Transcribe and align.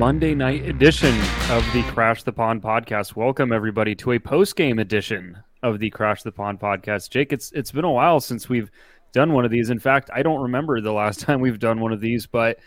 Monday 0.00 0.34
night 0.34 0.66
edition 0.66 1.14
of 1.50 1.62
the 1.74 1.82
Crash 1.88 2.22
the 2.22 2.32
Pond 2.32 2.62
podcast. 2.62 3.14
Welcome 3.16 3.52
everybody 3.52 3.94
to 3.96 4.12
a 4.12 4.18
post 4.18 4.56
game 4.56 4.78
edition 4.78 5.36
of 5.62 5.78
the 5.78 5.90
Crash 5.90 6.22
the 6.22 6.32
Pond 6.32 6.58
podcast. 6.58 7.10
Jake, 7.10 7.34
it's 7.34 7.52
it's 7.52 7.70
been 7.70 7.84
a 7.84 7.90
while 7.90 8.18
since 8.18 8.48
we've 8.48 8.70
done 9.12 9.34
one 9.34 9.44
of 9.44 9.50
these. 9.50 9.68
In 9.68 9.78
fact, 9.78 10.08
I 10.10 10.22
don't 10.22 10.40
remember 10.40 10.80
the 10.80 10.94
last 10.94 11.20
time 11.26 11.42
we've 11.42 11.58
done 11.58 11.80
one 11.80 11.92
of 11.92 12.00
these, 12.00 12.24
but 12.24 12.60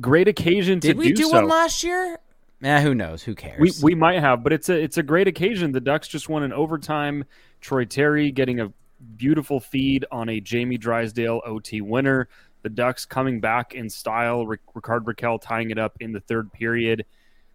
great 0.00 0.26
occasion 0.26 0.80
do. 0.80 0.88
Did 0.88 0.94
to 0.94 0.98
we 0.98 1.12
do 1.12 1.22
so. 1.22 1.30
one 1.30 1.46
last 1.46 1.84
year? 1.84 2.18
Eh, 2.64 2.80
who 2.80 2.96
knows? 2.96 3.22
Who 3.22 3.36
cares? 3.36 3.60
We 3.60 3.70
we 3.80 3.94
might 3.94 4.18
have, 4.18 4.42
but 4.42 4.52
it's 4.52 4.68
a 4.68 4.74
it's 4.74 4.98
a 4.98 5.04
great 5.04 5.28
occasion. 5.28 5.70
The 5.70 5.80
Ducks 5.80 6.08
just 6.08 6.28
won 6.28 6.42
an 6.42 6.52
overtime. 6.52 7.26
Troy 7.60 7.84
Terry 7.84 8.32
getting 8.32 8.58
a 8.58 8.72
beautiful 9.16 9.60
feed 9.60 10.04
on 10.10 10.28
a 10.28 10.40
Jamie 10.40 10.78
Drysdale 10.78 11.42
OT 11.46 11.80
winner. 11.80 12.28
The 12.62 12.70
Ducks 12.70 13.04
coming 13.04 13.40
back 13.40 13.74
in 13.74 13.90
style. 13.90 14.46
Ric- 14.46 14.60
Rickard 14.74 15.04
Rakell 15.04 15.40
tying 15.40 15.70
it 15.70 15.78
up 15.78 15.96
in 16.00 16.12
the 16.12 16.20
third 16.20 16.52
period. 16.52 17.04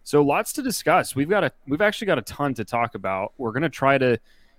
So 0.04 0.22
lots 0.22 0.52
to 0.54 0.62
discuss. 0.62 1.14
We've 1.14 1.28
got 1.28 1.44
a 1.44 1.52
we've 1.66 1.82
actually 1.82 2.06
got 2.06 2.18
a 2.18 2.22
ton 2.22 2.54
to 2.54 2.64
talk 2.64 2.94
about. 2.94 3.32
We're 3.36 3.52
gonna 3.52 3.68
try 3.68 3.98
to 3.98 4.18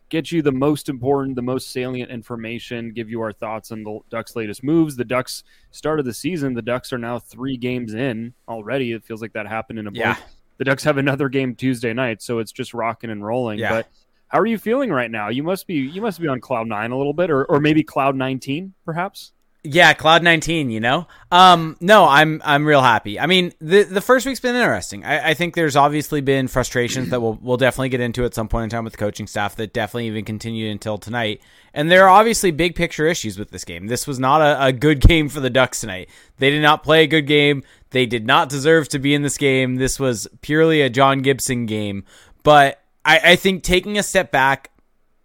get 0.10 0.32
you 0.32 0.42
the 0.42 0.52
most 0.52 0.90
important, 0.90 1.36
the 1.36 1.42
most 1.42 1.72
salient 1.72 2.12
information, 2.12 2.92
give 2.92 3.10
you 3.10 3.22
our 3.22 3.32
thoughts 3.32 3.72
on 3.72 3.84
the 3.84 4.00
Ducks' 4.10 4.36
latest 4.36 4.64
moves. 4.64 4.96
The 4.96 5.06
Ducks 5.06 5.44
start 5.72 6.00
of 6.00 6.06
the 6.06 6.14
season. 6.14 6.54
The 6.54 6.62
Ducks 6.62 6.92
are 6.92 6.98
now 6.98 7.20
three 7.20 7.58
games 7.58 7.94
in 7.94 8.34
already. 8.48 8.92
It 8.92 9.04
feels 9.04 9.22
like 9.22 9.34
that 9.34 9.48
happened 9.48 9.80
in 9.80 9.88
a 9.88 9.92
blink. 9.92 10.06
Yeah. 10.06 10.18
The 10.58 10.66
Ducks 10.66 10.84
have 10.84 10.98
another 10.98 11.30
game 11.30 11.56
Tuesday 11.56 11.94
night, 11.94 12.22
so 12.22 12.40
it's 12.40 12.52
just 12.52 12.74
rocking 12.74 13.10
and 13.10 13.26
rolling. 13.26 13.60
Yeah. 13.60 13.70
But 13.70 13.88
how 14.28 14.40
are 14.40 14.46
you 14.46 14.58
feeling 14.58 14.92
right 14.92 15.10
now? 15.10 15.30
You 15.30 15.44
must 15.44 15.68
be 15.68 15.76
you 15.76 16.02
must 16.02 16.20
be 16.20 16.28
on 16.28 16.42
cloud 16.42 16.68
nine 16.68 16.92
a 16.92 16.98
little 16.98 17.14
bit, 17.14 17.32
or 17.32 17.46
or 17.46 17.60
maybe 17.60 17.84
cloud 17.84 18.16
nineteen, 18.16 18.74
perhaps. 18.86 19.32
Yeah, 19.64 19.92
Cloud 19.94 20.24
19, 20.24 20.70
you 20.70 20.80
know? 20.80 21.06
Um, 21.32 21.76
no, 21.82 22.06
I'm 22.06 22.42
I'm 22.46 22.66
real 22.66 22.82
happy. 22.82 23.20
I 23.20 23.26
mean, 23.26 23.52
the 23.60 23.84
the 23.84 24.00
first 24.00 24.26
week's 24.26 24.40
been 24.40 24.56
interesting. 24.56 25.04
I, 25.04 25.32
I 25.32 25.34
think 25.34 25.54
there's 25.54 25.76
obviously 25.76 26.22
been 26.22 26.48
frustrations 26.48 27.10
that 27.10 27.22
we'll 27.22 27.38
we'll 27.42 27.58
definitely 27.58 27.90
get 27.90 28.00
into 28.00 28.24
at 28.24 28.34
some 28.34 28.48
point 28.48 28.64
in 28.64 28.70
time 28.70 28.86
with 28.86 28.94
the 28.94 29.00
coaching 29.00 29.28
staff 29.28 29.58
that 29.58 29.74
definitely 29.74 30.08
even 30.08 30.24
continued 30.24 30.72
until 30.72 30.98
tonight. 30.98 31.42
And 31.74 31.92
there 31.92 32.06
are 32.06 32.10
obviously 32.10 32.52
big 32.52 32.74
picture 32.74 33.06
issues 33.06 33.38
with 33.38 33.52
this 33.52 33.66
game. 33.66 33.88
This 33.88 34.08
was 34.08 34.18
not 34.18 34.42
a, 34.42 34.68
a 34.68 34.72
good 34.72 35.02
game 35.02 35.28
for 35.28 35.42
the 35.42 35.50
Ducks 35.50 35.82
tonight. 35.82 36.10
They 36.38 36.52
did 36.52 36.62
not 36.62 36.82
play 36.82 37.04
a 37.04 37.08
good 37.08 37.28
game. 37.28 37.64
They 37.90 38.06
did 38.06 38.26
not 38.26 38.48
deserve 38.48 38.88
to 38.90 39.00
be 39.00 39.14
in 39.14 39.24
this 39.24 39.38
game. 39.38 39.76
This 39.76 40.00
was 40.00 40.28
purely 40.42 40.82
a 40.82 40.90
John 40.90 41.22
Gibson 41.22 41.66
game. 41.66 42.06
But 42.44 42.82
I, 43.04 43.20
I 43.32 43.36
think 43.36 43.64
taking 43.64 43.98
a 43.98 44.04
step 44.04 44.32
back 44.32 44.72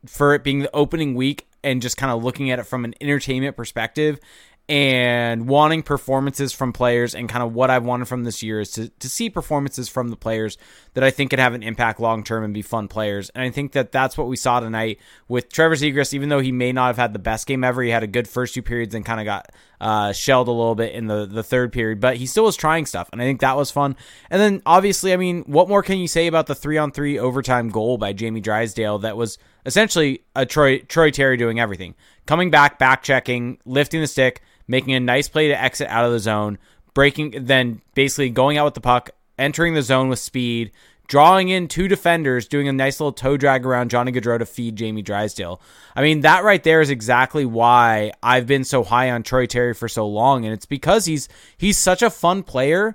for 0.07 0.35
it 0.35 0.43
being 0.43 0.59
the 0.59 0.75
opening 0.75 1.15
week 1.15 1.47
and 1.65 1.83
just 1.83 1.97
kind 1.97 2.13
of 2.13 2.23
looking 2.23 2.51
at 2.51 2.59
it 2.59 2.65
from 2.65 2.85
an 2.85 2.95
entertainment 3.01 3.57
perspective 3.57 4.21
and 4.67 5.47
wanting 5.47 5.83
performances 5.83 6.55
from 6.55 6.73
players 6.73 7.15
and 7.15 7.29
kind 7.29 7.43
of 7.43 7.53
what 7.53 7.69
I've 7.69 7.85
wanted 7.85 8.09
from 8.09 8.25
this 8.25 8.43
year 8.43 8.61
is 8.61 8.71
to, 8.73 8.89
to 8.89 9.09
see 9.11 9.29
performances 9.29 9.91
from 9.91 10.09
the 10.09 10.17
players 10.17 10.57
that 10.95 11.05
I 11.05 11.11
think 11.11 11.31
could 11.31 11.39
have 11.39 11.53
an 11.53 11.63
impact 11.63 12.01
long 12.01 12.25
term 12.25 12.45
and 12.45 12.55
be 12.55 12.63
fun 12.63 12.89
players. 12.89 13.29
And 13.35 13.45
I 13.45 13.51
think 13.51 13.73
that 13.73 13.93
that's 13.93 14.17
what 14.17 14.27
we 14.27 14.37
saw 14.37 14.61
tonight 14.61 15.01
with 15.29 15.53
Trevor 15.53 15.75
Zegras, 15.75 16.15
even 16.15 16.31
though 16.31 16.41
he 16.41 16.51
may 16.51 16.73
not 16.73 16.87
have 16.87 16.97
had 16.97 17.13
the 17.13 17.19
best 17.19 17.47
game 17.47 17.63
ever, 17.63 17.83
he 17.83 17.91
had 17.91 18.03
a 18.03 18.07
good 18.07 18.27
first 18.27 18.55
two 18.55 18.63
periods 18.63 18.95
and 18.95 19.05
kind 19.05 19.21
of 19.21 19.27
got 19.27 19.53
uh, 19.83 20.13
shelled 20.13 20.49
a 20.49 20.53
little 20.53 20.75
bit 20.75 20.95
in 20.95 21.09
the, 21.09 21.27
the 21.27 21.43
third 21.43 21.71
period, 21.71 22.01
but 22.01 22.17
he 22.17 22.25
still 22.25 22.45
was 22.45 22.57
trying 22.57 22.87
stuff. 22.87 23.11
And 23.13 23.21
I 23.21 23.27
think 23.27 23.41
that 23.41 23.59
was 23.59 23.71
fun. 23.71 23.97
And 24.31 24.41
then 24.41 24.63
obviously, 24.65 25.13
I 25.13 25.19
mean, 25.19 25.43
what 25.43 25.69
more 25.69 25.83
can 25.83 25.99
you 25.99 26.09
say 26.09 26.27
about 26.27 26.47
the 26.47 26.55
three 26.55 26.79
on 26.79 26.91
three 26.91 27.19
overtime 27.19 27.69
goal 27.69 27.99
by 27.99 28.15
Jamie 28.15 28.41
Drysdale 28.41 29.01
that 29.01 29.19
was 29.19 29.37
essentially 29.67 30.25
a 30.35 30.47
Troy, 30.47 30.79
Troy 30.79 31.11
Terry 31.11 31.37
doing 31.37 31.61
everything? 31.61 31.95
Coming 32.25 32.51
back, 32.51 32.79
back 32.79 33.03
checking, 33.03 33.59
lifting 33.67 34.01
the 34.01 34.07
stick, 34.07 34.41
making 34.67 34.95
a 34.95 35.01
nice 35.01 35.29
play 35.29 35.49
to 35.49 35.61
exit 35.61 35.89
out 35.89 36.05
of 36.05 36.13
the 36.13 36.19
zone, 36.19 36.59
breaking, 36.95 37.45
then 37.45 37.81
basically 37.95 38.31
going 38.31 38.59
out 38.59 38.65
with 38.65 38.75
the 38.75 38.81
puck, 38.81 39.11
entering 39.39 39.75
the 39.75 39.83
zone 39.83 40.09
with 40.09 40.19
speed, 40.19 40.73
drawing 41.07 41.49
in 41.49 41.69
two 41.69 41.89
defenders, 41.89 42.49
doing 42.49 42.69
a 42.69 42.73
nice 42.73 43.01
little 43.01 43.13
toe 43.13 43.37
drag 43.37 43.67
around 43.67 43.91
Johnny 43.91 44.13
Gaudreau 44.13 44.39
to 44.39 44.47
feed 44.47 44.77
Jamie 44.77 45.03
Drysdale. 45.03 45.61
I 45.95 46.03
mean, 46.03 46.21
that 46.21 46.45
right 46.45 46.63
there 46.63 46.81
is 46.81 46.91
exactly 46.91 47.45
why 47.45 48.13
I've 48.23 48.47
been 48.47 48.65
so 48.65 48.85
high 48.85 49.11
on 49.11 49.23
Troy 49.23 49.47
Terry 49.47 49.75
for 49.75 49.89
so 49.89 50.07
long, 50.07 50.45
and 50.45 50.55
it's 50.55 50.67
because 50.67 51.05
he's 51.05 51.29
he's 51.57 51.79
such 51.79 52.03
a 52.03 52.11
fun 52.11 52.43
player. 52.43 52.95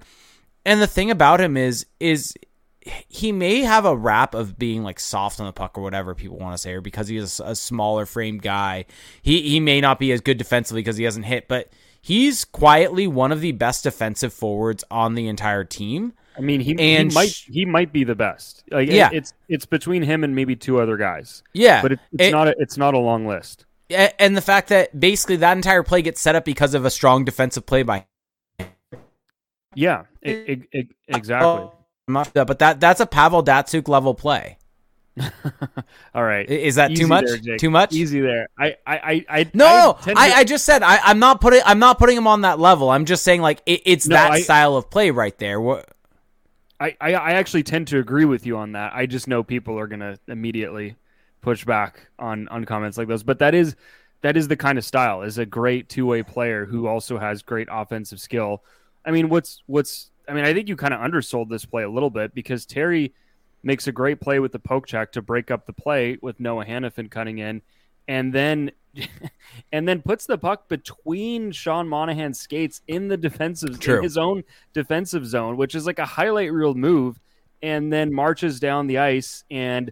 And 0.65 0.81
the 0.81 0.87
thing 0.87 1.11
about 1.11 1.41
him 1.41 1.57
is 1.57 1.85
is 1.99 2.33
he 3.07 3.31
may 3.31 3.61
have 3.61 3.85
a 3.85 3.95
rap 3.95 4.33
of 4.33 4.57
being 4.59 4.83
like 4.83 4.99
soft 4.99 5.39
on 5.39 5.45
the 5.45 5.53
puck 5.53 5.77
or 5.77 5.81
whatever 5.81 6.13
people 6.15 6.37
want 6.37 6.53
to 6.53 6.57
say, 6.57 6.73
or 6.73 6.81
because 6.81 7.07
he's 7.07 7.39
a 7.39 7.55
smaller 7.55 8.05
framed 8.05 8.41
guy. 8.41 8.85
He 9.21 9.41
he 9.49 9.59
may 9.59 9.81
not 9.81 9.99
be 9.99 10.11
as 10.11 10.21
good 10.21 10.37
defensively 10.37 10.81
because 10.81 10.97
he 10.97 11.03
hasn't 11.03 11.25
hit, 11.25 11.47
but 11.47 11.71
he's 12.01 12.45
quietly 12.45 13.07
one 13.07 13.31
of 13.31 13.41
the 13.41 13.51
best 13.51 13.83
defensive 13.83 14.33
forwards 14.33 14.83
on 14.89 15.15
the 15.15 15.27
entire 15.27 15.63
team. 15.63 16.13
I 16.37 16.41
mean, 16.41 16.61
he, 16.61 16.71
And 16.79 17.11
he 17.11 17.15
might 17.15 17.29
he 17.47 17.65
might 17.65 17.91
be 17.91 18.03
the 18.05 18.15
best. 18.15 18.63
Like, 18.71 18.87
it- 18.87 18.93
Yeah. 18.93 19.09
it's 19.11 19.33
it's 19.49 19.65
between 19.65 20.03
him 20.03 20.23
and 20.23 20.33
maybe 20.33 20.55
two 20.55 20.79
other 20.79 20.95
guys. 20.95 21.43
Yeah, 21.53 21.81
But 21.81 21.91
it, 21.93 21.99
it's 22.13 22.23
It- 22.25 22.31
not 22.31 22.47
a, 22.47 22.55
it's 22.59 22.77
not 22.77 22.93
a 22.93 22.97
long 22.99 23.27
list. 23.27 23.65
A- 23.91 24.21
and 24.21 24.37
the 24.37 24.41
fact 24.41 24.69
that 24.69 24.97
basically 24.97 25.35
that 25.37 25.57
entire 25.57 25.83
play 25.83 26.01
gets 26.01 26.21
set 26.21 26.35
up 26.35 26.45
because 26.45 26.73
of 26.75 26.85
a 26.85 26.89
strong 26.89 27.25
defensive 27.25 27.65
play 27.65 27.83
by 27.83 28.05
Yeah, 29.75 30.03
e- 30.25 30.55
e- 32.09 32.19
e- 32.35 32.39
uh, 32.39 32.45
but 32.45 32.59
that 32.59 32.79
that's 32.79 32.99
a 32.99 33.05
Pavel 33.05 33.43
Datsyuk 33.43 33.87
level 33.87 34.13
play. 34.13 34.57
All 36.15 36.23
right, 36.23 36.49
Is 36.49 36.75
that 36.75 36.91
Easy 36.91 37.03
too 37.03 37.07
much? 37.07 37.25
there, 37.43 37.57
Too 37.57 37.69
much? 37.69 37.93
Easy 37.93 38.21
there. 38.21 38.47
I 38.57 38.75
I 38.87 39.25
I, 39.29 39.51
No, 39.53 39.65
I 39.65 39.81
no, 39.85 39.97
to- 40.03 40.13
I, 40.17 40.31
I 40.37 40.43
just 40.45 40.65
said 40.65 40.81
I, 40.81 40.99
I'm 41.03 41.19
not 41.19 41.41
putting 41.41 41.61
I'm 41.65 41.79
not 41.79 41.99
putting 41.99 42.15
him 42.15 42.27
on 42.27 42.41
that 42.41 42.57
level. 42.59 42.89
I'm 42.89 43.05
just 43.05 43.23
saying 43.23 43.41
like 43.41 43.61
it, 43.65 43.81
it's 43.85 44.07
No, 44.07 44.15
that 44.15 44.31
I- 44.31 44.41
style 44.41 44.75
of 44.75 44.89
play 44.89 45.11
right 45.11 45.37
there. 45.37 45.59
What? 45.59 45.89
I, 46.81 46.95
I, 47.01 47.13
I 47.13 47.31
actually 47.33 47.63
tend 47.63 47.89
to 47.89 47.99
agree 47.99 48.23
with 48.23 48.45
you 48.45 48.55
on 48.55 48.71
that. 48.71 48.93
I 48.95 49.05
just 49.05 49.27
know 49.27 49.43
people 49.43 49.77
are 49.77 49.87
going 49.87 49.99
to 49.99 50.17
immediately 50.29 50.95
push 51.41 51.65
back 51.65 52.07
on, 52.17 52.47
on 52.47 52.63
comments 52.63 52.97
like 52.97 53.09
those. 53.09 53.21
But 53.21 53.39
that 53.39 53.53
is 53.53 53.75
that 54.21 54.37
is 54.37 54.47
the 54.47 54.55
kind 54.55 54.77
of 54.77 54.85
style. 54.85 55.23
Is 55.23 55.37
a 55.37 55.45
great 55.45 55.89
two 55.89 56.05
way 56.05 56.23
player 56.23 56.65
who 56.65 56.87
also 56.87 57.17
has 57.17 57.41
great 57.41 57.67
offensive 57.69 58.21
skill. 58.21 58.63
I 59.03 59.11
mean, 59.11 59.27
what's 59.27 59.61
what's 59.65 60.08
I 60.29 60.33
mean, 60.33 60.45
I 60.45 60.53
think 60.53 60.69
you 60.69 60.75
kind 60.75 60.93
of 60.93 61.01
undersold 61.01 61.49
this 61.49 61.65
play 61.65 61.83
a 61.83 61.89
little 61.89 62.09
bit 62.09 62.33
because 62.33 62.65
Terry 62.65 63.13
makes 63.63 63.87
a 63.87 63.91
great 63.91 64.21
play 64.21 64.39
with 64.39 64.51
the 64.51 64.59
poke 64.59 64.87
check 64.87 65.11
to 65.13 65.21
break 65.21 65.51
up 65.51 65.65
the 65.65 65.73
play 65.73 66.17
with 66.21 66.39
Noah 66.39 66.65
Hanifin 66.65 67.09
cutting 67.09 67.39
in, 67.39 67.61
and 68.07 68.33
then 68.33 68.71
and 69.71 69.87
then 69.87 70.01
puts 70.01 70.25
the 70.25 70.37
puck 70.37 70.67
between 70.67 71.51
Sean 71.51 71.87
Monahan's 71.87 72.39
skates 72.39 72.81
in 72.87 73.07
the 73.07 73.17
defensive 73.17 73.79
True. 73.79 73.97
in 73.97 74.03
his 74.03 74.17
own 74.17 74.43
defensive 74.73 75.25
zone, 75.25 75.57
which 75.57 75.75
is 75.75 75.85
like 75.85 75.99
a 75.99 76.05
highlight 76.05 76.51
reel 76.51 76.73
move, 76.73 77.19
and 77.61 77.91
then 77.91 78.13
marches 78.13 78.59
down 78.59 78.87
the 78.87 78.99
ice 78.99 79.43
and 79.49 79.91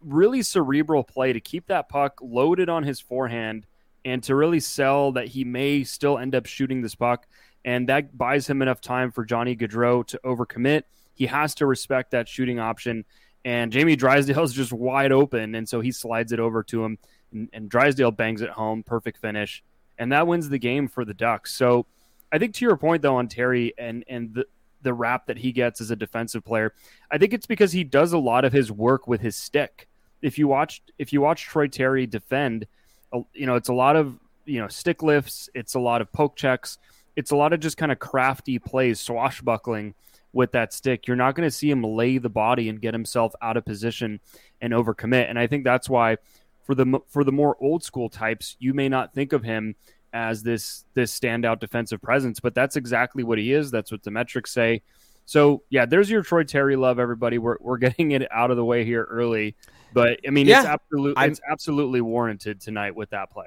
really 0.00 0.42
cerebral 0.42 1.04
play 1.04 1.32
to 1.32 1.40
keep 1.40 1.66
that 1.68 1.88
puck 1.88 2.18
loaded 2.20 2.68
on 2.68 2.82
his 2.82 3.00
forehand 3.00 3.66
and 4.04 4.22
to 4.24 4.34
really 4.34 4.60
sell 4.60 5.12
that 5.12 5.28
he 5.28 5.44
may 5.44 5.84
still 5.84 6.18
end 6.18 6.34
up 6.34 6.46
shooting 6.46 6.82
this 6.82 6.94
puck. 6.94 7.26
And 7.64 7.88
that 7.88 8.16
buys 8.16 8.48
him 8.48 8.62
enough 8.62 8.80
time 8.80 9.12
for 9.12 9.24
Johnny 9.24 9.56
Gaudreau 9.56 10.06
to 10.08 10.20
overcommit. 10.24 10.82
He 11.14 11.26
has 11.26 11.54
to 11.56 11.66
respect 11.66 12.10
that 12.10 12.28
shooting 12.28 12.58
option. 12.58 13.04
And 13.44 13.72
Jamie 13.72 13.96
Drysdale 13.96 14.42
is 14.42 14.52
just 14.54 14.72
wide 14.72 15.12
open. 15.12 15.54
And 15.54 15.68
so 15.68 15.80
he 15.80 15.92
slides 15.92 16.32
it 16.32 16.40
over 16.40 16.62
to 16.64 16.84
him. 16.84 16.98
And, 17.32 17.48
and 17.52 17.68
Drysdale 17.68 18.10
bangs 18.10 18.42
it 18.42 18.50
home. 18.50 18.82
Perfect 18.82 19.18
finish. 19.18 19.62
And 19.98 20.10
that 20.12 20.26
wins 20.26 20.48
the 20.48 20.58
game 20.58 20.88
for 20.88 21.04
the 21.04 21.14
Ducks. 21.14 21.54
So 21.54 21.86
I 22.32 22.38
think 22.38 22.54
to 22.54 22.64
your 22.64 22.76
point, 22.76 23.02
though, 23.02 23.16
on 23.16 23.28
Terry 23.28 23.74
and, 23.78 24.04
and 24.08 24.34
the, 24.34 24.46
the 24.82 24.94
rap 24.94 25.26
that 25.26 25.38
he 25.38 25.52
gets 25.52 25.80
as 25.80 25.90
a 25.90 25.96
defensive 25.96 26.44
player, 26.44 26.72
I 27.10 27.18
think 27.18 27.32
it's 27.32 27.46
because 27.46 27.72
he 27.72 27.84
does 27.84 28.12
a 28.12 28.18
lot 28.18 28.44
of 28.44 28.52
his 28.52 28.72
work 28.72 29.06
with 29.06 29.20
his 29.20 29.36
stick. 29.36 29.88
If 30.22 30.38
you 30.38 30.48
watch 30.48 30.82
if 30.98 31.12
you 31.12 31.20
watch 31.20 31.42
Troy 31.42 31.66
Terry 31.66 32.06
defend, 32.06 32.66
uh, 33.12 33.20
you 33.34 33.46
know 33.46 33.56
it's 33.56 33.68
a 33.68 33.74
lot 33.74 33.96
of 33.96 34.18
you 34.44 34.60
know 34.60 34.68
stick 34.68 35.02
lifts, 35.02 35.48
it's 35.54 35.74
a 35.74 35.80
lot 35.80 36.00
of 36.00 36.12
poke 36.12 36.36
checks, 36.36 36.78
it's 37.16 37.30
a 37.30 37.36
lot 37.36 37.52
of 37.52 37.60
just 37.60 37.76
kind 37.76 37.92
of 37.92 37.98
crafty 37.98 38.58
plays, 38.58 39.00
swashbuckling 39.00 39.94
with 40.32 40.52
that 40.52 40.72
stick. 40.72 41.06
You're 41.06 41.16
not 41.16 41.34
going 41.34 41.46
to 41.46 41.54
see 41.54 41.70
him 41.70 41.82
lay 41.84 42.18
the 42.18 42.30
body 42.30 42.68
and 42.68 42.80
get 42.80 42.94
himself 42.94 43.34
out 43.42 43.56
of 43.56 43.64
position 43.64 44.20
and 44.60 44.72
overcommit. 44.72 45.28
And 45.28 45.38
I 45.38 45.46
think 45.46 45.64
that's 45.64 45.88
why 45.90 46.16
for 46.64 46.74
the 46.74 47.00
for 47.08 47.24
the 47.24 47.32
more 47.32 47.56
old 47.60 47.82
school 47.82 48.08
types, 48.08 48.56
you 48.58 48.72
may 48.72 48.88
not 48.88 49.12
think 49.14 49.32
of 49.32 49.42
him 49.42 49.74
as 50.14 50.42
this 50.42 50.84
this 50.94 51.18
standout 51.18 51.58
defensive 51.60 52.00
presence, 52.00 52.40
but 52.40 52.54
that's 52.54 52.76
exactly 52.76 53.24
what 53.24 53.38
he 53.38 53.52
is. 53.52 53.70
That's 53.70 53.90
what 53.92 54.02
the 54.02 54.10
metrics 54.10 54.52
say. 54.52 54.82
So 55.24 55.62
yeah, 55.70 55.86
there's 55.86 56.10
your 56.10 56.22
Troy 56.22 56.44
Terry 56.44 56.76
love, 56.76 56.98
everybody. 56.98 57.38
We're 57.38 57.56
we're 57.60 57.78
getting 57.78 58.12
it 58.12 58.26
out 58.30 58.50
of 58.50 58.56
the 58.56 58.64
way 58.64 58.84
here 58.84 59.04
early, 59.10 59.54
but 59.92 60.18
I 60.26 60.30
mean, 60.30 60.48
it's 60.48 60.64
Yeah, 60.64 60.72
absolutely 60.72 61.16
I'm- 61.20 61.30
it's 61.30 61.40
absolutely 61.50 62.00
warranted 62.00 62.60
tonight 62.60 62.94
with 62.96 63.10
that 63.10 63.30
play. 63.30 63.46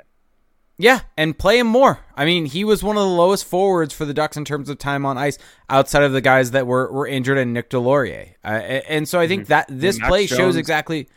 Yeah, 0.77 1.01
and 1.15 1.37
play 1.37 1.59
him 1.59 1.67
more. 1.67 1.99
I 2.15 2.25
mean, 2.25 2.45
he 2.45 2.65
was 2.65 2.83
one 2.83 2.97
of 2.97 3.03
the 3.03 3.09
lowest 3.09 3.45
forwards 3.45 3.93
for 3.93 4.03
the 4.03 4.13
Ducks 4.13 4.35
in 4.35 4.43
terms 4.43 4.69
of 4.69 4.77
time 4.77 5.05
on 5.05 5.17
ice, 5.17 5.37
outside 5.69 6.03
of 6.03 6.11
the 6.11 6.21
guys 6.21 6.51
that 6.51 6.67
were, 6.67 6.91
were 6.91 7.07
injured 7.07 7.37
and 7.37 7.53
Nick 7.53 7.69
Deslauriers. 7.69 8.33
Uh, 8.43 8.47
and 8.47 9.07
so 9.07 9.19
I 9.19 9.27
think 9.27 9.47
that 9.47 9.67
this 9.69 9.97
Max 9.97 10.09
play 10.09 10.27
shows 10.27 10.57
exactly. 10.57 11.07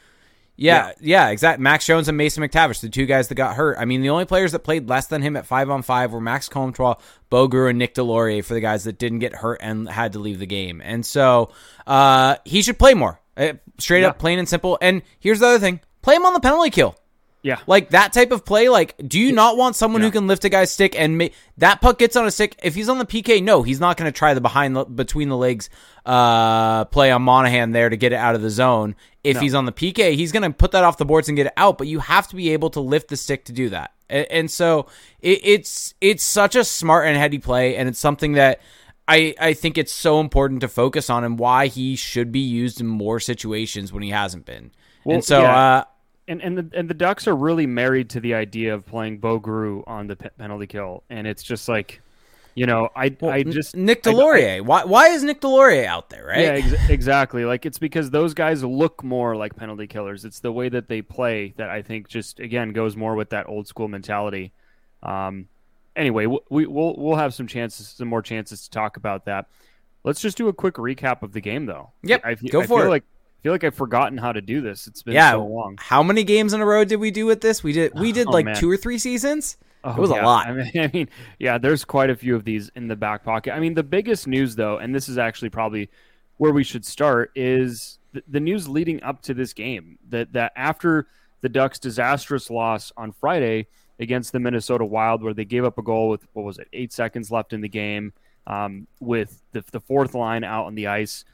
Yeah, 0.54 0.88
yeah, 1.00 1.26
yeah 1.26 1.28
exactly. 1.30 1.62
Max 1.62 1.86
Jones 1.86 2.08
and 2.08 2.16
Mason 2.16 2.42
McTavish, 2.42 2.80
the 2.80 2.88
two 2.88 3.06
guys 3.06 3.28
that 3.28 3.34
got 3.34 3.56
hurt. 3.56 3.78
I 3.78 3.84
mean, 3.84 4.00
the 4.00 4.10
only 4.10 4.26
players 4.26 4.52
that 4.52 4.60
played 4.60 4.88
less 4.88 5.06
than 5.06 5.22
him 5.22 5.36
at 5.36 5.46
five 5.46 5.70
on 5.70 5.82
five 5.82 6.12
were 6.12 6.20
Max 6.20 6.48
Comtois, 6.48 6.94
Bo 7.28 7.48
Groulx, 7.48 7.70
and 7.70 7.78
Nick 7.78 7.94
Deslauriers 7.94 8.44
for 8.44 8.54
the 8.54 8.60
guys 8.60 8.84
that 8.84 8.98
didn't 8.98 9.20
get 9.20 9.34
hurt 9.34 9.58
and 9.60 9.88
had 9.88 10.12
to 10.12 10.20
leave 10.20 10.38
the 10.38 10.46
game. 10.46 10.80
And 10.84 11.04
so 11.04 11.50
uh, 11.86 12.36
he 12.44 12.62
should 12.62 12.78
play 12.78 12.94
more. 12.94 13.20
Uh, 13.36 13.54
straight 13.78 14.02
yeah. 14.02 14.08
up, 14.08 14.18
plain 14.18 14.38
and 14.38 14.48
simple. 14.48 14.78
And 14.80 15.02
here's 15.18 15.40
the 15.40 15.46
other 15.46 15.58
thing 15.60 15.80
play 16.02 16.14
him 16.14 16.26
on 16.26 16.32
the 16.32 16.40
penalty 16.40 16.70
kill. 16.70 16.96
Yeah. 17.42 17.60
Like 17.66 17.90
that 17.90 18.12
type 18.12 18.32
of 18.32 18.44
play, 18.44 18.68
like, 18.68 18.94
do 19.06 19.18
you 19.18 19.32
not 19.32 19.56
want 19.56 19.76
someone 19.76 20.02
yeah. 20.02 20.08
who 20.08 20.12
can 20.12 20.26
lift 20.26 20.44
a 20.44 20.48
guy's 20.48 20.72
stick 20.72 20.98
and 20.98 21.16
make 21.16 21.34
that 21.58 21.80
puck 21.80 21.98
gets 21.98 22.16
on 22.16 22.26
a 22.26 22.30
stick? 22.30 22.56
If 22.62 22.74
he's 22.74 22.88
on 22.88 22.98
the 22.98 23.04
PK, 23.04 23.42
no, 23.42 23.62
he's 23.62 23.80
not 23.80 23.96
going 23.96 24.10
to 24.10 24.16
try 24.16 24.34
the 24.34 24.40
behind 24.40 24.74
the, 24.74 24.84
between 24.84 25.28
the 25.28 25.36
legs 25.36 25.70
uh, 26.04 26.84
play 26.86 27.10
on 27.10 27.22
Monahan 27.22 27.70
there 27.70 27.88
to 27.88 27.96
get 27.96 28.12
it 28.12 28.16
out 28.16 28.34
of 28.34 28.42
the 28.42 28.50
zone. 28.50 28.96
If 29.22 29.36
no. 29.36 29.40
he's 29.40 29.54
on 29.54 29.66
the 29.66 29.72
PK, 29.72 30.14
he's 30.14 30.32
going 30.32 30.42
to 30.42 30.50
put 30.50 30.72
that 30.72 30.84
off 30.84 30.96
the 30.96 31.04
boards 31.04 31.28
and 31.28 31.36
get 31.36 31.46
it 31.46 31.52
out, 31.56 31.78
but 31.78 31.86
you 31.86 32.00
have 32.00 32.28
to 32.28 32.36
be 32.36 32.50
able 32.50 32.70
to 32.70 32.80
lift 32.80 33.08
the 33.08 33.16
stick 33.16 33.44
to 33.46 33.52
do 33.52 33.68
that. 33.70 33.92
And, 34.10 34.26
and 34.30 34.50
so 34.50 34.86
it, 35.20 35.40
it's 35.44 35.94
it's 36.00 36.24
such 36.24 36.56
a 36.56 36.64
smart 36.64 37.06
and 37.06 37.16
heady 37.16 37.38
play, 37.38 37.76
and 37.76 37.88
it's 37.88 37.98
something 37.98 38.32
that 38.32 38.60
I, 39.06 39.34
I 39.40 39.54
think 39.54 39.78
it's 39.78 39.92
so 39.92 40.20
important 40.20 40.60
to 40.60 40.68
focus 40.68 41.08
on 41.08 41.24
and 41.24 41.38
why 41.38 41.68
he 41.68 41.96
should 41.96 42.30
be 42.30 42.40
used 42.40 42.80
in 42.80 42.86
more 42.86 43.20
situations 43.20 43.92
when 43.92 44.02
he 44.02 44.10
hasn't 44.10 44.44
been. 44.44 44.70
Well, 45.04 45.16
and 45.16 45.24
so 45.24 45.40
yeah. 45.40 45.56
uh, 45.56 45.84
and 46.28 46.42
and 46.42 46.58
the 46.58 46.78
and 46.78 46.88
the 46.88 46.94
Ducks 46.94 47.26
are 47.26 47.34
really 47.34 47.66
married 47.66 48.10
to 48.10 48.20
the 48.20 48.34
idea 48.34 48.74
of 48.74 48.86
playing 48.86 49.18
Bo 49.18 49.36
on 49.86 50.06
the 50.06 50.16
penalty 50.16 50.66
kill, 50.66 51.02
and 51.10 51.26
it's 51.26 51.42
just 51.42 51.68
like, 51.68 52.00
you 52.54 52.66
know, 52.66 52.90
I 52.94 53.16
well, 53.20 53.32
I 53.32 53.42
just 53.42 53.74
Nick 53.74 54.02
Deslauriers. 54.02 54.54
I, 54.54 54.56
I, 54.56 54.60
why 54.60 54.84
why 54.84 55.08
is 55.08 55.24
Nick 55.24 55.40
Deslauriers 55.40 55.86
out 55.86 56.10
there, 56.10 56.26
right? 56.26 56.40
Yeah, 56.40 56.50
ex- 56.50 56.90
exactly. 56.90 57.44
Like 57.44 57.66
it's 57.66 57.78
because 57.78 58.10
those 58.10 58.34
guys 58.34 58.62
look 58.62 59.02
more 59.02 59.36
like 59.36 59.56
penalty 59.56 59.86
killers. 59.86 60.24
It's 60.24 60.40
the 60.40 60.52
way 60.52 60.68
that 60.68 60.88
they 60.88 61.02
play 61.02 61.54
that 61.56 61.70
I 61.70 61.82
think 61.82 62.08
just 62.08 62.40
again 62.40 62.72
goes 62.72 62.96
more 62.96 63.14
with 63.14 63.30
that 63.30 63.48
old 63.48 63.66
school 63.66 63.88
mentality. 63.88 64.52
Um, 65.02 65.48
anyway, 65.96 66.26
we 66.26 66.66
we'll 66.66 66.94
we'll 66.96 67.16
have 67.16 67.34
some 67.34 67.46
chances, 67.46 67.88
some 67.88 68.08
more 68.08 68.22
chances 68.22 68.64
to 68.64 68.70
talk 68.70 68.96
about 68.96 69.24
that. 69.26 69.46
Let's 70.04 70.20
just 70.20 70.36
do 70.36 70.48
a 70.48 70.52
quick 70.52 70.74
recap 70.74 71.22
of 71.22 71.32
the 71.32 71.40
game, 71.40 71.66
though. 71.66 71.90
Yep, 72.04 72.22
I, 72.24 72.34
go 72.34 72.62
I 72.62 72.66
for 72.66 72.86
it. 72.86 72.88
Like 72.88 73.04
I 73.04 73.17
feel 73.42 73.52
like 73.52 73.64
I've 73.64 73.74
forgotten 73.74 74.18
how 74.18 74.32
to 74.32 74.40
do 74.40 74.60
this. 74.60 74.86
It's 74.86 75.02
been 75.02 75.14
yeah, 75.14 75.32
so 75.32 75.44
long. 75.44 75.76
How 75.78 76.02
many 76.02 76.24
games 76.24 76.52
in 76.52 76.60
a 76.60 76.66
row 76.66 76.84
did 76.84 76.96
we 76.96 77.10
do 77.10 77.26
with 77.26 77.40
this? 77.40 77.62
We 77.62 77.72
did 77.72 77.92
we 77.98 78.12
did 78.12 78.26
oh, 78.28 78.30
like 78.30 78.46
man. 78.46 78.56
two 78.56 78.70
or 78.70 78.76
three 78.76 78.98
seasons. 78.98 79.56
Oh, 79.84 79.92
it 79.92 79.98
was 79.98 80.10
yeah. 80.10 80.24
a 80.24 80.26
lot. 80.26 80.46
I 80.48 80.52
mean, 80.52 80.70
I 80.76 80.90
mean, 80.92 81.08
yeah, 81.38 81.58
there's 81.58 81.84
quite 81.84 82.10
a 82.10 82.16
few 82.16 82.34
of 82.34 82.44
these 82.44 82.70
in 82.74 82.88
the 82.88 82.96
back 82.96 83.24
pocket. 83.24 83.54
I 83.54 83.60
mean, 83.60 83.74
the 83.74 83.82
biggest 83.82 84.26
news 84.26 84.56
though, 84.56 84.78
and 84.78 84.94
this 84.94 85.08
is 85.08 85.18
actually 85.18 85.50
probably 85.50 85.90
where 86.36 86.52
we 86.52 86.64
should 86.64 86.84
start, 86.84 87.30
is 87.34 87.98
the, 88.12 88.22
the 88.28 88.40
news 88.40 88.68
leading 88.68 89.02
up 89.02 89.22
to 89.22 89.34
this 89.34 89.52
game. 89.52 89.98
That 90.08 90.32
that 90.32 90.52
after 90.56 91.06
the 91.40 91.48
Ducks' 91.48 91.78
disastrous 91.78 92.50
loss 92.50 92.92
on 92.96 93.12
Friday 93.12 93.68
against 94.00 94.32
the 94.32 94.40
Minnesota 94.40 94.84
Wild, 94.84 95.22
where 95.22 95.34
they 95.34 95.44
gave 95.44 95.64
up 95.64 95.78
a 95.78 95.82
goal 95.82 96.08
with 96.08 96.26
what 96.32 96.44
was 96.44 96.58
it, 96.58 96.68
eight 96.72 96.92
seconds 96.92 97.30
left 97.30 97.52
in 97.52 97.60
the 97.60 97.68
game, 97.68 98.12
um, 98.46 98.86
with 99.00 99.40
the, 99.52 99.64
the 99.72 99.80
fourth 99.80 100.14
line 100.14 100.42
out 100.42 100.66
on 100.66 100.74
the 100.74 100.88
ice 100.88 101.24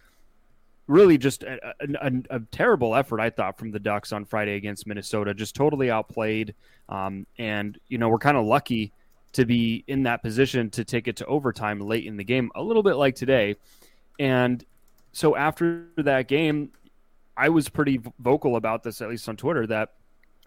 really 0.86 1.18
just 1.18 1.42
a, 1.42 1.74
a, 1.80 2.12
a, 2.30 2.40
terrible 2.50 2.94
effort, 2.94 3.20
I 3.20 3.30
thought, 3.30 3.58
from 3.58 3.70
the 3.70 3.80
Ducks 3.80 4.12
on 4.12 4.24
Friday 4.24 4.56
against 4.56 4.86
Minnesota. 4.86 5.32
Just 5.32 5.54
totally 5.54 5.90
outplayed. 5.90 6.54
Um, 6.88 7.26
and, 7.38 7.78
you 7.88 7.98
know, 7.98 8.08
we're 8.08 8.18
kind 8.18 8.36
of 8.36 8.44
lucky 8.44 8.92
to 9.32 9.44
be 9.44 9.84
in 9.86 10.04
that 10.04 10.22
position 10.22 10.70
to 10.70 10.84
take 10.84 11.08
it 11.08 11.16
to 11.16 11.26
overtime 11.26 11.80
late 11.80 12.04
in 12.04 12.16
the 12.16 12.24
game, 12.24 12.50
a 12.54 12.62
little 12.62 12.82
bit 12.82 12.94
like 12.94 13.14
today. 13.14 13.56
And 14.18 14.64
so 15.12 15.36
after 15.36 15.86
that 15.96 16.28
game, 16.28 16.70
I 17.36 17.48
was 17.48 17.68
pretty 17.68 18.00
vocal 18.18 18.56
about 18.56 18.82
this, 18.82 19.00
at 19.00 19.08
least 19.08 19.28
on 19.28 19.36
Twitter, 19.36 19.66
that 19.66 19.94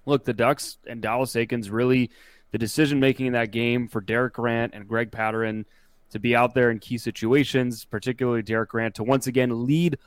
look, 0.05 0.23
the 0.23 0.33
Ducks 0.33 0.77
and 0.87 1.01
Dallas 1.01 1.33
Eakins 1.33 1.71
really 1.71 2.11
the 2.51 2.57
decision 2.57 2.99
making 2.99 3.25
in 3.25 3.33
that 3.33 3.51
game 3.51 3.87
for 3.87 3.99
Derek 3.99 4.33
Grant 4.33 4.73
and 4.73 4.87
Greg 4.87 5.11
Pateryn 5.11 5.65
to 6.11 6.19
be 6.19 6.35
out 6.35 6.53
there 6.53 6.71
in 6.71 6.79
key 6.79 6.97
situations, 6.97 7.83
particularly 7.83 8.41
Derek 8.41 8.69
Grant, 8.69 8.95
to 8.95 9.03
once 9.03 9.27
again 9.27 9.65
lead 9.65 9.97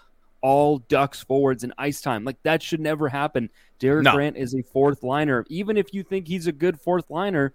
all 0.43 0.79
Ducks 0.79 1.23
forwards 1.23 1.65
in 1.65 1.73
ice 1.79 2.01
time. 2.01 2.25
Like 2.25 2.43
that 2.43 2.63
should 2.63 2.81
never 2.81 3.09
happen. 3.09 3.51
Derek 3.79 4.05
no. 4.05 4.13
Grant 4.13 4.37
is 4.37 4.55
a 4.55 4.63
fourth 4.63 5.03
liner. 5.03 5.45
Even 5.49 5.77
if 5.77 5.93
you 5.93 6.03
think 6.03 6.27
he's 6.27 6.47
a 6.47 6.53
good 6.53 6.81
fourth 6.81 7.11
liner, 7.11 7.53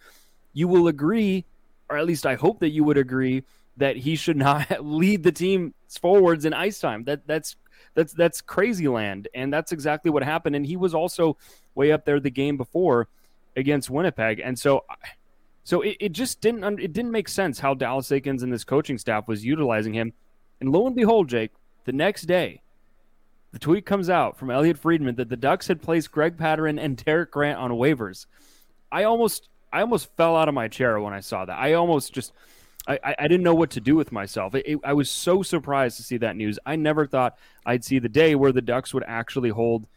you 0.54 0.68
will 0.68 0.88
agree, 0.88 1.46
or 1.90 1.98
at 1.98 2.06
least 2.06 2.26
I 2.26 2.36
hope 2.36 2.60
that 2.60 2.70
you 2.70 2.84
would 2.84 2.98
agree, 2.98 3.44
that 3.78 3.96
he 3.98 4.16
should 4.16 4.38
not 4.50 4.84
lead 4.84 5.24
the 5.24 5.32
team 5.32 5.74
forwards 5.90 6.46
in 6.46 6.54
ice 6.54 6.80
time. 6.80 7.04
That 7.06 7.26
that's 7.28 7.56
that's 7.94 8.14
that's 8.14 8.42
crazy 8.42 8.88
land, 8.88 9.28
and 9.34 9.52
that's 9.52 9.72
exactly 9.72 10.12
what 10.12 10.24
happened. 10.24 10.56
And 10.56 10.66
he 10.66 10.78
was 10.78 10.94
also 10.94 11.38
way 11.76 11.92
up 11.92 12.06
there 12.06 12.20
the 12.20 12.32
game 12.32 12.58
before 12.58 13.08
against 13.56 13.90
Winnipeg, 13.90 14.40
and 14.40 14.58
so. 14.58 14.84
So 15.68 15.82
it, 15.82 15.98
it 16.00 16.12
just 16.12 16.42
didn't 16.42 16.80
it 16.80 16.94
didn't 16.94 17.10
make 17.10 17.28
sense 17.28 17.58
how 17.58 17.74
Dallas 17.74 18.10
Eakins 18.10 18.44
and 18.44 18.54
this 18.54 18.64
coaching 18.64 19.00
staff 19.00 19.28
was 19.28 19.44
utilizing 19.44 19.96
him. 19.96 20.14
And 20.62 20.72
lo 20.72 20.86
and 20.86 20.96
behold, 20.96 21.28
Jake, 21.28 21.50
the 21.86 21.92
next 21.92 22.28
day, 22.28 22.62
the 23.56 23.60
tweet 23.60 23.86
comes 23.86 24.10
out 24.10 24.38
from 24.38 24.52
Elliotte 24.52 24.78
Friedman 24.78 25.16
that 25.16 25.30
the 25.30 25.38
Ducks 25.38 25.70
had 25.70 25.82
placed 25.82 26.12
Greg 26.12 26.36
Pateryn 26.36 26.78
and 26.78 26.98
Derek 26.98 27.32
Grant 27.32 27.58
on 27.58 27.72
waivers. 27.72 28.26
I 28.92 29.06
almost 29.06 29.48
I 29.72 29.80
almost 29.80 30.14
fell 30.18 30.36
out 30.36 30.50
of 30.50 30.54
my 30.54 30.68
chair 30.68 31.00
when 31.00 31.14
I 31.14 31.22
saw 31.22 31.46
that. 31.46 31.58
I 31.58 31.72
almost 31.72 32.12
just 32.12 32.34
I, 32.86 33.00
I 33.18 33.30
didn't 33.30 33.44
know 33.44 33.56
what 33.56 33.70
to 33.72 33.80
do 33.80 33.96
with 33.96 34.12
myself. 34.12 34.56
It, 34.56 34.66
it, 34.68 34.80
I 34.84 34.92
was 34.92 35.10
so 35.10 35.42
surprised 35.42 35.96
to 35.96 36.04
see 36.04 36.18
that 36.18 36.36
news. 36.36 36.60
I 36.66 36.76
never 36.76 37.08
thought 37.08 37.38
I'd 37.66 37.86
see 37.86 37.98
the 37.98 38.10
day 38.10 38.36
where 38.36 38.52
the 38.52 38.62
Ducks 38.62 38.94
would 38.94 39.06
actually 39.08 39.52
hold 39.52 39.88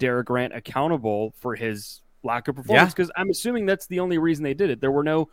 Derek 0.00 0.26
Grant 0.26 0.52
accountable 0.52 1.34
for 1.38 1.54
his 1.54 2.00
lack 2.24 2.48
of 2.48 2.56
performance 2.56 2.94
because 2.94 3.12
yeah. 3.14 3.22
I'm 3.22 3.30
assuming 3.30 3.64
that's 3.64 3.86
the 3.86 4.00
only 4.00 4.18
reason 4.18 4.42
they 4.42 4.54
did 4.54 4.70
it. 4.70 4.80
There 4.80 4.90
were 4.90 5.04
no 5.04 5.28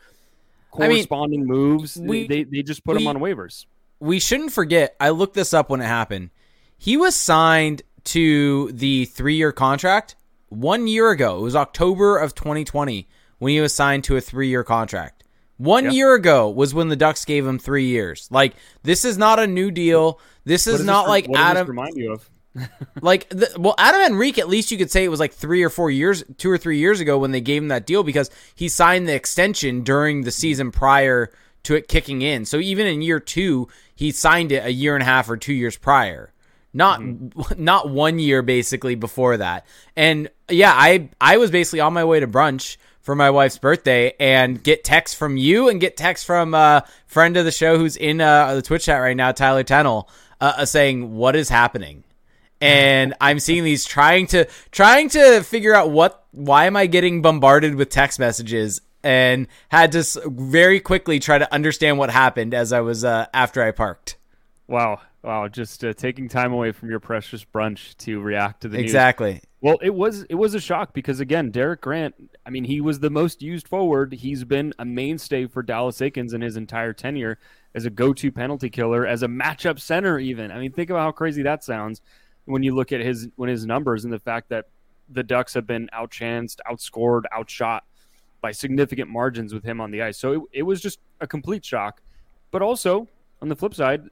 corresponding 0.70 1.40
I 1.40 1.46
mean, 1.46 1.48
moves. 1.48 1.98
We, 1.98 2.28
they, 2.28 2.44
they 2.44 2.62
just 2.62 2.84
put 2.84 2.98
we, 2.98 3.02
him 3.02 3.08
on 3.08 3.18
waivers. 3.18 3.66
We 4.00 4.20
shouldn't 4.20 4.52
forget. 4.52 4.96
I 5.00 5.10
looked 5.10 5.34
this 5.34 5.52
up 5.52 5.72
when 5.72 5.82
it 5.82 5.88
happened. 5.88 6.30
He 6.82 6.98
was 6.98 7.16
signed 7.16 7.84
to 8.06 8.72
the 8.72 9.06
three 9.06 9.36
year 9.36 9.52
contract 9.52 10.16
one 10.50 10.88
year 10.88 11.12
ago. 11.12 11.38
It 11.38 11.44
was 11.44 11.56
October 11.56 12.18
of 12.18 12.34
2020 12.34 13.08
when 13.38 13.52
he 13.52 13.62
was 13.62 13.72
signed 13.72 14.04
to 14.06 14.18
a 14.18 14.22
three 14.22 14.48
year 14.48 14.64
contract. 14.64 15.24
One 15.58 15.84
yep. 15.84 15.94
year 15.94 16.16
ago 16.16 16.50
was 16.50 16.74
when 16.74 16.90
the 16.90 16.96
Ducks 16.96 17.24
gave 17.24 17.46
him 17.46 17.60
three 17.60 17.86
years. 17.86 18.28
Like 18.32 18.56
this 18.82 19.06
is 19.06 19.16
not 19.16 19.38
a 19.38 19.46
new 19.46 19.70
deal. 19.70 20.20
This 20.44 20.66
is 20.66 20.84
not 20.84 21.04
this, 21.04 21.10
like 21.10 21.30
Adam. 21.36 21.68
remind 21.68 21.98
you 21.98 22.14
of? 22.14 22.28
like 23.04 23.30
the, 23.30 23.56
well, 23.60 23.76
Adam 23.78 24.02
Henrique. 24.02 24.40
At 24.40 24.50
least 24.50 24.72
you 24.72 24.80
could 24.80 24.90
say 24.90 25.04
it 25.04 25.10
was 25.10 25.20
like 25.20 25.34
three 25.34 25.62
or 25.62 25.70
four 25.70 25.92
years, 25.92 26.24
two 26.40 26.50
or 26.50 26.58
three 26.58 26.80
years 26.80 27.00
ago 27.00 27.20
when 27.20 27.30
they 27.30 27.42
gave 27.42 27.62
him 27.62 27.68
that 27.68 27.86
deal 27.86 28.02
because 28.02 28.32
he 28.56 28.68
signed 28.68 29.08
the 29.08 29.14
extension 29.14 29.84
during 29.84 30.24
the 30.24 30.32
season 30.32 30.72
prior 30.72 31.32
to 31.62 31.76
it 31.76 31.88
kicking 31.88 32.24
in. 32.24 32.44
So 32.44 32.58
even 32.58 32.88
in 32.88 33.04
year 33.04 33.20
two, 33.20 33.68
he 33.94 34.10
signed 34.12 34.52
it 34.52 34.66
a 34.66 34.74
year 34.74 34.96
and 34.96 35.04
a 35.04 35.06
half 35.06 35.30
or 35.30 35.38
two 35.38 35.54
years 35.54 35.78
prior 35.78 36.34
not 36.74 37.00
mm-hmm. 37.00 37.64
not 37.64 37.90
one 37.90 38.20
year 38.20 38.42
basically 38.42 38.96
before 38.96 39.38
that. 39.38 39.66
And 39.96 40.30
yeah, 40.50 40.74
I 40.74 41.10
I 41.20 41.38
was 41.38 41.52
basically 41.52 41.80
on 41.80 41.94
my 41.94 42.06
way 42.06 42.20
to 42.20 42.28
brunch 42.28 42.78
for 43.02 43.16
my 43.16 43.30
wife's 43.30 43.58
birthday 43.58 44.14
and 44.20 44.64
get 44.64 44.84
text 44.84 45.16
from 45.16 45.36
you 45.36 45.70
and 45.70 45.82
get 45.82 45.98
text 45.98 46.26
from 46.26 46.54
a 46.54 46.86
friend 47.08 47.36
of 47.36 47.46
the 47.46 47.52
show 47.52 47.78
who's 47.78 47.98
in 47.98 48.22
uh, 48.22 48.54
the 48.56 48.62
Twitch 48.62 48.86
chat 48.86 49.02
right 49.02 49.18
now, 49.18 49.32
Tyler 49.32 49.64
Tennell, 49.64 50.08
uh, 50.40 50.54
uh 50.58 50.66
saying 50.66 51.16
what 51.16 51.36
is 51.36 51.50
happening. 51.50 52.04
And 52.64 53.16
I'm 53.20 53.40
seeing 53.40 53.64
these 53.64 53.86
trying 53.86 54.28
to 54.28 54.48
trying 54.70 55.10
to 55.10 55.42
figure 55.42 55.74
out 55.74 55.90
what 55.90 56.28
why 56.30 56.66
am 56.68 56.76
I 56.76 56.86
getting 56.86 57.24
bombarded 57.24 57.74
with 57.74 57.90
text 57.90 58.20
messages 58.20 58.82
and 59.04 59.48
had 59.70 59.92
to 59.94 60.04
very 60.28 60.80
quickly 60.80 61.20
try 61.20 61.38
to 61.38 61.52
understand 61.54 61.98
what 61.98 62.10
happened 62.10 62.54
as 62.54 62.72
I 62.72 62.82
was 62.82 63.04
uh, 63.04 63.26
after 63.34 63.64
I 63.64 63.72
parked. 63.72 64.18
Wow, 64.68 65.02
wow! 65.24 65.48
Just 65.48 65.84
uh, 65.84 65.94
taking 65.94 66.28
time 66.30 66.54
away 66.54 66.72
from 66.72 66.90
your 66.90 67.00
precious 67.00 67.46
brunch 67.46 67.96
to 67.98 68.20
react 68.20 68.62
to 68.62 68.70
the 68.70 68.80
exactly. 68.80 69.34
News. 69.34 69.42
Well, 69.62 69.78
it 69.82 69.94
was 69.94 70.24
it 70.24 70.36
was 70.36 70.56
a 70.56 70.60
shock 70.60 70.94
because 70.94 71.20
again, 71.20 71.52
Derek 71.52 71.82
Grant. 71.82 72.16
I 72.46 72.50
mean, 72.50 72.64
he 72.64 72.82
was 72.82 73.00
the 73.00 73.10
most 73.10 73.42
used 73.42 73.68
forward. 73.68 74.14
He's 74.14 74.44
been 74.44 74.74
a 74.80 74.86
mainstay 74.86 75.46
for 75.48 75.62
Dallas 75.62 75.98
Eakins 76.00 76.34
in 76.34 76.42
his 76.42 76.58
entire 76.58 76.94
tenure 76.94 77.38
as 77.74 77.86
a 77.86 77.90
go-to 77.90 78.32
penalty 78.32 78.70
killer, 78.70 79.06
as 79.06 79.24
a 79.24 79.28
matchup 79.28 79.80
center. 79.80 80.18
Even 80.18 80.52
I 80.52 80.60
mean, 80.60 80.72
think 80.72 80.90
about 80.90 81.02
how 81.02 81.12
crazy 81.12 81.44
that 81.44 81.64
sounds 81.64 82.02
when 82.46 82.64
you 82.64 82.76
look 82.76 82.92
at 82.92 83.02
his 83.02 83.28
when 83.36 83.50
his 83.50 83.66
numbers 83.66 84.04
and 84.04 84.14
the 84.14 84.20
fact 84.20 84.50
that 84.50 84.66
the 85.10 85.24
Ducks 85.24 85.54
have 85.54 85.68
been 85.68 85.90
outchanced, 85.94 86.58
outscored, 86.70 87.24
outshot 87.34 87.84
by 88.42 88.52
significant 88.52 89.10
margins 89.10 89.54
with 89.54 89.64
him 89.64 89.80
on 89.80 89.92
the 89.92 90.02
ice. 90.02 90.18
So 90.18 90.32
it, 90.34 90.42
it 90.54 90.64
was 90.64 90.82
just 90.82 91.00
a 91.20 91.28
complete 91.28 91.64
shock. 91.64 92.02
But 92.50 92.62
also 92.62 93.08
on 93.42 93.50
the 93.50 93.56
flip 93.56 93.74
side, 93.74 94.04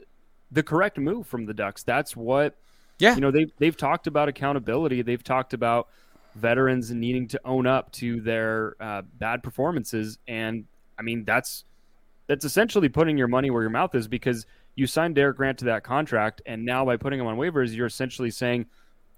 the 0.52 0.64
correct 0.64 0.98
move 0.98 1.28
from 1.28 1.46
the 1.46 1.54
Ducks. 1.54 1.84
That's 1.84 2.16
what 2.16 2.56
yeah. 3.00 3.16
You 3.16 3.22
know, 3.22 3.32
they've 3.32 3.52
they've 3.60 3.78
talked 3.78 4.08
about 4.08 4.28
accountability. 4.28 5.02
They've 5.02 5.24
talked 5.24 5.54
about 5.54 5.88
veterans 6.36 6.92
needing 6.92 7.28
to 7.30 7.40
own 7.46 7.66
up 7.66 7.92
to 7.94 8.20
their 8.22 8.76
uh, 8.80 9.04
bad 9.18 9.42
performances, 9.42 10.18
and 10.28 10.66
I 10.98 11.02
mean 11.02 11.24
that's 11.24 11.64
that's 12.28 12.44
essentially 12.46 12.90
putting 12.90 13.18
your 13.18 13.28
money 13.30 13.50
where 13.52 13.62
your 13.64 13.70
mouth 13.72 13.96
is 13.96 14.08
because 14.08 14.46
you 14.76 14.86
signed 14.86 15.16
Derek 15.16 15.38
Grant 15.38 15.58
to 15.60 15.66
that 15.66 15.84
contract, 15.84 16.42
and 16.46 16.66
now 16.66 16.86
by 16.86 16.98
putting 16.98 17.20
him 17.20 17.26
on 17.28 17.38
waivers, 17.38 17.74
you're 17.74 17.88
essentially 17.88 18.32
saying, 18.32 18.66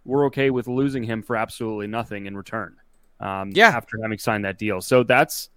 we're 0.05 0.25
okay 0.27 0.49
with 0.49 0.67
losing 0.67 1.03
him 1.03 1.21
for 1.21 1.35
absolutely 1.35 1.87
nothing 1.87 2.25
in 2.25 2.37
return. 2.37 2.75
Um, 3.19 3.51
Yeah. 3.53 3.67
after 3.69 3.97
having 4.01 4.17
signed 4.17 4.45
that 4.45 4.57
deal, 4.57 4.79
so 4.81 5.03
that's 5.03 5.49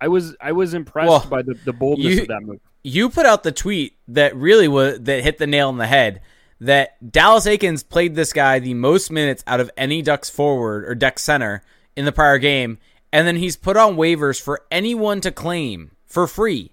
I 0.00 0.08
was 0.08 0.36
I 0.40 0.52
was 0.52 0.74
impressed 0.74 1.08
Well, 1.08 1.26
by 1.28 1.42
the, 1.42 1.54
the 1.64 1.72
boldness 1.72 2.14
you- 2.14 2.22
of 2.22 2.28
that 2.28 2.42
move. 2.42 2.60
you 2.82 3.08
put 3.08 3.26
out 3.26 3.42
the 3.42 3.52
tweet 3.52 3.96
that 4.08 4.36
really 4.36 4.68
was 4.68 5.00
that 5.00 5.22
hit 5.24 5.38
the 5.38 5.46
nail 5.46 5.68
on 5.68 5.78
the 5.78 5.86
head 5.86 6.20
that 6.60 7.12
Dallas 7.12 7.46
Eakins 7.46 7.86
played 7.86 8.14
this 8.14 8.32
guy 8.32 8.58
the 8.58 8.74
most 8.74 9.10
minutes 9.10 9.44
out 9.46 9.60
of 9.60 9.70
any 9.76 10.02
Ducks 10.02 10.30
forward 10.30 10.88
or 10.88 10.94
Ducks 10.94 11.22
center 11.22 11.62
in 11.94 12.04
the 12.04 12.12
prior 12.12 12.38
game, 12.38 12.78
and 13.12 13.26
then 13.26 13.36
he's 13.36 13.56
put 13.56 13.76
on 13.76 13.96
waivers 13.96 14.40
for 14.40 14.62
anyone 14.70 15.20
to 15.20 15.30
claim 15.30 15.90
for 16.06 16.26
free, 16.26 16.72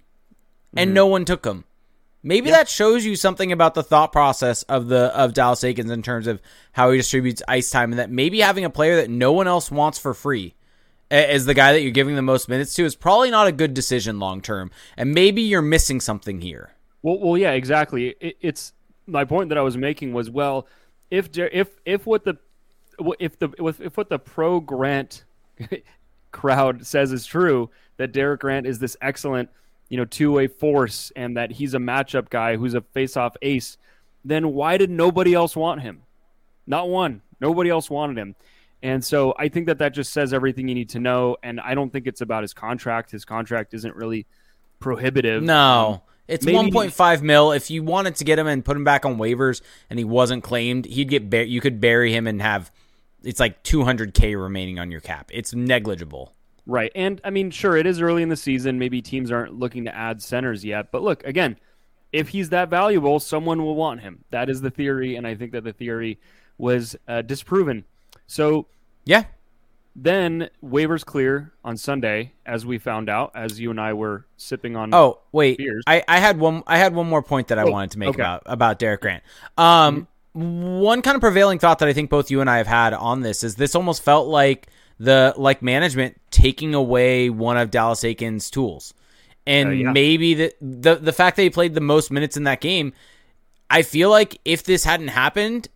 and 0.76 0.88
mm-hmm. 0.88 0.94
no 0.94 1.06
one 1.06 1.24
took 1.24 1.44
him. 1.44 1.64
Maybe 2.22 2.50
that 2.50 2.70
shows 2.70 3.04
you 3.04 3.16
something 3.16 3.52
about 3.52 3.74
the 3.74 3.82
thought 3.82 4.10
process 4.10 4.62
of 4.62 4.88
the 4.88 5.14
of 5.14 5.34
Dallas 5.34 5.60
Eakins 5.60 5.90
in 5.90 6.02
terms 6.02 6.26
of 6.26 6.40
how 6.72 6.90
he 6.90 6.96
distributes 6.96 7.42
ice 7.46 7.70
time, 7.70 7.92
and 7.92 7.98
that 7.98 8.10
maybe 8.10 8.40
having 8.40 8.64
a 8.64 8.70
player 8.70 8.96
that 8.96 9.10
no 9.10 9.32
one 9.32 9.46
else 9.46 9.70
wants 9.70 9.98
for 9.98 10.14
free 10.14 10.54
as 11.14 11.46
the 11.46 11.54
guy 11.54 11.72
that 11.72 11.82
you're 11.82 11.92
giving 11.92 12.16
the 12.16 12.22
most 12.22 12.48
minutes 12.48 12.74
to 12.74 12.84
is 12.84 12.96
probably 12.96 13.30
not 13.30 13.46
a 13.46 13.52
good 13.52 13.74
decision 13.74 14.18
long 14.18 14.40
term, 14.40 14.70
and 14.96 15.12
maybe 15.12 15.42
you're 15.42 15.62
missing 15.62 16.00
something 16.00 16.40
here. 16.40 16.70
Well, 17.02 17.18
well, 17.18 17.38
yeah, 17.38 17.52
exactly. 17.52 18.14
It, 18.20 18.36
it's 18.40 18.72
my 19.06 19.24
point 19.24 19.50
that 19.50 19.58
I 19.58 19.62
was 19.62 19.76
making 19.76 20.12
was 20.12 20.30
well, 20.30 20.66
if 21.10 21.36
if 21.36 21.68
if 21.84 22.06
what 22.06 22.24
the 22.24 22.38
if 23.20 23.38
the 23.38 23.50
if, 23.58 23.96
what 23.96 24.08
the 24.08 24.18
pro 24.18 24.60
Grant 24.60 25.24
crowd 26.32 26.86
says 26.86 27.12
is 27.12 27.26
true, 27.26 27.70
that 27.96 28.12
Derek 28.12 28.40
Grant 28.40 28.66
is 28.66 28.78
this 28.78 28.96
excellent, 29.00 29.50
you 29.88 29.96
know, 29.96 30.04
two 30.04 30.32
way 30.32 30.46
force, 30.46 31.12
and 31.14 31.36
that 31.36 31.52
he's 31.52 31.74
a 31.74 31.78
matchup 31.78 32.30
guy 32.30 32.56
who's 32.56 32.74
a 32.74 32.80
face 32.80 33.16
off 33.16 33.36
ace, 33.42 33.76
then 34.24 34.52
why 34.52 34.78
did 34.78 34.90
nobody 34.90 35.34
else 35.34 35.54
want 35.54 35.82
him? 35.82 36.02
Not 36.66 36.88
one. 36.88 37.22
Nobody 37.40 37.70
else 37.70 37.90
wanted 37.90 38.16
him. 38.16 38.34
And 38.84 39.02
so 39.02 39.34
I 39.38 39.48
think 39.48 39.66
that 39.66 39.78
that 39.78 39.94
just 39.94 40.12
says 40.12 40.34
everything 40.34 40.68
you 40.68 40.74
need 40.74 40.90
to 40.90 41.00
know. 41.00 41.38
And 41.42 41.58
I 41.58 41.74
don't 41.74 41.90
think 41.90 42.06
it's 42.06 42.20
about 42.20 42.42
his 42.42 42.52
contract. 42.52 43.10
His 43.10 43.24
contract 43.24 43.72
isn't 43.72 43.96
really 43.96 44.26
prohibitive. 44.78 45.42
No. 45.42 46.02
It's 46.28 46.44
Maybe- 46.44 46.70
1.5 46.70 47.22
mil. 47.22 47.52
If 47.52 47.70
you 47.70 47.82
wanted 47.82 48.16
to 48.16 48.24
get 48.24 48.38
him 48.38 48.46
and 48.46 48.62
put 48.62 48.76
him 48.76 48.84
back 48.84 49.06
on 49.06 49.16
waivers 49.16 49.62
and 49.88 49.98
he 49.98 50.04
wasn't 50.04 50.44
claimed, 50.44 50.84
he'd 50.84 51.08
get 51.08 51.30
bur- 51.30 51.42
you 51.42 51.62
could 51.62 51.80
bury 51.80 52.12
him 52.12 52.26
and 52.26 52.42
have 52.42 52.70
it's 53.22 53.40
like 53.40 53.62
200k 53.62 54.38
remaining 54.38 54.78
on 54.78 54.90
your 54.90 55.00
cap. 55.00 55.30
It's 55.32 55.54
negligible. 55.54 56.34
Right. 56.66 56.92
And 56.94 57.22
I 57.24 57.30
mean, 57.30 57.50
sure, 57.50 57.78
it 57.78 57.86
is 57.86 58.02
early 58.02 58.22
in 58.22 58.28
the 58.28 58.36
season. 58.36 58.78
Maybe 58.78 59.00
teams 59.00 59.32
aren't 59.32 59.58
looking 59.58 59.86
to 59.86 59.94
add 59.96 60.20
centers 60.22 60.62
yet. 60.62 60.92
But 60.92 61.02
look, 61.02 61.24
again, 61.24 61.56
if 62.12 62.28
he's 62.28 62.50
that 62.50 62.68
valuable, 62.68 63.18
someone 63.18 63.64
will 63.64 63.76
want 63.76 64.00
him. 64.00 64.24
That 64.30 64.50
is 64.50 64.60
the 64.60 64.70
theory. 64.70 65.16
And 65.16 65.26
I 65.26 65.36
think 65.36 65.52
that 65.52 65.64
the 65.64 65.72
theory 65.72 66.18
was 66.58 66.96
uh, 67.08 67.22
disproven. 67.22 67.84
So 68.26 68.66
Yeah. 69.04 69.24
then 69.96 70.48
waivers 70.64 71.04
clear 71.04 71.52
on 71.64 71.76
Sunday, 71.76 72.32
as 72.44 72.66
we 72.66 72.78
found 72.78 73.08
out, 73.08 73.30
as 73.34 73.60
you 73.60 73.70
and 73.70 73.80
I 73.80 73.92
were 73.92 74.26
sipping 74.36 74.74
on. 74.76 74.92
Oh 74.94 75.20
wait, 75.32 75.58
Beers. 75.58 75.84
I, 75.86 76.02
I 76.08 76.18
had 76.18 76.38
one. 76.38 76.62
I 76.66 76.78
had 76.78 76.94
one 76.94 77.08
more 77.08 77.22
point 77.22 77.48
that 77.48 77.58
I 77.58 77.62
Oh, 77.62 77.70
wanted 77.70 77.92
to 77.92 77.98
make 77.98 78.08
okay. 78.10 78.20
about 78.22 78.42
about 78.46 78.78
Derek 78.78 79.00
Grant. 79.02 79.22
Um, 79.56 80.08
one 80.32 81.00
kind 81.02 81.14
of 81.14 81.20
prevailing 81.20 81.60
thought 81.60 81.78
that 81.78 81.88
I 81.88 81.92
think 81.92 82.10
both 82.10 82.28
you 82.30 82.40
and 82.40 82.50
I 82.50 82.56
have 82.58 82.66
had 82.66 82.92
on 82.92 83.20
this 83.20 83.44
is 83.44 83.54
this 83.54 83.74
almost 83.76 84.02
felt 84.02 84.26
like 84.26 84.66
the 84.98 85.32
like 85.36 85.62
management 85.62 86.20
taking 86.30 86.74
away 86.74 87.30
one 87.30 87.56
of 87.56 87.70
Dallas 87.70 88.00
Eakins' 88.02 88.50
tools, 88.50 88.94
and 89.46 89.68
Uh, 89.68 89.72
yeah. 89.72 89.92
maybe 89.92 90.34
the, 90.34 90.52
the 90.60 90.96
the 90.96 91.12
fact 91.12 91.36
that 91.36 91.42
he 91.42 91.50
played 91.50 91.74
the 91.74 91.80
most 91.80 92.10
minutes 92.10 92.36
in 92.36 92.44
that 92.44 92.60
game. 92.60 92.92
I 93.70 93.82
feel 93.82 94.10
like 94.10 94.40
if 94.44 94.62
this 94.64 94.84
hadn't 94.84 95.08
happened, 95.08 95.68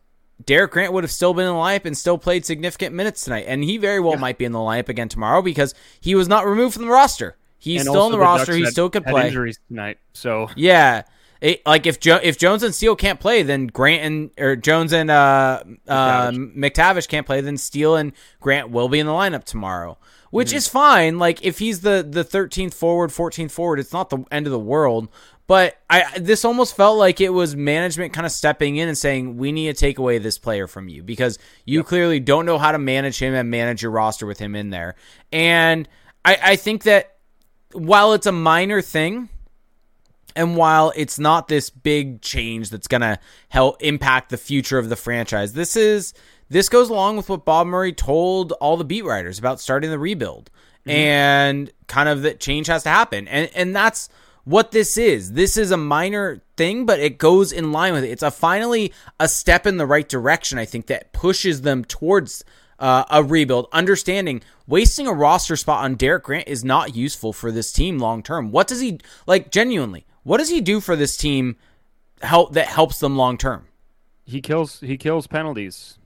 Derek 0.45 0.71
Grant 0.73 0.93
would 0.93 1.05
have 1.05 1.11
still 1.11 1.35
been 1.35 1.47
in 1.47 1.53
the 1.53 1.59
lineup 1.59 1.85
and 1.85 1.97
still 1.97 2.17
played 2.19 2.45
significant 2.47 2.95
minutes 2.95 3.25
tonight, 3.25 3.45
and 3.49 3.63
he 3.65 3.77
very 3.77 4.01
well 4.01 4.17
might 4.17 4.39
be 4.39 4.45
in 4.45 4.53
the 4.53 4.59
lineup 4.59 4.89
again 4.89 5.09
tomorrow 5.09 5.43
because 5.43 5.75
he 6.01 6.15
was 6.15 6.29
not 6.29 6.47
removed 6.47 6.75
from 6.75 6.85
the 6.85 6.91
roster. 6.91 7.37
He's 7.59 7.81
and 7.83 7.89
still 7.91 8.03
in 8.07 8.07
on 8.07 8.13
the, 8.13 8.19
roster. 8.19 8.47
Ducks 8.47 8.57
He 8.57 8.63
had- 8.65 8.73
still 8.73 8.89
could 8.91 9.05
play. 9.05 9.27
injuries 9.29 9.59
tonight. 9.69 9.99
So 10.13 10.49
Yeah. 10.57 11.03
It, 11.41 11.65
like 11.65 11.87
if 11.87 12.01
jo- 12.01 12.19
if 12.21 12.37
Jones 12.37 12.65
and 12.65 12.75
Steel 12.75 12.97
can't 12.97 13.21
play, 13.21 13.45
then 13.45 13.69
Grant 13.69 14.03
and 14.03 14.31
or 14.39 14.57
Jones 14.57 14.93
and 14.93 15.09
uh, 15.09 15.63
uh, 15.87 16.31
McTavish 16.33 17.07
can't 17.07 17.27
play, 17.27 17.41
then 17.41 17.57
Steel 17.57 17.95
and 17.95 18.13
Grant 18.41 18.71
will 18.71 18.89
be 18.89 18.99
in 18.99 19.07
the 19.07 19.13
lineup 19.13 19.45
tomorrow, 19.45 19.99
which 20.31 20.53
is 20.53 20.67
fine. 20.67 21.21
Like 21.21 21.45
if 21.45 21.61
he's 21.61 21.83
the 21.83 22.05
the 22.09 22.25
thirteenth 22.25 22.75
forward, 22.75 23.13
fourteenth 23.13 23.53
forward, 23.53 23.79
it's 23.79 23.93
not 23.93 24.11
the 24.11 24.25
end 24.33 24.47
of 24.49 24.51
the 24.53 24.59
world. 24.59 25.09
But 25.49 25.79
I 25.89 26.19
this 26.19 26.45
almost 26.45 26.77
felt 26.77 26.99
like 26.99 27.23
it 27.23 27.31
was 27.31 27.57
management 27.57 28.13
kind 28.13 28.27
of 28.27 28.31
stepping 28.31 28.77
in 28.77 28.87
and 28.87 28.97
saying 28.97 29.39
we 29.39 29.51
need 29.51 29.75
to 29.75 29.81
take 29.81 29.99
away 29.99 30.19
this 30.19 30.39
player 30.39 30.67
from 30.67 30.89
you 30.89 31.03
because 31.03 31.39
you 31.65 31.83
clearly 31.83 32.21
don't 32.21 32.45
know 32.45 32.59
how 32.59 32.71
to 32.71 32.79
manage 32.79 33.19
him 33.19 33.35
and 33.35 33.51
manage 33.51 33.83
your 33.83 33.91
roster 33.91 34.27
with 34.27 34.39
him 34.39 34.55
in 34.55 34.69
there. 34.69 34.95
And 35.33 35.89
I, 36.23 36.39
I 36.43 36.57
think 36.57 36.83
that 36.83 37.17
while 37.73 38.13
it's 38.13 38.27
a 38.27 38.33
minor 38.33 38.83
thing, 38.83 39.31
and 40.37 40.55
while 40.55 40.93
it's 40.95 41.19
not 41.19 41.49
this 41.49 41.71
big 41.71 42.21
change 42.21 42.69
that's 42.69 42.87
going 42.87 43.01
to 43.01 43.19
help 43.49 43.83
impact 43.83 44.29
the 44.29 44.37
future 44.37 44.79
of 44.79 44.91
the 44.91 44.97
franchise, 44.97 45.55
this 45.55 45.77
is 45.77 46.13
this 46.51 46.69
goes 46.69 46.91
along 46.91 47.17
with 47.17 47.31
what 47.31 47.47
Bob 47.47 47.67
Murray 47.67 47.95
told 47.95 48.53
all 48.53 48.77
the 48.77 48.85
beat 48.85 49.05
writers 49.07 49.39
about 49.39 49.61
starting 49.61 49.91
the 49.91 49.99
rebuild 49.99 50.51
mm-hmm. 50.81 50.91
and 50.91 51.73
kind 51.87 52.11
of 52.11 52.21
that 52.21 52.39
change 52.39 52.67
has 52.67 52.83
to 52.83 52.91
happen. 52.91 53.27
And 53.29 53.51
and 53.55 53.75
that's 53.75 54.11
what 54.49 54.73
this 54.73 54.97
is. 54.97 55.33
This 55.33 55.57
is 55.57 55.71
a 55.71 55.77
minor 55.77 56.41
thing, 56.57 56.87
but 56.87 56.99
it 57.01 57.19
goes 57.19 57.53
in 57.53 57.71
line 57.73 57.93
with 57.93 58.05
it. 58.05 58.11
It's 58.11 58.23
a 58.23 58.31
finally 58.31 58.93
a 59.21 59.29
step 59.29 59.67
in 59.67 59.77
the 59.77 59.87
right 59.87 60.09
direction, 60.09 60.59
I 60.59 60.65
think, 60.65 60.87
that 60.87 61.13
pushes 61.13 61.61
them 61.63 61.85
towards 61.85 62.45
uh, 62.79 63.05
a 63.11 63.23
rebuild. 63.23 63.67
Understanding 63.73 64.41
wasting 64.67 65.07
a 65.07 65.13
roster 65.13 65.57
spot 65.57 65.85
on 65.85 65.97
Derek 65.97 66.25
Grant 66.25 66.49
is 66.49 66.65
not 66.65 66.97
useful 66.97 67.33
for 67.33 67.53
this 67.53 67.73
team 67.73 67.99
long 67.99 68.23
term. 68.23 68.51
What 68.51 68.67
does 68.69 68.81
he 68.81 69.01
like 69.27 69.51
genuinely? 69.51 70.07
What 70.23 70.39
does 70.39 70.49
he 70.49 70.61
do 70.61 70.81
for 70.81 70.97
this 70.97 71.17
team 71.17 71.57
help 72.23 72.53
that 72.55 72.67
helps 72.69 73.01
them 73.01 73.17
long 73.17 73.37
term? 73.39 73.67
he 74.25 74.41
kills 74.43 74.81
he 74.81 74.97
kills 74.99 75.27
penalties. 75.27 75.99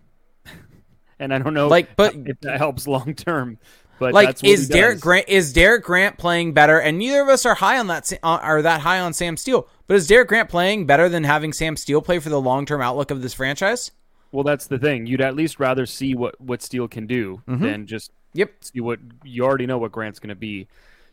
and 1.19 1.35
I 1.35 1.39
don't 1.39 1.55
know 1.55 1.69
Like, 1.69 1.97
but- 1.97 2.15
if 2.15 2.41
that 2.41 2.59
helps 2.59 2.87
long 2.87 3.15
term. 3.15 3.59
But 4.03 4.15
Like, 4.15 4.45
is 4.45 4.69
Derek 4.69 4.95
does. 4.97 5.01
Grant 5.03 5.29
is 5.29 5.53
Derek 5.53 5.85
Grant 5.85 6.19
playing 6.19 6.53
better? 6.53 6.79
And 6.81 6.99
neither 6.99 7.23
of 7.23 7.29
us 7.29 7.47
are 7.47 7.55
high 7.55 7.79
on 7.79 7.87
that 7.87 8.13
uh, 8.23 8.39
are 8.43 8.63
that 8.63 8.81
high 8.81 8.99
on 9.01 9.13
Sam 9.13 9.37
Steel. 9.37 9.69
But 9.87 9.97
is 9.97 10.07
Derek 10.07 10.29
Grant 10.29 10.49
playing 10.49 10.87
better 10.87 11.09
than 11.09 11.25
having 11.25 11.53
Sam 11.53 11.77
Steel 11.77 12.03
play 12.03 12.19
for 12.19 12.29
the 12.29 12.41
long 12.41 12.67
term 12.67 12.81
outlook 12.81 13.11
of 13.11 13.23
this 13.23 13.35
franchise? 13.35 13.91
Well, 14.33 14.45
that's 14.45 14.67
the 14.67 14.79
thing. 14.79 15.07
You'd 15.07 15.21
at 15.21 15.37
least 15.37 15.61
rather 15.61 15.87
see 15.87 16.15
what 16.15 16.41
what 16.41 16.63
Steel 16.63 16.89
can 16.89 17.07
do 17.07 17.43
Mm-hmm. 17.49 17.63
than 17.65 17.87
just 17.87 18.11
Yep. 18.35 18.51
see 18.63 18.81
what 18.81 18.99
you 19.25 19.45
already 19.45 19.67
know 19.67 19.77
what 19.79 19.93
Grant's 19.93 20.19
going 20.19 20.31
to 20.31 20.35
be. 20.35 20.67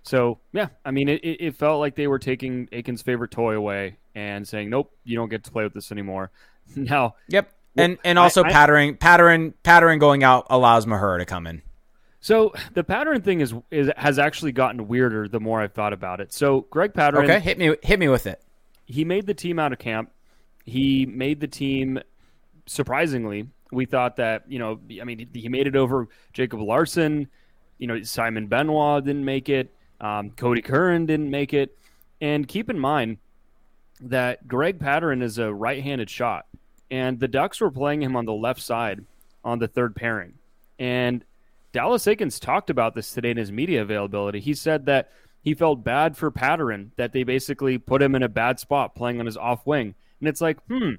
So 0.03 0.39
yeah, 0.53 0.67
I 0.85 0.91
mean, 0.91 1.09
it, 1.09 1.19
it 1.23 1.55
felt 1.55 1.79
like 1.81 1.95
they 1.95 2.07
were 2.07 2.19
taking 2.19 2.67
Eakins' 2.67 3.03
favorite 3.03 3.31
toy 3.31 3.55
away 3.55 3.97
and 4.15 4.47
saying, 4.47 4.69
"Nope, 4.69 4.91
you 5.03 5.17
don't 5.17 5.29
get 5.29 5.43
to 5.43 5.51
play 5.51 5.63
with 5.65 5.73
this 5.73 5.91
anymore." 5.91 6.31
Now, 6.75 7.15
Yep. 7.27 7.51
And 7.77 7.97
and 8.03 8.17
also 8.19 8.43
I- 8.43 8.51
Pateryn 8.51 8.97
Pateryn 8.97 9.53
Pateryn 9.63 9.99
going 9.99 10.23
out 10.23 10.47
allows 10.49 10.85
Mahura 10.85 11.17
to 11.19 11.25
come 11.25 11.45
in. 11.47 11.61
So 12.21 12.53
the 12.73 12.83
Pateryn 12.83 13.23
thing 13.23 13.39
is 13.41 13.53
is 13.71 13.89
has 13.95 14.19
actually 14.19 14.51
gotten 14.51 14.87
weirder 14.87 15.27
the 15.29 15.39
more 15.39 15.61
I've 15.61 15.73
thought 15.73 15.93
about 15.93 16.19
it. 16.19 16.33
So 16.33 16.61
Greg 16.69 16.93
Pateryn, 16.93 17.23
Okay, 17.23 17.39
hit 17.39 17.57
me 17.57 17.75
hit 17.81 17.99
me 17.99 18.07
with 18.09 18.27
it. 18.27 18.41
he 18.85 19.05
made 19.05 19.25
the 19.25 19.33
team 19.33 19.57
out 19.59 19.71
of 19.71 19.79
camp. 19.79 20.11
He 20.65 21.05
made 21.05 21.39
the 21.39 21.47
team 21.47 21.99
surprisingly. 22.65 23.47
We 23.71 23.85
thought 23.85 24.15
that, 24.17 24.43
you 24.51 24.59
know, 24.59 24.79
I 24.99 25.03
mean, 25.03 25.29
he 25.33 25.47
made 25.47 25.67
it 25.67 25.75
over 25.75 26.07
Jacob 26.33 26.59
Larsson. 26.61 27.27
You 27.77 27.87
know, 27.87 28.01
Simon 28.01 28.47
Benoit 28.47 29.03
didn't 29.05 29.25
make 29.25 29.47
it. 29.47 29.73
Um, 30.01 30.31
Cody 30.31 30.61
Curran 30.61 31.05
didn't 31.05 31.29
make 31.29 31.53
it. 31.53 31.77
And 32.19 32.47
keep 32.47 32.69
in 32.69 32.79
mind 32.79 33.17
that 34.01 34.47
Greg 34.47 34.79
Pateryn 34.79 35.21
is 35.21 35.37
a 35.37 35.53
right 35.53 35.81
handed 35.83 36.09
shot. 36.09 36.45
And 36.91 37.19
the 37.19 37.27
Ducks 37.27 37.61
were 37.61 37.71
playing 37.71 38.01
him 38.01 38.15
on 38.15 38.25
the 38.25 38.33
left 38.33 38.61
side 38.61 39.05
on 39.43 39.59
the 39.59 39.67
third 39.67 39.95
pairing. 39.95 40.33
And 40.79 41.23
Dallas 41.71 42.05
Eakins 42.05 42.39
talked 42.39 42.69
about 42.69 42.95
this 42.95 43.13
today 43.13 43.31
in 43.31 43.37
his 43.37 43.51
media 43.51 43.81
availability. 43.81 44.39
He 44.39 44.53
said 44.53 44.85
that 44.87 45.11
he 45.41 45.53
felt 45.53 45.83
bad 45.83 46.17
for 46.17 46.31
Pateryn, 46.31 46.89
that 46.97 47.13
they 47.13 47.23
basically 47.23 47.77
put 47.77 48.01
him 48.01 48.15
in 48.15 48.23
a 48.23 48.29
bad 48.29 48.59
spot 48.59 48.95
playing 48.95 49.19
on 49.19 49.25
his 49.25 49.37
off 49.37 49.65
wing. 49.65 49.93
And 50.19 50.27
it's 50.27 50.41
like, 50.41 50.57
hmm, 50.67 50.93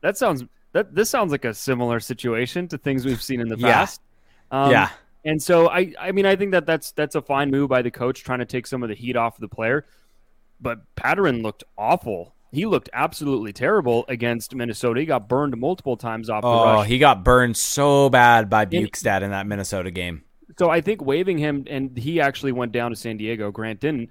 that 0.00 0.16
sounds 0.16 0.44
that 0.72 0.94
this 0.94 1.08
sounds 1.10 1.30
like 1.32 1.44
a 1.44 1.54
similar 1.54 2.00
situation 2.00 2.66
to 2.68 2.78
things 2.78 3.04
we've 3.04 3.22
seen 3.22 3.40
in 3.40 3.48
the 3.48 3.56
Yeah. 3.56 3.72
past. 3.72 4.00
Um, 4.50 4.70
Yeah. 4.70 4.90
And 5.24 5.40
so 5.40 5.68
I 5.68 5.92
I 6.00 6.10
mean 6.12 6.26
I 6.26 6.34
think 6.34 6.50
that 6.50 6.66
that's 6.66 6.90
that's 6.92 7.14
a 7.14 7.22
fine 7.22 7.50
move 7.50 7.68
by 7.68 7.82
the 7.82 7.90
coach 7.90 8.24
trying 8.24 8.40
to 8.40 8.44
take 8.46 8.66
some 8.66 8.82
of 8.82 8.88
the 8.88 8.94
heat 8.94 9.16
off 9.16 9.36
of 9.36 9.40
the 9.40 9.48
player. 9.48 9.86
But 10.60 10.80
Pateryn 10.96 11.42
looked 11.42 11.64
awful. 11.78 12.34
He 12.52 12.66
looked 12.66 12.90
absolutely 12.92 13.52
terrible 13.52 14.04
against 14.08 14.54
Minnesota. 14.54 15.00
He 15.00 15.06
got 15.06 15.26
burned 15.26 15.56
multiple 15.56 15.96
times 15.96 16.28
off 16.28 16.42
the 16.42 16.48
oh, 16.48 16.64
rush. 16.64 16.78
Oh, 16.78 16.82
he 16.82 16.98
got 16.98 17.24
burned 17.24 17.56
so 17.56 18.10
bad 18.10 18.50
by 18.50 18.66
Bjugstad 18.66 19.22
in 19.22 19.30
that 19.30 19.46
Minnesota 19.46 19.90
game. 19.90 20.22
So 20.58 20.68
I 20.68 20.82
think 20.82 21.02
waiving 21.02 21.38
him, 21.38 21.64
and 21.68 21.96
he 21.96 22.20
actually 22.20 22.52
went 22.52 22.72
down 22.72 22.90
to 22.90 22.96
San 22.96 23.16
Diego. 23.16 23.50
Grant 23.50 23.80
didn't, 23.80 24.10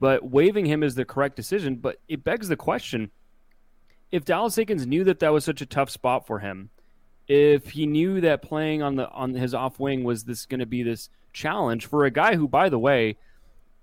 but 0.00 0.28
waiving 0.28 0.66
him 0.66 0.82
is 0.82 0.96
the 0.96 1.04
correct 1.04 1.36
decision. 1.36 1.76
But 1.76 2.00
it 2.08 2.24
begs 2.24 2.48
the 2.48 2.56
question: 2.56 3.12
if 4.10 4.24
Dallas 4.24 4.56
Eakins 4.56 4.84
knew 4.84 5.04
that 5.04 5.20
that 5.20 5.32
was 5.32 5.44
such 5.44 5.60
a 5.60 5.66
tough 5.66 5.90
spot 5.90 6.26
for 6.26 6.40
him, 6.40 6.70
if 7.28 7.70
he 7.70 7.86
knew 7.86 8.20
that 8.20 8.42
playing 8.42 8.82
on 8.82 8.96
the 8.96 9.08
on 9.10 9.34
his 9.34 9.54
off 9.54 9.78
wing 9.78 10.02
was 10.02 10.24
this 10.24 10.44
going 10.44 10.58
to 10.58 10.66
be 10.66 10.82
this 10.82 11.08
challenge 11.32 11.86
for 11.86 12.04
a 12.04 12.10
guy 12.10 12.34
who, 12.34 12.48
by 12.48 12.68
the 12.68 12.80
way, 12.80 13.16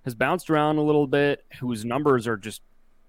has 0.04 0.14
bounced 0.14 0.50
around 0.50 0.78
a 0.78 0.84
little 0.84 1.08
bit, 1.08 1.46
whose 1.62 1.86
numbers 1.86 2.28
are 2.28 2.36
just, 2.36 2.62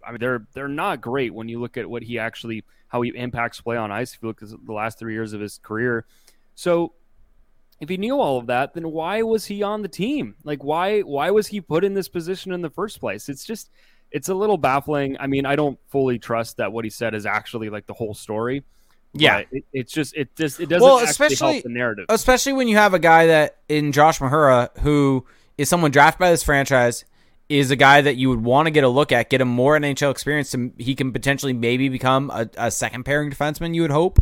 I 0.07 0.11
mean, 0.11 0.21
they're 0.21 0.47
they're 0.53 0.69
not 0.69 1.01
great 1.01 1.33
when 1.35 1.49
you 1.49 1.61
look 1.61 1.77
at 1.77 1.89
what 1.89 2.03
he 2.03 2.19
actually 2.19 2.65
how 2.89 3.03
he 3.03 3.11
impacts 3.15 3.61
play 3.61 3.77
on 3.77 3.91
ice. 3.91 4.15
If 4.15 4.23
you 4.23 4.29
look 4.29 4.43
at 4.43 4.49
the 4.65 4.73
last 4.73 4.99
three 4.99 5.15
years 5.15 5.33
of 5.33 5.41
his 5.41 5.59
career, 5.59 6.07
so 6.55 6.93
if 7.81 7.89
he 7.89 7.97
knew 7.97 8.21
all 8.21 8.39
of 8.39 8.47
that, 8.47 8.75
then 8.75 8.91
why 8.91 9.23
was 9.23 9.47
he 9.47 9.63
on 9.63 9.83
the 9.83 9.89
team? 9.89 10.35
Like 10.45 10.63
why 10.63 11.01
why 11.01 11.31
was 11.31 11.49
he 11.49 11.61
put 11.61 11.85
in 11.85 11.95
this 11.95 12.09
position 12.09 12.53
in 12.53 12.63
the 12.63 12.71
first 12.71 13.01
place? 13.01 13.29
It's 13.29 13.45
just 13.45 13.71
it's 14.11 14.29
a 14.29 14.35
little 14.35 14.59
baffling. 14.59 15.17
I 15.19 15.27
mean, 15.27 15.45
I 15.45 15.57
don't 15.57 15.79
fully 15.89 16.19
trust 16.19 16.59
that 16.59 16.73
what 16.73 16.85
he 16.85 16.91
said 16.91 17.15
is 17.15 17.27
actually 17.27 17.71
like 17.71 17.87
the 17.87 17.95
whole 17.95 18.15
story. 18.15 18.65
Yeah, 19.13 19.43
it, 19.51 19.65
it's 19.73 19.93
just 19.93 20.15
it 20.17 20.35
just 20.37 20.61
it 20.61 20.69
doesn't 20.69 20.87
well, 20.87 20.99
especially 20.99 21.61
the 21.61 21.69
narrative, 21.69 22.07
especially 22.09 22.53
when 22.53 22.69
you 22.69 22.77
have 22.77 22.95
a 22.95 22.99
guy 22.99 23.27
that 23.27 23.59
in 23.69 23.93
Josh 23.93 24.19
Mahura 24.19 24.77
who 24.79 25.25
is 25.57 25.69
someone 25.69 25.91
drafted 25.91 26.19
by 26.19 26.31
this 26.31 26.43
franchise 26.43 27.05
is 27.49 27.71
a 27.71 27.77
guy 27.77 28.01
that 28.01 28.17
you 28.17 28.31
would 28.31 28.43
want 28.43 28.67
to 28.67 28.71
get 28.71 28.85
a 28.85 28.89
look 28.89 29.13
at, 29.13 29.29
get 29.29 29.41
him 29.41 29.49
more 29.49 29.79
NHL 29.79 30.11
experience, 30.11 30.51
so 30.51 30.71
he 30.79 30.95
can 30.95 31.13
potentially 31.13 31.53
maybe 31.53 31.89
become 31.89 32.31
a, 32.31 32.49
a 32.57 32.71
second 32.71 33.05
pairing 33.05 33.31
defenseman. 33.31 33.75
You 33.75 33.83
would 33.83 33.91
hope, 33.91 34.19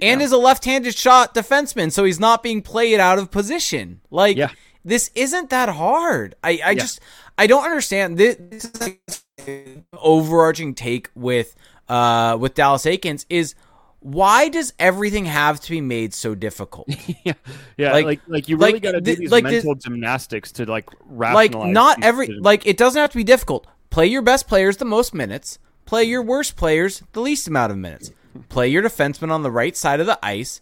and 0.00 0.20
yeah. 0.20 0.24
is 0.24 0.32
a 0.32 0.38
left-handed 0.38 0.94
shot 0.94 1.34
defenseman, 1.34 1.92
so 1.92 2.04
he's 2.04 2.20
not 2.20 2.42
being 2.42 2.62
played 2.62 2.98
out 2.98 3.18
of 3.18 3.30
position. 3.30 4.00
Like 4.10 4.36
yeah. 4.36 4.50
this 4.84 5.10
isn't 5.14 5.50
that 5.50 5.68
hard. 5.68 6.34
I, 6.42 6.50
I 6.50 6.52
yeah. 6.52 6.74
just 6.74 7.00
I 7.36 7.46
don't 7.46 7.64
understand 7.64 8.16
this, 8.16 8.36
this 8.38 8.64
is 8.64 8.80
like 8.80 9.84
overarching 9.94 10.74
take 10.74 11.10
with 11.14 11.54
uh 11.88 12.38
with 12.40 12.54
Dallas 12.54 12.84
Eakins 12.84 13.26
is 13.28 13.54
why 14.02 14.48
does 14.48 14.74
everything 14.80 15.26
have 15.26 15.60
to 15.60 15.70
be 15.70 15.80
made 15.80 16.12
so 16.12 16.34
difficult? 16.34 16.88
yeah, 17.24 17.34
yeah, 17.76 17.92
like, 17.92 18.04
like, 18.04 18.20
like 18.26 18.48
you 18.48 18.56
really 18.56 18.74
like, 18.74 18.82
got 18.82 18.92
to 18.92 19.00
do 19.00 19.14
these 19.14 19.30
like 19.30 19.44
mental 19.44 19.74
this, 19.74 19.84
gymnastics 19.84 20.50
to 20.52 20.66
like 20.66 20.88
rationalize. 21.06 21.54
Like 21.54 21.72
not 21.72 22.02
every 22.02 22.26
decisions. 22.26 22.44
like 22.44 22.66
it 22.66 22.76
doesn't 22.76 23.00
have 23.00 23.10
to 23.10 23.16
be 23.16 23.24
difficult. 23.24 23.66
Play 23.90 24.06
your 24.06 24.22
best 24.22 24.48
players 24.48 24.78
the 24.78 24.84
most 24.84 25.14
minutes. 25.14 25.58
Play 25.84 26.04
your 26.04 26.22
worst 26.22 26.56
players 26.56 27.02
the 27.12 27.20
least 27.20 27.46
amount 27.46 27.70
of 27.70 27.78
minutes. 27.78 28.10
Play 28.48 28.68
your 28.68 28.82
defenseman 28.82 29.30
on 29.30 29.42
the 29.42 29.50
right 29.50 29.76
side 29.76 30.00
of 30.00 30.06
the 30.06 30.18
ice. 30.22 30.60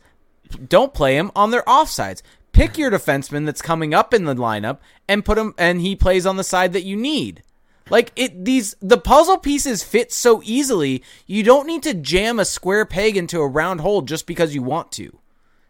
Don't 0.69 0.93
play 0.93 1.17
him 1.17 1.31
on 1.35 1.51
their 1.51 1.63
offsides. 1.63 2.23
Pick 2.53 2.77
your 2.77 2.91
defenseman 2.91 3.47
that's 3.47 3.63
coming 3.63 3.95
up 3.95 4.13
in 4.13 4.25
the 4.25 4.35
lineup 4.35 4.79
and 5.09 5.25
put 5.25 5.39
him 5.39 5.55
and 5.57 5.81
he 5.81 5.97
plays 5.97 6.27
on 6.27 6.37
the 6.37 6.45
side 6.45 6.73
that 6.73 6.85
you 6.85 6.97
need. 6.97 7.43
Like 7.91 8.13
it 8.17 8.45
these 8.45 8.77
the 8.81 8.99
puzzle 8.99 9.39
pieces 9.39 9.83
fit 9.83 10.13
so 10.13 10.41
easily, 10.45 11.03
you 11.27 11.43
don't 11.43 11.67
need 11.67 11.83
to 11.83 11.95
jam 11.95 12.39
a 12.39 12.45
square 12.45 12.85
peg 12.85 13.17
into 13.17 13.41
a 13.41 13.47
round 13.47 13.81
hole 13.81 14.03
just 14.03 14.27
because 14.27 14.55
you 14.55 14.63
want 14.63 14.93
to. 14.93 15.19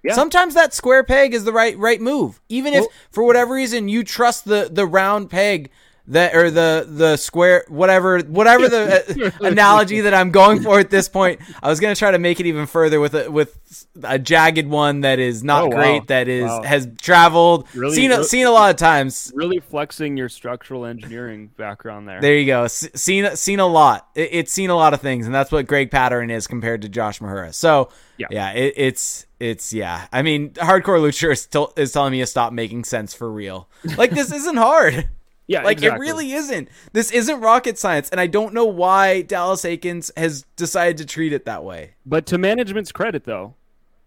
Yeah. 0.02 0.14
Sometimes 0.14 0.54
that 0.54 0.72
square 0.72 1.04
peg 1.04 1.34
is 1.34 1.44
the 1.44 1.52
right 1.52 1.76
right 1.76 2.00
move. 2.00 2.40
Even 2.48 2.74
if 2.74 2.80
well, 2.80 2.92
for 3.10 3.24
whatever 3.24 3.54
reason 3.54 3.88
you 3.88 4.04
trust 4.04 4.44
the 4.44 4.68
the 4.70 4.86
round 4.86 5.30
peg 5.30 5.70
that 6.10 6.34
or 6.34 6.50
the 6.50 6.86
the 6.88 7.16
square 7.16 7.64
whatever 7.68 8.20
whatever 8.20 8.68
the 8.68 9.32
uh, 9.40 9.40
analogy 9.46 10.02
that 10.02 10.14
I'm 10.14 10.30
going 10.30 10.62
for 10.62 10.78
at 10.78 10.90
this 10.90 11.08
point. 11.08 11.40
I 11.62 11.68
was 11.68 11.80
gonna 11.80 11.94
try 11.94 12.10
to 12.10 12.18
make 12.18 12.40
it 12.40 12.46
even 12.46 12.66
further 12.66 13.00
with 13.00 13.14
a 13.14 13.30
with 13.30 13.86
a 14.02 14.18
jagged 14.18 14.66
one 14.68 15.02
that 15.02 15.18
is 15.18 15.44
not 15.44 15.64
oh, 15.64 15.70
great, 15.70 16.00
wow. 16.00 16.04
that 16.08 16.28
is 16.28 16.48
wow. 16.48 16.62
has 16.62 16.88
traveled, 17.00 17.66
really, 17.74 17.94
seen 17.94 18.10
really, 18.10 18.24
seen 18.24 18.46
a 18.46 18.50
lot 18.50 18.70
of 18.70 18.76
times. 18.76 19.32
Really 19.34 19.60
flexing 19.60 20.16
your 20.16 20.28
structural 20.28 20.84
engineering 20.84 21.50
background 21.56 22.08
there. 22.08 22.20
There 22.20 22.36
you 22.36 22.46
go. 22.46 22.64
S- 22.64 22.88
seen 22.94 23.36
seen 23.36 23.60
a 23.60 23.66
lot. 23.66 24.08
It, 24.14 24.30
it's 24.32 24.52
seen 24.52 24.70
a 24.70 24.76
lot 24.76 24.94
of 24.94 25.00
things, 25.00 25.26
and 25.26 25.34
that's 25.34 25.52
what 25.52 25.66
Greg 25.66 25.90
Pateryn 25.90 26.30
is 26.30 26.46
compared 26.46 26.82
to 26.82 26.88
Josh 26.88 27.20
Mahura. 27.20 27.54
So 27.54 27.90
yeah, 28.16 28.26
yeah, 28.30 28.52
it, 28.52 28.74
it's 28.76 29.26
it's 29.38 29.72
yeah. 29.72 30.08
I 30.12 30.22
mean, 30.22 30.50
hardcore 30.50 31.00
lucha 31.00 31.32
is, 31.32 31.42
still, 31.42 31.72
is 31.76 31.92
telling 31.92 32.12
me 32.12 32.18
to 32.20 32.26
stop 32.26 32.52
making 32.52 32.84
sense 32.84 33.14
for 33.14 33.30
real. 33.30 33.68
Like 33.96 34.10
this 34.10 34.32
isn't 34.32 34.56
hard. 34.56 35.08
Yeah, 35.50 35.64
like 35.64 35.78
exactly. 35.78 36.06
it 36.06 36.08
really 36.08 36.32
isn't. 36.32 36.68
This 36.92 37.10
isn't 37.10 37.40
rocket 37.40 37.76
science, 37.76 38.08
and 38.10 38.20
I 38.20 38.28
don't 38.28 38.54
know 38.54 38.66
why 38.66 39.22
Dallas 39.22 39.62
Eakins 39.62 40.16
has 40.16 40.44
decided 40.54 40.98
to 40.98 41.04
treat 41.04 41.32
it 41.32 41.44
that 41.46 41.64
way. 41.64 41.94
But 42.06 42.24
to 42.26 42.38
management's 42.38 42.92
credit, 42.92 43.24
though, 43.24 43.56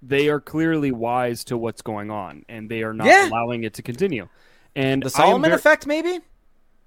they 0.02 0.30
are 0.30 0.40
clearly 0.40 0.94
wise 0.94 1.44
to 1.46 1.58
what's 1.58 1.82
going 1.82 2.10
on, 2.10 2.46
and 2.48 2.70
they 2.70 2.82
are 2.82 2.94
not 2.94 3.08
yeah. 3.08 3.28
allowing 3.28 3.66
it 3.66 3.74
to 3.74 3.82
continue. 3.82 4.30
And 4.74 5.04
the 5.04 5.10
Solomon 5.10 5.50
very, 5.50 5.56
effect, 5.56 5.86
maybe. 5.86 6.22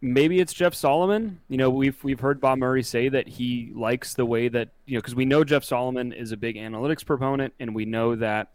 Maybe 0.01 0.41
it's 0.41 0.55
Jeff 0.55 0.73
Solomon. 0.73 1.39
You 1.51 1.59
know, 1.59 1.69
we've 1.69 2.03
we've 2.03 2.21
heard 2.21 2.41
Bob 2.41 2.57
Murray 2.57 2.83
say 2.83 3.11
that 3.11 3.29
he 3.29 3.73
likes 3.75 4.15
the 4.15 4.25
way 4.25 4.49
that 4.49 4.71
you 4.87 4.95
know 4.95 5.01
because 5.01 5.15
we 5.15 5.27
know 5.27 5.45
Jeff 5.45 5.65
Solomon 5.65 6.15
is 6.15 6.33
a 6.33 6.37
big 6.39 6.57
analytics 6.57 7.05
proponent, 7.05 7.53
and 7.61 7.75
we 7.75 7.85
know 7.85 8.17
that. 8.17 8.53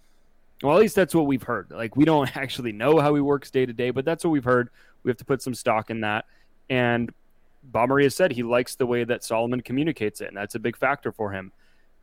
Well, 0.61 0.75
at 0.75 0.81
least 0.81 0.95
that's 0.95 1.15
what 1.15 1.25
we've 1.25 1.43
heard. 1.43 1.71
Like 1.71 1.95
we 1.95 2.05
don't 2.05 2.35
actually 2.37 2.71
know 2.71 2.99
how 2.99 3.15
he 3.15 3.21
works 3.21 3.51
day 3.51 3.65
to 3.65 3.73
day, 3.73 3.91
but 3.91 4.05
that's 4.05 4.23
what 4.23 4.31
we've 4.31 4.43
heard 4.43 4.69
we 5.03 5.09
have 5.09 5.17
to 5.17 5.25
put 5.25 5.41
some 5.41 5.53
stock 5.53 5.89
in 5.89 6.01
that. 6.01 6.25
And 6.69 7.11
Bob 7.63 7.89
has 7.99 8.15
said 8.15 8.31
he 8.31 8.43
likes 8.43 8.75
the 8.75 8.85
way 8.85 9.03
that 9.03 9.23
Solomon 9.23 9.61
communicates 9.61 10.21
it, 10.21 10.27
and 10.29 10.37
that's 10.37 10.55
a 10.55 10.59
big 10.59 10.77
factor 10.77 11.11
for 11.11 11.31
him. 11.31 11.51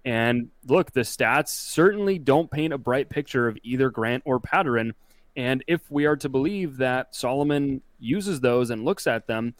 And 0.04 0.50
look, 0.66 0.92
the 0.92 1.00
stats 1.00 1.48
certainly 1.48 2.18
don't 2.18 2.50
paint 2.50 2.72
a 2.72 2.78
bright 2.78 3.08
picture 3.08 3.48
of 3.48 3.58
either 3.62 3.90
Grant 3.90 4.22
or 4.24 4.40
Pateryn. 4.40 4.92
And 5.36 5.64
if 5.66 5.90
we 5.90 6.06
are 6.06 6.16
to 6.16 6.28
believe 6.28 6.78
that 6.78 7.14
Solomon 7.14 7.82
uses 7.98 8.40
those 8.40 8.70
and 8.70 8.84
looks 8.84 9.06
at 9.06 9.26
them, 9.26 9.54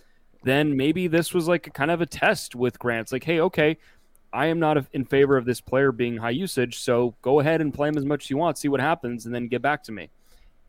then 0.45 0.77
maybe 0.77 1.09
this 1.09 1.35
was 1.35 1.49
like 1.49 1.67
a 1.67 1.71
kind 1.71 1.91
of 1.91 2.01
a 2.01 2.07
test 2.07 2.55
with 2.55 2.79
Grant. 2.79 3.07
It's 3.07 3.13
like, 3.13 3.25
hey, 3.25 3.41
okay, 3.41 3.79
I 4.39 4.47
am 4.47 4.61
not 4.61 4.87
in 4.93 5.05
favor 5.05 5.37
of 5.37 5.45
this 5.45 5.61
player 5.61 5.91
being 5.91 6.17
high 6.17 6.31
usage, 6.31 6.79
so 6.79 7.17
go 7.23 7.41
ahead 7.41 7.61
and 7.61 7.75
play 7.75 7.89
him 7.89 7.99
as 7.99 8.05
much 8.05 8.27
as 8.27 8.31
you 8.31 8.37
want, 8.37 8.57
see 8.57 8.69
what 8.69 8.79
happens, 8.79 9.27
and 9.27 9.35
then 9.35 9.49
get 9.49 9.63
back 9.63 9.83
to 9.85 9.93
me. 9.93 10.11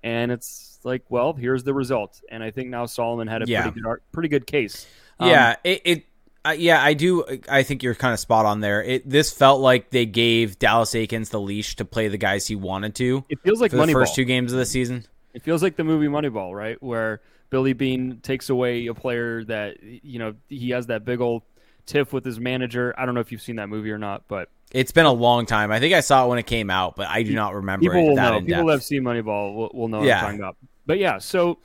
And 0.02 0.32
it's 0.32 0.80
like, 0.84 1.04
well, 1.08 1.34
here's 1.34 1.64
the 1.64 1.74
result. 1.76 2.20
And 2.32 2.44
I 2.44 2.50
think 2.50 2.70
now 2.70 2.88
Solomon 2.88 3.28
had 3.28 3.44
a 3.44 3.46
yeah. 3.46 3.62
pretty 3.62 3.82
good 3.82 3.98
pretty 4.12 4.30
good 4.30 4.48
case. 4.48 4.88
Um, 5.20 5.30
yeah, 5.30 5.56
it, 5.64 5.82
it 5.86 6.06
uh, 6.44 6.56
yeah, 6.58 6.84
I 6.84 6.96
do. 6.96 7.24
I 7.48 7.62
think 7.62 7.84
you're 7.84 7.94
kind 7.94 8.12
of 8.12 8.20
spot 8.20 8.48
on 8.48 8.60
there. 8.60 8.82
It 8.82 9.08
this 9.08 9.32
felt 9.32 9.62
like 9.62 9.92
they 9.92 10.08
gave 10.08 10.58
Dallas 10.58 10.90
Eakins 10.96 11.30
the 11.30 11.40
leash 11.40 11.76
to 11.76 11.86
play 11.86 12.08
the 12.08 12.18
guys 12.18 12.48
he 12.48 12.56
wanted 12.56 12.96
to. 12.96 13.24
It 13.30 13.40
feels 13.44 13.62
like 13.62 13.70
the 13.70 13.78
Moneyball. 13.78 13.94
first 13.94 14.16
two 14.16 14.26
games 14.26 14.52
of 14.52 14.58
the 14.58 14.66
season. 14.66 15.06
It 15.36 15.44
feels 15.44 15.62
like 15.62 15.76
the 15.76 15.84
movie 15.84 16.08
Moneyball, 16.08 16.56
right? 16.56 16.82
Where 16.82 17.22
Billy 17.52 17.74
Beane 17.74 18.20
takes 18.24 18.50
away 18.50 18.88
a 18.88 18.96
player 18.96 19.44
that 19.44 19.84
you 19.84 20.18
know 20.18 20.34
he 20.48 20.72
has 20.72 20.88
that 20.88 21.06
big 21.06 21.22
old 21.22 21.44
tiff 21.86 22.14
with 22.14 22.26
his 22.26 22.40
manager. 22.40 22.94
I 22.98 23.06
don't 23.06 23.16
know 23.16 23.22
if 23.22 23.32
you've 23.32 23.42
seen 23.42 23.58
that 23.58 23.70
movie 23.70 23.92
or 23.92 23.98
not, 23.98 24.24
but 24.28 24.50
it's 24.72 24.92
been 24.92 25.06
a 25.06 25.14
long 25.14 25.46
time. 25.46 25.72
I 25.72 25.80
think 25.80 25.94
I 25.94 26.02
saw 26.02 26.26
it 26.26 26.30
when 26.30 26.40
it 26.40 26.46
came 26.46 26.70
out, 26.70 26.96
but 26.96 27.08
I 27.08 27.24
do 27.24 27.34
not 27.34 27.56
remember 27.56 27.84
People 27.84 28.10
will 28.10 28.16
know. 28.16 28.40
People 28.42 28.66
that 28.68 28.74
have 28.74 28.84
seen 28.84 29.04
Moneyball 29.04 29.56
will, 29.56 29.72
will 29.74 29.88
know 29.88 30.04
yeah. 30.04 30.16
what 30.16 30.18
I'm 30.18 30.24
talking 30.26 30.40
about. 30.40 30.58
But 30.86 31.00
yeah, 31.00 31.18
so 31.18 31.60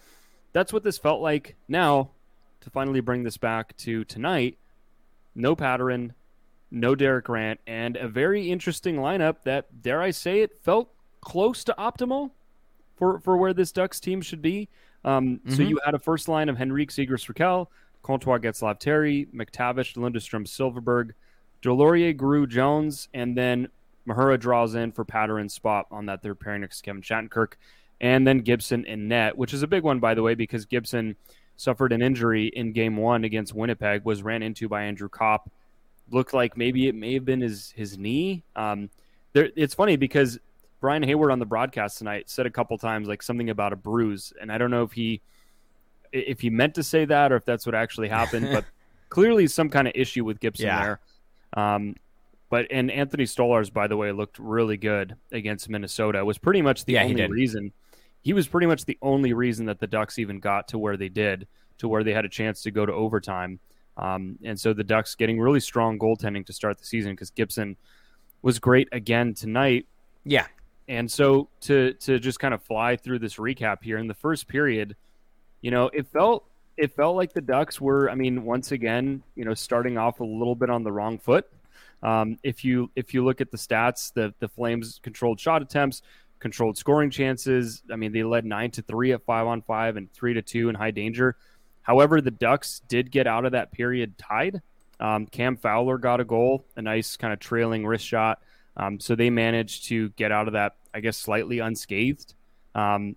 that's 0.53 0.72
what 0.72 0.83
this 0.83 0.98
felt 0.98 1.20
like. 1.20 1.57
Now, 1.68 2.11
to 2.61 2.70
finally 2.70 3.00
bring 3.00 3.22
this 3.22 3.37
back 3.37 3.77
to 3.79 4.05
tonight, 4.05 4.59
no 5.35 5.55
Pateryn, 5.55 6.12
no 6.70 6.94
Derek 6.94 7.27
Grant, 7.27 7.61
and 7.66 7.96
a 7.96 8.09
very 8.09 8.50
interesting 8.50 8.96
lineup 8.96 9.42
that, 9.44 9.83
dare 9.83 10.00
I 10.00 10.11
say 10.11 10.40
it, 10.40 10.57
felt 10.62 10.90
close 11.20 11.64
to 11.64 11.74
optimal 11.79 12.31
for, 12.96 13.20
for 13.20 13.37
where 13.37 13.53
this 13.53 13.72
Ducks 13.72 14.00
team 14.00 14.22
should 14.22 14.42
be. 14.42 14.68
Um, 15.05 15.38
mm-hmm. 15.38 15.55
So 15.55 15.62
you 15.62 15.79
had 15.85 15.94
a 15.94 15.98
first 15.98 16.29
line 16.29 16.48
of 16.48 16.57
Henrique 16.61 16.90
Zegras 16.90 17.31
Rakell, 17.31 17.66
Comtois 18.05 18.38
Getzlaf 18.38 18.79
Terry, 18.79 19.27
McTavish, 19.35 19.97
Lundestrom 19.97 20.47
Silfverberg, 20.47 21.12
Deslauriers, 21.62 22.17
Groulx, 22.17 22.51
Jones, 22.51 23.09
and 23.14 23.37
then 23.37 23.69
Mahura 24.07 24.38
draws 24.38 24.75
in 24.75 24.93
for 24.93 25.05
Pateryn's 25.05 25.55
spot 25.55 25.87
on 25.90 26.07
that 26.07 26.23
third 26.23 26.38
pairing 26.38 26.61
next 26.61 26.79
to 26.79 26.83
Kevin 26.85 27.03
Shattenkirk, 27.03 27.55
and 28.01 28.27
then 28.27 28.38
Gibson 28.38 28.85
and 28.87 29.09
net, 29.09 29.37
which 29.37 29.55
is 29.55 29.62
a 29.62 29.67
big 29.67 29.83
one, 29.83 29.99
by 29.99 30.14
the 30.14 30.23
way, 30.23 30.35
because 30.35 30.67
Gibson 30.67 31.17
suffered 31.57 31.93
an 31.93 32.03
injury 32.03 32.49
in 32.49 32.73
game 32.73 32.97
one 32.97 33.25
against 33.25 33.55
Winnipeg, 33.55 34.05
was 34.05 34.23
ran 34.23 34.43
into 34.43 34.69
by 34.69 34.83
Andrew 34.83 35.09
Copp. 35.09 35.51
Looked 36.11 36.35
like 36.35 36.57
maybe 36.59 36.87
it 36.87 36.95
may 36.95 37.14
have 37.14 37.25
been 37.25 37.40
his, 37.40 37.71
his 37.71 37.97
knee. 37.97 38.45
Um, 38.55 38.90
there, 39.33 39.49
it's 39.57 39.73
funny 39.73 39.97
because 39.97 40.38
Brian 40.81 41.03
Hayward 41.03 41.31
on 41.31 41.38
the 41.38 41.47
broadcast 41.47 41.97
tonight 41.97 42.29
said 42.29 42.45
a 42.45 42.51
couple 42.51 42.77
times 42.77 43.09
like 43.09 43.23
something 43.23 43.49
about 43.49 43.73
a 43.73 43.77
bruise, 43.77 44.35
and 44.38 44.53
I 44.53 44.59
don't 44.59 44.71
know 44.71 44.83
if 44.83 44.93
he 44.93 45.23
if 46.14 46.40
he 46.40 46.50
meant 46.50 46.74
to 46.77 46.83
say 46.83 47.05
that 47.05 47.33
or 47.33 47.37
if 47.37 47.44
that's 47.44 47.66
what 47.66 47.74
actually 47.74 48.09
happened, 48.09 48.48
but 48.53 48.64
clearly 49.09 49.46
some 49.46 49.68
kind 49.68 49.88
of 49.88 49.92
issue 49.96 50.24
with 50.24 50.40
Gibson 50.40 50.66
yeah. 50.66 50.83
there. 50.83 51.00
Um, 51.57 51.96
but 52.50 52.66
and 52.70 52.90
Anthony 52.90 53.24
Stolarz, 53.24 53.72
by 53.72 53.87
the 53.87 53.96
way, 53.96 54.12
looked 54.12 54.38
really 54.38 54.77
good 54.77 55.16
against 55.33 55.68
Minnesota. 55.68 56.20
It 56.20 56.27
was 56.27 56.38
pretty 56.38 56.62
much 56.62 56.85
the 56.85 56.94
yeah, 56.94 57.05
only 57.05 57.27
reason. 57.27 57.72
He 58.22 58.33
was 58.33 58.46
pretty 58.46 58.66
much 58.66 58.85
the 58.85 58.98
only 59.03 59.33
reason 59.33 59.66
that 59.66 59.81
the 59.81 59.87
Ducks 59.87 60.18
even 60.18 60.40
got 60.40 60.68
to 60.68 60.79
where 60.79 60.96
they 60.96 61.09
did, 61.09 61.46
to 61.79 61.88
where 61.88 62.05
they 62.05 62.12
had 62.12 62.24
a 62.24 62.29
chance 62.29 62.62
to 62.62 62.70
go 62.70 62.87
to 62.87 62.92
overtime. 62.92 63.59
Um, 63.96 64.38
and 64.44 64.59
so 64.59 64.72
the 64.72 64.85
Ducks 64.85 65.14
getting 65.14 65.40
really 65.40 65.61
strong 65.61 65.98
goaltending 65.98 66.46
to 66.46 66.53
start 66.53 66.79
the 66.79 66.85
season 66.85 67.12
because 67.12 67.31
Gibson 67.31 67.77
was 68.42 68.59
great 68.59 68.88
again 68.92 69.35
tonight. 69.35 69.87
Yeah. 70.24 70.46
And 70.88 71.11
so 71.11 71.48
to 71.62 71.94
to 71.94 72.18
just 72.18 72.38
kind 72.38 72.53
of 72.53 72.62
fly 72.62 72.96
through 72.96 73.20
this 73.20 73.37
recap 73.37 73.83
here 73.83 73.98
in 73.98 74.07
the 74.07 74.14
first 74.14 74.48
period, 74.48 74.96
you 75.64 75.70
know, 75.70 75.88
it 75.94 76.07
felt 76.09 76.44
it 76.77 76.94
felt 76.94 77.16
like 77.16 77.33
the 77.33 77.40
Ducks 77.40 77.81
were, 77.81 78.11
I 78.11 78.14
mean, 78.14 78.44
once 78.44 78.70
again, 78.70 79.22
you 79.35 79.46
know, 79.46 79.55
starting 79.55 79.96
off 79.96 80.20
a 80.20 80.24
little 80.24 80.55
bit 80.55 80.68
on 80.68 80.85
the 80.85 80.92
wrong 80.92 81.16
foot. 81.16 81.50
Um, 82.03 82.38
if 82.42 82.66
you 82.66 82.90
if 82.96 83.14
you 83.14 83.24
look 83.24 83.40
at 83.40 83.50
the 83.50 83.57
stats, 83.57 84.12
the 84.12 84.35
the 84.40 84.48
Flames 84.48 85.00
controlled 85.03 85.40
shot 85.40 85.62
attempts, 85.62 86.03
controlled 86.38 86.77
scoring 86.77 87.09
chances. 87.09 87.83
I 87.90 87.96
mean, 87.96 88.12
they 88.12 88.22
led 88.24 88.44
nine 88.44 88.72
to 88.72 88.83
three 88.83 89.12
at 89.12 89.24
five 89.24 89.46
on 89.46 89.62
five 89.62 89.96
and 89.96 90.12
three 90.12 90.35
to 90.35 90.42
two 90.42 90.68
in 90.68 90.74
high 90.74 90.90
danger. 90.90 91.35
However, 91.81 92.20
the 92.20 92.31
Ducks 92.31 92.83
did 92.87 93.11
get 93.11 93.27
out 93.27 93.46
of 93.46 93.53
that 93.53 93.72
period 93.72 94.18
tied. 94.18 94.61
Um, 95.00 95.24
Cam 95.24 95.57
Fowler 95.57 95.96
got 95.96 96.20
a 96.20 96.24
goal, 96.24 96.66
a 96.77 96.83
nice 96.83 97.16
kind 97.16 97.33
of 97.33 97.40
trailing 97.40 97.87
wrist 97.87 98.07
shot. 98.07 98.42
Um, 98.77 99.00
so 99.00 99.14
they 99.14 99.31
managed 99.31 99.87
to 99.87 100.11
get 100.11 100.31
out 100.31 100.46
of 100.46 100.53
that, 100.53 100.77
I 100.92 101.00
guess, 101.00 101.16
slightly 101.16 101.61
unscathed. 101.61 102.35
Um, 102.74 103.16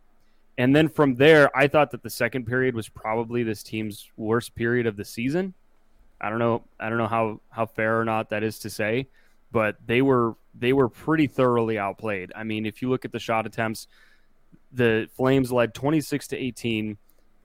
and 0.57 0.75
then 0.75 0.89
from 0.89 1.15
there, 1.15 1.55
I 1.55 1.67
thought 1.67 1.91
that 1.91 2.01
the 2.01 2.09
second 2.09 2.45
period 2.45 2.73
was 2.73 2.89
probably 2.89 3.43
this 3.43 3.61
team's 3.61 4.09
worst 4.17 4.55
period 4.55 4.87
of 4.87 4.97
the 4.97 5.05
season. 5.05 5.53
I 6.19 6.29
don't 6.29 6.39
know. 6.39 6.63
I 6.79 6.89
don't 6.89 6.97
know 6.97 7.07
how 7.07 7.41
how 7.49 7.67
fair 7.67 7.99
or 7.99 8.05
not 8.05 8.31
that 8.31 8.43
is 8.43 8.57
to 8.59 8.69
say, 8.69 9.07
but 9.51 9.77
they 9.85 10.01
were 10.01 10.35
they 10.57 10.73
were 10.73 10.89
pretty 10.89 11.27
thoroughly 11.27 11.77
outplayed. 11.77 12.31
I 12.35 12.43
mean, 12.43 12.65
if 12.65 12.81
you 12.81 12.89
look 12.89 13.05
at 13.05 13.11
the 13.11 13.19
shot 13.19 13.45
attempts, 13.45 13.87
the 14.71 15.07
Flames 15.15 15.51
led 15.51 15.75
26 15.75 16.29
to 16.29 16.37
18. 16.37 16.97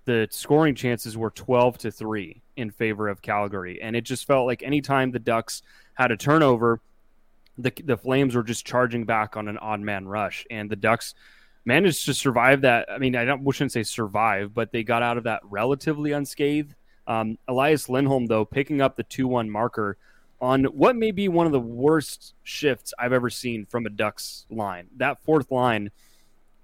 The 0.05 0.27
scoring 0.31 0.75
chances 0.75 1.17
were 1.17 1.31
12 1.31 1.79
to 1.79 1.91
3 1.93 2.43
in 2.57 2.71
favor 2.71 3.09
of 3.09 3.23
Calgary, 3.23 3.81
and 3.81 3.95
it 3.95 4.03
just 4.03 4.27
felt 4.27 4.47
like 4.47 4.63
anytime 4.63 5.13
the 5.13 5.19
Ducks 5.19 5.63
had 5.95 6.11
a 6.11 6.17
turnover, 6.17 6.81
the 7.59 7.73
the 7.85 7.99
Flames 7.99 8.35
were 8.35 8.43
just 8.43 8.67
charging 8.67 9.05
back 9.05 9.37
on 9.37 9.49
an 9.49 9.59
odd 9.59 9.81
man 9.81 10.09
rush, 10.09 10.47
and 10.51 10.71
the 10.71 10.77
Ducks 10.77 11.15
managed 11.65 12.07
to 12.07 12.15
survive 12.15 12.63
that. 12.63 12.89
I 12.91 12.99
mean, 12.99 13.17
I 13.17 13.25
don't 13.25 13.45
we 13.45 13.53
shouldn't 13.53 13.73
say 13.73 13.83
survive, 13.83 14.55
but 14.55 14.73
they 14.73 14.83
got 14.83 15.03
out 15.03 15.19
of 15.19 15.25
that 15.25 15.41
relatively 15.45 16.13
unscathed. 16.13 16.75
Um, 17.07 17.39
Elias 17.49 17.89
Lindholm, 17.89 18.27
though, 18.27 18.45
picking 18.45 18.81
up 18.81 18.97
the 18.97 19.03
2 19.03 19.27
1 19.27 19.51
marker 19.51 19.97
on 20.41 20.65
what 20.65 20.97
may 20.97 21.13
be 21.13 21.29
one 21.29 21.47
of 21.47 21.53
the 21.53 21.61
worst 21.61 22.35
shifts 22.43 22.93
I've 22.99 23.13
ever 23.13 23.31
seen 23.31 23.65
from 23.65 23.87
a 23.87 23.91
Ducks 23.91 24.45
line. 24.51 24.89
That 24.97 25.23
fourth 25.23 25.51
line 25.53 25.91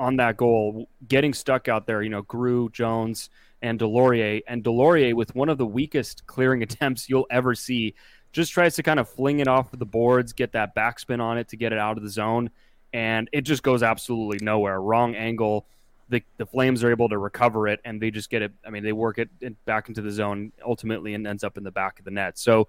on 0.01 0.17
that 0.17 0.37
goal, 0.37 0.89
getting 1.07 1.33
stuck 1.33 1.69
out 1.69 1.87
there, 1.87 2.03
you 2.03 2.09
know, 2.09 2.23
Groulx, 2.23 2.73
Jones, 2.73 3.31
and 3.63 3.79
Deslauriers. 3.79 4.43
And 4.49 4.65
Deslauriers, 4.65 5.15
with 5.15 5.35
one 5.35 5.49
of 5.49 5.59
the 5.59 5.67
weakest 5.67 6.27
clearing 6.27 6.63
attempts 6.65 7.09
you'll 7.09 7.27
ever 7.31 7.55
see, 7.55 7.95
just 8.33 8.53
tries 8.53 8.75
to 8.77 8.83
kind 8.83 9.01
of 9.01 9.09
fling 9.09 9.39
it 9.39 9.49
off 9.49 9.73
of 9.73 9.79
the 9.79 9.87
boards, 9.87 10.33
get 10.33 10.53
that 10.53 10.75
backspin 10.75 11.21
on 11.21 11.39
it 11.39 11.49
to 11.49 11.57
get 11.57 11.73
it 11.73 11.79
out 11.79 11.97
of 11.97 12.03
the 12.03 12.11
zone. 12.11 12.51
And 12.93 13.29
it 13.33 13.43
just 13.43 13.63
goes 13.63 13.83
absolutely 13.83 14.39
nowhere. 14.41 14.81
Wrong 14.81 15.15
angle 15.15 15.67
the, 16.09 16.23
the 16.39 16.47
Flames 16.47 16.83
are 16.85 16.91
able 16.91 17.09
to 17.09 17.19
recover 17.19 17.69
it 17.69 17.81
and 17.85 18.01
they 18.01 18.11
just 18.11 18.31
get 18.31 18.43
it. 18.43 18.53
I 18.67 18.71
mean, 18.71 18.83
they 18.83 18.93
work 18.93 19.19
it, 19.19 19.29
back 19.65 19.89
into 19.89 20.03
the 20.03 20.11
zone 20.11 20.53
ultimately 20.65 21.15
and 21.15 21.27
ends 21.27 21.45
up 21.45 21.57
in 21.57 21.65
the 21.65 21.71
back 21.71 21.99
of 21.99 22.05
the 22.05 22.11
net. 22.11 22.39
So 22.39 22.69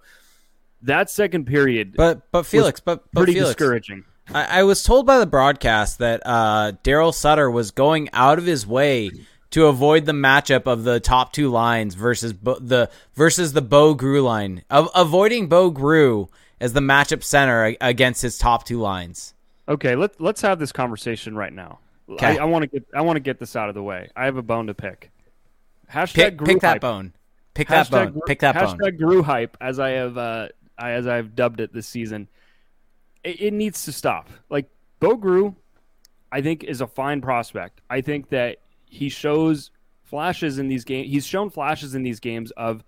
that 0.82 1.10
second 1.10 1.46
period, 1.46 1.94
but 1.96 2.30
but 2.30 2.44
Felix, 2.44 2.80
but, 2.80 3.04
but 3.12 3.20
pretty 3.20 3.34
Felix, 3.34 3.50
discouraging. 3.50 4.04
I, 4.32 4.60
I, 4.60 4.62
was 4.62 4.82
told 4.82 5.06
by 5.06 5.18
the 5.18 5.26
broadcast 5.26 5.98
that 5.98 6.22
uh, 6.24 6.72
Daryl 6.84 7.12
Sutter 7.12 7.50
was 7.50 7.70
going 7.70 8.08
out 8.12 8.38
of 8.38 8.46
his 8.46 8.66
way 8.66 9.10
to 9.50 9.66
avoid 9.66 10.06
the 10.06 10.12
matchup 10.12 10.66
of 10.66 10.84
the 10.84 11.00
top 11.00 11.32
two 11.32 11.50
lines 11.50 11.94
versus 11.94 12.32
Bo, 12.32 12.58
the 12.58 12.90
versus 13.14 13.52
the 13.52 13.62
Bo 13.62 13.94
Groulx 13.94 14.24
line, 14.24 14.64
of 14.70 14.88
avoiding 14.94 15.48
Bo 15.48 15.70
Groulx 15.70 16.28
as 16.60 16.72
the 16.72 16.80
matchup 16.80 17.24
center 17.24 17.76
against 17.80 18.22
his 18.22 18.38
top 18.38 18.64
two 18.64 18.78
lines. 18.78 19.34
Okay, 19.70 19.94
let 19.94 20.20
let's 20.20 20.40
have 20.42 20.58
this 20.58 20.72
conversation 20.72 21.36
right 21.36 21.52
now. 21.52 21.78
I, 22.20 22.38
I 22.38 22.44
want 22.44 22.64
to 22.64 22.66
get 22.66 22.86
I 22.92 23.02
want 23.02 23.16
to 23.16 23.20
get 23.20 23.38
this 23.38 23.54
out 23.54 23.68
of 23.68 23.76
the 23.76 23.82
way. 23.82 24.10
I 24.16 24.24
have 24.24 24.36
a 24.36 24.42
bone 24.42 24.66
to 24.66 24.74
pick. 24.74 25.12
Hashtag 25.90 26.14
pick, 26.14 26.44
pick 26.44 26.60
that 26.60 26.80
bone. 26.80 27.12
Pick 27.54 27.68
hashtag 27.68 27.90
that 27.90 28.14
bone. 28.14 28.22
Pick 28.26 28.40
that 28.40 28.56
hashtag 28.56 28.98
bone. 28.98 28.98
Groulx 28.98 29.24
hype, 29.24 29.56
as 29.60 29.78
I 29.78 29.90
have 29.90 30.18
uh, 30.18 30.48
as 30.76 31.06
I've 31.06 31.36
dubbed 31.36 31.60
it 31.60 31.72
this 31.72 31.86
season. 31.86 32.28
It, 33.22 33.40
it 33.40 33.52
needs 33.52 33.84
to 33.84 33.92
stop. 33.92 34.28
Like 34.48 34.68
Bo 34.98 35.16
Groulx, 35.16 35.54
I 36.32 36.42
think 36.42 36.64
is 36.64 36.80
a 36.80 36.86
fine 36.88 37.20
prospect. 37.20 37.80
I 37.88 38.00
think 38.00 38.30
that 38.30 38.58
he 38.86 39.08
shows 39.08 39.70
flashes 40.02 40.58
in 40.58 40.66
these 40.66 40.84
games. 40.84 41.08
He's 41.10 41.26
shown 41.26 41.48
flashes 41.48 41.94
in 41.94 42.02
these 42.02 42.18
games 42.18 42.50
of 42.52 42.82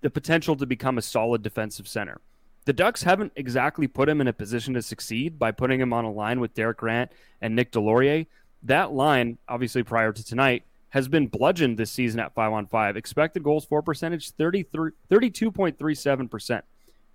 the 0.00 0.10
potential 0.10 0.54
to 0.56 0.66
become 0.66 0.96
a 0.96 1.02
solid 1.02 1.42
defensive 1.42 1.88
center. 1.88 2.20
The 2.68 2.74
Ducks 2.74 3.04
haven't 3.04 3.32
exactly 3.34 3.88
put 3.88 4.10
him 4.10 4.20
in 4.20 4.28
a 4.28 4.32
position 4.34 4.74
to 4.74 4.82
succeed 4.82 5.38
by 5.38 5.52
putting 5.52 5.80
him 5.80 5.94
on 5.94 6.04
a 6.04 6.12
line 6.12 6.38
with 6.38 6.52
Derek 6.52 6.76
Grant 6.76 7.10
and 7.40 7.56
Nick 7.56 7.72
Deslauriers. 7.72 8.26
That 8.62 8.92
line, 8.92 9.38
obviously 9.48 9.82
prior 9.82 10.12
to 10.12 10.22
tonight, 10.22 10.64
has 10.90 11.08
been 11.08 11.28
bludgeoned 11.28 11.78
this 11.78 11.90
season 11.90 12.20
at 12.20 12.34
5 12.34 12.52
on 12.52 12.66
5. 12.66 12.98
Expected 12.98 13.42
goals 13.42 13.64
for 13.64 13.80
percentage 13.80 14.32
32.37%. 14.32 16.62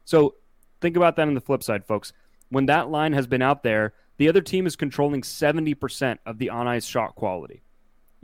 So 0.06 0.34
think 0.82 0.98
about 0.98 1.18
that 1.18 1.28
on 1.28 1.36
the 1.36 1.39
flip 1.39 1.62
side, 1.62 1.86
folks. 1.86 2.13
When 2.50 2.66
that 2.66 2.89
line 2.89 3.13
has 3.13 3.28
been 3.28 3.44
out 3.44 3.62
there, 3.62 3.94
the 4.18 4.30
other 4.30 4.42
team 4.42 4.66
is 4.66 4.76
controlling 4.76 5.22
70% 5.22 6.18
of 6.26 6.39
the 6.39 6.50
on 6.50 6.68
ice 6.68 6.88
shot 6.88 7.13
quality. 7.13 7.62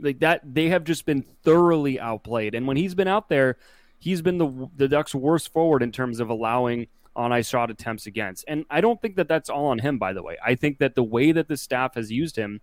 Like 0.00 0.18
that, 0.18 0.52
they 0.52 0.70
have 0.70 0.82
just 0.82 1.06
been 1.06 1.22
thoroughly 1.22 2.00
outplayed. 2.00 2.56
And 2.56 2.66
when 2.66 2.76
he's 2.76 2.96
been 2.96 3.06
out 3.06 3.28
there, 3.28 3.56
he's 4.00 4.20
been 4.20 4.38
the 4.38 4.68
the 4.76 4.88
Ducks' 4.88 5.14
worst 5.14 5.52
forward 5.52 5.84
in 5.84 5.92
terms 5.92 6.18
of 6.18 6.28
allowing 6.28 6.88
on 7.16 7.32
ice 7.32 7.48
shot 7.48 7.70
attempts 7.70 8.06
against. 8.06 8.44
And 8.46 8.64
I 8.70 8.80
don't 8.80 9.00
think 9.00 9.16
that 9.16 9.28
that's 9.28 9.50
all 9.50 9.66
on 9.66 9.78
him, 9.78 9.98
by 9.98 10.12
the 10.12 10.22
way. 10.22 10.36
I 10.44 10.54
think 10.54 10.78
that 10.78 10.94
the 10.94 11.02
way 11.02 11.32
that 11.32 11.48
the 11.48 11.56
staff 11.56 11.94
has 11.94 12.10
used 12.10 12.36
him, 12.36 12.60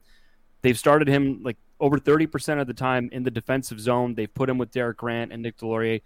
they've 0.62 0.78
started 0.78 1.08
him 1.08 1.42
like 1.44 1.58
over 1.80 1.98
30% 1.98 2.62
of 2.62 2.68
the 2.68 2.74
time 2.74 3.10
in 3.12 3.24
the 3.24 3.32
defensive 3.32 3.80
zone. 3.80 4.16
They've 4.16 4.34
put 4.34 4.50
him 4.50 4.58
with 4.58 4.72
Derek 4.72 4.98
Grant 4.98 5.32
and 5.32 5.44
Nick 5.44 5.58
Deslauriers. 5.58 6.02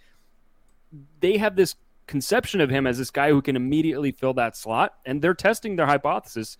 They 1.19 1.37
have 1.37 1.55
this 1.55 1.75
conception 2.07 2.59
of 2.59 2.69
him 2.69 2.87
as 2.87 2.97
this 2.97 3.11
guy 3.11 3.29
who 3.29 3.41
can 3.41 3.55
immediately 3.55 4.11
fill 4.11 4.33
that 4.33 4.57
slot, 4.57 4.95
and 5.05 5.21
they're 5.21 5.33
testing 5.33 5.75
their 5.75 5.85
hypothesis, 5.85 6.57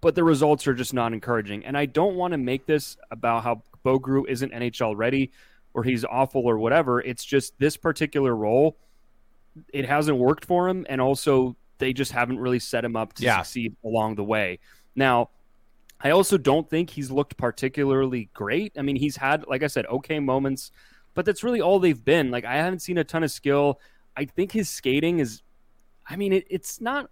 but 0.00 0.14
the 0.14 0.24
results 0.24 0.66
are 0.66 0.74
just 0.74 0.94
not 0.94 1.12
encouraging. 1.12 1.66
And 1.66 1.76
I 1.76 1.86
don't 1.86 2.14
want 2.14 2.32
to 2.32 2.38
make 2.38 2.66
this 2.66 2.96
about 3.10 3.42
how 3.42 3.62
Bo 3.82 3.98
Groulx 3.98 4.28
isn't 4.28 4.52
NHL 4.52 4.96
ready 4.96 5.32
or 5.74 5.82
he's 5.82 6.04
awful 6.04 6.46
or 6.46 6.56
whatever. 6.56 7.00
It's 7.00 7.24
just 7.24 7.58
this 7.58 7.76
particular 7.76 8.34
role– 8.34 8.78
it 9.72 9.86
hasn't 9.86 10.18
worked 10.18 10.44
for 10.44 10.68
him, 10.68 10.86
and 10.88 11.00
also 11.00 11.56
they 11.78 11.92
just 11.92 12.12
haven't 12.12 12.38
really 12.38 12.58
set 12.58 12.84
him 12.84 12.96
up 12.96 13.12
to 13.14 13.22
yeah. 13.22 13.38
succeed 13.42 13.76
along 13.84 14.16
the 14.16 14.24
way. 14.24 14.58
Now, 14.94 15.30
I 16.00 16.10
also 16.10 16.36
don't 16.36 16.68
think 16.68 16.90
he's 16.90 17.10
looked 17.10 17.36
particularly 17.36 18.30
great. 18.34 18.72
I 18.78 18.82
mean, 18.82 18.96
he's 18.96 19.16
had, 19.16 19.46
like 19.46 19.62
I 19.62 19.66
said, 19.68 19.86
okay 19.86 20.20
moments, 20.20 20.70
but 21.14 21.24
that's 21.24 21.42
really 21.42 21.60
all 21.60 21.78
they've 21.78 22.04
been. 22.04 22.30
Like, 22.30 22.44
I 22.44 22.56
haven't 22.56 22.80
seen 22.80 22.98
a 22.98 23.04
ton 23.04 23.22
of 23.24 23.30
skill. 23.30 23.80
I 24.16 24.24
think 24.24 24.52
his 24.52 24.68
skating 24.68 25.20
is, 25.20 25.42
I 26.08 26.16
mean, 26.16 26.32
it, 26.32 26.46
it's 26.50 26.80
not 26.80 27.10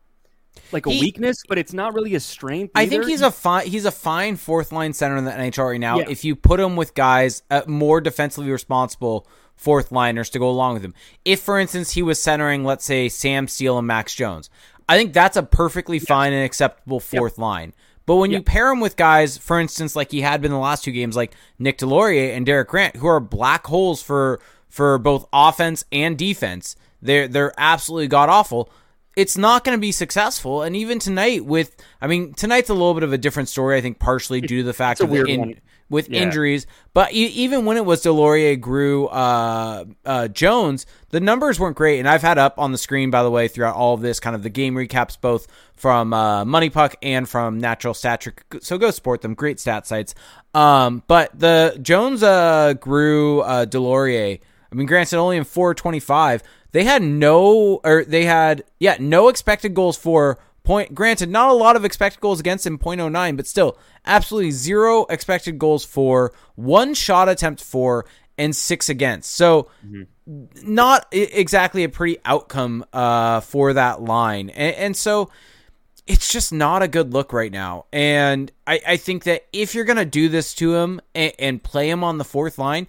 like 0.71 0.87
a 0.87 0.91
he, 0.91 1.01
weakness, 1.01 1.43
but 1.49 1.59
it's 1.59 1.73
not 1.73 1.95
really 1.95 2.15
a 2.15 2.21
strength. 2.21 2.73
Either. 2.75 2.87
I 2.87 2.89
think 2.89 3.07
he's 3.07 3.23
a 3.23 3.31
fine 3.31 3.67
he's 3.67 3.87
a 3.87 3.91
fine 3.91 4.37
fourth 4.37 4.71
line 4.73 4.93
center 4.93 5.17
in 5.17 5.25
the 5.25 5.31
NHL 5.31 5.71
right 5.71 5.81
now. 5.81 5.99
Yeah. 5.99 6.09
If 6.09 6.25
you 6.25 6.37
put 6.37 6.61
him 6.61 6.77
with 6.77 6.95
guys 6.95 7.43
uh, 7.51 7.63
more 7.67 8.01
defensively 8.01 8.51
responsible 8.51 9.27
fourth 9.63 9.93
liners 9.93 10.31
to 10.31 10.39
go 10.39 10.51
along 10.51 10.75
with 10.75 10.85
him. 10.85 10.95
If, 11.25 11.41
for 11.41 11.59
instance, 11.59 11.93
he 11.93 12.03
was 12.03 12.21
centering, 12.21 12.65
let's 12.65 12.85
say, 12.85 13.09
Sam 13.09 13.49
Steel 13.49 13.79
and 13.79 13.87
Max 13.87 14.15
Jones, 14.15 14.51
I 14.89 14.97
think 14.99 15.13
that's 15.13 15.37
a 15.37 15.43
perfectly 15.43 15.99
fine 15.99 16.33
and 16.33 16.45
acceptable 16.45 17.01
fourth 17.01 17.35
yep. 17.35 17.43
line. 17.43 17.73
But 18.05 18.17
when 18.17 18.31
yep. 18.31 18.41
you 18.41 18.45
pair 18.45 18.71
him 18.71 18.81
with 18.81 18.97
guys, 18.97 19.39
for 19.39 19.61
instance, 19.61 19.95
like 19.95 20.11
he 20.11 20.23
had 20.23 20.43
been 20.43 20.51
the 20.51 20.59
last 20.59 20.85
two 20.85 20.91
games, 20.91 21.17
like 21.17 21.35
Nick 21.59 21.79
Deslauriers 21.79 22.37
and 22.37 22.45
Derek 22.45 22.69
Grant, 22.69 22.97
who 22.97 23.07
are 23.07 23.21
black 23.21 23.67
holes 23.67 24.03
for 24.03 24.41
for 24.69 24.99
both 24.99 25.29
offense 25.33 25.85
and 25.93 26.19
defense, 26.19 26.77
they're 27.01 27.29
they're 27.29 27.55
absolutely 27.57 28.09
god 28.09 28.29
awful. 28.29 28.71
It's 29.15 29.37
not 29.37 29.63
going 29.63 29.77
to 29.77 29.81
be 29.81 29.93
successful. 29.93 30.63
And 30.63 30.75
even 30.75 30.99
tonight, 30.99 31.45
with 31.45 31.77
I 32.01 32.07
mean, 32.07 32.35
tonight's 32.35 32.71
a 32.71 32.75
little 32.75 32.95
bit 32.95 33.03
of 33.03 33.13
a 33.13 33.19
different 33.19 33.49
story. 33.49 33.77
I 33.77 33.81
think 33.81 33.99
partially 33.99 34.41
due 34.41 34.59
to 34.59 34.65
the 34.65 34.73
fact 34.73 35.01
the 35.01 35.25
in, 35.25 35.61
with 35.93 36.09
yeah. 36.09 36.23
injuries. 36.23 36.67
But 36.95 37.13
e- 37.13 37.27
even 37.27 37.67
when 37.67 37.77
it 37.77 37.85
was 37.85 38.03
Deslauriers, 38.03 38.59
Groulx, 38.59 39.09
uh, 39.13 39.85
uh, 40.05 40.29
Jones, 40.29 40.87
the 41.11 41.21
numbers 41.21 41.61
weren't 41.61 41.77
great. 41.77 42.01
And 42.01 42.09
I've 42.09 42.23
had 42.23 42.39
up 42.39 42.59
on 42.59 42.73
the 42.73 42.79
screen, 42.79 43.11
by 43.11 43.23
the 43.23 43.31
way, 43.31 43.47
throughout 43.47 43.77
all 43.77 43.95
of 43.95 44.01
this, 44.01 44.19
kind 44.19 44.35
of 44.35 44.43
the 44.43 44.51
game 44.51 44.75
recaps, 44.75 45.21
both 45.21 45.47
from 45.77 46.13
uh, 46.13 46.45
MoneyPuck 46.45 46.95
and 47.03 47.29
from 47.29 47.59
Natural 47.59 47.95
Stat 47.95 48.23
Trick. 48.23 48.43
So 48.63 48.79
go 48.79 48.91
support 48.91 49.21
them. 49.21 49.35
Great 49.35 49.61
stat 49.61 49.87
sites. 49.87 50.15
Um, 50.55 51.03
but 51.07 51.39
the 51.39 51.79
Jones, 51.81 52.23
uh, 52.23 52.75
Groulx, 52.75 53.43
uh, 53.45 53.67
Deslauriers. 53.67 54.41
I 54.71 54.75
mean, 54.75 54.87
granted, 54.87 55.19
only 55.19 55.37
in 55.37 55.45
425. 55.45 56.43
They 56.73 56.85
had 56.85 57.03
no, 57.03 57.81
or 57.85 58.05
they 58.05 58.25
had, 58.25 58.65
yeah, 58.81 58.97
no 58.99 59.29
expected 59.29 59.75
goals 59.75 59.99
for 59.99 60.39
Point 60.65 60.95
granted, 60.95 61.29
not 61.29 61.51
a 61.51 61.55
lot 61.55 61.75
of 61.75 61.85
expected 61.85 62.21
goals 62.21 62.39
against 62.39 62.67
him, 62.67 62.79
0.09, 62.79 63.37
but 63.37 63.47
still, 63.47 63.77
absolutely 64.07 64.53
zero 64.53 65.07
expected 65.07 65.59
goals 65.59 65.85
for, 65.85 66.33
one 66.55 66.95
shot 66.95 67.29
attempt 67.29 67.63
for, 67.63 68.07
and 68.39 68.55
six 68.55 68.89
against. 68.89 69.35
So, 69.35 69.69
mm-hmm. 69.85 70.73
not 70.73 71.07
exactly 71.11 71.83
a 71.83 71.89
pretty 71.89 72.19
outcome 72.25 72.85
uh, 72.93 73.41
for 73.41 73.73
that 73.73 74.03
line. 74.03 74.51
And, 74.51 74.77
and, 74.77 74.97
so, 74.97 75.31
it's 76.07 76.33
just 76.33 76.53
not 76.53 76.83
a 76.83 76.89
good 76.89 77.13
look 77.13 77.33
right 77.33 77.53
now. 77.53 77.87
And 77.93 78.51
I, 78.67 78.81
I 78.87 78.97
think 78.97 79.25
that 79.25 79.47
if 79.53 79.75
you're 79.75 79.85
going 79.85 79.97
to 79.99 80.05
do 80.05 80.29
this 80.29 80.55
to 80.55 80.75
him 80.77 81.01
and, 81.15 81.33
and 81.39 81.63
play 81.63 81.89
him 81.89 82.03
on 82.03 82.19
the 82.19 82.25
fourth 82.25 82.59
line, 82.59 82.89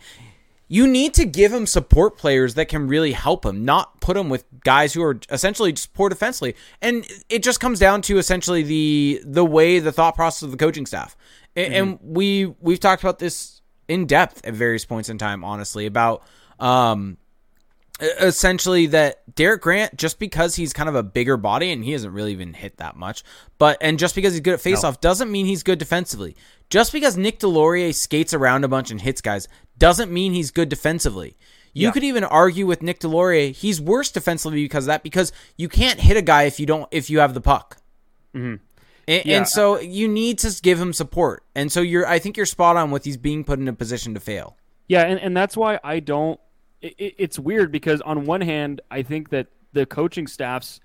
you 0.67 0.87
need 0.87 1.13
to 1.15 1.25
give 1.25 1.53
him 1.53 1.65
support 1.65 2.17
players 2.17 2.55
that 2.55 2.67
can 2.67 2.87
really 2.87 3.11
help 3.11 3.45
him, 3.45 3.65
not 3.65 3.99
put 4.01 4.17
him 4.17 4.29
with 4.29 4.45
guys 4.63 4.93
who 4.93 5.03
are 5.03 5.19
essentially 5.29 5.73
just 5.73 5.93
poor 5.93 6.09
defensively. 6.09 6.55
And 6.81 7.05
it 7.29 7.43
just 7.43 7.59
comes 7.59 7.79
down 7.79 8.01
to 8.03 8.17
essentially 8.17 8.63
the 8.63 9.21
the 9.25 9.45
way 9.45 9.79
the 9.79 9.91
thought 9.91 10.15
process 10.15 10.43
of 10.43 10.51
the 10.51 10.57
coaching 10.57 10.85
staff. 10.85 11.15
And, 11.55 11.65
mm-hmm. 11.65 11.75
and 11.75 11.99
we 12.01 12.45
we've 12.59 12.79
talked 12.79 13.03
about 13.03 13.19
this 13.19 13.61
in 13.87 14.05
depth 14.05 14.45
at 14.45 14.53
various 14.53 14.85
points 14.85 15.09
in 15.09 15.17
time, 15.17 15.43
honestly, 15.43 15.85
about 15.85 16.23
um 16.59 17.17
essentially 18.01 18.87
that 18.87 19.35
Derek 19.35 19.61
Grant, 19.61 19.95
just 19.95 20.19
because 20.19 20.55
he's 20.55 20.73
kind 20.73 20.89
of 20.89 20.95
a 20.95 21.03
bigger 21.03 21.37
body 21.37 21.71
and 21.71 21.83
he 21.83 21.91
hasn't 21.91 22.13
really 22.13 22.31
even 22.31 22.53
hit 22.53 22.77
that 22.77 22.95
much, 22.95 23.23
but 23.57 23.77
and 23.81 23.99
just 23.99 24.15
because 24.15 24.33
he's 24.33 24.41
good 24.41 24.55
at 24.55 24.59
faceoff 24.59 24.93
no. 24.93 24.97
doesn't 25.01 25.31
mean 25.31 25.45
he's 25.45 25.63
good 25.63 25.79
defensively. 25.79 26.35
Just 26.73 26.91
because 26.91 27.15
Nick 27.15 27.37
Deslauriers 27.37 27.93
skates 27.93 28.33
around 28.33 28.63
a 28.63 28.67
bunch 28.67 28.89
and 28.89 28.99
hits 28.99 29.21
guys 29.21 29.47
doesn't 29.77 30.11
mean 30.11 30.33
he's 30.33 30.49
good 30.49 30.69
defensively. 30.69 31.37
You 31.71 31.85
yeah. 31.85 31.91
could 31.91 32.03
even 32.03 32.23
argue 32.23 32.65
with 32.65 32.81
Nick 32.81 32.99
Deslauriers, 32.99 33.53
he's 33.53 33.79
worse 33.79 34.09
defensively 34.09 34.63
because 34.63 34.85
of 34.85 34.87
that, 34.87 35.03
because 35.03 35.31
you 35.55 35.69
can't 35.69 35.99
hit 35.99 36.17
a 36.17 36.23
guy 36.23 36.45
if 36.45 36.59
you 36.59 36.65
don't 36.65 36.87
if 36.89 37.11
you 37.11 37.19
have 37.19 37.35
the 37.35 37.41
puck. 37.41 37.77
Mm-hmm. 38.33 38.55
And, 39.07 39.23
yeah. 39.23 39.37
and, 39.37 39.47
so 39.47 39.81
you 39.81 40.07
need 40.07 40.39
to 40.39 40.61
give 40.63 40.81
him 40.81 40.93
support. 40.93 41.43
And 41.53 41.71
so 41.71 41.79
you're 41.79 42.07
I 42.07 42.17
think 42.17 42.37
you're 42.37 42.47
spot 42.47 42.75
on 42.75 42.89
with 42.89 43.05
he's 43.05 43.17
being 43.17 43.43
put 43.43 43.59
in 43.59 43.67
a 43.67 43.73
position 43.73 44.15
to 44.15 44.19
fail. 44.19 44.57
Yeah, 44.87 45.03
and, 45.03 45.19
and 45.19 45.37
that's 45.37 45.55
why 45.55 45.79
I 45.83 45.99
don't 45.99 46.39
it, 46.81 46.95
it's 46.97 47.37
weird 47.37 47.71
because 47.71 48.01
on 48.01 48.25
one 48.25 48.41
hand, 48.41 48.81
I 48.89 49.03
think 49.03 49.29
that 49.29 49.45
the 49.73 49.85
coaching 49.85 50.25
staff's 50.25 50.79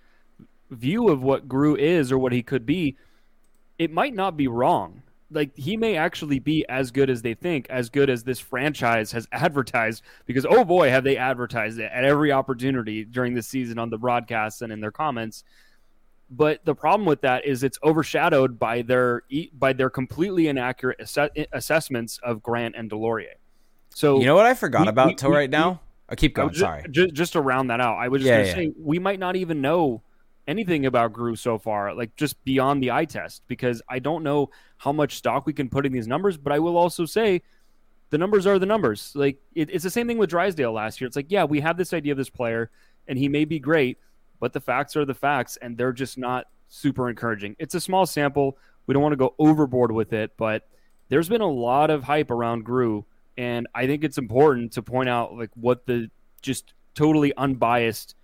view 0.71 1.09
of 1.09 1.23
what 1.23 1.49
Groulx 1.49 1.79
is 1.79 2.13
or 2.13 2.19
what 2.19 2.33
he 2.33 2.43
could 2.43 2.67
be, 2.67 2.99
it 3.79 3.91
might 3.91 4.13
not 4.13 4.37
be 4.37 4.49
wrong. 4.49 5.01
Like 5.31 5.55
he 5.57 5.77
may 5.77 5.97
actually 5.97 6.39
be 6.39 6.67
as 6.69 6.91
good 6.91 7.11
as 7.11 7.21
they 7.23 7.35
think, 7.35 7.67
as 7.69 7.91
good 7.91 8.09
as 8.09 8.25
this 8.25 8.41
franchise 8.41 9.13
has 9.13 9.29
advertised. 9.33 10.03
Because 10.27 10.47
oh 10.49 10.65
boy, 10.65 10.91
have 10.91 11.05
they 11.05 11.17
advertised 11.17 11.79
it 11.79 11.91
at 11.93 12.05
every 12.05 12.33
opportunity 12.33 13.05
during 13.05 13.35
the 13.35 13.43
season 13.43 13.79
on 13.79 13.91
the 13.91 13.99
broadcasts 13.99 14.63
and 14.63 14.73
in 14.73 14.81
their 14.81 14.93
comments. 14.93 15.45
But 16.31 16.65
the 16.65 16.75
problem 16.75 17.07
with 17.07 17.23
that 17.23 17.47
is 17.47 17.63
it's 17.63 17.79
overshadowed 17.83 18.59
by 18.59 18.83
their 18.83 19.23
by 19.55 19.73
their 19.73 19.89
completely 19.89 20.49
inaccurate 20.49 21.01
ass- 21.01 21.31
assessments 21.53 22.21
of 22.23 22.43
Grant 22.43 22.75
and 22.77 22.91
Deslauriers. 22.91 23.37
So 23.91 24.21
you 24.21 24.27
know 24.27 24.35
what 24.35 24.47
I 24.47 24.55
forgot 24.55 24.83
we, 24.83 24.89
about 24.89 25.19
till 25.19 25.31
right 25.31 25.49
now 25.49 25.81
oh, 25.83 25.87
I 26.09 26.17
keep 26.17 26.35
going. 26.35 26.51
Just, 26.51 26.61
sorry. 26.61 26.85
Just, 26.91 27.15
just 27.15 27.33
to 27.33 27.41
round 27.41 27.71
that 27.71 27.81
out, 27.81 27.97
I 27.97 28.09
was 28.09 28.23
just 28.23 28.29
yeah, 28.29 28.45
yeah. 28.45 28.55
say 28.55 28.73
we 28.79 28.99
might 28.99 29.19
not 29.19 29.37
even 29.37 29.61
know 29.61 30.03
anything 30.49 30.87
about 30.87 31.13
Groulx 31.13 31.39
so 31.39 31.59
far, 31.59 31.95
like 31.95 32.17
just 32.17 32.43
beyond 32.45 32.83
the 32.83 32.91
eye 32.91 33.05
test, 33.05 33.43
because 33.47 33.81
I 33.89 34.01
don't 34.01 34.25
know 34.25 34.51
how 34.79 34.93
much 34.93 35.17
stock 35.17 35.47
we 35.47 35.53
can 35.53 35.69
put 35.69 35.87
in 35.87 35.93
these 35.93 36.09
numbers. 36.09 36.37
But 36.37 36.53
I 36.53 36.59
will 36.59 36.77
also 36.77 37.05
say 37.05 37.43
the 38.11 38.19
numbers 38.19 38.47
are 38.47 38.59
the 38.59 38.67
numbers. 38.67 39.13
Like 39.15 39.39
it, 39.55 39.71
it's 39.71 39.85
the 39.85 39.91
same 39.91 40.09
thing 40.09 40.19
with 40.19 40.31
Drysdale 40.31 40.73
last 40.73 41.01
year. 41.01 41.07
It's 41.07 41.17
like, 41.17 41.31
yeah, 41.31 41.45
we 41.45 41.61
have 41.61 41.77
this 41.77 41.93
idea 41.93 42.13
of 42.13 42.19
this 42.19 42.31
player, 42.31 42.71
and 43.07 43.17
he 43.17 43.29
may 43.29 43.45
be 43.45 43.61
great, 43.61 43.99
but 44.41 44.53
the 44.53 44.61
facts 44.61 44.97
are 44.97 45.05
the 45.05 45.15
facts, 45.15 45.57
and 45.63 45.77
they're 45.77 45.93
just 45.93 46.19
not 46.19 46.47
super 46.69 47.09
encouraging. 47.09 47.55
It's 47.59 47.77
a 47.77 47.81
small 47.81 48.07
sample. 48.07 48.59
We 48.87 48.95
don't 48.95 49.03
want 49.03 49.13
to 49.13 49.17
go 49.17 49.35
overboard 49.39 49.93
with 49.93 50.13
it, 50.13 50.33
but 50.37 50.67
there's 51.09 51.29
been 51.29 51.43
a 51.43 51.47
lot 51.47 51.91
of 51.91 52.03
hype 52.03 52.31
around 52.31 52.65
Groulx 52.65 53.05
and 53.39 53.69
I 53.73 53.87
think 53.87 54.03
it's 54.03 54.19
important 54.19 54.73
to 54.73 54.83
point 54.83 55.09
out 55.09 55.35
like 55.35 55.51
what 55.55 55.87
the 55.87 56.11
just 56.43 56.75
totally 56.95 57.33
unbiased 57.37 58.17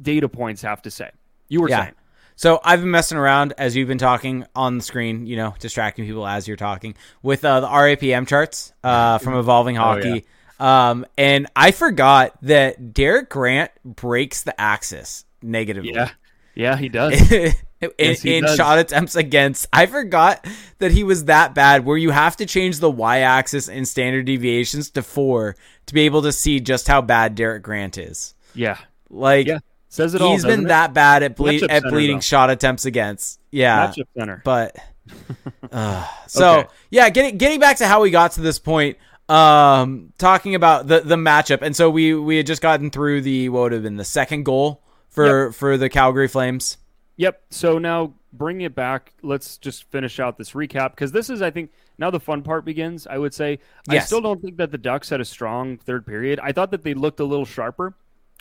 data 0.00 0.30
points 0.30 0.62
have 0.62 0.80
to 0.82 0.90
say. 0.90 1.10
You 1.50 1.60
were 1.60 1.68
yeah. 1.68 1.82
saying. 1.82 1.94
So 2.36 2.58
I've 2.64 2.80
been 2.80 2.90
messing 2.90 3.18
around 3.18 3.52
as 3.58 3.76
you've 3.76 3.88
been 3.88 3.98
talking 3.98 4.46
on 4.56 4.78
the 4.78 4.82
screen, 4.82 5.26
you 5.26 5.36
know, 5.36 5.54
distracting 5.58 6.06
people 6.06 6.26
as 6.26 6.48
you're 6.48 6.56
talking 6.56 6.94
with 7.22 7.44
uh, 7.44 7.60
the 7.60 7.66
RAPM 7.66 8.26
charts 8.26 8.72
uh, 8.82 9.18
from 9.18 9.34
Evolving 9.34 9.76
Hockey. 9.76 10.24
Oh, 10.58 10.58
yeah. 10.58 10.90
um, 10.90 11.06
and 11.18 11.48
I 11.54 11.72
forgot 11.72 12.38
that 12.40 12.94
Derek 12.94 13.28
Grant 13.28 13.72
breaks 13.84 14.42
the 14.42 14.58
axis 14.58 15.26
negatively. 15.42 15.92
Yeah, 15.92 16.12
yeah, 16.54 16.78
he 16.78 16.88
does. 16.88 17.30
in, 17.30 17.52
yes, 17.98 18.24
in 18.24 18.46
shot 18.56 18.78
attempts 18.78 19.16
against. 19.16 19.66
I 19.70 19.84
forgot 19.84 20.46
that 20.78 20.92
he 20.92 21.04
was 21.04 21.26
that 21.26 21.54
bad 21.54 21.84
where 21.84 21.98
you 21.98 22.10
have 22.10 22.38
to 22.38 22.46
change 22.46 22.78
the 22.78 22.90
y 22.90 23.18
axis 23.18 23.68
and 23.68 23.86
standard 23.86 24.24
deviations 24.24 24.88
to 24.92 25.02
four 25.02 25.56
to 25.84 25.92
be 25.92 26.02
able 26.02 26.22
to 26.22 26.32
see 26.32 26.60
just 26.60 26.88
how 26.88 27.02
bad 27.02 27.34
Derek 27.34 27.62
Grant 27.62 27.98
is. 27.98 28.34
Yeah. 28.54 28.78
Like, 29.10 29.46
yeah. 29.46 29.58
Says 29.90 30.14
it 30.14 30.22
he's 30.22 30.44
all, 30.44 30.50
been 30.50 30.64
that 30.64 30.94
bad 30.94 31.22
at, 31.22 31.36
ble- 31.36 31.70
at 31.70 31.82
bleeding 31.82 32.16
though. 32.16 32.20
shot 32.20 32.48
attempts 32.48 32.86
against. 32.86 33.40
Yeah. 33.50 33.88
Matchup 33.88 34.06
center. 34.16 34.40
But, 34.42 34.76
uh, 35.72 36.06
so, 36.26 36.60
okay. 36.60 36.68
yeah, 36.90 37.10
getting, 37.10 37.36
getting 37.36 37.60
back 37.60 37.76
to 37.78 37.86
how 37.86 38.00
we 38.00 38.10
got 38.10 38.32
to 38.32 38.40
this 38.40 38.58
point 38.58 38.96
um 39.28 40.12
talking 40.18 40.56
about 40.56 40.88
the 40.88 41.02
the 41.02 41.14
matchup 41.14 41.62
and 41.62 41.76
so 41.76 41.88
we 41.88 42.12
we 42.12 42.36
had 42.36 42.48
just 42.48 42.60
gotten 42.60 42.90
through 42.90 43.20
the 43.20 43.48
what 43.48 43.60
would 43.60 43.70
have 43.70 43.84
been 43.84 43.96
the 43.96 44.04
second 44.04 44.42
goal 44.42 44.82
for 45.08 45.46
yep. 45.46 45.54
for 45.54 45.76
the 45.76 45.88
Calgary 45.88 46.26
Flames 46.26 46.78
Yep. 47.20 47.42
So 47.50 47.78
now 47.78 48.14
bring 48.32 48.62
it 48.62 48.74
back. 48.74 49.12
Let's 49.22 49.58
just 49.58 49.84
finish 49.90 50.18
out 50.18 50.38
this 50.38 50.52
recap 50.52 50.92
because 50.92 51.12
this 51.12 51.28
is, 51.28 51.42
I 51.42 51.50
think, 51.50 51.70
now 51.98 52.10
the 52.10 52.18
fun 52.18 52.42
part 52.42 52.64
begins. 52.64 53.06
I 53.06 53.18
would 53.18 53.34
say. 53.34 53.58
Yes. 53.90 54.04
I 54.04 54.06
still 54.06 54.22
don't 54.22 54.40
think 54.40 54.56
that 54.56 54.70
the 54.70 54.78
Ducks 54.78 55.10
had 55.10 55.20
a 55.20 55.24
strong 55.26 55.76
third 55.76 56.06
period. 56.06 56.40
I 56.42 56.52
thought 56.52 56.70
that 56.70 56.82
they 56.82 56.94
looked 56.94 57.20
a 57.20 57.24
little 57.24 57.44
sharper 57.44 57.94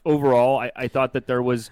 overall. 0.06 0.60
I, 0.60 0.72
I 0.76 0.88
thought 0.88 1.14
that 1.14 1.28
there 1.28 1.42
was 1.42 1.72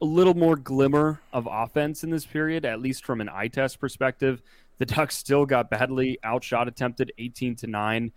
a 0.00 0.04
little 0.04 0.34
more 0.34 0.56
glimmer 0.56 1.20
of 1.32 1.48
offense 1.50 2.04
in 2.04 2.10
this 2.10 2.26
period, 2.26 2.64
at 2.64 2.80
least 2.80 3.04
from 3.04 3.20
an 3.20 3.28
eye 3.28 3.48
test 3.48 3.80
perspective. 3.80 4.42
The 4.78 4.86
Ducks 4.86 5.16
still 5.16 5.46
got 5.46 5.70
badly 5.70 6.18
outshot 6.22 6.68
attempted, 6.68 7.12
eighteen 7.18 7.56
to 7.56 7.66
nine. 7.66 8.12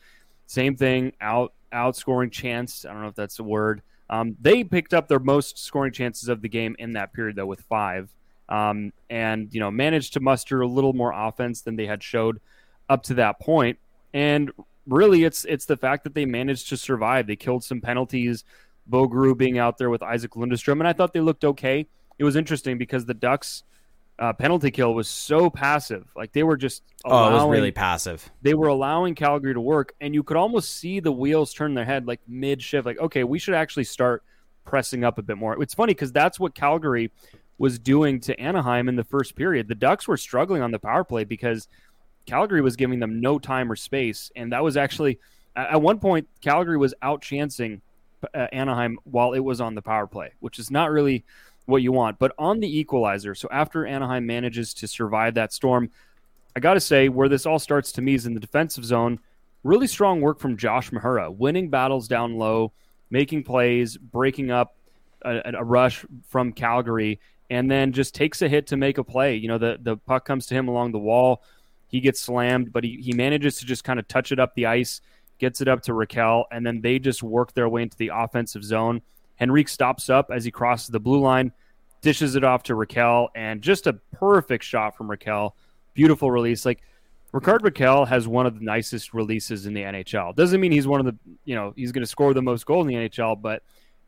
Same 0.45 0.76
thing, 0.76 1.13
out 1.22 1.54
outscoring 1.72 2.32
chance. 2.32 2.86
I 2.86 2.91
don't 2.91 3.02
know 3.02 3.08
if 3.08 3.15
that's 3.15 3.39
a 3.39 3.43
word. 3.43 3.82
Um, 4.10 4.36
they 4.41 4.63
picked 4.63 4.93
up 4.93 5.08
their 5.08 5.19
most 5.19 5.60
scoring 5.60 5.93
chances 5.93 6.30
of 6.30 6.41
the 6.41 6.50
game 6.50 6.76
in 6.80 6.93
that 6.93 7.13
period, 7.13 7.36
though, 7.36 7.45
with 7.45 7.62
five 7.62 8.10
um, 8.50 8.91
and 9.10 9.54
you 9.54 9.60
know 9.60 9.72
managed 9.72 10.13
to 10.13 10.19
muster 10.19 10.62
a 10.62 10.67
little 10.67 10.93
more 10.93 11.13
offense 11.13 11.62
than 11.62 11.76
they 11.76 11.86
had 11.86 12.04
showed 12.04 12.41
up 12.89 13.04
to 13.04 13.13
that 13.13 13.39
point. 13.39 13.78
And 14.13 14.52
really, 14.88 15.24
it's 15.24 15.45
it's 15.45 15.65
the 15.65 15.78
fact 15.78 16.04
that 16.04 16.15
they 16.15 16.26
managed 16.26 16.69
to 16.69 16.78
survive. 16.78 17.28
They 17.28 17.36
killed 17.36 17.63
some 17.63 17.80
penalties. 17.80 18.43
Bo 18.89 19.08
Groulx 19.08 19.38
being 19.38 19.60
out 19.60 19.78
there 19.78 19.89
with 19.89 20.02
Isac 20.02 20.32
Lundestrom, 20.32 20.80
and 20.80 20.88
I 20.88 20.93
thought 20.93 21.13
they 21.13 21.19
looked 21.19 21.45
okay. 21.45 21.88
It 22.17 22.23
was 22.23 22.36
interesting 22.36 22.78
because 22.78 23.06
the 23.06 23.13
Ducks 23.13 23.63
uh, 24.17 24.34
penalty 24.34 24.71
kill 24.71 24.93
was 24.93 25.08
so 25.08 25.49
passive. 25.49 26.06
Like 26.15 26.34
they 26.34 26.43
were 26.43 26.58
just 26.58 26.84
allowing, 27.06 27.34
oh, 27.34 27.38
it 27.38 27.47
was 27.47 27.52
really 27.52 27.71
passive. 27.71 28.30
They 28.41 28.54
were 28.54 28.67
allowing 28.67 29.15
Calgary 29.15 29.54
to 29.54 29.62
work, 29.62 29.93
and 30.02 30.13
you 30.13 30.23
could 30.23 30.38
almost 30.38 30.78
see 30.78 30.99
the 30.99 31.12
wheels 31.12 31.54
turn 31.54 31.73
their 31.73 31.86
head 31.86 32.08
like 32.08 32.19
mid 32.28 32.62
shift. 32.62 32.86
Like, 32.86 32.99
okay, 32.99 33.23
we 33.23 33.39
should 33.39 33.54
actually 33.54 33.86
start 33.86 34.23
pressing 34.65 35.04
up 35.04 35.17
a 35.17 35.21
bit 35.21 35.38
more. 35.38 35.62
It's 35.62 35.73
funny 35.73 35.93
because 35.93 36.12
that's 36.12 36.39
what 36.39 36.54
Calgary 36.54 37.12
was 37.58 37.80
doing 37.80 38.19
to 38.21 38.39
Anaheim 38.39 38.89
in 38.89 38.95
the 38.95 39.04
first 39.04 39.36
period. 39.36 39.67
The 39.67 39.75
Ducks 39.75 40.08
were 40.08 40.17
struggling 40.17 40.62
on 40.62 40.71
the 40.71 40.80
power 40.80 41.04
play 41.04 41.23
because 41.23 41.67
Calgary 42.25 42.62
was 42.62 42.75
giving 42.75 42.99
them 42.99 43.21
no 43.21 43.39
time 43.39 43.71
or 43.71 43.75
space, 43.75 44.32
and 44.36 44.52
that 44.52 44.63
was 44.63 44.78
actually 44.78 45.19
at 45.56 45.82
one 45.82 45.99
point 45.99 46.28
Calgary 46.41 46.78
was 46.78 46.93
outchancing 47.02 47.82
uh, 48.34 48.48
Anaheim 48.52 49.00
while 49.04 49.34
it 49.34 49.40
was 49.40 49.62
on 49.62 49.76
the 49.76 49.82
power 49.82 50.08
play, 50.08 50.34
which 50.40 50.60
is 50.60 50.72
not 50.72 50.92
really 50.92 51.26
what 51.66 51.82
you 51.82 51.92
want. 51.92 52.20
But 52.20 52.34
on 52.38 52.60
the 52.60 52.80
equalizer, 52.80 53.36
so 53.36 53.48
after 53.52 53.86
Anaheim 53.86 54.26
manages 54.26 54.74
to 54.76 54.88
survive 54.88 55.36
that 55.36 55.54
storm, 55.54 55.90
I 56.56 56.60
got 56.60 56.74
to 56.74 56.80
say 56.80 57.10
where 57.10 57.30
this 57.30 57.46
all 57.46 57.60
starts 57.60 57.92
to 57.94 58.02
me 58.02 58.16
is 58.16 58.26
in 58.26 58.34
the 58.34 58.40
defensive 58.40 58.84
zone. 58.84 59.20
Really 59.64 59.88
strong 59.88 60.22
work 60.22 60.40
from 60.40 60.58
Josh 60.58 60.90
Mahura, 60.92 61.34
winning 61.34 61.70
battles 61.70 62.08
down 62.08 62.38
low, 62.38 62.72
making 63.10 63.44
plays, 63.44 63.98
breaking 63.98 64.52
up 64.52 64.76
a, 65.22 65.42
a 65.58 65.64
rush 65.64 66.06
from 66.28 66.54
Calgary, 66.54 67.20
and 67.50 67.70
then 67.70 67.92
just 67.92 68.16
takes 68.16 68.42
a 68.42 68.50
hit 68.50 68.68
to 68.68 68.78
make 68.78 68.98
a 68.98 69.04
play. 69.04 69.36
You 69.36 69.48
know, 69.48 69.58
the, 69.58 69.78
the 69.82 69.98
puck 69.98 70.26
comes 70.26 70.46
to 70.48 70.56
him 70.56 70.68
along 70.68 70.92
the 70.92 71.00
wall. 71.00 71.44
He 71.88 72.00
gets 72.00 72.20
slammed, 72.20 72.72
but 72.72 72.84
he, 72.84 73.02
he 73.02 73.14
manages 73.14 73.58
to 73.58 73.66
just 73.66 73.84
kind 73.84 74.00
of 74.00 74.08
touch 74.08 74.32
it 74.32 74.40
up 74.40 74.54
the 74.56 74.68
ice, 74.68 75.02
gets 75.39 75.62
it 75.62 75.67
up 75.67 75.82
to 75.84 75.93
Rakell, 75.93 76.43
and 76.52 76.65
then 76.65 76.82
they 76.82 76.99
just 76.99 77.23
work 77.23 77.54
their 77.54 77.67
way 77.67 77.82
into 77.82 77.97
the 77.97 78.12
offensive 78.13 78.63
zone. 78.63 79.02
Henrique 79.41 79.69
stops 79.69 80.10
up 80.10 80.30
as 80.32 80.43
he 80.43 80.52
crosses 80.52 80.88
the 80.88 80.99
blue 80.99 81.19
line, 81.19 81.52
dishes 82.02 82.36
it 82.36 82.43
off 82.43 82.63
to 82.63 82.73
Rakell, 82.73 83.30
and 83.36 83.62
just 83.62 83.88
a 83.88 83.93
perfect 84.12 84.63
shot 84.63 84.95
from 84.95 85.08
Rakell. 85.08 85.54
Beautiful 85.93 86.30
release. 86.30 86.65
Like 86.65 86.82
Rickard 87.32 87.62
Rakell 87.62 88.08
has 88.08 88.28
one 88.28 88.45
of 88.45 88.58
the 88.58 88.65
nicest 88.65 89.13
releases 89.13 89.65
in 89.65 89.73
the 89.73 89.82
NHL. 89.82 90.36
Doesn't 90.36 90.60
mean 90.60 90.71
he's 90.71 90.88
one 90.88 90.99
of 90.99 91.06
the, 91.06 91.15
you 91.45 91.56
know, 91.56 91.73
he's 91.75 91.91
going 91.91 92.04
to 92.04 92.10
score 92.10 92.34
the 92.34 92.41
most 92.41 92.65
goal 92.65 92.82
in 92.82 92.88
the 92.88 92.95
NHL, 92.95 93.41
but 93.41 93.63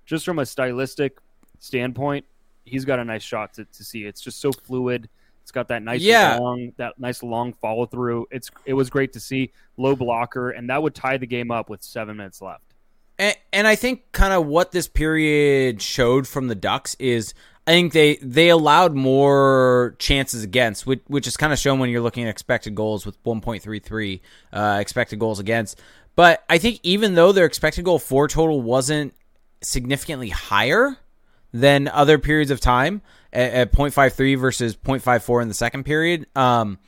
just 0.06 0.26
from 0.26 0.40
a 0.40 0.46
stylistic 0.46 1.18
standpoint, 1.60 2.26
he's 2.66 2.86
got 2.86 3.00
a 3.00 3.06
nice 3.06 3.24
shot 3.24 3.54
to, 3.54 3.66
to 3.66 3.84
see. 3.84 4.06
It's 4.06 4.22
just 4.22 4.42
so 4.42 4.52
fluid. 4.52 5.10
It's 5.42 5.52
got 5.52 5.68
that 5.70 5.84
nice 5.84 6.02
yeah. 6.02 6.38
long 6.38 6.74
that 6.78 7.00
nice 7.00 7.24
long 7.24 7.54
follow 7.54 7.86
through. 7.86 8.28
It's 8.32 8.50
it 8.66 8.74
was 8.74 8.90
great 8.90 9.14
to 9.14 9.20
see 9.20 9.52
low 9.78 9.96
blocker, 9.96 10.52
and 10.52 10.70
that 10.70 10.82
would 10.82 10.96
tie 10.96 11.18
the 11.18 11.28
game 11.28 11.52
up 11.52 11.70
with 11.70 11.84
seven 11.84 12.18
minutes 12.18 12.42
left. 12.42 12.64
And, 13.20 13.36
and 13.54 13.68
I 13.68 13.76
think 13.76 14.12
kind 14.12 14.34
of 14.34 14.48
what 14.48 14.72
this 14.72 14.88
period 14.88 15.82
showed 15.82 16.28
from 16.28 16.48
the 16.48 16.56
Ducks 16.56 16.96
is 17.00 17.34
I 17.68 17.72
think 17.72 17.94
they 17.94 18.16
they 18.18 18.50
allowed 18.50 18.96
more 18.96 19.96
chances 20.00 20.44
against, 20.44 20.88
which 20.88 21.02
which 21.08 21.28
is 21.28 21.38
kind 21.38 21.54
of 21.54 21.60
shown 21.60 21.80
when 21.80 21.90
you're 21.90 22.02
looking 22.02 22.24
at 22.24 22.30
expected 22.30 22.76
goals 22.76 23.06
with 23.06 23.22
1.33 23.24 24.22
uh, 24.54 24.78
expected 24.80 25.20
goals 25.20 25.40
against. 25.40 25.80
But 26.16 26.44
I 26.50 26.58
think 26.58 26.80
even 26.84 27.16
though 27.16 27.32
their 27.32 27.46
expected 27.46 27.86
goal 27.86 28.00
for 28.00 28.28
total 28.28 28.62
wasn't 28.62 29.14
significantly 29.62 30.30
higher 30.30 30.98
than 31.54 31.88
other 31.88 32.18
periods 32.18 32.52
of 32.52 32.60
time 32.60 33.02
at, 33.34 33.52
at 33.54 33.72
0.53 33.72 34.38
versus 34.40 34.76
0.54 34.76 35.42
in 35.42 35.48
the 35.48 35.54
second 35.54 35.84
period, 35.84 36.28
um, 36.36 36.80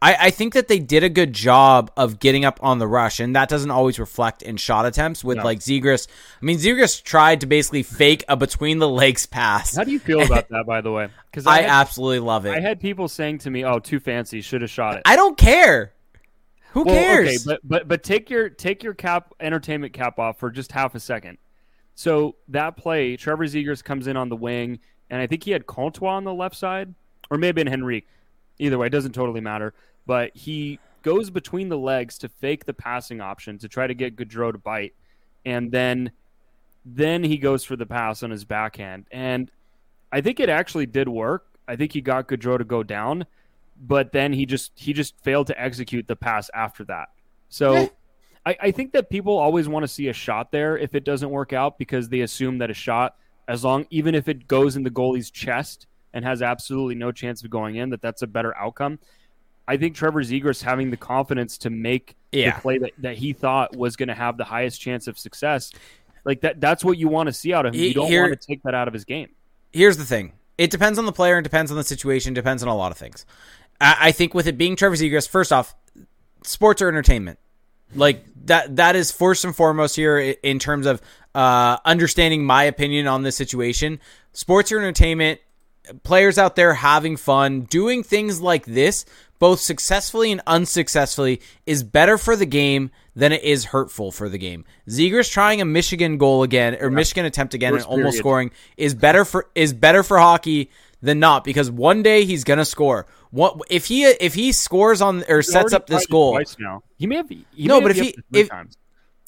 I, 0.00 0.16
I 0.26 0.30
think 0.30 0.54
that 0.54 0.68
they 0.68 0.78
did 0.78 1.02
a 1.02 1.08
good 1.08 1.32
job 1.32 1.90
of 1.96 2.20
getting 2.20 2.44
up 2.44 2.60
on 2.62 2.78
the 2.78 2.86
rush, 2.86 3.18
and 3.18 3.34
that 3.34 3.48
doesn't 3.48 3.70
always 3.72 3.98
reflect 3.98 4.42
in 4.42 4.56
shot 4.56 4.86
attempts 4.86 5.24
with 5.24 5.38
No. 5.38 5.44
like 5.44 5.58
Zegras. 5.58 6.06
I 6.40 6.44
mean, 6.44 6.58
Zegras 6.58 7.02
tried 7.02 7.40
to 7.40 7.46
basically 7.46 7.82
fake 7.82 8.24
a 8.28 8.36
between 8.36 8.78
the 8.78 8.88
legs 8.88 9.26
pass. 9.26 9.74
How 9.76 9.82
do 9.82 9.90
you 9.90 9.98
feel 9.98 10.22
about 10.22 10.48
that, 10.50 10.66
by 10.66 10.80
the 10.82 10.92
way? 10.92 11.08
Because 11.30 11.46
I 11.48 11.50
I, 11.58 11.62
had, 11.62 11.70
absolutely 11.70 12.20
love 12.20 12.46
it. 12.46 12.50
I 12.56 12.60
had 12.60 12.78
people 12.80 13.08
saying 13.08 13.38
to 13.38 13.50
me, 13.50 13.64
"Oh, 13.64 13.80
too 13.80 13.98
fancy, 13.98 14.40
should 14.40 14.62
have 14.62 14.70
shot 14.70 14.94
it." 14.96 15.02
I 15.04 15.16
don't 15.16 15.36
care. 15.36 15.94
Who 16.72 16.84
Well, 16.84 16.94
cares? 16.94 17.28
Okay, 17.28 17.38
but 17.44 17.60
but 17.68 17.88
but 17.88 18.02
take 18.04 18.30
your 18.30 18.50
take 18.50 18.84
your 18.84 18.94
cap 18.94 19.32
entertainment 19.40 19.94
cap 19.94 20.20
off 20.20 20.38
for 20.38 20.50
just 20.50 20.70
half 20.70 20.94
a 20.94 21.00
second. 21.00 21.38
So 21.96 22.36
that 22.48 22.76
play, 22.76 23.16
Trevor 23.16 23.46
Zegras 23.46 23.82
comes 23.82 24.06
in 24.06 24.16
on 24.16 24.28
the 24.28 24.36
wing, 24.36 24.78
and 25.10 25.20
I 25.20 25.26
think 25.26 25.44
he 25.44 25.50
had 25.50 25.66
Comtois 25.66 26.16
on 26.16 26.24
the 26.24 26.34
left 26.34 26.56
side, 26.56 26.94
or 27.30 27.38
maybe 27.38 27.60
in 27.60 27.68
Henrique. 27.68 28.06
Either 28.58 28.78
way, 28.78 28.88
it 28.88 28.90
doesn't 28.90 29.12
totally 29.12 29.40
matter. 29.40 29.74
But 30.06 30.36
he 30.36 30.78
goes 31.02 31.30
between 31.30 31.68
the 31.68 31.78
legs 31.78 32.18
to 32.18 32.28
fake 32.28 32.64
the 32.64 32.74
passing 32.74 33.20
option 33.20 33.58
to 33.58 33.68
try 33.68 33.86
to 33.86 33.94
get 33.94 34.16
Gaudreau 34.16 34.52
to 34.52 34.58
bite, 34.58 34.94
and 35.44 35.70
then 35.70 36.12
then 36.84 37.22
he 37.22 37.36
goes 37.36 37.64
for 37.64 37.76
the 37.76 37.86
pass 37.86 38.22
on 38.22 38.30
his 38.30 38.44
backhand, 38.44 39.06
and 39.10 39.50
I 40.10 40.20
think 40.20 40.40
it 40.40 40.48
actually 40.48 40.86
did 40.86 41.08
work. 41.08 41.46
I 41.66 41.76
think 41.76 41.92
he 41.92 42.00
got 42.00 42.28
Gaudreau 42.28 42.58
to 42.58 42.64
go 42.64 42.82
down, 42.82 43.26
but 43.80 44.12
then 44.12 44.32
he 44.32 44.46
just 44.46 44.72
he 44.74 44.92
just 44.92 45.14
failed 45.22 45.48
to 45.48 45.60
execute 45.60 46.08
the 46.08 46.16
pass 46.16 46.50
after 46.54 46.84
that. 46.84 47.10
So 47.50 47.90
I, 48.48 48.56
I 48.62 48.70
think 48.70 48.92
that 48.92 49.10
people 49.10 49.36
always 49.36 49.68
want 49.68 49.82
to 49.82 49.88
see 49.88 50.08
a 50.08 50.12
shot 50.12 50.52
there 50.52 50.78
if 50.78 50.94
it 50.94 51.04
doesn't 51.04 51.28
work 51.28 51.52
out 51.52 51.78
because 51.78 52.08
they 52.08 52.20
assume 52.20 52.58
that 52.58 52.70
a 52.70 52.74
shot, 52.74 53.16
as 53.48 53.64
long 53.64 53.86
even 53.90 54.14
if 54.14 54.28
it 54.28 54.46
goes 54.46 54.76
in 54.76 54.82
the 54.84 54.90
goalie's 54.90 55.30
chest 55.30 55.86
and 56.14 56.24
has 56.24 56.42
absolutely 56.42 56.94
no 56.94 57.10
chance 57.10 57.42
of 57.42 57.50
going 57.50 57.76
in, 57.76 57.90
that 57.90 58.00
that's 58.02 58.22
a 58.22 58.26
better 58.26 58.56
outcome. 58.56 58.98
I 59.66 59.76
think 59.76 59.94
Trevor 59.96 60.22
Zegras 60.22 60.62
having 60.62 60.90
the 60.90 60.96
confidence 60.96 61.58
to 61.58 61.70
make 61.70 62.14
Yeah. 62.32 62.54
the 62.56 62.60
play 62.62 62.78
that, 62.78 62.92
that 62.98 63.16
he 63.18 63.32
thought 63.32 63.76
was 63.76 63.96
going 63.96 64.08
to 64.08 64.14
have 64.14 64.36
the 64.38 64.44
highest 64.44 64.80
chance 64.80 65.06
of 65.08 65.18
success, 65.18 65.72
like 66.24 66.40
that 66.42 66.60
that's 66.60 66.84
what 66.84 66.96
you 66.98 67.08
want 67.08 67.26
to 67.28 67.32
see 67.32 67.52
out 67.52 67.66
of 67.66 67.74
him. 67.74 67.80
You 67.80 67.94
don't 67.94 68.06
here- 68.08 68.22
want 68.28 68.40
to 68.40 68.46
take 68.46 68.62
that 68.62 68.74
out 68.74 68.86
of 68.88 68.94
his 68.94 69.04
game. 69.04 69.28
Here's 69.72 69.96
the 69.96 70.04
thing. 70.04 70.32
It 70.56 70.70
depends 70.70 70.98
on 70.98 71.06
the 71.06 71.12
player 71.12 71.36
and 71.36 71.44
depends 71.44 71.70
on 71.70 71.76
the 71.76 71.84
situation, 71.84 72.34
depends 72.34 72.62
on 72.62 72.68
a 72.68 72.74
lot 72.76 72.90
of 72.92 72.98
things. 72.98 73.24
I, 73.80 73.96
I 74.00 74.12
think 74.12 74.34
with 74.34 74.46
it 74.46 74.58
being 74.58 74.74
Trevor 74.76 74.96
Zegras, 74.96 75.28
first 75.28 75.52
off, 75.52 75.74
sports 76.44 76.80
are 76.82 76.88
entertainment. 76.88 77.38
Like 77.94 78.24
that 78.46 78.76
that 78.76 78.96
is 78.96 79.10
first 79.12 79.44
and 79.44 79.54
foremost 79.56 79.96
here 79.96 80.18
in 80.18 80.58
terms 80.58 80.86
of 80.86 81.00
uh, 81.38 81.78
understanding 81.84 82.44
my 82.44 82.64
opinion 82.64 83.06
on 83.06 83.22
this 83.22 83.36
situation. 83.36 84.00
Sports 84.32 84.72
or 84.72 84.78
entertainment. 84.78 85.40
Players 86.02 86.36
out 86.36 86.54
there 86.54 86.74
having 86.74 87.16
fun, 87.16 87.62
doing 87.62 88.02
things 88.02 88.42
like 88.42 88.66
this, 88.66 89.06
both 89.38 89.58
successfully 89.60 90.30
and 90.32 90.42
unsuccessfully, 90.46 91.40
is 91.64 91.82
better 91.82 92.18
for 92.18 92.36
the 92.36 92.44
game 92.44 92.90
than 93.16 93.32
it 93.32 93.42
is 93.42 93.64
hurtful 93.66 94.12
for 94.12 94.28
the 94.28 94.36
game. 94.36 94.66
Zegras 94.86 95.30
trying 95.32 95.62
a 95.62 95.64
Michigan 95.64 96.18
goal 96.18 96.42
again 96.42 96.76
or 96.78 96.90
Michigan 96.90 97.24
attempt 97.24 97.54
again 97.54 97.72
Worst 97.72 97.86
and 97.86 97.90
almost 97.92 98.14
period. 98.14 98.18
scoring 98.22 98.50
is 98.76 98.94
better 98.94 99.24
for 99.24 99.46
is 99.54 99.72
better 99.72 100.02
for 100.02 100.18
hockey 100.18 100.70
than 101.00 101.20
not 101.20 101.42
because 101.42 101.70
one 101.70 102.02
day 102.02 102.24
he's 102.26 102.44
gonna 102.44 102.66
score. 102.66 103.06
What 103.30 103.56
if 103.70 103.86
he 103.86 104.04
if 104.04 104.34
he 104.34 104.52
scores 104.52 105.00
on 105.00 105.24
or 105.28 105.38
He 105.38 105.42
sets 105.44 105.72
up 105.72 105.86
this 105.86 106.06
goal? 106.06 106.38
now. 106.58 106.82
He 106.98 107.06
may 107.06 107.16
have. 107.16 107.28
He 107.30 107.44
No, 107.60 107.78
may 107.80 107.82
but 107.86 107.90
if 107.92 107.96
he- 108.04 108.16
if- 108.34 108.50
times. 108.50 108.76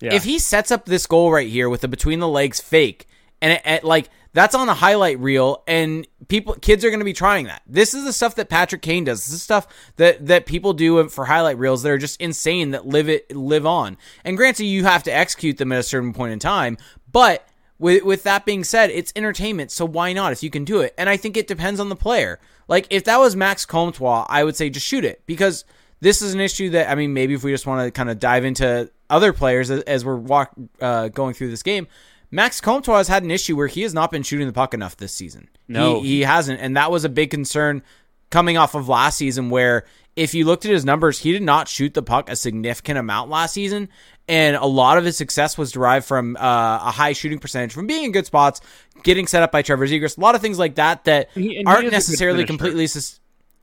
Yeah. 0.00 0.14
If 0.14 0.24
he 0.24 0.38
sets 0.38 0.70
up 0.70 0.86
this 0.86 1.06
goal 1.06 1.30
right 1.32 1.48
here 1.48 1.68
with 1.68 1.82
the 1.82 1.88
between 1.88 2.18
the 2.20 2.28
legs 2.28 2.60
fake, 2.60 3.06
and 3.42 3.52
it, 3.52 3.62
it- 3.64 3.84
like 3.84 4.08
that's 4.32 4.54
on 4.54 4.68
the 4.68 4.74
highlight 4.74 5.18
reel, 5.18 5.62
and 5.66 6.06
people 6.28 6.54
kids 6.54 6.84
are 6.84 6.90
going 6.90 7.00
to 7.00 7.04
be 7.04 7.12
trying 7.12 7.46
that. 7.46 7.62
This 7.66 7.94
is 7.94 8.04
the 8.04 8.12
stuff 8.12 8.36
that 8.36 8.48
Patrick 8.48 8.80
Kane 8.82 9.04
does. 9.04 9.26
This 9.26 9.34
is 9.34 9.42
stuff 9.42 9.66
that 9.96 10.26
that 10.26 10.46
people 10.46 10.72
do 10.72 11.08
for 11.08 11.24
highlight 11.24 11.58
reels 11.58 11.82
that 11.82 11.90
are 11.90 11.98
just 11.98 12.20
insane 12.20 12.70
that 12.70 12.86
live 12.86 13.08
it 13.08 13.34
live 13.34 13.66
on. 13.66 13.96
And 14.24 14.36
granted, 14.36 14.64
you 14.66 14.84
have 14.84 15.02
to 15.04 15.10
execute 15.14 15.58
them 15.58 15.72
at 15.72 15.78
a 15.80 15.82
certain 15.84 16.12
point 16.12 16.32
in 16.32 16.38
time, 16.38 16.76
but. 17.10 17.46
With, 17.78 18.04
with 18.04 18.24
that 18.24 18.44
being 18.44 18.62
said, 18.62 18.90
it's 18.90 19.10
entertainment, 19.16 19.70
so 19.72 19.86
why 19.86 20.12
not 20.12 20.32
if 20.32 20.42
you 20.42 20.50
can 20.50 20.66
do 20.66 20.82
it? 20.82 20.92
And 20.98 21.08
I 21.08 21.16
think 21.16 21.38
it 21.38 21.46
depends 21.46 21.80
on 21.80 21.88
the 21.88 21.96
player. 21.96 22.38
Like 22.68 22.86
if 22.90 23.04
that 23.04 23.16
was 23.18 23.34
Max 23.34 23.64
Comtois, 23.64 24.26
I 24.28 24.44
would 24.44 24.54
say 24.54 24.68
just 24.68 24.86
shoot 24.86 25.02
it 25.02 25.22
because 25.24 25.64
this 26.00 26.20
is 26.20 26.34
an 26.34 26.40
issue 26.40 26.68
that 26.70 26.90
I 26.90 26.94
mean 26.94 27.14
maybe 27.14 27.32
if 27.32 27.42
we 27.42 27.50
just 27.52 27.66
want 27.66 27.86
to 27.86 27.90
kind 27.90 28.10
of 28.10 28.18
dive 28.18 28.44
into 28.44 28.90
other 29.10 29.32
players 29.32 29.70
as, 29.70 29.82
as 29.82 30.04
we're 30.04 30.16
walk 30.16 30.52
uh, 30.80 31.08
going 31.08 31.34
through 31.34 31.50
this 31.50 31.62
game, 31.62 31.86
Max 32.30 32.60
Comtois 32.60 32.98
has 32.98 33.08
had 33.08 33.22
an 33.24 33.30
issue 33.30 33.56
where 33.56 33.66
he 33.66 33.82
has 33.82 33.92
not 33.92 34.10
been 34.10 34.22
shooting 34.22 34.46
the 34.46 34.52
puck 34.52 34.72
enough 34.72 34.96
this 34.96 35.12
season. 35.12 35.48
No. 35.68 36.00
he, 36.00 36.08
he 36.08 36.20
hasn't, 36.22 36.60
and 36.60 36.76
that 36.76 36.90
was 36.90 37.04
a 37.04 37.08
big 37.08 37.30
concern 37.30 37.82
coming 38.30 38.56
off 38.56 38.74
of 38.74 38.88
last 38.88 39.18
season 39.18 39.50
where 39.50 39.84
if 40.16 40.34
you 40.34 40.44
looked 40.44 40.64
at 40.64 40.70
his 40.70 40.84
numbers, 40.84 41.18
he 41.18 41.32
did 41.32 41.42
not 41.42 41.66
shoot 41.68 41.94
the 41.94 42.02
puck 42.02 42.30
a 42.30 42.36
significant 42.36 42.98
amount 42.98 43.30
last 43.30 43.54
season. 43.54 43.88
And 44.28 44.54
a 44.56 44.66
lot 44.66 44.96
of 44.98 45.04
his 45.04 45.16
success 45.16 45.58
was 45.58 45.72
derived 45.72 46.06
from 46.06 46.36
uh, 46.36 46.40
a 46.84 46.90
high 46.92 47.12
shooting 47.14 47.40
percentage, 47.40 47.72
from 47.72 47.88
being 47.88 48.04
in 48.04 48.12
good 48.12 48.26
spots, 48.26 48.60
getting 49.02 49.26
set 49.26 49.42
up 49.42 49.50
by 49.50 49.62
Trevor 49.62 49.88
Zegras, 49.88 50.16
a 50.16 50.20
lot 50.20 50.36
of 50.36 50.40
things 50.40 50.56
like 50.58 50.76
that 50.76 51.04
that 51.04 51.30
he- 51.34 51.40
and 51.40 51.48
he 51.48 51.58
is 51.58 51.64
a 51.66 51.68
aren't 51.68 51.90
necessarily 51.90 52.44
completely. 52.44 52.86
Sus- 52.86 53.18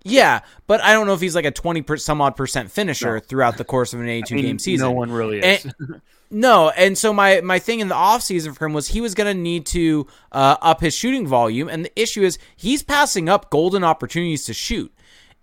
yeah, 0.08 0.41
but 0.67 0.82
I 0.82 0.93
don't 0.93 1.08
know 1.08 1.13
if 1.13 1.22
he's 1.22 1.36
like 1.36 1.46
a 1.46 1.52
twenty 1.52 1.82
per- 1.82 1.98
some 1.98 2.22
odd 2.22 2.36
percent 2.36 2.72
finisher 2.72 3.15
No. 3.15 3.20
throughout 3.20 3.58
the 3.58 3.63
course 3.63 3.93
of 3.93 4.00
an 4.00 4.10
eighty-two 4.10 4.36
I 4.36 4.38
mean, 4.38 4.46
game 4.46 4.60
season. 4.60 4.88
No 4.88 4.91
one 4.91 5.12
really 5.12 5.39
is. 5.39 5.65
And- 5.65 6.02
No, 6.30 6.70
and 6.72 6.98
so 6.98 7.13
my 7.13 7.39
my 7.39 7.58
thing 7.58 7.80
in 7.80 7.88
the 7.88 7.96
offseason 7.96 8.54
for 8.54 8.65
him 8.65 8.74
was 8.74 8.89
he 8.89 9.00
was 9.00 9.15
going 9.15 9.34
to 9.34 9.41
need 9.41 9.65
to 9.67 10.08
uh, 10.34 10.58
up 10.62 10.82
his 10.82 10.93
shooting 10.93 11.26
volume, 11.26 11.70
and 11.70 11.86
the 11.86 12.00
issue 12.02 12.22
is 12.22 12.38
he's 12.58 12.84
passing 12.84 13.30
up 13.30 13.50
golden 13.50 13.86
opportunities 13.86 14.43
to 14.48 14.54
shoot. 14.54 14.93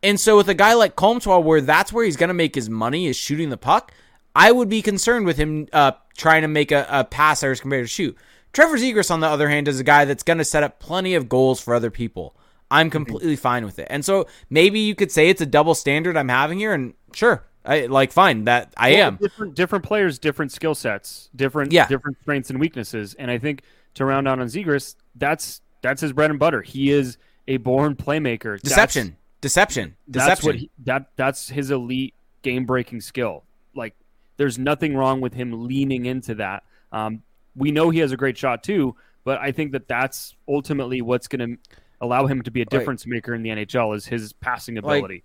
And 0.03 0.21
so 0.21 0.37
with 0.37 0.47
a 0.51 0.55
guy 0.55 0.75
like 0.75 0.95
Comtois, 0.95 1.39
where 1.39 1.63
that's 1.63 1.91
where 1.91 2.05
he's 2.05 2.19
going 2.19 2.29
to 2.29 2.35
make 2.35 2.55
his 2.55 2.69
money 2.69 3.07
is 3.07 3.17
shooting 3.17 3.49
the 3.49 3.57
puck, 3.57 3.93
I 4.37 4.53
would 4.53 4.69
be 4.69 4.83
concerned 4.83 5.25
with 5.25 5.39
him 5.39 5.69
uh, 5.73 5.93
trying 6.19 6.43
to 6.43 6.49
make 6.49 6.71
a, 6.71 6.87
a 6.91 7.05
pass 7.05 7.43
is 7.43 7.63
compared 7.63 7.85
to 7.85 7.89
shoot. 7.89 8.15
Trevor 8.53 8.77
Zegras, 8.77 9.11
on 9.11 9.21
the 9.21 9.27
other 9.27 9.49
hand, 9.49 9.69
is 9.69 9.81
a 9.81 9.85
guy 9.85 10.05
that's 10.05 10.23
going 10.23 10.37
to 10.37 10.45
set 10.45 10.63
up 10.63 10.81
plenty 10.81 11.15
of 11.15 11.31
goals 11.31 11.63
for 11.63 11.75
other 11.75 11.91
people. 11.91 12.37
I'm 12.71 12.91
completely 12.91 13.37
fine 13.37 13.65
with 13.65 13.79
it. 13.79 13.87
And 13.91 14.05
so 14.05 14.27
maybe 14.51 14.81
you 14.81 14.95
could 14.95 15.13
say 15.13 15.29
it's 15.29 15.41
a 15.41 15.47
double 15.47 15.75
standard 15.75 16.17
I'm 16.17 16.29
having 16.29 16.59
here, 16.59 16.73
and 16.75 16.95
sure, 17.13 17.45
I 17.65 17.87
like 17.87 18.13
fine 18.13 18.45
that 18.45 18.73
I 18.77 18.93
Well, 18.95 19.07
am. 19.09 19.17
different 19.17 19.55
different 19.55 19.85
players, 19.85 20.19
different 20.19 20.53
skill 20.53 20.75
sets, 20.75 21.31
different 21.37 21.73
Yeah. 21.73 21.87
different 21.87 22.19
strengths 22.23 22.51
and 22.51 22.59
weaknesses. 22.61 23.15
And 23.15 23.31
I 23.31 23.39
think 23.39 23.63
to 23.95 24.05
round 24.05 24.27
out 24.29 24.39
on 24.41 24.47
Zegras, 24.47 24.97
that's 25.15 25.61
that's 25.83 26.01
his 26.01 26.13
bread 26.13 26.31
and 26.31 26.39
butter. 26.39 26.63
He 26.63 26.91
is 26.91 27.17
a 27.47 27.59
born 27.59 27.95
playmaker. 27.95 28.61
That's- 28.61 28.63
Deception, 28.63 29.17
deception, 29.41 29.97
That's, 30.09 30.25
deception. 30.27 30.47
what 30.49 30.57
he, 30.57 30.71
that 30.85 31.07
that's 31.17 31.49
his 31.49 31.71
elite 31.71 32.15
game 32.43 32.65
breaking 32.67 33.01
skill. 33.03 33.45
Like 33.75 33.95
there's 34.37 34.59
nothing 34.59 34.97
wrong 34.97 35.21
with 35.21 35.35
him 35.35 35.67
leaning 35.67 36.07
into 36.07 36.35
that. 36.37 36.65
Um, 36.93 37.23
we 37.55 37.71
know 37.71 37.91
he 37.91 38.01
has 38.01 38.13
a 38.13 38.17
great 38.17 38.37
shot 38.37 38.63
too, 38.65 38.97
but 39.25 39.39
I 39.41 39.53
think 39.53 39.73
that 39.73 39.87
that's 39.89 40.35
ultimately 40.49 41.01
what's 41.03 41.29
going 41.29 41.57
to 41.57 41.59
allow 42.05 42.27
him 42.27 42.43
to 42.43 42.51
be 42.51 42.63
a 42.63 42.65
difference 42.65 43.07
maker 43.07 43.35
in 43.35 43.43
the 43.43 43.51
NHL 43.51 43.97
is 43.97 44.07
his 44.07 44.33
passing 44.33 44.77
Like, 44.77 44.99
ability. 44.99 45.25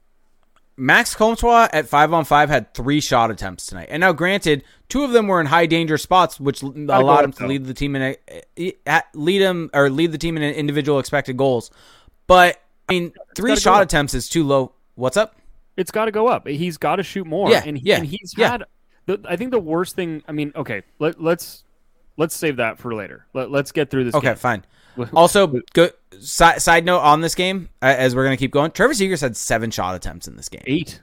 Max 0.78 1.14
Comtois 1.14 1.68
at 1.74 1.88
five 1.88 2.14
on 2.14 2.24
five 2.24 2.50
had 2.50 2.74
three 2.74 3.02
shot 3.02 3.32
attempts 3.32 3.66
tonight, 3.66 3.88
and 3.92 4.00
now 4.00 4.14
granted, 4.14 4.64
two 4.88 5.04
of 5.04 5.12
them 5.12 5.28
were 5.28 5.42
in 5.42 5.46
high 5.46 5.66
danger 5.66 5.98
spots, 5.98 6.40
which 6.40 6.62
allowed 6.62 7.26
him 7.26 7.34
to 7.34 7.40
though. 7.40 7.48
lead 7.48 7.66
the 7.66 7.74
team 7.74 7.98
in 7.98 8.02
a, 8.02 8.72
eh, 8.88 9.02
lead 9.14 9.42
him 9.42 9.70
or 9.74 9.90
lead 9.90 10.14
the 10.14 10.18
team 10.18 10.38
in 10.38 10.44
individual 10.44 11.00
expected 11.00 11.36
goals. 11.36 11.70
But 12.28 12.62
I 12.88 12.94
mean, 12.94 13.14
three 13.36 13.58
shot 13.58 13.84
attempts 13.84 14.14
is 14.14 14.30
too 14.30 14.46
low. 14.46 14.72
What's 14.96 15.18
up? 15.18 15.36
it's 15.80 15.92
got 15.92 16.06
to 16.06 16.12
go 16.12 16.28
up. 16.28 16.46
He's 16.46 16.78
got 16.78 16.98
to 16.98 17.04
shoot 17.04 17.26
more. 17.26 17.50
Yeah, 17.50 17.64
and, 17.66 17.78
he, 17.78 17.86
yeah, 17.86 17.98
and 17.98 18.06
he's 18.06 18.36
yeah. 18.38 18.52
had. 18.52 18.64
The, 19.06 19.22
I 19.28 19.38
think 19.38 19.52
the 19.52 19.60
worst 19.60 19.96
thing. 19.96 20.22
I 20.28 20.34
mean, 20.34 20.52
okay, 20.56 20.84
let, 21.00 21.22
let's 21.22 21.64
let's 22.18 22.36
save 22.36 22.58
that 22.58 22.78
for 22.78 22.94
later. 22.94 23.26
Let, 23.34 23.50
let's 23.50 23.72
get 23.72 23.90
through 23.90 24.04
this. 24.04 24.14
Okay, 24.14 24.28
game. 24.28 24.36
fine. 24.36 24.66
Also, 25.14 25.62
good 25.74 25.94
side, 26.20 26.62
side 26.62 26.86
note 26.86 27.00
on 27.00 27.22
this 27.22 27.36
game, 27.36 27.70
uh, 27.82 27.86
as 27.86 28.16
we're 28.16 28.24
gonna 28.24 28.38
keep 28.38 28.52
going. 28.52 28.72
Trevor 28.72 28.94
Zegras 28.94 29.22
had 29.22 29.36
seven 29.38 29.72
shot 29.72 29.96
attempts 29.96 30.28
in 30.28 30.36
this 30.36 30.50
game. 30.50 30.64
eight, 30.68 31.02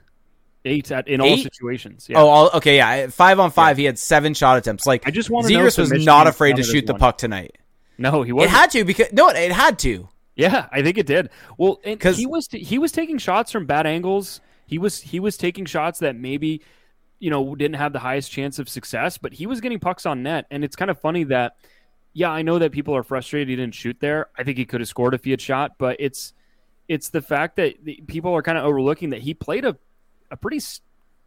eight 0.65 0.91
at, 0.91 1.07
in 1.07 1.21
all 1.21 1.37
situations. 1.37 2.07
Yeah. 2.09 2.19
Oh, 2.19 2.27
all, 2.27 2.49
okay, 2.55 2.77
yeah, 2.77 3.07
five 3.07 3.39
on 3.39 3.51
five. 3.51 3.77
He 3.77 3.85
had 3.85 3.99
seven 3.99 4.33
shot 4.33 4.57
attempts. 4.57 4.85
Like 4.85 5.07
I 5.07 5.11
just 5.11 5.29
if 5.29 5.45
Zegras 5.45 5.77
was 5.77 5.91
not 6.05 6.27
afraid 6.27 6.57
to 6.57 6.63
shoot 6.63 6.85
the 6.85 6.93
one. 6.93 6.99
puck 6.99 7.17
tonight. 7.17 7.57
no, 7.97 8.23
he 8.23 8.31
wasn't. 8.31 8.53
It 8.53 8.55
had 8.55 8.71
to 8.71 8.85
because 8.85 9.11
no, 9.11 9.29
it 9.29 9.51
had 9.51 9.79
to. 9.79 10.07
Yeah, 10.35 10.67
I 10.71 10.83
think 10.83 10.99
it 10.99 11.07
did. 11.07 11.31
Well, 11.57 11.79
because 11.83 12.17
he 12.17 12.27
was 12.27 12.47
he 12.51 12.77
was 12.77 12.91
taking 12.91 13.17
shots 13.17 13.51
from 13.51 13.65
bad 13.65 13.87
angles. 13.87 14.39
He 14.67 14.77
was 14.77 15.01
he 15.01 15.19
was 15.19 15.35
taking 15.35 15.65
shots 15.65 15.99
that 15.99 16.15
maybe 16.15 16.61
you 17.19 17.31
know 17.31 17.55
didn't 17.55 17.77
have 17.77 17.91
the 17.91 17.99
highest 17.99 18.31
chance 18.31 18.59
of 18.59 18.69
success, 18.69 19.17
but 19.17 19.33
he 19.33 19.47
was 19.47 19.61
getting 19.61 19.79
pucks 19.79 20.05
on 20.05 20.21
net. 20.21 20.45
And 20.51 20.63
it's 20.63 20.75
kind 20.75 20.91
of 20.91 20.99
funny 20.99 21.23
that 21.25 21.55
yeah, 22.17 22.31
I 22.31 22.41
know 22.41 22.57
that 22.57 22.71
people 22.71 22.95
are 22.95 23.03
frustrated 23.03 23.47
he 23.47 23.55
didn't 23.55 23.75
shoot 23.75 23.97
there. 23.99 24.29
I 24.35 24.43
think 24.43 24.57
he 24.57 24.65
could 24.65 24.81
have 24.81 24.87
scored 24.89 25.13
if 25.13 25.23
he 25.23 25.29
had 25.29 25.39
shot, 25.39 25.73
but 25.77 25.97
it's 25.99 26.33
it's 26.87 27.09
the 27.09 27.21
fact 27.21 27.57
that 27.57 27.75
the, 27.83 28.01
people 28.07 28.33
are 28.33 28.41
kind 28.41 28.57
of 28.57 28.65
overlooking 28.65 29.11
that 29.11 29.21
he 29.21 29.35
played 29.35 29.65
a 29.65 29.77
a 30.31 30.35
pretty 30.37 30.57
s- 30.57 30.81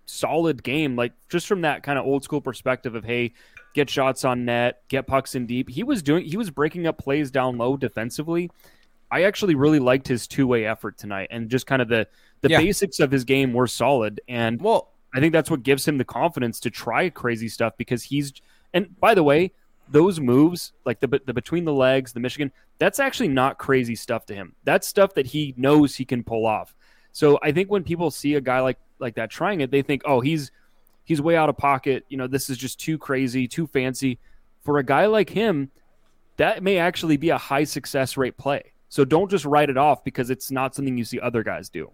solid 0.07 0.65
game, 0.65 0.97
like 0.97 1.13
just 1.29 1.47
from 1.47 1.61
that 1.61 1.85
kind 1.85 1.97
of 1.97 2.05
old 2.05 2.25
school 2.25 2.41
perspective 2.41 2.97
of 2.97 3.05
hey, 3.05 3.33
get 3.73 3.89
shots 3.89 4.25
on 4.25 4.45
net, 4.45 4.83
get 4.89 5.07
pucks 5.07 5.37
in 5.37 5.47
deep. 5.47 5.69
He 5.71 5.85
was 5.85 6.03
doing 6.03 6.25
he 6.25 6.37
was 6.37 6.51
breaking 6.51 6.89
up 6.89 6.99
plays 6.99 7.31
down 7.31 7.57
low 7.57 7.77
defensively. 7.77 8.51
I 9.13 9.23
actually 9.23 9.55
really 9.55 9.79
liked 9.79 10.09
his 10.09 10.27
two 10.27 10.49
way 10.49 10.67
effort 10.67 10.99
tonight, 10.99 11.29
and 11.31 11.49
just 11.49 11.67
kind 11.69 11.81
of 11.81 11.87
the 11.89 12.09
the 12.41 12.51
Yeah. 12.51 12.59
basics 12.59 12.99
of 12.99 13.13
his 13.13 13.23
game 13.23 13.53
were 13.53 13.69
solid. 13.69 14.21
And 14.29 14.61
Well, 14.61 14.89
I 15.15 15.21
think 15.21 15.33
that's 15.33 15.51
what 15.53 15.63
gives 15.63 15.87
him 15.87 15.99
the 15.99 16.05
confidence 16.05 16.59
to 16.61 16.71
try 16.71 17.11
crazy 17.11 17.49
stuff 17.49 17.75
because 17.77 18.03
he's 18.03 18.33
and 18.75 18.99
by 18.99 19.15
the 19.15 19.23
way, 19.23 19.53
those 19.91 20.21
moves 20.21 20.73
like 20.85 21.01
the 21.01 21.21
the 21.27 21.35
between 21.35 21.65
the 21.65 21.73
legs, 21.73 22.13
the 22.13 22.21
Michigan, 22.21 22.53
that's 22.79 22.99
actually 23.01 23.29
not 23.29 23.59
crazy 23.59 23.95
stuff 23.95 24.25
to 24.27 24.35
him. 24.35 24.55
That's 24.65 24.87
stuff 24.87 25.15
that 25.15 25.27
he 25.27 25.55
knows 25.57 25.97
he 25.97 26.05
can 26.05 26.23
pull 26.25 26.47
off. 26.47 26.75
So 27.13 27.39
I 27.43 27.53
think 27.53 27.71
when 27.71 27.83
people 27.83 28.11
see 28.11 28.35
a 28.35 28.41
guy 28.41 28.61
like 28.61 28.79
like 28.99 29.15
that 29.17 29.31
trying 29.31 29.61
it, 29.61 29.71
they 29.71 29.83
think, 29.83 30.03
"Oh, 30.05 30.21
he's 30.21 30.51
he's 31.05 31.21
way 31.21 31.37
out 31.37 31.49
of 31.49 31.57
pocket. 31.57 32.05
You 32.09 32.17
know, 32.17 32.27
this 32.27 32.49
is 32.51 32.57
just 32.57 32.79
too 32.79 32.99
crazy, 32.99 33.49
too 33.49 33.67
fancy." 33.67 34.19
For 34.63 34.79
a 34.79 34.85
guy 34.85 35.07
like 35.07 35.31
him, 35.31 35.71
that 36.37 36.63
may 36.63 36.79
actually 36.79 37.17
be 37.17 37.31
a 37.31 37.39
high 37.39 37.65
success 37.65 38.17
rate 38.17 38.37
play. 38.37 38.73
So 38.91 39.05
don't 39.05 39.31
just 39.31 39.45
write 39.45 39.71
it 39.71 39.77
off 39.79 40.05
because 40.05 40.31
it's 40.31 40.51
not 40.51 40.75
something 40.75 40.99
you 40.99 41.05
see 41.05 41.19
other 41.19 41.43
guys 41.43 41.69
do. 41.71 41.91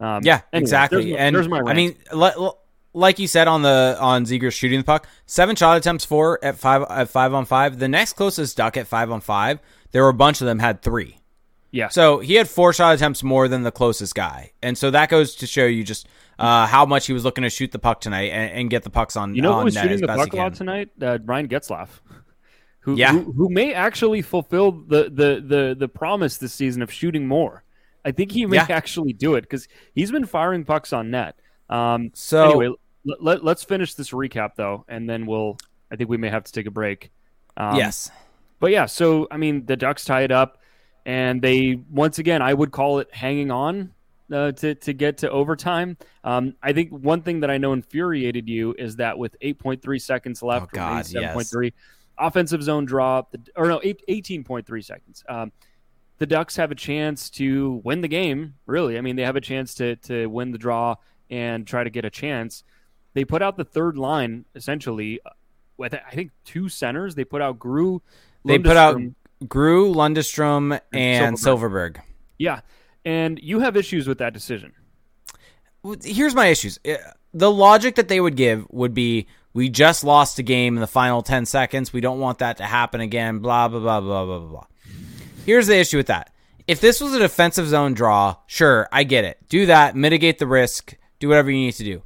Um, 0.00 0.22
Yeah, 0.22 0.42
anyway, 0.52 0.62
exactly. 0.62 1.04
there's 1.10 1.18
and 1.20 1.34
there's 1.34 1.48
my 1.48 1.60
I 1.66 1.74
mean, 1.74 1.96
li- 2.12 2.50
like 2.98 3.18
you 3.18 3.26
said 3.26 3.48
on 3.48 3.62
the 3.62 3.96
on 4.00 4.24
Zegras 4.24 4.52
shooting 4.52 4.78
the 4.80 4.84
puck, 4.84 5.06
seven 5.26 5.56
shot 5.56 5.76
attempts, 5.76 6.04
four 6.04 6.38
at 6.44 6.56
five 6.56 6.84
at 6.90 7.08
five 7.08 7.32
on 7.34 7.44
five. 7.44 7.78
The 7.78 7.88
next 7.88 8.14
closest 8.14 8.56
duck 8.56 8.76
at 8.76 8.86
five 8.86 9.10
on 9.10 9.20
five, 9.20 9.60
there 9.92 10.02
were 10.02 10.08
a 10.08 10.14
bunch 10.14 10.40
of 10.40 10.46
them 10.46 10.58
had 10.58 10.82
three. 10.82 11.18
yeah. 11.70 11.88
So 11.88 12.18
he 12.18 12.34
had 12.34 12.48
four 12.48 12.72
shot 12.72 12.94
attempts 12.94 13.22
more 13.22 13.48
than 13.48 13.62
the 13.62 13.72
closest 13.72 14.14
guy, 14.14 14.52
and 14.62 14.76
so 14.76 14.90
that 14.90 15.08
goes 15.08 15.34
to 15.36 15.46
show 15.46 15.64
you 15.66 15.84
just 15.84 16.06
uh, 16.38 16.66
how 16.66 16.86
much 16.86 17.06
he 17.06 17.12
was 17.12 17.24
looking 17.24 17.42
to 17.42 17.50
shoot 17.50 17.72
the 17.72 17.78
puck 17.78 18.00
tonight 18.00 18.30
and, 18.30 18.52
and 18.52 18.70
get 18.70 18.82
the 18.84 18.90
pucks 18.90 19.16
on. 19.16 19.34
You 19.34 19.42
know 19.42 19.52
on 19.52 19.58
who 19.60 19.64
was 19.66 19.74
net 19.74 19.84
shooting 19.84 20.00
the 20.00 20.06
puck 20.08 20.32
a 20.32 20.36
lot 20.36 20.54
tonight? 20.54 20.90
Uh, 21.00 21.18
Ryan 21.24 21.48
Getzlaff, 21.48 21.88
who, 22.80 22.96
Yeah. 22.96 23.12
who 23.12 23.32
who 23.32 23.48
may 23.50 23.74
actually 23.74 24.22
fulfill 24.22 24.72
the, 24.72 25.04
the 25.04 25.42
the 25.46 25.76
the 25.78 25.88
promise 25.88 26.38
this 26.38 26.52
season 26.52 26.82
of 26.82 26.92
shooting 26.92 27.26
more. 27.26 27.64
I 28.04 28.12
think 28.12 28.32
he 28.32 28.46
may 28.46 28.56
Yeah. 28.56 28.66
actually 28.70 29.12
do 29.12 29.34
it 29.34 29.42
because 29.42 29.68
he's 29.94 30.10
been 30.10 30.24
firing 30.26 30.64
pucks 30.64 30.92
on 30.92 31.10
net. 31.10 31.34
Um, 31.68 32.12
So 32.14 32.44
anyway, 32.50 32.74
let, 33.04 33.44
let's 33.44 33.64
finish 33.64 33.94
this 33.94 34.10
recap 34.10 34.50
though, 34.56 34.84
and 34.88 35.08
then 35.08 35.26
we'll. 35.26 35.58
I 35.90 35.96
think 35.96 36.10
we 36.10 36.16
may 36.18 36.28
have 36.28 36.44
to 36.44 36.52
take 36.52 36.66
a 36.66 36.70
break. 36.70 37.10
Um, 37.56 37.76
yes, 37.76 38.10
but 38.60 38.70
yeah, 38.70 38.86
so 38.86 39.26
I 39.30 39.36
mean, 39.36 39.64
the 39.66 39.76
Ducks 39.76 40.04
tie 40.04 40.22
it 40.22 40.30
up, 40.30 40.58
and 41.06 41.40
they 41.40 41.80
once 41.90 42.18
again, 42.18 42.42
I 42.42 42.52
would 42.54 42.70
call 42.72 42.98
it 42.98 43.08
hanging 43.14 43.50
on 43.50 43.92
uh, 44.32 44.52
to 44.52 44.74
to 44.74 44.92
get 44.92 45.18
to 45.18 45.30
overtime. 45.30 45.96
Um, 46.24 46.54
I 46.62 46.72
think 46.72 46.90
one 46.90 47.22
thing 47.22 47.40
that 47.40 47.50
I 47.50 47.58
know 47.58 47.72
infuriated 47.72 48.48
you 48.48 48.74
is 48.78 48.96
that 48.96 49.18
with 49.18 49.34
8.3 49.40 50.00
seconds 50.00 50.42
left, 50.42 50.66
Oh, 50.66 50.68
God, 50.72 51.06
or 51.06 51.20
7.3, 51.20 51.72
offensive 52.18 52.62
zone 52.62 52.84
draw, 52.84 53.22
or 53.56 53.68
no, 53.68 53.80
eight, 53.82 54.02
18.3 54.08 54.84
seconds. 54.84 55.24
Um, 55.28 55.52
the 56.18 56.26
Ducks 56.26 56.56
have 56.56 56.70
a 56.70 56.74
chance 56.74 57.30
to 57.30 57.80
win 57.84 58.00
the 58.00 58.08
game. 58.08 58.54
Really, 58.66 58.98
I 58.98 59.00
mean, 59.00 59.16
they 59.16 59.22
have 59.22 59.36
a 59.36 59.40
chance 59.40 59.72
to 59.74 59.96
to 59.96 60.26
win 60.26 60.50
the 60.52 60.58
draw 60.58 60.96
and 61.30 61.66
try 61.66 61.84
to 61.84 61.90
get 61.90 62.04
a 62.04 62.10
chance. 62.10 62.64
They 63.18 63.24
put 63.24 63.42
out 63.42 63.56
the 63.56 63.64
third 63.64 63.98
line 63.98 64.44
essentially 64.54 65.18
uh, 65.26 65.30
with 65.76 65.92
I 65.92 66.14
think 66.14 66.30
two 66.44 66.68
centers. 66.68 67.16
They 67.16 67.24
put 67.24 67.42
out 67.42 67.58
Groulx. 67.58 68.00
they 68.44 68.60
put 68.60 68.76
out. 68.76 68.96
Groulx, 69.42 69.92
Lundestrom, 69.96 70.80
and 70.92 71.36
Silfverberg. 71.36 71.40
Silverberg. 71.40 72.00
yeah, 72.38 72.60
and 73.04 73.40
you 73.42 73.58
have 73.58 73.76
issues 73.76 74.06
with 74.06 74.18
that 74.18 74.32
decision. 74.32 74.72
here's 76.04 76.36
my 76.36 76.46
issues. 76.46 76.78
Uh, 76.88 76.94
The 77.34 77.50
logic 77.50 77.96
that 77.96 78.06
they 78.06 78.20
would 78.20 78.36
give 78.36 78.66
would 78.70 78.94
be 78.94 79.26
we 79.54 79.68
just 79.68 80.04
lost 80.04 80.38
a 80.38 80.44
game 80.44 80.76
in 80.76 80.80
the 80.80 80.86
final 80.86 81.22
10 81.22 81.44
seconds. 81.46 81.92
We 81.92 82.00
don't 82.00 82.20
want 82.20 82.38
that 82.38 82.58
to 82.58 82.64
happen 82.64 83.00
again. 83.00 83.40
Blah, 83.40 83.66
blah, 83.66 83.80
blah, 83.80 84.00
blah, 84.00 84.24
blah, 84.24 84.38
blah, 84.38 84.48
blah. 84.48 84.66
Here's 85.44 85.66
the 85.66 85.76
issue 85.76 85.96
with 85.96 86.06
that. 86.06 86.32
If 86.68 86.80
this 86.80 87.00
was 87.00 87.14
a 87.14 87.18
defensive 87.18 87.66
zone 87.66 87.94
draw, 87.94 88.36
sure, 88.46 88.88
I 88.92 89.02
get 89.04 89.24
it. 89.24 89.38
Do 89.48 89.66
that, 89.66 89.96
mitigate 89.96 90.38
the 90.38 90.46
risk, 90.46 90.94
do 91.18 91.28
whatever 91.28 91.50
you 91.50 91.56
need 91.58 91.72
to 91.72 91.84
do. 91.84 92.02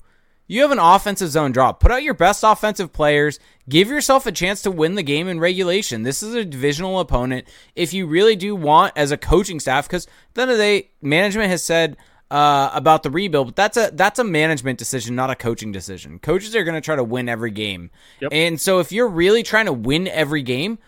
You 0.52 0.60
have 0.60 0.70
an 0.70 0.78
offensive 0.78 1.30
zone 1.30 1.52
draw. 1.52 1.72
Put 1.72 1.90
out 1.90 2.02
your 2.02 2.12
best 2.12 2.44
offensive 2.44 2.92
players. 2.92 3.40
Give 3.70 3.88
yourself 3.88 4.26
a 4.26 4.32
chance 4.32 4.60
to 4.62 4.70
win 4.70 4.96
the 4.96 5.02
game 5.02 5.26
in 5.26 5.40
regulation. 5.40 6.02
This 6.02 6.22
is 6.22 6.34
a 6.34 6.44
divisional 6.44 7.00
opponent. 7.00 7.48
If 7.74 7.94
you 7.94 8.06
really 8.06 8.36
do 8.36 8.54
want, 8.54 8.92
as 8.94 9.12
a 9.12 9.16
coaching 9.16 9.60
staff, 9.60 9.88
because 9.88 10.04
at 10.06 10.12
the 10.34 10.42
end 10.42 10.50
of 10.50 10.58
the 10.58 10.62
day, 10.62 10.90
management 11.00 11.48
has 11.48 11.62
said 11.62 11.96
uh, 12.30 12.68
about 12.74 13.02
the 13.02 13.08
rebuild, 13.10 13.46
but 13.46 13.56
that's 13.56 13.78
a 13.78 13.92
that's 13.94 14.18
a 14.18 14.24
management 14.24 14.78
decision, 14.78 15.14
not 15.16 15.30
a 15.30 15.34
coaching 15.34 15.72
decision. 15.72 16.18
Coaches 16.18 16.54
are 16.54 16.64
going 16.64 16.74
to 16.74 16.82
try 16.82 16.96
to 16.96 17.04
win 17.04 17.30
every 17.30 17.50
game, 17.50 17.90
Yep. 18.20 18.30
and 18.34 18.60
so 18.60 18.78
if 18.78 18.92
you're 18.92 19.08
really 19.08 19.42
trying 19.42 19.66
to 19.66 19.72
win 19.72 20.06
every 20.06 20.42
game, 20.42 20.78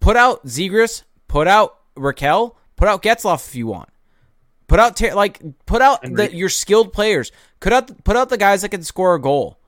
put 0.00 0.16
out 0.16 0.46
Zegras, 0.46 1.02
put 1.28 1.46
out 1.46 1.78
Rakell, 1.98 2.54
put 2.76 2.88
out 2.88 3.02
Getzlaf 3.02 3.46
if 3.46 3.54
you 3.54 3.66
want. 3.66 3.90
Put 4.72 4.80
out 4.80 4.96
Ter- 4.96 5.14
like 5.14 5.38
put 5.66 5.82
out 5.82 6.00
the, 6.00 6.34
your 6.34 6.48
skilled 6.48 6.94
players. 6.94 7.30
Put 7.60 7.74
out 7.74 8.04
put 8.04 8.16
out 8.16 8.30
the 8.30 8.38
guys 8.38 8.62
that 8.62 8.70
can 8.70 8.82
score 8.82 9.14
a 9.14 9.20
goal. 9.20 9.58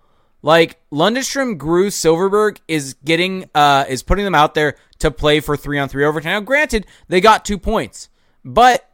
Like 0.41 0.81
Lundestrom, 0.91 1.59
Groulx, 1.59 1.93
Silfverberg 1.93 2.57
is 2.69 2.95
getting 3.05 3.51
uh 3.55 3.85
is 3.87 4.03
putting 4.03 4.25
them 4.25 4.35
out 4.35 4.55
there 4.55 4.77
to 5.01 5.11
play 5.11 5.41
for 5.41 5.59
three 5.59 5.79
on 5.79 5.91
three 5.91 6.07
overtime. 6.07 6.33
Now, 6.33 6.41
granted, 6.41 6.87
they 7.09 7.21
got 7.21 7.45
two 7.45 7.59
points, 7.59 8.09
but 8.47 8.89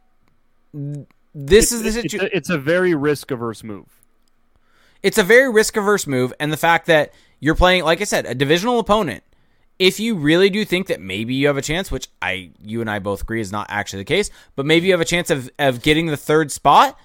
this 1.33 1.71
is 1.71 1.81
the 1.81 1.87
It's, 1.87 1.95
it's, 1.95 2.11
situation. 2.11 2.29
it's 2.33 2.49
a 2.49 2.57
very 2.57 2.93
risk 2.93 3.31
averse 3.31 3.63
move. 3.63 3.87
It's 5.01 5.17
a 5.17 5.23
very 5.23 5.49
risk 5.49 5.77
averse 5.77 6.05
move, 6.07 6.33
and 6.41 6.51
the 6.51 6.57
fact 6.57 6.87
that 6.87 7.13
you're 7.39 7.55
playing, 7.55 7.85
like 7.85 8.01
I 8.01 8.03
said, 8.03 8.25
a 8.25 8.35
divisional 8.35 8.79
opponent. 8.79 9.23
If 9.81 9.99
you 9.99 10.13
really 10.13 10.51
do 10.51 10.63
think 10.63 10.85
that 10.87 11.01
maybe 11.01 11.33
you 11.33 11.47
have 11.47 11.57
a 11.57 11.61
chance, 11.63 11.89
which 11.89 12.07
I, 12.21 12.51
you 12.61 12.81
and 12.81 12.89
I 12.89 12.99
both 12.99 13.23
agree 13.23 13.41
is 13.41 13.51
not 13.51 13.65
actually 13.67 14.01
the 14.01 14.05
case, 14.05 14.29
but 14.55 14.63
maybe 14.63 14.85
you 14.85 14.93
have 14.93 15.01
a 15.01 15.05
chance 15.05 15.31
of 15.31 15.49
of 15.57 15.81
getting 15.81 16.05
the 16.05 16.17
third 16.17 16.51
spot, 16.51 16.99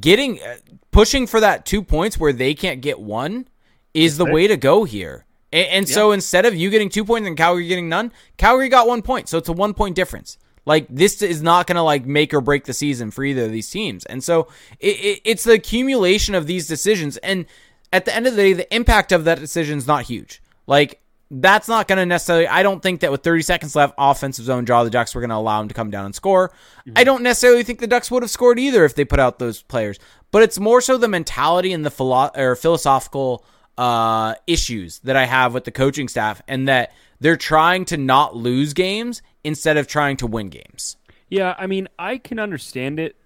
getting 0.00 0.40
uh, 0.40 0.56
pushing 0.90 1.26
for 1.26 1.38
that 1.40 1.66
two 1.66 1.82
points 1.82 2.18
where 2.18 2.32
they 2.32 2.54
can't 2.54 2.80
get 2.80 2.98
one 2.98 3.46
is 3.92 4.16
the 4.16 4.24
way 4.24 4.46
to 4.46 4.56
go 4.56 4.84
here. 4.84 5.26
And, 5.52 5.68
and 5.68 5.88
so 5.88 6.12
instead 6.12 6.46
of 6.46 6.54
you 6.54 6.70
getting 6.70 6.88
two 6.88 7.04
points 7.04 7.28
and 7.28 7.36
Calgary 7.36 7.68
getting 7.68 7.90
none, 7.90 8.10
Calgary 8.38 8.70
got 8.70 8.88
one 8.88 9.02
point, 9.02 9.28
so 9.28 9.36
it's 9.36 9.50
a 9.50 9.52
one 9.52 9.74
point 9.74 9.94
difference. 9.94 10.38
Like 10.64 10.86
this 10.88 11.20
is 11.20 11.42
not 11.42 11.66
going 11.66 11.76
to 11.76 11.82
like 11.82 12.06
make 12.06 12.32
or 12.32 12.40
break 12.40 12.64
the 12.64 12.72
season 12.72 13.10
for 13.10 13.22
either 13.22 13.44
of 13.44 13.52
these 13.52 13.68
teams, 13.68 14.06
and 14.06 14.24
so 14.24 14.48
it, 14.80 14.96
it, 14.96 15.20
it's 15.26 15.44
the 15.44 15.52
accumulation 15.52 16.34
of 16.34 16.46
these 16.46 16.66
decisions. 16.66 17.18
And 17.18 17.44
at 17.92 18.06
the 18.06 18.16
end 18.16 18.26
of 18.26 18.34
the 18.34 18.42
day, 18.42 18.52
the 18.54 18.74
impact 18.74 19.12
of 19.12 19.24
that 19.24 19.38
decision 19.40 19.76
is 19.76 19.86
not 19.86 20.04
huge. 20.04 20.42
Like 20.66 21.02
that's 21.30 21.68
not 21.68 21.88
going 21.88 21.98
to 21.98 22.06
necessarily. 22.06 22.46
I 22.48 22.62
don't 22.62 22.82
think 22.82 23.00
that 23.00 23.10
with 23.12 23.22
30 23.22 23.42
seconds 23.42 23.76
left, 23.76 23.94
offensive 23.98 24.44
zone 24.46 24.64
draw, 24.64 24.82
the 24.84 24.90
Ducks 24.90 25.14
were 25.14 25.20
going 25.20 25.30
to 25.30 25.36
allow 25.36 25.58
them 25.60 25.68
to 25.68 25.74
come 25.74 25.90
down 25.90 26.04
and 26.06 26.14
score. 26.14 26.50
I 26.96 27.04
don't 27.04 27.22
necessarily 27.22 27.62
think 27.64 27.80
the 27.80 27.86
Ducks 27.86 28.10
would 28.10 28.22
have 28.22 28.30
scored 28.30 28.58
either 28.58 28.84
if 28.84 28.94
they 28.94 29.04
put 29.04 29.20
out 29.20 29.38
those 29.38 29.60
players. 29.62 29.98
But 30.30 30.42
it's 30.42 30.58
more 30.58 30.80
so 30.80 30.96
the 30.96 31.08
mentality 31.08 31.72
and 31.72 31.84
the 31.84 31.90
philo- 31.90 32.30
or 32.34 32.56
philosophical 32.56 33.44
uh, 33.76 34.34
issues 34.46 34.98
that 35.00 35.16
I 35.16 35.24
have 35.26 35.54
with 35.54 35.64
the 35.64 35.70
coaching 35.70 36.08
staff, 36.08 36.42
and 36.48 36.66
that 36.68 36.92
they're 37.20 37.36
trying 37.36 37.84
to 37.86 37.96
not 37.96 38.34
lose 38.34 38.72
games 38.74 39.22
instead 39.44 39.76
of 39.76 39.86
trying 39.86 40.16
to 40.18 40.26
win 40.26 40.48
games. 40.48 40.96
Yeah, 41.28 41.54
I 41.58 41.66
mean, 41.66 41.88
I 41.98 42.18
can 42.18 42.38
understand 42.38 42.98
it. 42.98 43.16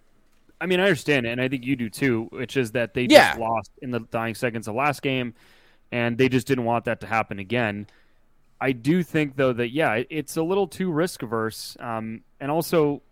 I 0.61 0.67
mean, 0.67 0.79
I 0.81 0.85
understand 0.85 1.27
it, 1.27 1.31
and 1.31 1.41
I 1.41 1.49
think 1.49 1.65
you 1.65 1.75
do 1.77 1.89
too, 1.89 2.29
which 2.33 2.57
is 2.57 2.73
that 2.73 2.95
they 2.95 3.07
Yeah. 3.09 3.29
just 3.31 3.41
lost 3.41 3.71
in 3.81 3.91
the 3.93 4.01
dying 4.01 4.35
seconds 4.35 4.69
of 4.69 4.75
last 4.75 5.03
game, 5.03 5.35
and 5.93 6.19
they 6.19 6.29
just 6.29 6.47
didn't 6.47 6.65
want 6.65 6.87
that 6.87 7.01
to 7.03 7.07
happen 7.07 7.39
again. 7.39 7.87
I 8.61 8.73
do 8.73 9.03
think, 9.03 9.37
though, 9.37 9.53
that 9.53 9.71
yeah, 9.71 10.03
it's 10.09 10.37
a 10.37 10.43
little 10.43 10.67
too 10.67 10.91
risk 10.91 11.23
averse, 11.23 11.77
um, 11.79 12.23
and 12.41 12.51
also, 12.51 13.03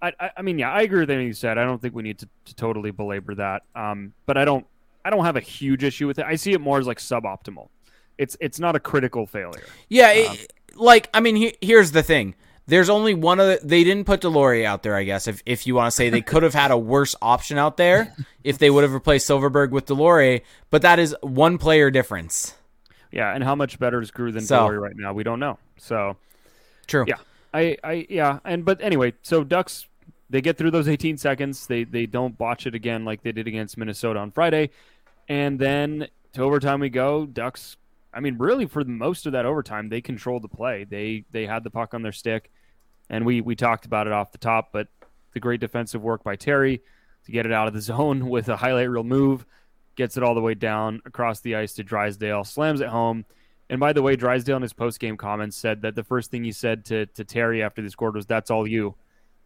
I, 0.00 0.12
I, 0.18 0.30
I 0.38 0.42
mean, 0.42 0.58
yeah, 0.58 0.72
I 0.72 0.82
agree 0.82 1.00
with 1.00 1.10
anything 1.10 1.28
you 1.28 1.32
said. 1.32 1.58
I 1.58 1.64
don't 1.64 1.80
think 1.80 1.94
we 1.94 2.02
need 2.02 2.18
to, 2.18 2.28
to 2.46 2.54
totally 2.54 2.90
belabor 2.90 3.34
that, 3.36 3.62
um, 3.74 4.14
but 4.26 4.36
I 4.36 4.44
don't, 4.44 4.66
I 5.04 5.10
don't 5.10 5.24
have 5.24 5.36
a 5.36 5.40
huge 5.40 5.84
issue 5.84 6.06
with 6.06 6.18
it. 6.18 6.24
I 6.24 6.36
see 6.36 6.52
it 6.52 6.60
more 6.60 6.78
as 6.78 6.86
like 6.86 6.98
suboptimal. 6.98 7.68
It's 8.18 8.36
it's 8.40 8.60
not 8.60 8.76
a 8.76 8.80
critical 8.80 9.26
failure. 9.26 9.64
Yeah, 9.88 10.12
it, 10.12 10.52
like 10.76 11.08
I 11.12 11.20
mean, 11.20 11.34
he, 11.34 11.56
here's 11.60 11.92
the 11.92 12.02
thing. 12.02 12.34
There's 12.66 12.88
only 12.88 13.14
one 13.14 13.40
of 13.40 13.46
the, 13.48 13.60
they 13.66 13.82
didn't 13.84 14.04
put 14.04 14.20
Deslauriers 14.20 14.64
out 14.64 14.82
there. 14.82 14.94
I 14.94 15.02
guess 15.04 15.26
if 15.26 15.42
if 15.44 15.66
you 15.66 15.74
want 15.74 15.88
to 15.88 15.90
say 15.90 16.10
they 16.10 16.20
could 16.20 16.42
have 16.42 16.54
had 16.54 16.70
a 16.70 16.78
worse 16.78 17.14
option 17.20 17.58
out 17.58 17.76
there 17.76 18.14
if 18.44 18.58
they 18.58 18.70
would 18.70 18.82
have 18.84 18.92
replaced 18.92 19.28
Silfverberg 19.28 19.70
with 19.70 19.86
Deslauriers, 19.86 20.42
but 20.70 20.82
that 20.82 20.98
is 20.98 21.14
one 21.22 21.58
player 21.58 21.90
difference. 21.90 22.54
Yeah, 23.10 23.34
and 23.34 23.44
how 23.44 23.54
much 23.54 23.78
better 23.78 24.00
is 24.00 24.10
Groulx 24.10 24.32
than 24.34 24.42
So- 24.42 24.60
Dory 24.60 24.78
right 24.78 24.96
now? 24.96 25.12
We 25.12 25.22
don't 25.22 25.40
know. 25.40 25.58
So 25.76 26.16
True. 26.86 27.04
Yeah. 27.06 27.16
I, 27.54 27.76
I 27.84 28.06
yeah, 28.08 28.38
and 28.44 28.64
but 28.64 28.80
anyway, 28.80 29.12
so 29.22 29.44
Ducks 29.44 29.86
they 30.30 30.40
get 30.40 30.56
through 30.56 30.70
those 30.70 30.88
18 30.88 31.18
seconds. 31.18 31.66
They 31.66 31.84
they 31.84 32.06
don't 32.06 32.38
botch 32.38 32.66
it 32.66 32.74
again 32.74 33.04
like 33.04 33.22
they 33.22 33.32
did 33.32 33.46
against 33.46 33.76
Minnesota 33.76 34.18
on 34.20 34.30
Friday, 34.30 34.70
and 35.28 35.58
then 35.58 36.08
to 36.32 36.42
overtime 36.42 36.80
we 36.80 36.88
go. 36.88 37.26
Ducks 37.26 37.76
I 38.14 38.20
mean, 38.20 38.36
really 38.38 38.66
for 38.66 38.84
most 38.84 39.26
of 39.26 39.32
that 39.32 39.46
overtime, 39.46 39.88
they 39.88 40.00
controlled 40.00 40.42
the 40.42 40.48
play. 40.48 40.84
They 40.84 41.24
they 41.30 41.46
had 41.46 41.64
the 41.64 41.70
puck 41.70 41.94
on 41.94 42.02
their 42.02 42.12
stick, 42.12 42.50
and 43.08 43.24
we 43.24 43.40
we 43.40 43.56
talked 43.56 43.86
about 43.86 44.06
it 44.06 44.12
off 44.12 44.32
the 44.32 44.38
top. 44.38 44.70
But 44.72 44.88
the 45.32 45.40
great 45.40 45.60
defensive 45.60 46.02
work 46.02 46.22
by 46.22 46.36
Terry 46.36 46.82
to 47.24 47.32
get 47.32 47.46
it 47.46 47.52
out 47.52 47.68
of 47.68 47.74
the 47.74 47.80
zone 47.92 48.28
with 48.28 48.48
a 48.48 48.56
highlight 48.56 48.90
reel 48.90 49.04
move, 49.04 49.46
gets 49.96 50.16
it 50.16 50.22
all 50.22 50.34
the 50.34 50.40
way 50.40 50.54
down 50.54 51.00
across 51.04 51.40
the 51.40 51.56
ice 51.56 51.74
to 51.74 51.84
Drysdale, 51.84 52.44
slams 52.44 52.80
it 52.80 52.88
home. 52.88 53.24
And 53.70 53.80
by 53.80 53.92
the 53.92 54.02
way, 54.02 54.16
Drysdale 54.16 54.56
in 54.56 54.62
his 54.62 54.72
post 54.72 55.00
game 55.00 55.16
comments 55.16 55.56
said 55.56 55.82
that 55.82 55.94
the 55.94 56.04
first 56.04 56.30
thing 56.30 56.44
he 56.44 56.52
said 56.52 56.84
to 56.86 57.06
to 57.06 57.24
Terry 57.24 57.62
after 57.62 57.80
they 57.80 57.88
scored 57.88 58.14
was, 58.14 58.26
"That's 58.26 58.50
all 58.50 58.66
you, 58.66 58.94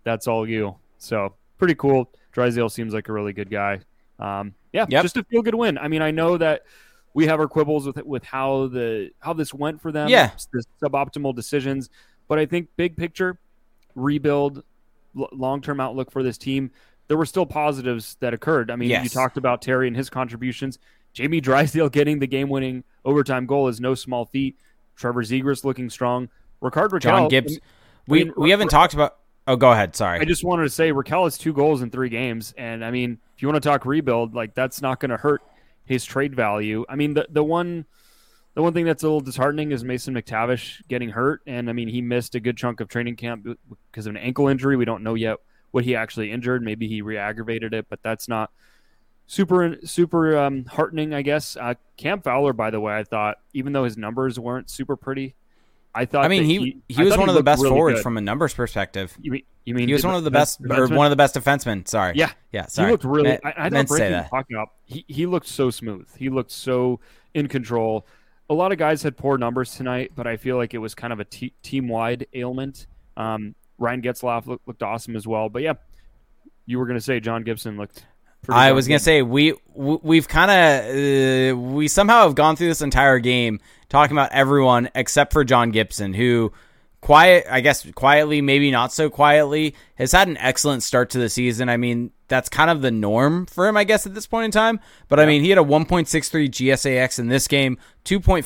that's 0.02 0.26
all 0.26 0.48
you." 0.48 0.76
So 0.98 1.34
pretty 1.58 1.74
cool. 1.76 2.10
Drysdale 2.32 2.68
seems 2.68 2.92
like 2.92 3.08
a 3.08 3.12
really 3.12 3.32
good 3.32 3.50
guy. 3.50 3.80
Um, 4.18 4.54
yeah, 4.72 4.86
yep. 4.88 5.02
just 5.02 5.16
a 5.16 5.24
feel 5.24 5.42
good 5.42 5.54
win. 5.54 5.78
I 5.78 5.88
mean, 5.88 6.02
I 6.02 6.10
know 6.10 6.36
that 6.38 6.62
we 7.16 7.26
have 7.26 7.40
our 7.40 7.48
quibbles 7.48 7.86
with 7.86 7.96
with 8.04 8.22
how 8.24 8.66
the 8.66 9.10
how 9.20 9.32
this 9.32 9.54
went 9.54 9.80
for 9.80 9.90
them. 9.90 10.08
Yeah, 10.08 10.32
the 10.52 10.62
suboptimal 10.82 11.34
decisions, 11.34 11.88
but 12.28 12.38
I 12.38 12.44
think 12.44 12.68
big 12.76 12.94
picture, 12.94 13.38
rebuild, 13.94 14.62
l- 15.18 15.30
long 15.32 15.62
term 15.62 15.80
outlook 15.80 16.10
for 16.10 16.22
this 16.22 16.36
team. 16.36 16.70
There 17.08 17.16
were 17.16 17.24
still 17.24 17.46
positives 17.46 18.18
that 18.20 18.34
occurred. 18.34 18.70
I 18.70 18.76
mean, 18.76 18.90
yes. 18.90 19.02
you 19.02 19.08
talked 19.08 19.38
about 19.38 19.62
Terry 19.62 19.86
and 19.86 19.96
his 19.96 20.10
contributions. 20.10 20.78
Jamie 21.14 21.40
Drysdale 21.40 21.88
getting 21.90 22.18
the 22.18 22.26
game 22.26 22.50
winning 22.50 22.84
overtime 23.02 23.46
goal 23.46 23.68
is 23.68 23.80
no 23.80 23.94
small 23.94 24.26
feat. 24.26 24.58
Trevor 24.94 25.22
Zegras 25.22 25.64
looking 25.64 25.88
strong. 25.88 26.28
Rickard 26.60 26.90
Rakell. 26.90 27.00
John 27.00 27.28
Gibbs. 27.28 27.58
we 28.06 28.24
mean, 28.24 28.34
we 28.36 28.50
haven't 28.50 28.68
talked 28.68 28.92
about. 28.92 29.16
Oh, 29.46 29.56
go 29.56 29.72
ahead. 29.72 29.96
Sorry. 29.96 30.20
I 30.20 30.24
just 30.24 30.44
wanted 30.44 30.64
to 30.64 30.70
say 30.70 30.92
Rakell 30.92 31.24
has 31.24 31.38
two 31.38 31.54
goals 31.54 31.80
in 31.80 31.90
three 31.90 32.10
games, 32.10 32.52
and 32.58 32.84
I 32.84 32.90
mean, 32.90 33.18
if 33.34 33.40
you 33.40 33.48
want 33.48 33.62
to 33.62 33.66
talk 33.66 33.86
rebuild, 33.86 34.34
like 34.34 34.54
that's 34.54 34.82
not 34.82 35.00
going 35.00 35.12
to 35.12 35.16
hurt 35.16 35.40
his 35.86 36.04
trade 36.04 36.34
value. 36.34 36.84
I 36.88 36.96
mean, 36.96 37.14
the 37.14 37.26
the 37.30 37.42
one 37.42 37.86
the 38.54 38.62
one 38.62 38.72
thing 38.72 38.84
that's 38.84 39.02
a 39.02 39.06
little 39.06 39.20
disheartening 39.20 39.72
is 39.72 39.84
Mason 39.84 40.14
McTavish 40.14 40.86
getting 40.88 41.10
hurt, 41.10 41.40
and 41.46 41.70
I 41.70 41.72
mean 41.72 41.88
he 41.88 42.02
missed 42.02 42.34
a 42.34 42.40
good 42.40 42.56
chunk 42.56 42.80
of 42.80 42.88
training 42.88 43.16
camp 43.16 43.46
because 43.90 44.06
of 44.06 44.10
an 44.10 44.16
ankle 44.18 44.48
injury. 44.48 44.76
We 44.76 44.84
don't 44.84 45.02
know 45.02 45.14
yet 45.14 45.38
what 45.70 45.84
he 45.84 45.94
actually 45.96 46.32
injured. 46.32 46.62
Maybe 46.62 46.88
he 46.88 47.02
re-aggravated 47.02 47.74
it, 47.74 47.86
but 47.88 48.02
that's 48.02 48.28
not 48.28 48.50
super 49.26 49.76
super 49.84 50.36
um, 50.38 50.64
heartening, 50.64 51.14
I 51.14 51.22
guess. 51.22 51.56
Uh, 51.56 51.74
Cam 51.96 52.20
Fowler, 52.22 52.52
by 52.52 52.70
the 52.70 52.80
way, 52.80 52.96
I 52.96 53.04
thought 53.04 53.38
even 53.52 53.72
though 53.72 53.84
his 53.84 53.96
numbers 53.96 54.38
weren't 54.38 54.70
super 54.70 54.96
pretty, 54.96 55.34
I 55.96 56.04
thought. 56.04 56.24
I 56.24 56.28
mean, 56.28 56.44
he 56.44 56.58
he, 56.88 56.94
he 56.94 57.02
was 57.02 57.16
one 57.16 57.28
he 57.28 57.30
of 57.30 57.34
the 57.34 57.42
best 57.42 57.62
really 57.62 57.74
forwards 57.74 57.98
good. 57.98 58.02
from 58.02 58.18
a 58.18 58.20
numbers 58.20 58.52
perspective. 58.52 59.16
You 59.20 59.32
mean, 59.32 59.42
you 59.64 59.74
mean 59.74 59.88
he 59.88 59.94
was 59.94 60.04
one 60.04 60.14
of 60.14 60.24
the 60.24 60.30
best 60.30 60.60
or 60.60 60.86
one 60.88 61.06
of 61.06 61.10
the 61.10 61.16
best 61.16 61.34
defensemen? 61.34 61.88
Sorry. 61.88 62.12
Yeah, 62.14 62.30
yeah. 62.52 62.66
Sorry. 62.66 62.88
He 62.88 62.92
looked 62.92 63.04
really. 63.04 63.38
I, 63.42 63.54
I 63.56 63.70
meant 63.70 63.88
say 63.88 64.10
that. 64.10 64.28
Talking 64.30 64.56
up, 64.56 64.76
he 64.84 65.04
he 65.08 65.24
looked 65.24 65.48
so 65.48 65.70
smooth. 65.70 66.06
He 66.16 66.28
looked 66.28 66.52
so 66.52 67.00
in 67.32 67.48
control. 67.48 68.06
A 68.48 68.54
lot 68.54 68.70
of 68.70 68.78
guys 68.78 69.02
had 69.02 69.16
poor 69.16 69.38
numbers 69.38 69.74
tonight, 69.74 70.12
but 70.14 70.26
I 70.26 70.36
feel 70.36 70.56
like 70.56 70.74
it 70.74 70.78
was 70.78 70.94
kind 70.94 71.12
of 71.12 71.18
a 71.18 71.24
t- 71.24 71.54
team 71.62 71.88
wide 71.88 72.26
ailment. 72.34 72.86
Um, 73.16 73.54
Ryan 73.78 74.02
Getzlaf 74.02 74.46
looked, 74.46 74.68
looked 74.68 74.82
awesome 74.82 75.16
as 75.16 75.26
well. 75.26 75.48
But 75.48 75.62
yeah, 75.62 75.72
you 76.66 76.78
were 76.78 76.86
going 76.86 76.98
to 76.98 77.04
say 77.04 77.18
John 77.18 77.42
Gibson 77.42 77.76
looked 77.76 78.04
I 78.48 78.72
was 78.72 78.88
gonna 78.88 78.98
say 78.98 79.22
we 79.22 79.54
we've 79.74 80.28
kind 80.28 80.50
of 80.50 81.56
uh, 81.56 81.58
we 81.58 81.88
somehow 81.88 82.24
have 82.24 82.34
gone 82.34 82.56
through 82.56 82.68
this 82.68 82.82
entire 82.82 83.18
game 83.18 83.60
talking 83.88 84.16
about 84.16 84.32
everyone 84.32 84.90
except 84.94 85.32
for 85.32 85.44
John 85.44 85.70
Gibson, 85.70 86.14
who 86.14 86.52
quiet 87.00 87.46
I 87.50 87.60
guess 87.60 87.90
quietly, 87.92 88.40
maybe 88.40 88.70
not 88.70 88.92
so 88.92 89.10
quietly, 89.10 89.74
has 89.96 90.12
had 90.12 90.28
an 90.28 90.36
excellent 90.38 90.82
start 90.82 91.10
to 91.10 91.18
the 91.18 91.28
season. 91.28 91.68
I 91.68 91.76
mean, 91.76 92.12
that's 92.28 92.48
kind 92.48 92.70
of 92.70 92.82
the 92.82 92.90
norm 92.90 93.46
for 93.46 93.66
him, 93.66 93.76
I 93.76 93.84
guess, 93.84 94.06
at 94.06 94.14
this 94.14 94.26
point 94.26 94.46
in 94.46 94.50
time. 94.50 94.80
But 95.08 95.18
yeah. 95.18 95.24
I 95.24 95.28
mean, 95.28 95.42
he 95.42 95.50
had 95.50 95.58
a 95.58 95.62
1.63 95.62 96.50
GSAX 96.50 97.18
in 97.18 97.28
this 97.28 97.48
game, 97.48 97.78
2.56 98.04 98.44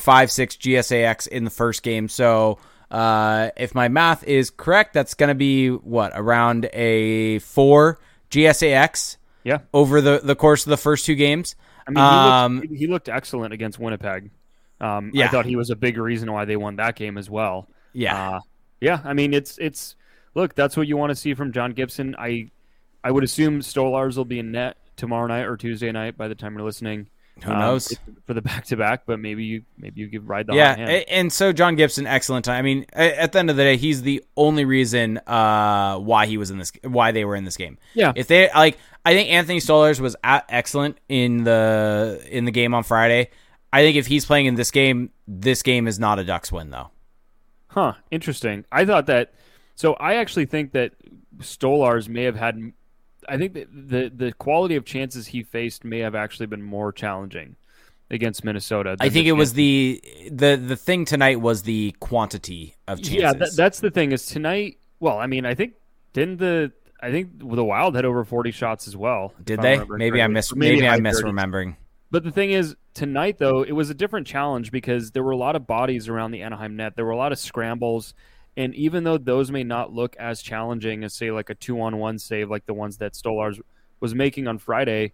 GSAX 0.57 1.27
in 1.27 1.43
the 1.43 1.49
first 1.49 1.83
game. 1.83 2.07
So 2.07 2.59
uh, 2.91 3.49
if 3.57 3.73
my 3.73 3.87
math 3.87 4.23
is 4.23 4.49
correct, 4.49 4.93
that's 4.93 5.13
going 5.13 5.29
to 5.29 5.35
be 5.35 5.69
what 5.69 6.11
around 6.13 6.69
a 6.73 7.39
four 7.39 7.99
GSAX 8.29 9.17
yeah. 9.43 9.59
Over 9.73 10.01
the, 10.01 10.21
the 10.23 10.35
course 10.35 10.65
of 10.65 10.69
the 10.69 10.77
first 10.77 11.05
two 11.05 11.15
games. 11.15 11.55
I 11.87 11.91
mean, 11.91 11.97
he, 11.97 12.01
um, 12.01 12.59
looked, 12.59 12.73
he 12.73 12.87
looked 12.87 13.09
excellent 13.09 13.53
against 13.53 13.79
Winnipeg. 13.79 14.31
Um, 14.79 15.11
yeah. 15.13 15.25
I 15.25 15.27
thought 15.29 15.45
he 15.45 15.55
was 15.55 15.69
a 15.69 15.75
big 15.75 15.97
reason 15.97 16.31
why 16.31 16.45
they 16.45 16.55
won 16.55 16.77
that 16.77 16.95
game 16.95 17.17
as 17.17 17.29
well. 17.29 17.69
Yeah. 17.93 18.35
Uh, 18.35 18.39
yeah. 18.79 18.99
I 19.03 19.13
mean, 19.13 19.33
it's 19.33 19.57
it's 19.57 19.95
look, 20.33 20.55
that's 20.55 20.75
what 20.75 20.87
you 20.87 20.97
want 20.97 21.11
to 21.11 21.15
see 21.15 21.33
from 21.33 21.51
John 21.51 21.71
Gibson. 21.73 22.15
I 22.17 22.49
I 23.03 23.11
would 23.11 23.23
assume 23.23 23.61
Stolarz 23.61 24.17
will 24.17 24.25
be 24.25 24.39
in 24.39 24.51
net 24.51 24.77
tomorrow 24.95 25.27
night 25.27 25.45
or 25.45 25.57
Tuesday 25.57 25.91
night 25.91 26.17
by 26.17 26.27
the 26.27 26.35
time 26.35 26.55
you're 26.55 26.63
listening. 26.63 27.07
Who 27.43 27.51
um, 27.51 27.59
knows 27.59 27.97
for 28.25 28.33
the 28.33 28.41
back 28.41 28.65
to 28.65 28.77
back? 28.77 29.03
But 29.05 29.19
maybe 29.19 29.43
you 29.43 29.63
maybe 29.77 30.01
you 30.01 30.07
give 30.07 30.29
ride 30.29 30.47
the 30.47 30.53
yeah. 30.53 30.75
And 30.75 31.31
so 31.33 31.51
John 31.51 31.75
Gibson, 31.75 32.05
excellent 32.05 32.45
time. 32.45 32.57
I 32.57 32.61
mean, 32.61 32.85
at 32.93 33.31
the 33.31 33.39
end 33.39 33.49
of 33.49 33.55
the 33.55 33.63
day, 33.63 33.77
he's 33.77 34.03
the 34.03 34.23
only 34.37 34.65
reason 34.65 35.17
uh, 35.19 35.97
why 35.97 36.27
he 36.27 36.37
was 36.37 36.51
in 36.51 36.57
this, 36.57 36.71
why 36.83 37.11
they 37.11 37.25
were 37.25 37.35
in 37.35 37.45
this 37.45 37.57
game. 37.57 37.77
Yeah. 37.93 38.13
If 38.15 38.27
they 38.27 38.49
like, 38.53 38.77
I 39.05 39.13
think 39.13 39.29
Anthony 39.29 39.59
Stolarz 39.59 39.99
was 39.99 40.15
excellent 40.23 40.99
in 41.09 41.43
the 41.43 42.23
in 42.29 42.45
the 42.45 42.51
game 42.51 42.73
on 42.73 42.83
Friday. 42.83 43.29
I 43.73 43.81
think 43.81 43.97
if 43.97 44.07
he's 44.07 44.25
playing 44.25 44.45
in 44.45 44.55
this 44.55 44.69
game, 44.69 45.11
this 45.27 45.63
game 45.63 45.87
is 45.87 45.99
not 45.99 46.19
a 46.19 46.23
Ducks 46.23 46.51
win 46.51 46.69
though. 46.69 46.91
Huh. 47.67 47.93
Interesting. 48.11 48.65
I 48.71 48.85
thought 48.85 49.07
that. 49.07 49.33
So 49.75 49.93
I 49.93 50.15
actually 50.15 50.45
think 50.45 50.73
that 50.73 50.93
Stolarz 51.37 52.07
may 52.07 52.23
have 52.23 52.35
had 52.35 52.73
I 53.27 53.37
think 53.37 53.53
the 53.53 54.11
the 54.13 54.33
quality 54.33 54.75
of 54.75 54.85
chances 54.85 55.27
he 55.27 55.43
faced 55.43 55.83
may 55.83 55.99
have 55.99 56.15
actually 56.15 56.47
been 56.47 56.63
more 56.63 56.91
challenging 56.91 57.55
against 58.09 58.43
Minnesota. 58.43 58.97
I 58.99 59.09
think 59.09 59.27
it 59.27 59.33
was 59.33 59.53
the 59.53 60.03
the 60.29 60.55
the 60.55 60.75
thing 60.75 61.05
tonight 61.05 61.39
was 61.39 61.63
the 61.63 61.95
quantity 61.99 62.75
of 62.87 62.99
chances. 62.99 63.13
Yeah, 63.13 63.33
that, 63.33 63.55
that's 63.55 63.79
the 63.79 63.91
thing 63.91 64.11
is 64.11 64.25
tonight. 64.25 64.77
Well, 64.99 65.17
I 65.17 65.27
mean, 65.27 65.45
I 65.45 65.55
think 65.55 65.73
didn't 66.13 66.37
the 66.37 66.71
I 67.01 67.11
think 67.11 67.39
the 67.39 67.63
Wild 67.63 67.95
had 67.95 68.05
over 68.05 68.23
forty 68.23 68.51
shots 68.51 68.87
as 68.87 68.95
well. 68.95 69.33
Did 69.43 69.61
they? 69.61 69.83
Maybe 69.83 70.21
I 70.21 70.27
miss. 70.27 70.53
Maybe, 70.53 70.75
maybe 70.75 70.87
I'm 70.87 71.01
misremembering. 71.01 71.77
But 72.11 72.23
the 72.23 72.31
thing 72.31 72.51
is, 72.51 72.75
tonight 72.93 73.37
though, 73.39 73.63
it 73.63 73.71
was 73.71 73.89
a 73.89 73.93
different 73.93 74.27
challenge 74.27 74.71
because 74.71 75.11
there 75.11 75.23
were 75.23 75.31
a 75.31 75.37
lot 75.37 75.55
of 75.55 75.65
bodies 75.65 76.09
around 76.09 76.31
the 76.31 76.41
Anaheim 76.41 76.75
net. 76.75 76.95
There 76.95 77.05
were 77.05 77.11
a 77.11 77.17
lot 77.17 77.31
of 77.31 77.39
scrambles. 77.39 78.13
And 78.61 78.75
even 78.75 79.03
though 79.03 79.17
those 79.17 79.49
may 79.49 79.63
not 79.63 79.91
look 79.91 80.15
as 80.17 80.39
challenging 80.39 81.03
as, 81.03 81.15
say, 81.15 81.31
like 81.31 81.49
a 81.49 81.55
two 81.55 81.81
on 81.81 81.97
one 81.97 82.19
save, 82.19 82.51
like 82.51 82.67
the 82.67 82.75
ones 82.75 82.97
that 82.97 83.13
Stolarz 83.13 83.59
was 83.99 84.13
making 84.13 84.47
on 84.47 84.59
Friday, 84.59 85.13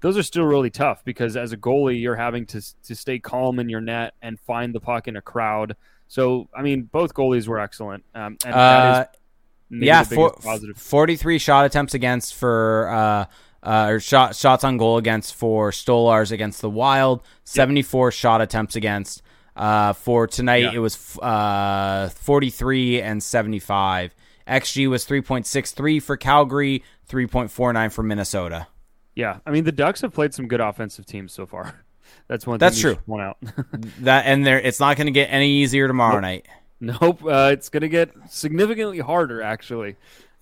those 0.00 0.18
are 0.18 0.22
still 0.24 0.44
really 0.44 0.70
tough 0.70 1.04
because 1.04 1.36
as 1.36 1.52
a 1.52 1.56
goalie, 1.56 2.02
you're 2.02 2.16
having 2.16 2.44
to, 2.46 2.60
to 2.82 2.96
stay 2.96 3.20
calm 3.20 3.60
in 3.60 3.68
your 3.68 3.80
net 3.80 4.14
and 4.20 4.40
find 4.40 4.74
the 4.74 4.80
puck 4.80 5.06
in 5.06 5.14
a 5.14 5.22
crowd. 5.22 5.76
So, 6.08 6.48
I 6.52 6.62
mean, 6.62 6.82
both 6.82 7.14
goalies 7.14 7.46
were 7.46 7.60
excellent. 7.60 8.02
Um, 8.16 8.36
and 8.44 8.54
uh, 8.54 9.04
yeah, 9.70 10.02
for, 10.02 10.32
43 10.74 11.38
shot 11.38 11.66
attempts 11.66 11.94
against 11.94 12.34
for. 12.34 12.88
Uh, 12.88 13.24
uh, 13.60 13.88
or 13.90 14.00
shot, 14.00 14.36
shots 14.36 14.62
on 14.62 14.76
goal 14.76 14.98
against 14.98 15.34
for 15.34 15.72
Stolarz 15.72 16.30
against 16.30 16.60
the 16.60 16.70
Wild, 16.70 17.22
74 17.42 18.06
yep. 18.06 18.12
shot 18.12 18.40
attempts 18.40 18.76
against. 18.76 19.20
Uh, 19.58 19.92
for 19.92 20.26
tonight, 20.26 20.62
yeah. 20.62 20.72
it 20.72 20.78
was 20.78 21.18
uh, 21.18 22.08
43 22.10 23.02
and 23.02 23.22
75. 23.22 24.14
XG 24.46 24.88
was 24.88 25.04
3.63 25.04 26.02
for 26.02 26.16
Calgary, 26.16 26.84
3.49 27.08 27.92
for 27.92 28.02
Minnesota. 28.02 28.68
Yeah, 29.14 29.38
I 29.44 29.50
mean 29.50 29.64
the 29.64 29.72
Ducks 29.72 30.00
have 30.02 30.14
played 30.14 30.32
some 30.32 30.46
good 30.46 30.60
offensive 30.60 31.04
teams 31.04 31.32
so 31.32 31.44
far. 31.44 31.84
That's 32.28 32.46
one. 32.46 32.58
That's 32.58 32.80
true. 32.80 32.98
One 33.06 33.20
out. 33.20 33.38
that 34.00 34.26
and 34.26 34.46
there, 34.46 34.60
it's 34.60 34.78
not 34.78 34.96
going 34.96 35.08
to 35.08 35.12
get 35.12 35.26
any 35.26 35.50
easier 35.50 35.88
tomorrow 35.88 36.14
nope. 36.14 36.22
night. 36.22 36.46
Nope, 36.80 37.24
uh, 37.24 37.50
it's 37.52 37.68
going 37.68 37.80
to 37.80 37.88
get 37.88 38.12
significantly 38.28 39.00
harder 39.00 39.42
actually. 39.42 39.96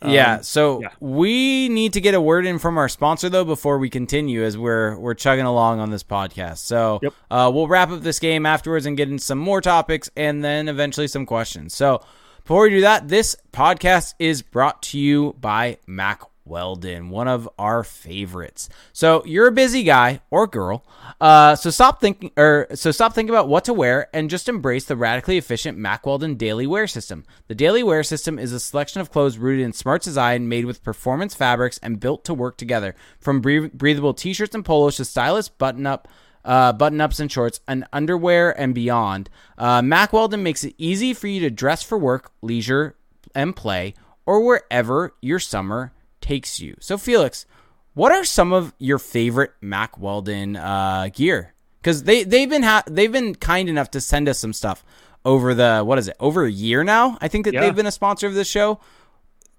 Yeah, 0.05 0.37
um, 0.37 0.43
so 0.43 0.83
yeah. 0.83 0.89
we 1.01 1.69
need 1.71 1.95
to 1.95 2.01
get 2.01 2.15
a 2.15 2.21
word 2.21 2.45
in 2.45 2.59
from 2.59 2.77
our 2.77 2.89
sponsor 2.89 3.31
though 3.31 3.45
before 3.45 3.79
we 3.79 3.89
continue 3.89 4.45
as 4.45 4.57
we're 4.59 4.99
we're 4.99 5.15
chugging 5.15 5.47
along 5.47 5.81
on 5.81 5.91
this 5.91 6.03
podcast. 6.03 6.59
So 6.59 7.01
yep. 7.03 7.15
uh, 7.31 7.51
we'll 7.53 7.67
wrap 7.67 7.91
up 7.91 8.03
this 8.03 8.19
game 8.19 8.45
afterwards 8.45 8.85
and 8.85 8.97
get 8.97 9.09
into 9.09 9.25
some 9.25 9.39
more 9.39 9.61
topics 9.61 10.11
and 10.15 10.45
then 10.45 10.69
eventually 10.69 11.09
some 11.09 11.25
questions. 11.25 11.75
So 11.75 12.03
before 12.43 12.65
we 12.65 12.71
do 12.71 12.81
that, 12.83 13.09
this 13.09 13.37
podcast 13.53 14.15
is 14.19 14.43
brought 14.43 14.83
to 14.85 14.99
you 14.99 15.35
by 15.41 15.79
Mack 15.87 16.23
Weldon, 16.47 17.11
one 17.11 17.29
of 17.29 17.49
our 17.59 17.83
favorites. 17.83 18.69
So 18.93 19.23
you're 19.27 19.49
a 19.49 19.53
busy 19.53 19.83
guy 19.83 20.21
or 20.31 20.47
girl, 20.47 20.87
uh, 21.21 21.57
so 21.57 21.71
stop 21.71 22.01
thinking 22.01 22.31
or 22.37 22.69
so 22.75 22.91
stop 22.91 23.15
thinking 23.15 23.35
about 23.35 23.49
what 23.49 23.65
to 23.65 23.75
wear 23.75 24.09
and 24.15 24.31
just 24.31 24.49
embrace 24.49 24.85
the 24.85 24.97
radically 24.97 25.37
efficient 25.37 25.77
Mack 25.77 26.07
Weldon 26.07 26.37
Daily 26.37 26.67
Wear 26.67 26.87
System. 26.87 27.25
The 27.49 27.55
Daily 27.55 27.83
Wear 27.83 28.03
System 28.03 28.39
is 28.39 28.53
a 28.53 28.61
selection 28.61 29.01
of 29.01 29.11
clothes 29.11 29.39
rooted 29.39 29.65
in 29.65 29.73
smart 29.73 30.03
design, 30.03 30.49
made 30.49 30.65
with 30.65 30.85
performance 30.85 31.35
fabrics, 31.35 31.79
and 31.79 32.01
built 32.01 32.25
to 32.25 32.35
work 32.35 32.57
together. 32.57 32.95
From 33.19 33.41
breathable 33.41 34.15
t-shirts 34.15 34.55
and 34.55 34.65
polos 34.65 34.97
to 34.97 35.05
stylish 35.05 35.49
button-up. 35.49 36.09
Uh, 36.45 36.73
button 36.73 37.01
ups 37.01 37.19
and 37.19 37.33
shorts, 37.33 37.59
and 37.67 37.85
underwear 37.93 38.53
and 38.57 38.73
beyond. 38.73 39.29
Uh, 39.59 39.83
Mack 39.83 40.13
Weldon 40.13 40.45
makes 40.45 40.63
it 40.63 40.77
easy 40.79 41.13
for 41.13 41.27
you 41.27 41.41
to 41.41 41.51
dress 41.51 41.83
for 41.83 41.99
work, 41.99 42.31
leisure, 42.41 42.95
and 43.35 43.57
play, 43.57 43.95
or 44.25 44.45
wherever 44.45 45.13
your 45.21 45.41
summer 45.41 45.93
takes 46.27 46.61
you. 46.61 46.77
So, 46.81 46.99
Felix, 46.99 47.47
what 47.95 48.12
are 48.12 48.24
some 48.24 48.53
of 48.53 48.74
your 48.79 48.99
favorite 48.99 49.53
Mack 49.61 49.99
Weldon 49.99 50.57
uh, 50.57 51.09
gear? 51.12 51.53
because 51.81 52.03
they 52.03 52.24
they've 52.24 52.51
been 52.51 52.64
ha- 52.64 52.83
they've 52.89 53.12
been 53.12 53.35
kind 53.37 53.68
enough 53.68 53.91
to 53.93 54.01
send 54.01 54.29
us 54.29 54.41
some 54.41 54.53
stuff 54.53 54.85
over 55.24 55.55
the 55.55 55.83
what 55.85 55.99
is 55.99 56.09
it 56.09 56.16
over 56.18 56.45
a 56.45 56.51
year 56.51 56.83
now? 56.83 57.16
I 57.20 57.29
think 57.29 57.45
that 57.45 57.55
Yeah. 57.55 57.61
they've 57.61 57.74
been 57.77 57.87
a 57.87 57.93
sponsor 57.93 58.27
of 58.27 58.35
this 58.35 58.49
show. 58.49 58.81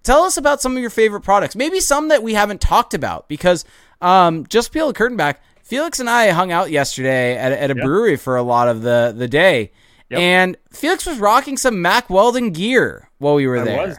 Tell 0.03 0.23
us 0.23 0.35
about 0.37 0.61
some 0.61 0.75
of 0.75 0.81
your 0.81 0.89
favorite 0.89 1.21
products, 1.21 1.55
maybe 1.55 1.79
some 1.79 2.09
that 2.09 2.23
we 2.23 2.33
haven't 2.33 2.59
talked 2.61 2.93
about, 2.93 3.27
because 3.29 3.63
um, 4.01 4.45
just 4.47 4.71
peel 4.73 4.87
the 4.87 4.93
curtain 4.93 5.17
back. 5.17 5.41
Felix 5.63 5.99
and 5.99 6.09
I 6.09 6.29
hung 6.31 6.51
out 6.51 6.69
yesterday 6.71 7.35
at, 7.37 7.51
a- 7.51 7.61
at 7.63 7.71
a 7.71 7.75
Yep. 7.75 7.83
brewery 7.85 8.15
for 8.17 8.35
a 8.37 8.43
lot 8.43 8.67
of 8.67 8.81
the 8.81 9.13
the 9.17 9.27
day, 9.29 9.71
Yep. 10.09 10.19
and 10.19 10.57
Felix 10.71 11.05
was 11.05 11.17
rocking 11.19 11.55
some 11.57 11.81
Mack 11.81 12.09
Weldon 12.09 12.51
gear 12.51 13.09
while 13.19 13.35
we 13.35 13.47
were 13.47 13.59
I 13.59 13.63
there. 13.63 13.87
was. 13.87 13.97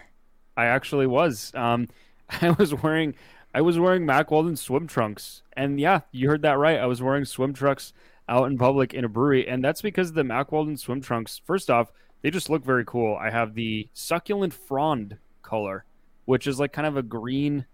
I 0.56 0.66
actually 0.66 1.06
was. 1.06 1.50
Um, 1.54 1.88
I 2.42 2.50
was 2.50 2.74
wearing 2.74 3.14
I 3.54 3.62
was 3.62 3.78
wearing 3.78 4.04
Mack 4.04 4.30
Weldon 4.30 4.56
swim 4.56 4.86
trunks, 4.86 5.42
and 5.56 5.80
yeah, 5.80 6.00
you 6.12 6.28
heard 6.28 6.42
that 6.42 6.58
right. 6.58 6.78
I 6.78 6.86
was 6.86 7.02
wearing 7.02 7.24
swim 7.24 7.54
trunks 7.54 7.92
out 8.28 8.50
in 8.50 8.58
public 8.58 8.92
in 8.92 9.04
a 9.04 9.08
brewery, 9.08 9.48
and 9.48 9.64
that's 9.64 9.80
because 9.80 10.12
the 10.12 10.24
Mack 10.24 10.52
Weldon 10.52 10.76
swim 10.76 11.00
trunks. 11.00 11.40
First 11.46 11.70
off, 11.70 11.90
they 12.22 12.30
just 12.30 12.50
look 12.50 12.62
very 12.64 12.84
cool. 12.84 13.16
I 13.16 13.30
have 13.30 13.54
the 13.54 13.88
succulent 13.94 14.52
frond 14.52 15.16
color, 15.42 15.84
which 16.26 16.46
is 16.46 16.60
like 16.60 16.72
kind 16.72 16.86
of 16.86 16.96
a 16.96 17.02
green, 17.02 17.64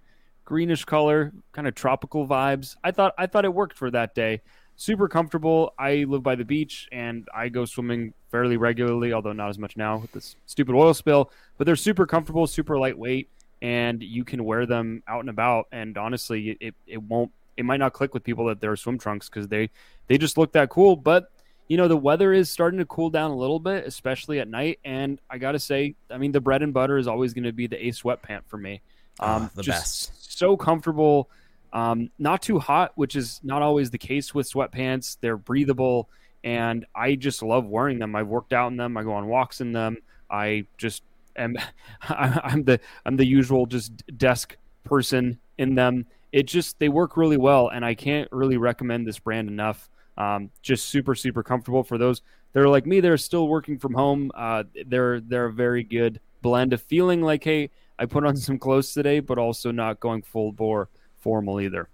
greenish 0.45 0.85
color, 0.85 1.33
kind 1.53 1.67
of 1.67 1.75
tropical 1.75 2.27
vibes. 2.27 2.77
I 2.85 2.93
thought 2.93 3.15
I 3.19 3.27
thought 3.27 3.45
it 3.45 3.55
worked 3.55 3.77
for 3.77 3.91
that 3.91 4.15
day. 4.15 4.43
Super 4.77 5.09
comfortable. 5.09 5.73
I 5.79 6.05
live 6.09 6.23
by 6.23 6.35
the 6.35 6.45
beach 6.45 6.89
and 6.91 7.29
I 7.33 7.49
go 7.49 7.65
swimming 7.65 8.13
fairly 8.31 8.57
regularly, 8.57 9.13
although 9.13 9.33
not 9.33 9.49
as 9.49 9.59
much 9.59 9.77
now 9.77 9.99
with 9.99 10.13
this 10.13 10.35
stupid 10.47 10.75
oil 10.75 10.95
spill. 10.95 11.31
But 11.59 11.67
they're 11.67 11.77
super 11.77 12.07
comfortable, 12.07 12.47
super 12.49 12.77
lightweight, 12.77 13.29
and 13.65 14.03
you 14.03 14.25
can 14.25 14.45
wear 14.45 14.67
them 14.67 15.03
out 15.09 15.21
and 15.21 15.31
about. 15.31 15.69
And 15.73 15.97
honestly, 15.97 16.59
it, 16.61 16.75
it 16.87 17.03
won't 17.03 17.33
it 17.57 17.65
might 17.65 17.79
not 17.79 17.95
click 17.95 18.13
with 18.13 18.23
people 18.23 18.47
that 18.47 18.61
they're 18.61 18.77
swim 18.77 18.99
trunks 18.99 19.31
because 19.31 19.49
they 19.49 19.71
they 20.07 20.19
just 20.19 20.37
look 20.37 20.53
that 20.53 20.69
cool. 20.69 20.97
But 20.97 21.31
you 21.67 21.79
know 21.79 21.89
the 21.89 21.97
weather 21.97 22.35
is 22.35 22.51
starting 22.51 22.79
to 22.79 22.85
cool 22.85 23.09
down 23.09 23.31
a 23.31 23.37
little 23.37 23.59
bit, 23.59 23.87
especially 23.87 24.39
at 24.39 24.49
night. 24.49 24.81
And 24.85 25.19
I 25.31 25.39
gotta 25.39 25.59
say, 25.59 25.95
I 26.11 26.19
mean 26.19 26.31
the 26.31 26.43
bread 26.43 26.63
and 26.63 26.75
butter 26.75 26.99
is 26.99 27.09
always 27.09 27.33
going 27.33 27.45
to 27.45 27.53
be 27.53 27.67
the 27.67 27.87
Ace 27.87 28.03
sweatpant 28.03 28.43
for 28.49 28.59
me. 28.59 28.83
Ah, 29.19 29.51
the 29.55 29.63
just 29.63 30.11
best. 30.11 30.39
So 30.39 30.59
comfortable, 30.59 31.31
um, 31.73 32.11
not 32.19 32.43
too 32.43 32.59
hot, 32.59 32.93
which 32.97 33.17
is 33.17 33.41
not 33.43 33.63
always 33.63 33.91
the 33.91 33.99
case 33.99 34.35
with 34.35 34.51
sweatpants. 34.51 35.17
They're 35.23 35.39
breathable, 35.39 36.11
and 36.43 36.85
I 36.95 37.15
just 37.15 37.43
love 37.43 37.65
wearing 37.65 37.99
them. 37.99 38.15
I've 38.15 38.29
worked 38.29 38.53
out 38.53 38.71
in 38.73 38.77
them. 38.77 38.95
I 38.99 39.05
go 39.05 39.15
on 39.15 39.27
walks 39.27 39.63
in 39.63 39.73
them. 39.73 39.97
I 40.29 40.67
just 40.77 41.03
am. 41.37 41.57
I'm 42.09 42.65
the 42.65 42.81
I'm 43.05 43.17
the 43.17 43.27
usual 43.27 43.67
just 43.67 44.03
desk 44.19 44.57
person 44.85 45.39
in 45.59 45.75
them. 45.75 46.07
It 46.33 46.45
just 46.45 46.79
they 46.79 46.89
work 46.89 47.17
really 47.17 47.37
well, 47.37 47.69
and 47.69 47.85
I 47.85 47.95
can't 47.95 48.31
really 48.33 48.57
recommend 48.57 49.07
this 49.07 49.19
brand 49.19 49.49
enough. 49.49 49.89
Um, 50.17 50.51
just 50.63 50.89
super 50.89 51.15
super 51.15 51.43
comfortable 51.43 51.83
for 51.83 51.99
those 51.99 52.23
that 52.53 52.61
are 52.61 52.69
like 52.69 52.87
me. 52.87 53.01
They're 53.01 53.17
still 53.17 53.49
working 53.49 53.79
from 53.79 53.95
home. 53.95 54.31
Uh, 54.35 54.65
they're 54.87 55.21
they're 55.21 55.47
a 55.47 55.53
very 55.53 55.83
good 55.83 56.21
blend 56.43 56.73
of 56.73 56.83
feeling 56.83 57.23
like 57.23 57.45
hey, 57.45 57.71
I 57.99 58.07
put 58.07 58.25
on 58.25 58.37
some 58.37 58.59
clothes 58.59 58.93
today, 58.93 59.21
but 59.21 59.39
also 59.39 59.71
not 59.71 60.01
going 60.01 60.23
full 60.23 60.53
bore 60.53 60.89
formal 61.17 61.61
either. 61.61 61.89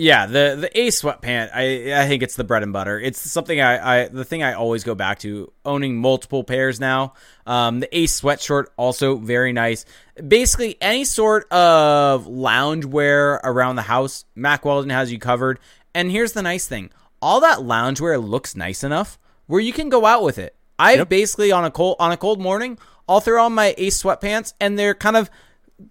Yeah, 0.00 0.24
the 0.24 0.56
the 0.58 0.80
Ace 0.80 1.02
sweatpant, 1.02 1.50
I 1.54 1.92
I 2.02 2.08
think 2.08 2.22
it's 2.22 2.34
the 2.34 2.42
bread 2.42 2.62
and 2.62 2.72
butter. 2.72 2.98
It's 2.98 3.20
something 3.20 3.60
I, 3.60 4.04
I 4.04 4.08
the 4.08 4.24
thing 4.24 4.42
I 4.42 4.54
always 4.54 4.82
go 4.82 4.94
back 4.94 5.18
to. 5.18 5.52
Owning 5.66 5.98
multiple 5.98 6.42
pairs 6.42 6.80
now. 6.80 7.12
Um, 7.44 7.80
the 7.80 7.98
Ace 7.98 8.18
sweatshirt 8.18 8.68
also 8.78 9.16
very 9.16 9.52
nice. 9.52 9.84
Basically, 10.26 10.78
any 10.80 11.04
sort 11.04 11.52
of 11.52 12.26
loungewear 12.26 13.40
around 13.44 13.76
the 13.76 13.82
house, 13.82 14.24
Mack 14.34 14.64
Weldon 14.64 14.88
has 14.88 15.12
you 15.12 15.18
covered. 15.18 15.60
And 15.94 16.10
here's 16.10 16.32
the 16.32 16.40
nice 16.40 16.66
thing: 16.66 16.88
all 17.20 17.40
that 17.40 17.58
loungewear 17.58 18.26
looks 18.26 18.56
nice 18.56 18.82
enough 18.82 19.18
where 19.48 19.60
you 19.60 19.74
can 19.74 19.90
go 19.90 20.06
out 20.06 20.22
with 20.22 20.38
it. 20.38 20.56
I've 20.78 21.00
Yep. 21.00 21.08
basically 21.10 21.52
on 21.52 21.66
a 21.66 21.70
cold 21.70 21.96
on 22.00 22.10
a 22.10 22.16
cold 22.16 22.40
morning, 22.40 22.78
I'll 23.06 23.20
throw 23.20 23.44
on 23.44 23.52
my 23.52 23.74
Ace 23.76 24.02
sweatpants, 24.02 24.54
and 24.58 24.78
they're 24.78 24.94
kind 24.94 25.18
of 25.18 25.28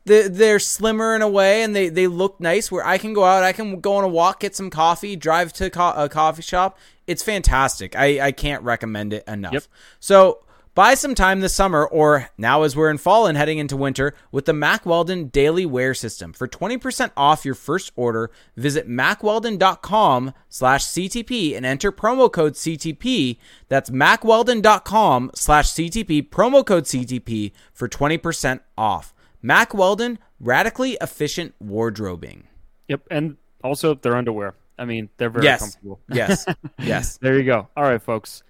they're, 0.05 0.29
they're 0.29 0.59
slimmer 0.59 1.15
in 1.15 1.21
a 1.21 1.29
way 1.29 1.63
and 1.63 1.75
they, 1.75 1.89
they 1.89 2.07
look 2.07 2.39
nice 2.39 2.71
where 2.71 2.85
I 2.85 2.97
can 2.97 3.13
go 3.13 3.23
out, 3.23 3.43
I 3.43 3.53
can 3.53 3.79
go 3.79 3.95
on 3.95 4.03
a 4.03 4.07
walk, 4.07 4.41
get 4.41 4.55
some 4.55 4.69
coffee, 4.69 5.15
drive 5.15 5.53
to 5.53 5.65
a 5.65 6.09
coffee 6.09 6.41
shop. 6.41 6.77
It's 7.07 7.23
fantastic. 7.23 7.95
I, 7.95 8.27
I 8.27 8.31
can't 8.31 8.63
recommend 8.63 9.13
it 9.13 9.23
enough. 9.27 9.53
Yep. 9.53 9.63
So 9.99 10.43
buy 10.75 10.93
some 10.93 11.15
time 11.15 11.39
this 11.41 11.55
summer 11.55 11.85
or 11.85 12.29
now 12.37 12.63
as 12.63 12.75
we're 12.75 12.89
in 12.89 12.97
fall 12.97 13.25
and 13.25 13.37
heading 13.37 13.57
into 13.57 13.75
winter 13.75 14.13
with 14.31 14.45
the 14.45 14.53
Mack 14.53 14.85
Weldon 14.85 15.27
Daily 15.27 15.65
Wear 15.65 15.93
System. 15.93 16.33
For 16.33 16.47
20% 16.47 17.11
off 17.17 17.45
your 17.45 17.55
first 17.55 17.91
order, 17.95 18.31
visit 18.55 18.87
mackweldon.com 18.87 20.33
slash 20.49 20.85
CTP 20.85 21.55
and 21.57 21.65
enter 21.65 21.91
promo 21.91 22.31
code 22.31 22.53
CTP. 22.53 23.37
That's 23.67 23.89
mackweldon.com 23.89 25.31
slash 25.33 25.71
CTP, 25.71 26.29
promo 26.29 26.65
code 26.65 26.85
CTP 26.85 27.51
for 27.73 27.89
20% 27.89 28.61
off. 28.77 29.13
Mack 29.41 29.73
Weldon, 29.73 30.19
radically 30.39 30.97
efficient 31.01 31.53
wardrobing. 31.59 32.43
Yep, 32.87 33.01
and 33.11 33.37
also 33.63 33.93
their 33.95 34.15
underwear. 34.15 34.55
I 34.77 34.85
mean, 34.85 35.09
they're 35.17 35.29
very 35.29 35.45
Yes. 35.45 35.59
comfortable. 35.61 35.99
Yes. 36.09 36.45
yes. 36.79 37.17
There 37.17 37.37
you 37.37 37.43
go. 37.45 37.67
All 37.75 37.83
right, 37.83 38.01
folks. 38.01 38.43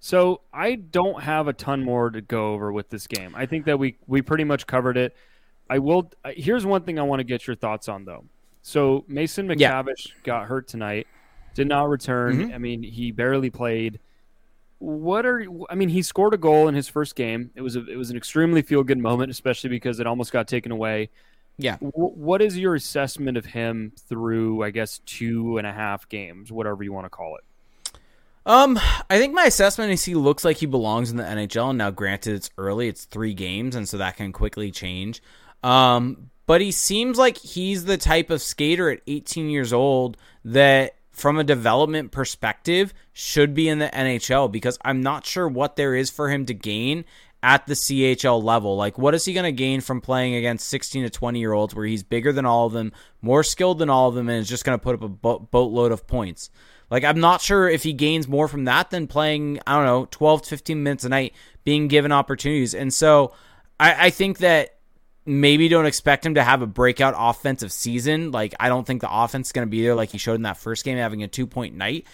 So 0.00 0.42
I 0.52 0.74
don't 0.74 1.22
have 1.22 1.48
a 1.48 1.52
ton 1.52 1.82
more 1.82 2.10
to 2.10 2.20
go 2.20 2.52
over 2.52 2.72
with 2.72 2.90
this 2.90 3.06
game. 3.06 3.34
I 3.34 3.46
think 3.46 3.64
that 3.66 3.78
we 3.78 3.96
we 4.06 4.20
pretty 4.22 4.44
much 4.44 4.66
covered 4.66 4.96
it. 4.96 5.16
I 5.70 5.78
will. 5.78 6.10
uh, 6.24 6.32
Here's 6.36 6.66
one 6.66 6.82
thing 6.82 6.98
I 6.98 7.02
want 7.02 7.20
to 7.20 7.24
get 7.24 7.46
your 7.46 7.56
thoughts 7.56 7.88
on, 7.88 8.04
though. 8.04 8.24
So 8.62 9.04
Mason 9.08 9.50
Yeah. 9.58 9.82
Got 10.22 10.46
hurt 10.46 10.68
tonight, 10.68 11.06
did 11.54 11.68
not 11.68 11.88
return. 11.88 12.48
Mhm. 12.50 12.54
I 12.54 12.58
mean, 12.58 12.82
he 12.82 13.12
barely 13.12 13.48
played. 13.50 13.98
What 14.78 15.24
are 15.24 15.46
I 15.70 15.74
mean? 15.74 15.88
He 15.88 16.02
scored 16.02 16.34
a 16.34 16.38
goal 16.38 16.68
in 16.68 16.74
his 16.74 16.88
first 16.88 17.14
game. 17.14 17.50
It 17.54 17.62
was 17.62 17.76
a, 17.76 17.86
it 17.86 17.96
was 17.96 18.10
an 18.10 18.16
extremely 18.16 18.62
feel 18.62 18.82
good 18.82 18.98
moment, 18.98 19.30
especially 19.30 19.70
because 19.70 20.00
it 20.00 20.06
almost 20.06 20.32
got 20.32 20.48
taken 20.48 20.72
away. 20.72 21.10
Yeah. 21.56 21.76
W- 21.76 22.14
what 22.14 22.42
is 22.42 22.58
your 22.58 22.74
assessment 22.74 23.36
of 23.36 23.46
him 23.46 23.92
through, 24.08 24.62
I 24.62 24.70
guess, 24.70 24.98
two 25.06 25.58
and 25.58 25.66
a 25.66 25.72
half 25.72 26.08
games, 26.08 26.50
whatever 26.50 26.82
you 26.82 26.92
want 26.92 27.06
to 27.06 27.10
call 27.10 27.36
it? 27.36 27.44
Um, 28.46 28.78
I 29.08 29.18
think 29.18 29.32
my 29.32 29.44
assessment 29.44 29.90
is 29.92 30.04
he 30.04 30.14
looks 30.14 30.44
like 30.44 30.58
he 30.58 30.66
belongs 30.66 31.10
in 31.10 31.16
the 31.16 31.24
NHL. 31.24 31.70
And 31.70 31.78
now, 31.78 31.90
granted, 31.90 32.34
it's 32.34 32.50
early; 32.58 32.88
it's 32.88 33.04
three 33.04 33.34
games, 33.34 33.74
and 33.74 33.88
so 33.88 33.98
that 33.98 34.16
can 34.16 34.32
quickly 34.32 34.70
change. 34.70 35.22
Um, 35.62 36.30
but 36.46 36.60
he 36.60 36.72
seems 36.72 37.16
like 37.16 37.38
he's 37.38 37.86
the 37.86 37.96
type 37.96 38.28
of 38.30 38.42
skater 38.42 38.90
at 38.90 39.00
18 39.06 39.48
years 39.48 39.72
old 39.72 40.18
that, 40.44 40.96
from 41.14 41.38
a 41.38 41.44
development 41.44 42.10
perspective, 42.10 42.92
should 43.12 43.54
be 43.54 43.68
in 43.68 43.78
the 43.78 43.88
NHL 43.88 44.50
because 44.50 44.78
I'm 44.84 45.02
not 45.02 45.24
sure 45.24 45.48
what 45.48 45.76
there 45.76 45.94
is 45.94 46.10
for 46.10 46.28
him 46.28 46.44
to 46.46 46.54
gain 46.54 47.04
at 47.42 47.66
the 47.66 47.74
CHL 47.74 48.42
level. 48.42 48.76
Like, 48.76 48.98
what 48.98 49.14
is 49.14 49.24
he 49.24 49.32
going 49.32 49.44
to 49.44 49.52
gain 49.52 49.80
from 49.80 50.00
playing 50.00 50.34
against 50.34 50.68
16 50.68 51.04
to 51.04 51.10
20 51.10 51.38
year 51.38 51.52
olds 51.52 51.74
where 51.74 51.86
he's 51.86 52.02
bigger 52.02 52.32
than 52.32 52.46
all 52.46 52.66
of 52.66 52.72
them, 52.72 52.92
more 53.22 53.42
skilled 53.42 53.78
than 53.78 53.90
all 53.90 54.08
of 54.08 54.14
them, 54.14 54.28
and 54.28 54.40
is 54.40 54.48
just 54.48 54.64
going 54.64 54.78
to 54.78 54.82
put 54.82 54.96
up 54.96 55.02
a 55.02 55.08
bo- 55.08 55.38
boatload 55.50 55.92
of 55.92 56.06
points? 56.06 56.50
Like, 56.90 57.04
I'm 57.04 57.20
not 57.20 57.40
sure 57.40 57.68
if 57.68 57.82
he 57.82 57.92
gains 57.92 58.26
more 58.26 58.48
from 58.48 58.64
that 58.64 58.90
than 58.90 59.06
playing, 59.06 59.60
I 59.66 59.76
don't 59.76 59.86
know, 59.86 60.08
12 60.10 60.42
to 60.42 60.48
15 60.48 60.82
minutes 60.82 61.04
a 61.04 61.08
night, 61.08 61.34
being 61.64 61.88
given 61.88 62.12
opportunities. 62.12 62.74
And 62.74 62.92
so 62.92 63.32
I, 63.78 64.06
I 64.06 64.10
think 64.10 64.38
that 64.38 64.73
maybe 65.26 65.68
don't 65.68 65.86
expect 65.86 66.24
him 66.26 66.34
to 66.34 66.42
have 66.42 66.62
a 66.62 66.66
breakout 66.66 67.14
offensive 67.16 67.72
season. 67.72 68.30
Like, 68.30 68.54
I 68.60 68.68
don't 68.68 68.86
think 68.86 69.00
the 69.00 69.14
offense 69.14 69.48
is 69.48 69.52
going 69.52 69.66
to 69.66 69.70
be 69.70 69.82
there 69.82 69.94
like 69.94 70.10
he 70.10 70.18
showed 70.18 70.34
in 70.34 70.42
that 70.42 70.58
first 70.58 70.84
game, 70.84 70.98
having 70.98 71.22
a 71.22 71.28
two 71.28 71.46
point 71.46 71.74
night. 71.74 72.06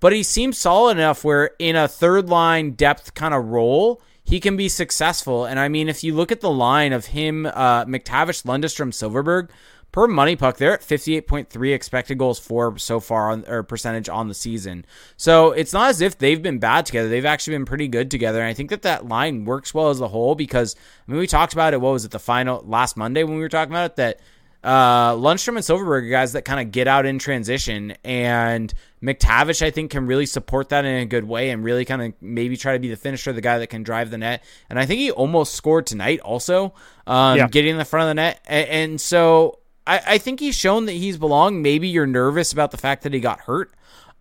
But 0.00 0.12
he 0.12 0.22
seems 0.22 0.58
solid 0.58 0.98
enough 0.98 1.24
where 1.24 1.52
in 1.58 1.76
a 1.76 1.88
third 1.88 2.28
line 2.28 2.72
depth 2.72 3.14
kind 3.14 3.32
of 3.32 3.46
role, 3.46 4.02
he 4.22 4.40
can 4.40 4.56
be 4.56 4.68
successful. 4.68 5.44
And 5.44 5.58
I 5.58 5.68
mean, 5.68 5.88
if 5.88 6.02
you 6.02 6.14
look 6.14 6.32
at 6.32 6.40
the 6.40 6.50
line 6.50 6.92
of 6.92 7.06
him, 7.06 7.46
uh, 7.46 7.84
McTavish, 7.84 8.44
Lundestrom, 8.44 8.90
Silfverberg, 8.90 9.50
per 9.94 10.08
MoneyPuck, 10.08 10.56
they're 10.56 10.72
at 10.74 10.80
58.3 10.80 11.72
expected 11.72 12.18
goals 12.18 12.40
for 12.40 12.76
so 12.78 12.98
far 12.98 13.30
on 13.30 13.44
or 13.46 13.62
percentage 13.62 14.08
on 14.08 14.26
the 14.26 14.34
season. 14.34 14.84
So 15.16 15.52
it's 15.52 15.72
not 15.72 15.88
as 15.88 16.00
if 16.00 16.18
they've 16.18 16.42
been 16.42 16.58
bad 16.58 16.84
together. 16.84 17.08
They've 17.08 17.24
actually 17.24 17.54
been 17.54 17.64
pretty 17.64 17.86
good 17.86 18.10
together. 18.10 18.40
And 18.40 18.48
I 18.48 18.54
think 18.54 18.70
that 18.70 18.82
that 18.82 19.06
line 19.06 19.44
works 19.44 19.72
well 19.72 19.90
as 19.90 20.00
a 20.00 20.08
whole 20.08 20.34
because 20.34 20.74
I 21.06 21.12
mean, 21.12 21.20
we 21.20 21.28
talked 21.28 21.52
about 21.52 21.74
it. 21.74 21.80
What 21.80 21.92
was 21.92 22.04
it? 22.04 22.10
The 22.10 22.18
final 22.18 22.64
last 22.66 22.96
Monday 22.96 23.22
when 23.22 23.36
we 23.36 23.40
were 23.40 23.48
talking 23.48 23.72
about 23.72 23.92
it 23.92 23.96
that 23.96 24.20
uh, 24.64 25.12
Lundestrom 25.14 25.50
and 25.50 25.58
Silfverberg 25.58 26.06
are 26.06 26.10
guys 26.10 26.32
that 26.32 26.44
kind 26.44 26.58
of 26.58 26.72
get 26.72 26.88
out 26.88 27.06
in 27.06 27.18
transition, 27.20 27.94
and 28.02 28.72
McTavish 29.02 29.60
I 29.64 29.70
think 29.70 29.90
can 29.92 30.06
really 30.06 30.26
support 30.26 30.70
that 30.70 30.84
in 30.84 31.02
a 31.02 31.06
good 31.06 31.24
way 31.24 31.50
and 31.50 31.62
really 31.62 31.84
kind 31.84 32.02
of 32.02 32.14
maybe 32.20 32.56
try 32.56 32.72
to 32.72 32.78
be 32.80 32.88
the 32.88 32.96
finisher, 32.96 33.32
the 33.32 33.42
guy 33.42 33.58
that 33.58 33.68
can 33.68 33.84
drive 33.84 34.10
the 34.10 34.18
net. 34.18 34.42
And 34.70 34.78
I 34.78 34.86
think 34.86 34.98
he 35.00 35.10
almost 35.12 35.54
scored 35.54 35.86
tonight, 35.86 36.18
also 36.20 36.72
um, 37.06 37.36
Yeah. 37.36 37.46
getting 37.46 37.72
in 37.72 37.78
the 37.78 37.84
front 37.84 38.04
of 38.04 38.08
the 38.08 38.14
net. 38.14 38.40
And, 38.48 38.68
and 38.68 39.00
so 39.00 39.58
I, 39.86 40.00
I 40.06 40.18
think 40.18 40.40
he's 40.40 40.54
shown 40.54 40.86
that 40.86 40.92
he's 40.92 41.16
belonged. 41.16 41.62
Maybe 41.62 41.88
you're 41.88 42.06
nervous 42.06 42.52
about 42.52 42.70
the 42.70 42.76
fact 42.78 43.02
that 43.02 43.12
he 43.12 43.20
got 43.20 43.40
hurt. 43.40 43.72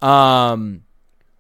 Um, 0.02 0.84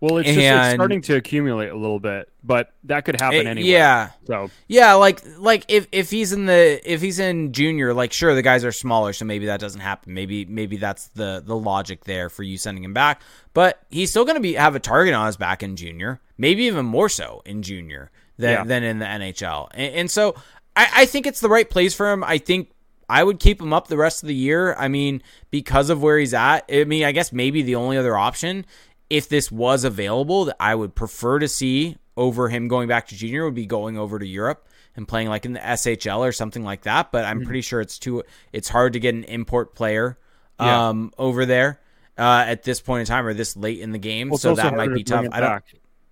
Well, 0.03 0.17
it's 0.17 0.28
just 0.28 0.39
it's 0.39 0.74
starting 0.74 1.01
to 1.03 1.15
accumulate 1.15 1.69
a 1.69 1.78
little 1.78 1.99
bit, 1.99 2.30
but 2.43 2.74
that 2.84 3.05
could 3.05 3.21
happen 3.21 3.39
it, 3.39 3.47
anyway. 3.47 3.69
Yeah. 3.69 4.09
So 4.26 4.49
yeah, 4.67 4.95
like 4.95 5.21
like 5.38 5.63
if 5.69 5.88
if 5.93 6.11
he's 6.11 6.34
in 6.34 6.45
the 6.45 6.82
if 6.84 7.01
he's 7.01 7.19
in 7.19 7.53
junior, 7.53 7.93
like 7.93 8.11
sure 8.11 8.36
the 8.36 8.41
guys 8.41 8.65
are 8.65 8.74
smaller, 8.74 9.13
so 9.13 9.24
maybe 9.24 9.45
that 9.45 9.61
doesn't 9.61 9.80
happen. 9.80 10.13
Maybe 10.13 10.43
maybe 10.43 10.76
that's 10.76 11.07
the 11.07 11.41
the 11.45 11.55
logic 11.55 12.03
there 12.03 12.30
for 12.30 12.43
you 12.43 12.57
sending 12.57 12.84
him 12.84 12.93
back. 12.93 13.21
But 13.53 13.82
he's 13.89 14.09
still 14.09 14.26
going 14.26 14.36
to 14.36 14.41
be 14.41 14.55
have 14.55 14.76
a 14.76 14.80
target 14.82 15.13
on 15.13 15.26
his 15.26 15.38
back 15.38 15.63
in 15.63 15.78
junior, 15.78 16.19
maybe 16.38 16.63
even 16.63 16.86
more 16.86 17.07
so 17.07 17.41
in 17.45 17.61
junior 17.61 18.11
than 18.38 18.51
yeah. 18.51 18.63
than 18.65 18.84
in 18.84 18.99
the 18.99 19.05
NHL. 19.05 19.69
And, 19.74 19.95
and 19.95 20.11
so 20.11 20.36
I, 20.76 20.89
I 20.95 21.05
think 21.05 21.28
it's 21.28 21.39
the 21.39 21.49
right 21.49 21.69
place 21.69 21.93
for 21.93 22.11
him. 22.11 22.26
I 22.26 22.39
think 22.39 22.71
I 23.09 23.23
would 23.23 23.39
keep 23.39 23.61
him 23.61 23.73
up 23.73 23.87
the 23.87 23.97
rest 23.97 24.23
of 24.23 24.27
the 24.27 24.35
year. 24.35 24.75
I 24.75 24.87
mean, 24.87 25.21
because 25.51 25.89
of 25.89 26.01
where 26.01 26.17
he's 26.17 26.33
at. 26.33 26.65
I 26.71 26.83
mean, 26.85 27.03
I 27.03 27.11
guess 27.11 27.31
maybe 27.31 27.61
the 27.61 27.75
only 27.75 27.97
other 27.97 28.17
option 28.17 28.65
if 29.09 29.29
this 29.29 29.51
was 29.51 29.83
available 29.83 30.45
that 30.45 30.55
I 30.59 30.73
would 30.75 30.95
prefer 30.95 31.39
to 31.39 31.47
see 31.47 31.97
over 32.17 32.49
him 32.49 32.67
going 32.67 32.87
back 32.87 33.07
to 33.07 33.15
junior 33.15 33.45
would 33.45 33.55
be 33.55 33.65
going 33.65 33.97
over 33.97 34.17
to 34.17 34.25
Europe 34.25 34.67
and 34.95 35.07
playing 35.07 35.29
like 35.29 35.45
in 35.45 35.53
the 35.53 35.59
SHL 35.59 36.19
or 36.19 36.31
something 36.31 36.63
like 36.63 36.83
that. 36.83 37.11
But 37.11 37.25
I'm 37.25 37.39
mm-hmm. 37.39 37.45
pretty 37.45 37.61
sure 37.61 37.81
it's 37.81 37.99
too 37.99 38.23
it's 38.51 38.69
hard 38.69 38.93
to 38.93 38.99
get 38.99 39.15
an 39.15 39.23
import 39.25 39.75
player 39.75 40.17
um, 40.59 41.11
yeah. 41.13 41.23
over 41.23 41.45
there 41.45 41.79
uh, 42.17 42.45
at 42.47 42.63
this 42.63 42.81
point 42.81 43.01
in 43.01 43.05
time 43.05 43.25
or 43.25 43.33
this 43.33 43.55
late 43.55 43.79
in 43.79 43.91
the 43.91 43.99
game. 43.99 44.29
Well, 44.29 44.37
so 44.37 44.55
that 44.55 44.75
might 44.75 44.93
be 44.93 45.03
tough. 45.03 45.27
I 45.31 45.39
don't 45.39 45.63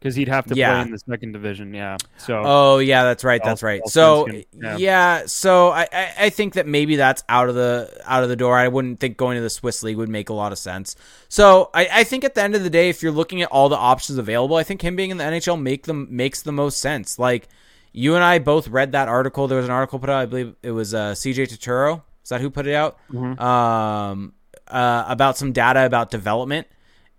because 0.01 0.15
he'd 0.15 0.29
have 0.29 0.47
to 0.47 0.55
yeah. 0.55 0.71
play 0.71 0.81
in 0.81 0.91
the 0.91 0.97
second 0.97 1.31
division. 1.31 1.75
Yeah. 1.75 1.97
So. 2.17 2.41
Oh 2.43 2.79
yeah, 2.79 3.03
that's 3.03 3.23
right. 3.23 3.39
That's 3.43 3.61
right. 3.61 3.87
So 3.87 4.27
yeah. 4.27 4.77
yeah. 4.77 5.25
So 5.27 5.69
I, 5.69 5.87
I 6.17 6.29
think 6.31 6.55
that 6.55 6.65
maybe 6.65 6.95
that's 6.95 7.23
out 7.29 7.49
of 7.49 7.55
the 7.55 8.01
out 8.05 8.23
of 8.23 8.29
the 8.29 8.35
door. 8.35 8.57
I 8.57 8.67
wouldn't 8.67 8.99
think 8.99 9.15
going 9.15 9.35
to 9.35 9.41
the 9.41 9.49
Swiss 9.49 9.83
league 9.83 9.97
would 9.97 10.09
make 10.09 10.29
a 10.29 10.33
lot 10.33 10.51
of 10.51 10.57
sense. 10.57 10.95
So 11.29 11.69
I, 11.73 11.87
I 11.91 12.03
think 12.03 12.23
at 12.23 12.33
the 12.33 12.41
end 12.41 12.55
of 12.55 12.63
the 12.63 12.69
day, 12.69 12.89
if 12.89 13.03
you're 13.03 13.11
looking 13.11 13.43
at 13.43 13.49
all 13.49 13.69
the 13.69 13.77
options 13.77 14.17
available, 14.17 14.55
I 14.55 14.63
think 14.63 14.81
him 14.81 14.95
being 14.95 15.11
in 15.11 15.17
the 15.17 15.23
NHL 15.23 15.61
make 15.61 15.83
them 15.83 16.07
makes 16.09 16.41
the 16.41 16.51
most 16.51 16.79
sense. 16.79 17.19
Like 17.19 17.47
you 17.93 18.15
and 18.15 18.23
I 18.23 18.39
both 18.39 18.67
read 18.69 18.93
that 18.93 19.07
article. 19.07 19.47
There 19.47 19.57
was 19.57 19.67
an 19.67 19.71
article 19.71 19.99
put 19.99 20.09
out. 20.09 20.21
I 20.21 20.25
believe 20.25 20.55
it 20.63 20.71
was 20.71 20.95
uh, 20.95 21.11
CJ 21.11 21.47
Turtoro. 21.47 22.01
Is 22.23 22.29
that 22.29 22.41
who 22.41 22.49
put 22.49 22.65
it 22.65 22.73
out? 22.73 22.97
Mm-hmm. 23.11 23.39
Um, 23.39 24.33
uh, 24.67 25.05
about 25.07 25.37
some 25.37 25.51
data 25.51 25.85
about 25.85 26.09
development 26.09 26.65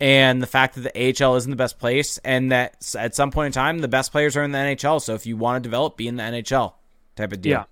and 0.02 0.42
the 0.42 0.48
fact 0.48 0.74
that 0.74 0.92
the 0.92 1.24
AHL 1.24 1.36
isn't 1.36 1.50
the 1.50 1.56
best 1.56 1.78
place, 1.78 2.18
and 2.24 2.50
that 2.50 2.74
at 2.98 3.14
some 3.14 3.30
point 3.30 3.46
in 3.46 3.52
time 3.52 3.78
the 3.78 3.86
best 3.86 4.10
players 4.10 4.36
are 4.36 4.42
in 4.42 4.50
the 4.50 4.58
NHL. 4.58 5.00
So 5.00 5.14
if 5.14 5.26
you 5.26 5.36
want 5.36 5.62
to 5.62 5.68
develop, 5.68 5.96
be 5.96 6.08
in 6.08 6.16
the 6.16 6.24
NHL 6.24 6.72
type 7.14 7.32
of 7.32 7.40
deal. 7.40 7.52
Yeah, 7.52 7.64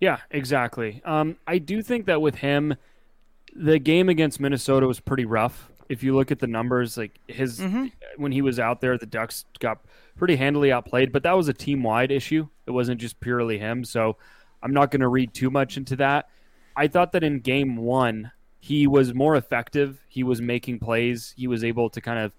yeah, 0.00 0.18
exactly. 0.30 1.02
Um, 1.04 1.36
I 1.46 1.58
do 1.58 1.82
think 1.82 2.06
that 2.06 2.22
with 2.22 2.36
him, 2.36 2.74
the 3.54 3.78
game 3.78 4.08
against 4.08 4.40
Minnesota 4.40 4.86
was 4.86 4.98
pretty 4.98 5.26
rough. 5.26 5.70
If 5.90 6.02
you 6.02 6.16
look 6.16 6.32
at 6.32 6.38
the 6.38 6.46
numbers, 6.46 6.96
like 6.96 7.20
his 7.28 7.60
mm-hmm. 7.60 7.88
when 8.16 8.32
he 8.32 8.40
was 8.40 8.58
out 8.58 8.80
there, 8.80 8.96
the 8.96 9.04
Ducks 9.04 9.44
got 9.60 9.84
pretty 10.16 10.36
handily 10.36 10.72
outplayed. 10.72 11.12
But 11.12 11.22
that 11.24 11.36
was 11.36 11.48
a 11.48 11.52
team 11.52 11.82
wide 11.82 12.10
issue. 12.10 12.48
It 12.66 12.70
wasn't 12.70 12.98
just 12.98 13.20
purely 13.20 13.58
him. 13.58 13.84
So 13.84 14.16
I'm 14.62 14.72
not 14.72 14.90
going 14.90 15.00
to 15.00 15.08
read 15.08 15.34
too 15.34 15.50
much 15.50 15.76
into 15.76 15.96
that. 15.96 16.30
I 16.74 16.88
thought 16.88 17.12
that 17.12 17.22
in 17.22 17.40
game 17.40 17.76
one, 17.76 18.32
he 18.62 18.86
was 18.86 19.12
more 19.12 19.34
effective. 19.34 20.04
He 20.08 20.22
was 20.22 20.40
making 20.40 20.78
plays. 20.78 21.34
He 21.36 21.48
was 21.48 21.64
able 21.64 21.90
to 21.90 22.00
kind 22.00 22.20
of 22.20 22.32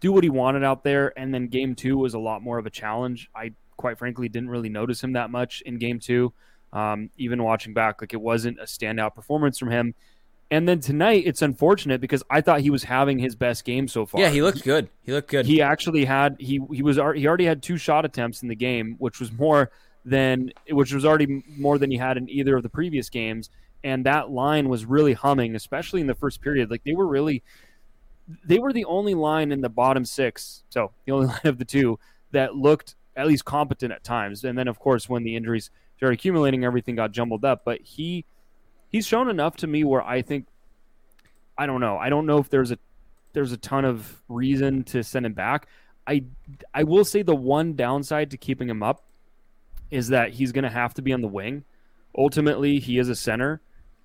do 0.00 0.12
what 0.12 0.22
he 0.22 0.28
wanted 0.28 0.62
out 0.62 0.84
there. 0.84 1.18
And 1.18 1.32
then 1.32 1.48
game 1.48 1.74
two 1.74 1.96
was 1.96 2.12
a 2.12 2.18
lot 2.18 2.42
more 2.42 2.58
of 2.58 2.66
a 2.66 2.70
challenge. 2.70 3.30
I 3.34 3.52
quite 3.78 3.98
frankly 3.98 4.28
didn't 4.28 4.50
really 4.50 4.68
notice 4.68 5.02
him 5.02 5.14
that 5.14 5.30
much 5.30 5.62
in 5.62 5.78
game 5.78 5.98
two. 5.98 6.34
Um, 6.74 7.08
even 7.16 7.42
watching 7.42 7.72
back, 7.72 8.02
like 8.02 8.12
it 8.12 8.20
wasn't 8.20 8.58
a 8.60 8.64
standout 8.64 9.14
performance 9.14 9.58
from 9.58 9.70
him. 9.70 9.94
And 10.50 10.68
then 10.68 10.80
tonight, 10.80 11.22
it's 11.24 11.40
unfortunate 11.40 12.02
because 12.02 12.22
I 12.28 12.42
thought 12.42 12.60
he 12.60 12.68
was 12.68 12.84
having 12.84 13.18
his 13.18 13.34
best 13.34 13.64
game 13.64 13.88
so 13.88 14.04
far. 14.04 14.20
Yeah, 14.20 14.28
he 14.28 14.42
looked 14.42 14.64
good. 14.64 14.90
He 15.02 15.12
looked 15.12 15.30
good. 15.30 15.46
He 15.46 15.62
actually 15.62 16.04
had 16.04 16.36
he 16.38 16.60
he 16.70 16.82
was 16.82 16.96
he 16.96 17.26
already 17.26 17.46
had 17.46 17.62
two 17.62 17.78
shot 17.78 18.04
attempts 18.04 18.42
in 18.42 18.48
the 18.48 18.54
game, 18.54 18.96
which 18.98 19.20
was 19.20 19.32
more 19.32 19.70
than 20.04 20.52
which 20.68 20.92
was 20.92 21.06
already 21.06 21.42
more 21.56 21.78
than 21.78 21.90
he 21.90 21.96
had 21.96 22.18
in 22.18 22.28
either 22.28 22.58
of 22.58 22.62
the 22.62 22.68
previous 22.68 23.08
games 23.08 23.48
and 23.84 24.06
that 24.06 24.30
line 24.30 24.68
was 24.68 24.84
really 24.84 25.12
humming, 25.12 25.54
especially 25.54 26.00
in 26.00 26.06
the 26.06 26.14
first 26.14 26.40
period. 26.40 26.70
Like 26.70 26.84
they 26.84 26.94
were 26.94 27.06
really, 27.06 27.42
they 28.44 28.58
were 28.58 28.72
the 28.72 28.84
only 28.84 29.14
line 29.14 29.52
in 29.52 29.60
the 29.60 29.68
bottom 29.68 30.04
six, 30.04 30.62
so 30.68 30.92
the 31.04 31.12
only 31.12 31.26
line 31.32 31.40
of 31.44 31.58
the 31.58 31.64
two 31.64 31.98
that 32.30 32.54
looked 32.54 32.94
at 33.16 33.26
least 33.26 33.44
competent 33.44 33.92
at 33.92 34.04
times. 34.04 34.44
And 34.44 34.56
then, 34.56 34.68
of 34.68 34.78
course, 34.78 35.08
when 35.08 35.24
the 35.24 35.36
injuries 35.36 35.70
started 35.96 36.18
accumulating, 36.18 36.64
everything 36.64 36.96
got 36.96 37.12
jumbled 37.12 37.44
up. 37.44 37.62
But 37.64 37.80
he, 37.82 38.24
he's 38.88 39.06
shown 39.06 39.28
enough 39.28 39.56
to 39.58 39.66
me 39.66 39.84
where 39.84 40.02
I 40.02 40.22
think, 40.22 40.46
I 41.58 41.66
don't 41.66 41.80
know, 41.80 41.98
I 41.98 42.08
don't 42.08 42.26
know 42.26 42.38
if 42.38 42.48
there's 42.48 42.70
a 42.70 42.78
there's 43.34 43.52
a 43.52 43.56
ton 43.56 43.84
of 43.84 44.22
reason 44.28 44.84
to 44.84 45.02
send 45.02 45.24
him 45.24 45.32
back. 45.32 45.66
I 46.06 46.24
I 46.74 46.84
will 46.84 47.04
say 47.04 47.22
the 47.22 47.34
one 47.34 47.74
downside 47.74 48.30
to 48.32 48.36
keeping 48.36 48.68
him 48.68 48.82
up 48.82 49.04
is 49.90 50.08
that 50.08 50.32
he's 50.32 50.52
going 50.52 50.64
to 50.64 50.70
have 50.70 50.94
to 50.94 51.02
be 51.02 51.12
on 51.12 51.20
the 51.20 51.28
wing. 51.28 51.64
Ultimately, 52.16 52.78
he 52.78 52.98
is 52.98 53.08
a 53.08 53.14
center 53.14 53.60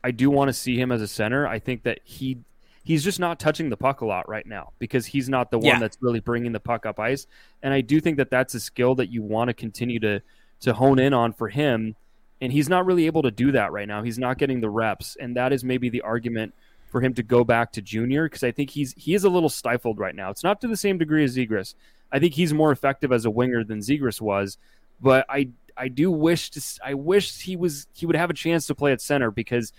I 0.08 0.12
do 0.12 0.30
want 0.30 0.47
to 0.47 0.53
see 0.53 0.80
him 0.80 0.93
as 0.93 1.01
a 1.01 1.08
center. 1.08 1.45
I 1.45 1.60
think 1.60 1.84
that 1.84 1.99
he 2.05 2.38
he's 2.86 3.03
just 3.03 3.20
not 3.20 3.41
touching 3.41 3.70
the 3.70 3.76
puck 3.76 3.99
a 3.99 4.05
lot 4.05 4.30
right 4.30 4.45
now 4.45 4.72
because 4.80 5.05
he's 5.05 5.28
not 5.28 5.51
the 5.51 5.58
one 5.58 5.66
yeah. 5.66 5.80
that's 5.80 5.97
really 5.99 6.22
bringing 6.22 6.53
the 6.53 6.62
puck 6.62 6.86
up 6.86 6.97
ice. 6.97 7.28
And 7.62 7.74
I 7.74 7.82
do 7.82 7.99
think 7.99 8.16
that 8.16 8.30
that's 8.30 8.55
a 8.55 8.62
skill 8.62 8.95
that 8.95 9.12
you 9.12 9.22
want 9.22 9.49
to 9.49 9.53
continue 9.53 9.99
to 9.99 10.22
to 10.62 10.74
hone 10.74 10.97
in 10.97 11.14
on 11.14 11.34
for 11.34 11.49
him. 11.49 11.97
And 12.39 12.53
he's 12.53 12.70
not 12.70 12.86
really 12.86 13.05
able 13.05 13.24
to 13.24 13.32
do 13.32 13.51
that 13.51 13.74
right 13.74 13.86
now. 13.86 14.01
He's 14.01 14.18
not 14.18 14.38
getting 14.38 14.62
the 14.62 14.70
reps, 14.70 15.18
and 15.20 15.36
that 15.36 15.51
is 15.51 15.66
maybe 15.66 15.89
the 15.89 16.03
argument 16.03 16.53
for 16.89 17.01
him 17.01 17.14
to 17.16 17.24
go 17.24 17.43
back 17.43 17.74
to 17.74 17.82
junior 17.82 18.30
because 18.30 18.45
I 18.45 18.51
think 18.53 18.70
he's 18.70 18.93
he 18.95 19.14
is 19.14 19.26
a 19.26 19.30
little 19.30 19.49
stifled 19.49 19.99
right 19.99 20.16
now. 20.16 20.30
It's 20.30 20.43
not 20.45 20.62
to 20.62 20.70
the 20.70 20.78
same 20.78 20.97
degree 20.97 21.26
as 21.26 21.36
Zegras. 21.36 21.76
I 22.14 22.20
think 22.20 22.34
he's 22.34 22.53
more 22.53 22.72
effective 22.72 23.12
as 23.12 23.26
a 23.26 23.30
winger 23.30 23.66
than 23.66 23.80
Zegras 23.80 24.22
was, 24.22 24.58
but 25.01 25.26
I 25.28 25.49
I 25.78 25.89
do 25.89 26.10
wish 26.10 26.49
to 26.51 26.62
I 26.84 26.93
wish 26.95 27.41
he 27.41 27.55
was 27.55 27.88
he 27.93 28.05
would 28.05 28.16
have 28.16 28.30
a 28.30 28.34
chance 28.34 28.68
to 28.68 28.76
play 28.76 28.91
at 28.91 29.01
center 29.01 29.32
because 29.32 29.74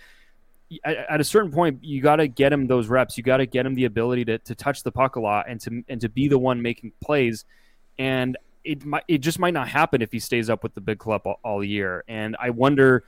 at 0.83 1.19
a 1.19 1.23
certain 1.23 1.51
point, 1.51 1.83
you 1.83 2.01
got 2.01 2.17
to 2.17 2.27
get 2.27 2.53
him 2.53 2.67
those 2.67 2.87
reps. 2.87 3.17
You 3.17 3.23
got 3.23 3.37
to 3.37 3.45
get 3.45 3.65
him 3.65 3.73
the 3.73 3.85
ability 3.85 4.25
to, 4.25 4.37
to 4.39 4.55
touch 4.55 4.83
the 4.83 4.91
puck 4.91 5.15
a 5.15 5.19
lot 5.19 5.45
and 5.49 5.59
to 5.61 5.83
and 5.87 5.99
to 6.01 6.09
be 6.09 6.27
the 6.27 6.37
one 6.37 6.61
making 6.61 6.91
plays. 7.01 7.45
And 7.97 8.37
it 8.63 8.85
might 8.85 9.03
it 9.07 9.19
just 9.19 9.39
might 9.39 9.53
not 9.53 9.67
happen 9.67 10.01
if 10.01 10.11
he 10.11 10.19
stays 10.19 10.49
up 10.49 10.63
with 10.63 10.75
the 10.75 10.81
big 10.81 10.99
club 10.99 11.21
all, 11.25 11.39
all 11.43 11.63
year. 11.63 12.03
And 12.07 12.35
I 12.39 12.51
wonder, 12.51 13.03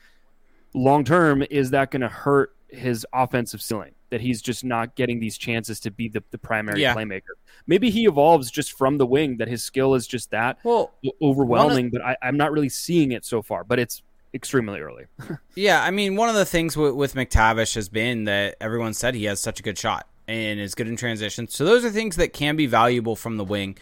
long 0.74 1.03
term, 1.03 1.43
is 1.49 1.72
that 1.72 1.91
going 1.91 2.01
to 2.01 2.07
hurt 2.09 2.55
his 2.68 3.05
offensive 3.14 3.62
ceiling? 3.62 3.93
That 4.09 4.22
he's 4.22 4.41
just 4.41 4.64
not 4.64 4.95
getting 4.95 5.20
these 5.20 5.38
chances 5.38 5.80
to 5.82 5.91
be 5.91 6.09
the, 6.09 6.24
the 6.32 6.38
primary 6.38 6.82
yeah. 6.82 6.95
playmaker. 6.95 7.36
Maybe 7.68 7.89
he 7.89 8.05
evolves 8.05 8.51
just 8.51 8.74
from 8.74 8.97
the 8.97 9.05
wing. 9.05 9.38
That 9.38 9.47
his 9.47 9.64
skill 9.64 9.93
is 9.93 10.07
just 10.07 10.32
that 10.32 10.57
well, 10.64 10.91
overwhelming. 11.22 11.86
Of, 11.88 11.91
but 11.93 12.01
I, 12.01 12.18
I'm 12.22 12.38
not 12.38 12.51
really 12.51 12.70
seeing 12.70 13.12
it 13.12 13.24
so 13.24 13.41
far. 13.41 13.64
But 13.64 13.80
it's 13.80 14.01
extremely 14.34 14.79
early. 14.79 15.05
yeah, 15.55 15.84
I 15.84 15.91
mean, 15.91 16.15
one 16.15 16.29
of 16.29 16.36
the 16.36 16.45
things 16.45 16.77
with, 16.77 16.93
with 16.93 17.15
McTavish 17.15 17.75
has 17.75 17.89
been 17.89 18.25
that 18.25 18.55
everyone 18.61 18.93
said 18.93 19.15
he 19.15 19.25
has 19.25 19.39
such 19.39 19.59
a 19.59 19.63
good 19.63 19.77
shot 19.77 20.07
and 20.27 20.59
is 20.59 20.75
good 20.75 20.88
in 20.88 20.95
transition. 20.95 21.47
So 21.47 21.65
those 21.65 21.84
are 21.84 21.89
things 21.89 22.15
that 22.15 22.34
can 22.34 22.55
be 22.55 22.65
valuable 22.65 23.15
from 23.15 23.38
the 23.38 23.43
wing. 23.43 23.77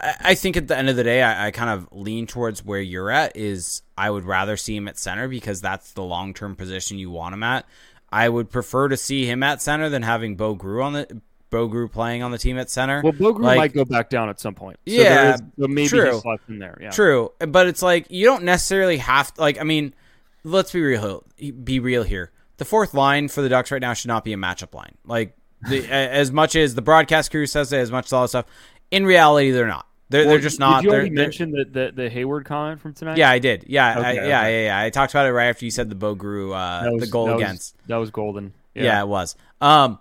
I, 0.00 0.14
I 0.20 0.34
think 0.34 0.56
at 0.56 0.68
the 0.68 0.76
end 0.76 0.88
of 0.88 0.96
the 0.96 1.04
day, 1.04 1.22
I, 1.22 1.46
I, 1.46 1.50
kind 1.50 1.70
of 1.70 1.88
lean 1.92 2.26
towards 2.26 2.64
where 2.64 2.80
you're 2.80 3.10
at. 3.10 3.36
Is 3.36 3.82
I 3.96 4.10
would 4.10 4.24
rather 4.24 4.56
see 4.56 4.76
him 4.76 4.88
at 4.88 4.98
center 4.98 5.28
because 5.28 5.60
that's 5.60 5.92
the 5.92 6.02
long 6.02 6.34
term 6.34 6.56
position 6.56 6.98
you 6.98 7.10
want 7.10 7.34
him 7.34 7.42
at. 7.42 7.66
I 8.10 8.28
would 8.28 8.50
prefer 8.50 8.88
to 8.88 8.96
see 8.96 9.26
him 9.26 9.42
at 9.42 9.60
center 9.60 9.88
than 9.88 10.02
having 10.02 10.36
Boughreau 10.36 10.84
on 10.84 10.92
the 10.92 11.20
Boughreau 11.54 11.90
playing 11.90 12.22
on 12.22 12.30
the 12.30 12.38
team 12.38 12.58
at 12.58 12.70
center. 12.70 13.00
Well, 13.02 13.12
Boughreau 13.12 13.40
like, 13.40 13.56
might 13.56 13.72
go 13.72 13.84
back 13.84 14.10
down 14.10 14.28
at 14.28 14.40
some 14.40 14.54
point. 14.54 14.78
So 14.86 14.94
yeah, 14.94 15.34
is, 15.34 15.42
so 15.58 15.68
maybe 15.68 15.88
true. 15.88 16.20
in 16.48 16.58
there. 16.58 16.76
Yeah, 16.80 16.90
true. 16.90 17.32
But 17.38 17.68
it's 17.68 17.82
like 17.82 18.10
you 18.10 18.26
don't 18.26 18.44
necessarily 18.44 18.98
have 18.98 19.32
to. 19.34 19.40
Like, 19.40 19.60
I 19.60 19.64
mean, 19.64 19.94
let's 20.42 20.72
be 20.72 20.82
real. 20.82 21.24
Be 21.62 21.80
real 21.80 22.02
here. 22.02 22.32
The 22.56 22.64
fourth 22.64 22.94
line 22.94 23.28
for 23.28 23.42
the 23.42 23.48
Ducks 23.48 23.70
right 23.70 23.80
now 23.80 23.94
should 23.94 24.08
not 24.08 24.24
be 24.24 24.32
a 24.32 24.36
matchup 24.36 24.74
line. 24.74 24.96
Like, 25.04 25.36
the, 25.68 25.90
as 25.90 26.30
much 26.30 26.54
as 26.56 26.74
the 26.74 26.82
broadcast 26.82 27.30
crew 27.30 27.46
says 27.46 27.72
it, 27.72 27.78
as 27.78 27.90
much 27.90 28.06
as 28.06 28.12
all 28.12 28.22
that 28.22 28.28
stuff, 28.28 28.46
in 28.90 29.04
reality, 29.06 29.50
they're 29.50 29.66
not. 29.66 29.86
They're, 30.10 30.22
well, 30.22 30.30
they're 30.34 30.40
just 30.40 30.60
not. 30.60 30.82
Did 30.82 30.88
you 30.88 30.94
already 30.94 31.10
mention 31.10 31.50
the, 31.50 31.64
the, 31.64 31.92
the 31.92 32.10
Hayward 32.10 32.44
comment 32.44 32.80
from 32.80 32.92
tonight? 32.92 33.16
Yeah, 33.16 33.30
I 33.30 33.38
did. 33.38 33.64
Yeah, 33.66 33.98
okay, 33.98 34.08
I, 34.08 34.12
yeah, 34.12 34.46
yeah, 34.46 34.64
yeah. 34.66 34.80
I 34.80 34.90
talked 34.90 35.12
about 35.12 35.26
it 35.26 35.32
right 35.32 35.48
after 35.48 35.64
you 35.64 35.70
said 35.70 35.88
the 35.88 35.96
Boughreau, 35.96 36.52
uh, 36.54 36.90
was, 36.92 37.00
the 37.00 37.06
goal 37.08 37.26
that 37.26 37.36
against. 37.36 37.74
Was, 37.74 37.86
that 37.88 37.96
was 37.96 38.10
golden. 38.10 38.52
Yeah. 38.74 38.82
yeah, 38.84 39.02
it 39.02 39.08
was. 39.08 39.34
Um, 39.60 39.98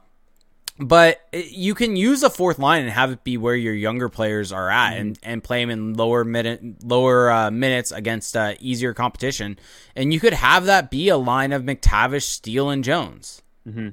but 0.80 1.22
you 1.32 1.76
can 1.76 1.96
use 1.96 2.24
a 2.24 2.30
fourth 2.30 2.58
line 2.58 2.82
and 2.82 2.92
have 2.92 3.12
it 3.12 3.24
be 3.24 3.38
where 3.38 3.56
your 3.56 3.74
younger 3.74 4.10
players 4.10 4.52
are 4.52 4.70
at 4.70 4.92
mm-hmm. 4.92 5.02
and, 5.02 5.20
and 5.24 5.44
play 5.44 5.64
them 5.64 5.70
in 5.70 5.94
lower 5.94 6.24
minute 6.24 6.84
lower 6.84 7.32
uh, 7.32 7.52
minutes 7.52 7.92
against 7.92 8.36
uh, 8.36 8.54
easier 8.60 8.94
competition 8.94 9.58
and 9.96 10.14
you 10.14 10.20
could 10.20 10.34
have 10.34 10.66
that 10.66 10.90
be 10.90 11.10
a 11.10 11.18
line 11.18 11.54
of 11.54 11.64
McTavish, 11.64 12.24
Steel, 12.24 12.70
and 12.70 12.84
Jones. 12.84 13.42
Mm-hmm. 13.68 13.90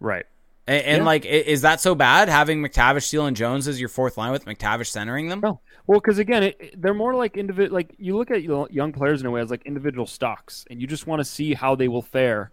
Right. 0.00 0.24
And, 0.66 0.84
and 0.84 0.98
yeah. 0.98 1.04
like, 1.04 1.24
is 1.24 1.62
that 1.62 1.80
so 1.80 1.94
bad 1.94 2.28
having 2.28 2.62
McTavish, 2.62 3.04
Steel, 3.04 3.26
and 3.26 3.36
Jones 3.36 3.68
as 3.68 3.78
your 3.78 3.88
fourth 3.88 4.16
line 4.16 4.32
with 4.32 4.44
McTavish 4.44 4.88
centering 4.88 5.28
them? 5.28 5.40
No. 5.40 5.60
Well, 5.86 6.00
because 6.00 6.18
again, 6.18 6.42
it, 6.42 6.80
they're 6.80 6.94
more 6.94 7.14
like 7.14 7.36
individual. 7.36 7.74
Like 7.74 7.94
you 7.98 8.16
look 8.16 8.30
at 8.30 8.42
young 8.42 8.92
players 8.92 9.20
in 9.20 9.26
a 9.26 9.30
way 9.30 9.40
as 9.40 9.50
like 9.50 9.62
individual 9.64 10.06
stocks, 10.06 10.66
and 10.70 10.80
you 10.80 10.86
just 10.86 11.06
want 11.06 11.20
to 11.20 11.24
see 11.24 11.54
how 11.54 11.74
they 11.74 11.88
will 11.88 12.02
fare 12.02 12.50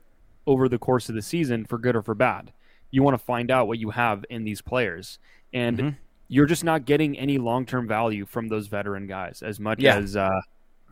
over 0.48 0.70
the 0.70 0.78
course 0.78 1.10
of 1.10 1.16
the 1.16 1.22
season, 1.22 1.66
for 1.66 1.78
good 1.78 1.96
or 1.96 2.02
for 2.02 2.16
bad 2.16 2.52
you 2.92 3.04
want 3.04 3.18
to 3.18 3.24
find 3.24 3.52
out 3.52 3.68
what 3.68 3.80
you 3.80 3.90
have 3.92 4.26
in 4.30 4.44
these 4.44 4.62
players. 4.62 5.20
And 5.54 5.78
mm-hmm. 5.78 5.90
you're 6.28 6.46
just 6.46 6.64
not 6.64 6.86
getting 6.86 7.18
any 7.18 7.38
long 7.38 7.66
term 7.66 7.88
value 7.88 8.26
from 8.26 8.48
those 8.48 8.68
veteran 8.68 9.08
guys 9.08 9.42
as 9.44 9.60
much 9.60 9.80
Yeah. 9.80 9.98
as 9.98 10.16
uh, 10.16 10.42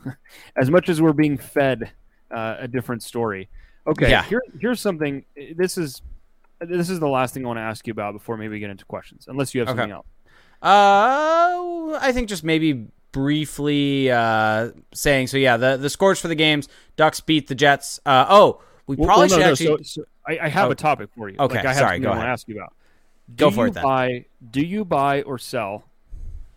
as 0.56 0.70
much 0.70 0.90
as 0.90 1.02
we're 1.02 1.14
being 1.14 1.38
fed 1.38 1.92
uh, 2.32 2.58
a 2.60 2.68
different 2.68 3.04
story. 3.04 3.50
Okay, 3.86 4.10
Yeah. 4.10 4.24
here 4.24 4.42
here's 4.60 4.80
something. 4.80 5.26
This 5.56 5.78
is 5.78 6.02
this 6.60 6.90
is 6.90 7.00
the 7.00 7.10
last 7.10 7.34
thing 7.34 7.44
I 7.44 7.48
want 7.48 7.58
to 7.58 7.64
ask 7.64 7.86
you 7.88 7.92
about 7.92 8.14
before 8.14 8.38
maybe 8.38 8.54
we 8.54 8.60
get 8.60 8.70
into 8.70 8.86
questions, 8.86 9.26
unless 9.28 9.54
you 9.54 9.62
have 9.62 9.70
Okay. 9.70 9.78
something 9.80 9.92
else. 9.92 10.08
Uh, 10.62 11.98
I 12.00 12.12
think 12.14 12.30
just 12.30 12.44
maybe 12.46 12.88
briefly 13.12 14.10
uh, 14.10 14.72
saying 14.94 15.28
so. 15.28 15.38
Yeah, 15.38 15.58
the 15.58 15.78
the 15.78 15.90
scores 15.90 16.22
for 16.22 16.30
the 16.30 16.36
games: 16.36 16.70
Ducks 16.96 17.20
beat 17.20 17.48
the 17.48 17.56
Jets. 17.56 18.00
Uh, 18.06 18.26
oh, 18.30 18.62
we 18.88 18.96
probably 18.96 19.28
well, 19.28 19.28
no, 19.28 19.28
should 19.28 19.40
no, 19.40 19.52
actually 19.52 19.84
so, 19.84 20.02
so 20.02 20.06
I, 20.28 20.40
I 20.44 20.50
have 20.50 20.70
Oh. 20.70 20.72
a 20.72 20.76
topic 20.76 21.10
for 21.16 21.30
you. 21.30 21.36
Okay, 21.40 21.58
like, 21.58 21.66
I 21.66 21.74
have 21.74 21.78
sorry, 21.78 22.00
go 22.00 22.10
I 22.10 22.12
want 22.16 22.22
to 22.24 22.28
ask 22.30 22.48
you 22.48 22.56
about. 22.58 22.74
Go 23.36 23.52
for 23.52 23.66
you 23.66 23.72
it 23.72 23.74
then. 23.76 23.84
Buy, 23.84 24.26
do 24.52 24.62
you 24.62 24.84
buy 24.86 25.22
or 25.24 25.38
sell 25.38 25.86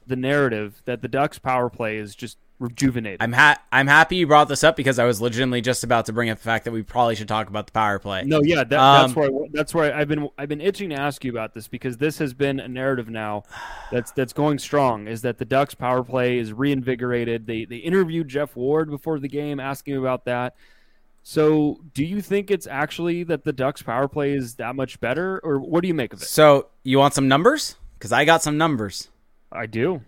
the 0.06 0.16
narrative 0.16 0.82
that 0.84 1.02
the 1.02 1.08
Ducks 1.08 1.38
power 1.38 1.68
play 1.70 1.96
is 1.96 2.14
just 2.14 2.38
rejuvenated? 2.58 3.22
I'm 3.22 3.32
ha- 3.32 3.60
I'm 3.70 3.86
happy 3.86 4.16
you 4.16 4.26
brought 4.26 4.48
this 4.48 4.64
up 4.64 4.76
because 4.76 4.98
I 4.98 5.04
was 5.04 5.20
legitimately 5.20 5.60
just 5.60 5.84
about 5.84 6.06
to 6.06 6.12
bring 6.12 6.28
up 6.30 6.38
the 6.38 6.44
fact 6.44 6.64
that 6.64 6.72
we 6.72 6.82
probably 6.82 7.14
should 7.14 7.28
talk 7.28 7.48
about 7.48 7.66
the 7.66 7.72
power 7.72 7.98
play. 7.98 8.22
No, 8.24 8.40
yeah, 8.42 8.64
that, 8.64 8.78
Um, 8.80 9.02
that's 9.02 9.16
where 9.16 9.28
I, 9.28 9.48
that's 9.52 9.74
where 9.74 9.94
I've 9.94 10.08
been 10.08 10.28
I've 10.38 10.48
been 10.48 10.60
itching 10.60 10.90
to 10.90 10.96
ask 10.96 11.24
you 11.24 11.30
about 11.30 11.54
this 11.54 11.68
because 11.68 11.98
this 11.98 12.18
has 12.18 12.34
been 12.34 12.58
a 12.60 12.68
narrative 12.68 13.08
now 13.08 13.44
that's 13.92 14.10
that's 14.12 14.32
going 14.32 14.58
strong. 14.58 15.06
Is 15.06 15.22
that 15.22 15.38
the 15.38 15.44
Ducks 15.44 15.74
power 15.74 16.02
play 16.02 16.38
is 16.38 16.52
reinvigorated? 16.52 17.46
They 17.46 17.64
they 17.64 17.76
interviewed 17.76 18.28
Geoff 18.28 18.56
Ward 18.56 18.90
before 18.90 19.18
the 19.20 19.28
game 19.28 19.60
asking 19.60 19.96
about 19.96 20.24
that. 20.24 20.54
So, 21.28 21.80
do 21.92 22.04
you 22.04 22.20
think 22.20 22.52
it's 22.52 22.68
actually 22.68 23.24
that 23.24 23.42
the 23.42 23.52
Ducks 23.52 23.82
power 23.82 24.06
play 24.06 24.30
is 24.34 24.54
that 24.54 24.76
much 24.76 25.00
better, 25.00 25.40
or 25.42 25.58
what 25.58 25.82
do 25.82 25.88
you 25.88 25.94
make 25.94 26.12
of 26.12 26.22
it? 26.22 26.26
So 26.26 26.68
you 26.84 26.98
want 27.00 27.14
some 27.14 27.26
numbers? 27.26 27.74
Because 27.98 28.12
I 28.12 28.24
got 28.24 28.44
some 28.44 28.56
numbers. 28.58 29.08
I 29.50 29.66
do, 29.66 30.02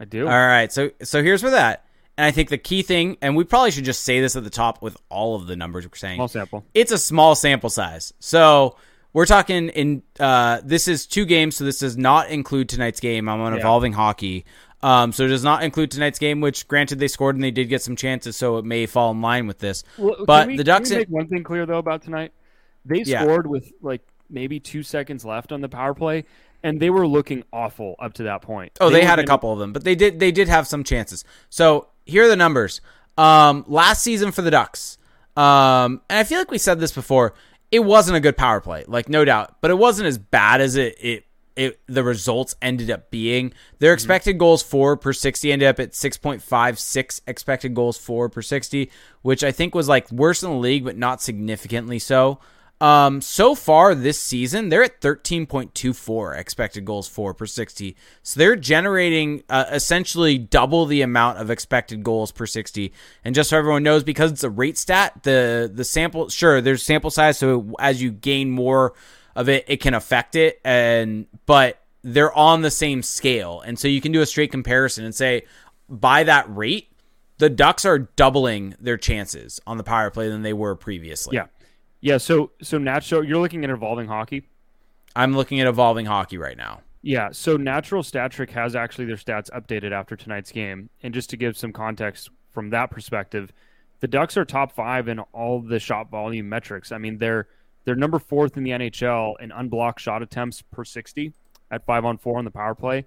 I 0.00 0.04
do. 0.04 0.26
All 0.26 0.32
right. 0.46 0.72
So 0.72 0.90
so 1.00 1.22
here's 1.22 1.44
where 1.44 1.52
that. 1.52 1.84
And 2.18 2.24
I 2.26 2.32
think 2.32 2.48
the 2.48 2.58
key 2.58 2.82
thing, 2.82 3.18
and 3.22 3.36
we 3.36 3.44
probably 3.44 3.70
should 3.70 3.84
just 3.84 4.00
say 4.02 4.20
this 4.20 4.34
at 4.34 4.42
the 4.42 4.50
top 4.50 4.82
with 4.82 4.96
all 5.10 5.36
of 5.36 5.46
the 5.46 5.54
numbers 5.54 5.86
we're 5.86 5.94
saying. 5.94 6.16
Small 6.16 6.26
sample. 6.26 6.64
it's 6.74 6.90
a 6.90 6.98
small 6.98 7.36
sample 7.36 7.70
size. 7.70 8.12
So 8.18 8.76
we're 9.12 9.26
talking 9.26 9.68
in 9.68 10.02
uh, 10.18 10.60
this 10.64 10.88
is 10.88 11.06
two 11.06 11.24
games, 11.24 11.54
so 11.56 11.62
this 11.62 11.78
does 11.78 11.96
not 11.96 12.30
include 12.30 12.68
tonight's 12.68 12.98
game. 12.98 13.28
I'm 13.28 13.40
on 13.40 13.52
Yeah. 13.52 13.60
evolving 13.60 13.92
hockey. 13.92 14.44
Um, 14.84 15.12
so 15.12 15.24
it 15.24 15.28
does 15.28 15.42
not 15.42 15.62
include 15.62 15.90
tonight's 15.90 16.18
game, 16.18 16.42
which 16.42 16.68
granted 16.68 16.98
they 16.98 17.08
scored 17.08 17.36
and 17.36 17.42
they 17.42 17.50
did 17.50 17.70
get 17.70 17.80
some 17.80 17.96
chances, 17.96 18.36
so 18.36 18.58
it 18.58 18.66
may 18.66 18.84
fall 18.84 19.12
in 19.12 19.22
line 19.22 19.46
with 19.46 19.58
this. 19.58 19.82
Well, 19.96 20.26
But 20.26 20.46
we, 20.46 20.58
the 20.58 20.64
Ducks 20.64 20.90
make 20.90 21.08
one 21.08 21.26
thing 21.26 21.42
clear 21.42 21.64
though 21.64 21.78
about 21.78 22.02
tonight. 22.02 22.32
They 22.84 23.00
Yeah. 23.02 23.22
scored 23.22 23.46
with 23.46 23.72
like 23.80 24.02
maybe 24.28 24.60
two 24.60 24.82
seconds 24.82 25.24
left 25.24 25.52
on 25.52 25.62
the 25.62 25.70
power 25.70 25.94
play, 25.94 26.26
and 26.62 26.78
they 26.80 26.90
were 26.90 27.06
looking 27.06 27.44
awful 27.50 27.94
up 27.98 28.12
to 28.14 28.24
that 28.24 28.42
point. 28.42 28.72
Oh, 28.78 28.90
they, 28.90 29.00
were 29.00 29.06
had 29.06 29.18
a 29.18 29.24
couple 29.24 29.50
of 29.50 29.58
them, 29.58 29.72
but 29.72 29.84
they 29.84 29.94
did 29.94 30.20
they 30.20 30.30
did 30.30 30.48
have 30.48 30.66
some 30.66 30.84
chances. 30.84 31.24
So 31.48 31.88
here 32.04 32.24
are 32.24 32.28
the 32.28 32.36
numbers. 32.36 32.82
Um, 33.16 33.64
last 33.66 34.02
season 34.02 34.32
for 34.32 34.42
the 34.42 34.50
Ducks, 34.50 34.98
um, 35.34 36.02
and 36.10 36.18
I 36.18 36.24
feel 36.24 36.38
like 36.38 36.50
we 36.50 36.58
said 36.58 36.78
this 36.78 36.92
before. 36.92 37.32
It 37.70 37.80
wasn't 37.82 38.18
a 38.18 38.20
good 38.20 38.36
power 38.36 38.60
play, 38.60 38.84
like 38.86 39.08
no 39.08 39.24
doubt, 39.24 39.56
but 39.62 39.70
it 39.70 39.78
wasn't 39.78 40.08
as 40.08 40.18
bad 40.18 40.60
as 40.60 40.76
it 40.76 40.96
it. 41.00 41.24
It, 41.56 41.80
the 41.86 42.02
results 42.02 42.56
ended 42.60 42.90
up 42.90 43.10
being 43.10 43.52
their 43.78 43.92
expected 43.92 44.38
goals 44.38 44.62
for 44.62 44.96
per 44.96 45.12
60 45.12 45.52
ended 45.52 45.68
up 45.68 45.78
at 45.78 45.92
6.56 45.92 47.20
expected 47.28 47.74
goals 47.74 47.96
for 47.96 48.28
per 48.28 48.42
60 48.42 48.90
which 49.22 49.44
i 49.44 49.52
think 49.52 49.72
was 49.72 49.88
like 49.88 50.10
worse 50.10 50.42
in 50.42 50.50
the 50.50 50.56
league 50.56 50.82
but 50.82 50.96
not 50.96 51.22
significantly 51.22 52.00
so 52.00 52.40
um, 52.80 53.20
so 53.20 53.54
far 53.54 53.94
this 53.94 54.20
season, 54.20 54.68
they're 54.68 54.82
at 54.82 55.00
13.24 55.00 56.36
expected 56.36 56.84
goals 56.84 57.08
for 57.08 57.32
per 57.32 57.46
60. 57.46 57.96
So 58.22 58.38
they're 58.38 58.56
generating 58.56 59.42
uh, 59.48 59.66
essentially 59.70 60.38
double 60.38 60.84
the 60.84 61.00
amount 61.00 61.38
of 61.38 61.50
expected 61.50 62.02
goals 62.02 62.32
per 62.32 62.46
60. 62.46 62.92
And 63.24 63.34
just 63.34 63.50
so 63.50 63.58
everyone 63.58 63.84
knows, 63.84 64.02
because 64.02 64.32
it's 64.32 64.44
a 64.44 64.50
rate 64.50 64.76
stat, 64.76 65.22
the 65.22 65.70
the 65.72 65.84
sample 65.84 66.28
sure 66.28 66.60
there's 66.60 66.82
sample 66.82 67.10
size, 67.10 67.38
so 67.38 67.74
as 67.78 68.02
you 68.02 68.10
gain 68.10 68.50
more 68.50 68.92
of 69.34 69.48
it, 69.48 69.64
it 69.68 69.80
can 69.80 69.94
affect 69.94 70.36
it. 70.36 70.60
And 70.64 71.26
but 71.46 71.80
they're 72.02 72.32
on 72.34 72.62
the 72.62 72.70
same 72.70 73.02
scale, 73.02 73.60
and 73.60 73.78
so 73.78 73.88
you 73.88 74.00
can 74.00 74.12
do 74.12 74.20
a 74.20 74.26
straight 74.26 74.50
comparison 74.50 75.04
and 75.04 75.14
say 75.14 75.44
by 75.88 76.24
that 76.24 76.46
rate, 76.54 76.92
the 77.38 77.50
Ducks 77.50 77.84
are 77.84 77.98
doubling 77.98 78.74
their 78.80 78.96
chances 78.96 79.60
on 79.66 79.76
the 79.76 79.84
power 79.84 80.10
play 80.10 80.28
than 80.28 80.42
they 80.42 80.52
were 80.52 80.74
previously. 80.74 81.36
Yeah, 81.36 81.46
yeah. 82.00 82.18
So 82.18 82.52
so 82.62 82.78
Nacho, 82.78 83.26
you're 83.26 83.40
looking 83.40 83.64
at 83.64 83.70
evolving 83.70 84.08
hockey. 84.08 84.48
I'm 85.16 85.36
looking 85.36 85.60
at 85.60 85.66
evolving 85.66 86.06
hockey 86.06 86.38
right 86.38 86.56
now. 86.56 86.80
Yeah, 87.06 87.32
so 87.32 87.58
Natural 87.58 88.02
Stat 88.02 88.32
Trick 88.32 88.50
has 88.52 88.74
actually 88.74 89.04
their 89.04 89.16
stats 89.16 89.50
updated 89.50 89.92
after 89.92 90.16
tonight's 90.16 90.50
game. 90.50 90.88
And 91.02 91.12
just 91.12 91.28
to 91.30 91.36
give 91.36 91.54
some 91.54 91.70
context 91.70 92.30
from 92.50 92.70
that 92.70 92.90
perspective, 92.90 93.52
the 94.00 94.08
Ducks 94.08 94.38
are 94.38 94.44
top 94.46 94.72
five 94.72 95.06
in 95.06 95.18
all 95.18 95.60
the 95.60 95.78
shot 95.78 96.10
volume 96.10 96.48
metrics. 96.48 96.92
I 96.92 96.98
mean, 96.98 97.18
they're 97.18 97.46
they're 97.84 97.94
number 97.94 98.18
fourth 98.18 98.56
in 98.56 98.64
the 98.64 98.70
NHL 98.70 99.40
in 99.40 99.52
unblocked 99.52 100.00
shot 100.00 100.22
attempts 100.22 100.62
per 100.62 100.84
60 100.84 101.32
at 101.70 101.84
five 101.84 102.04
on 102.04 102.18
four 102.18 102.38
on 102.38 102.44
the 102.44 102.50
power 102.50 102.74
play. 102.74 103.06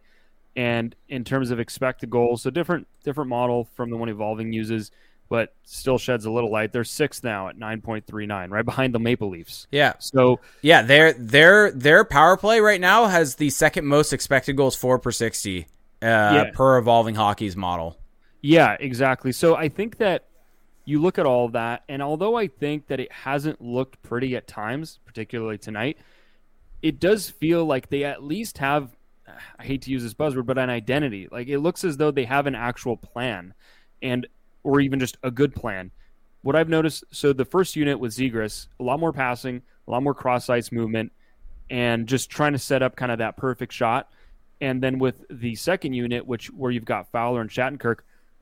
And 0.55 0.95
in 1.09 1.23
terms 1.23 1.51
of 1.51 1.59
expected 1.59 2.09
goals, 2.09 2.41
so 2.41 2.49
different 2.49 2.87
different 3.03 3.29
model 3.29 3.65
from 3.75 3.91
the 3.91 3.97
one 3.97 4.09
Evolving 4.09 4.51
uses, 4.51 4.91
but 5.29 5.53
still 5.63 5.97
sheds 5.97 6.25
a 6.25 6.31
little 6.31 6.51
light. 6.51 6.71
They're 6.71 6.83
sixth 6.83 7.23
now 7.23 7.47
at 7.49 7.59
9.39, 7.59 8.49
right 8.49 8.65
behind 8.65 8.95
the 8.95 8.99
Maple 8.99 9.29
Leafs. 9.29 9.67
Yeah, 9.71 9.93
So 9.99 10.39
yeah. 10.61 10.81
Their 10.81 11.13
their 11.13 11.71
their 11.71 12.03
power 12.03 12.37
play 12.37 12.59
right 12.59 12.81
now 12.81 13.05
has 13.05 13.35
the 13.35 13.51
second 13.51 13.85
most 13.85 14.13
expected 14.13 14.55
goals 14.55 14.75
for 14.75 14.97
per 14.97 15.11
sixty 15.11 15.67
uh, 16.01 16.45
per 16.53 16.77
evolving 16.77 17.15
hockey's 17.15 17.55
model. 17.55 17.97
Yeah, 18.41 18.77
exactly. 18.79 19.31
So 19.31 19.55
I 19.55 19.69
think 19.69 19.97
that 19.97 20.25
you 20.87 21.01
look 21.01 21.19
at 21.19 21.25
all 21.25 21.43
of 21.43 21.51
that, 21.51 21.83
and 21.89 22.01
although 22.01 22.37
I 22.37 22.47
think 22.47 22.87
that 22.87 23.01
it 23.01 23.11
hasn't 23.11 23.61
looked 23.61 24.01
pretty 24.03 24.37
at 24.37 24.47
times, 24.47 24.99
particularly 25.05 25.57
tonight, 25.57 25.97
it 26.81 26.97
does 26.97 27.29
feel 27.29 27.65
like 27.65 27.89
they 27.89 28.05
at 28.05 28.23
least 28.23 28.59
have. 28.59 28.95
I 29.59 29.65
hate 29.65 29.81
to 29.81 29.91
use 29.91 30.01
this 30.01 30.13
buzzword, 30.13 30.45
but 30.45 30.57
an 30.57 30.69
identity. 30.69 31.27
Like 31.29 31.49
it 31.49 31.59
looks 31.59 31.83
as 31.83 31.97
though 31.97 32.11
they 32.11 32.23
have 32.23 32.47
an 32.47 32.55
actual 32.55 32.95
plan, 32.95 33.53
and 34.01 34.27
or 34.63 34.79
even 34.79 34.97
just 34.97 35.17
a 35.23 35.29
good 35.29 35.53
plan. 35.53 35.91
What 36.41 36.55
I've 36.55 36.69
noticed, 36.69 37.03
so 37.11 37.33
the 37.33 37.43
first 37.43 37.75
unit 37.75 37.99
with 37.99 38.13
Zegras, 38.13 38.67
a 38.79 38.83
lot 38.83 39.01
more 39.01 39.11
passing, 39.11 39.63
a 39.89 39.91
lot 39.91 40.03
more 40.03 40.13
cross 40.13 40.49
ice 40.49 40.71
movement, 40.71 41.11
and 41.69 42.07
just 42.07 42.29
trying 42.29 42.53
to 42.53 42.59
set 42.59 42.81
up 42.81 42.95
kind 42.95 43.11
of 43.11 43.17
that 43.17 43.35
perfect 43.35 43.73
shot. 43.73 44.09
And 44.61 44.81
then 44.81 44.99
with 44.99 45.25
the 45.29 45.55
second 45.55 45.93
unit, 45.93 46.25
which 46.25 46.47
where 46.47 46.71
you've 46.71 46.85
got 46.85 47.11
Fowler 47.11 47.41
and 47.41 47.49
Shattenkirk, 47.49 47.97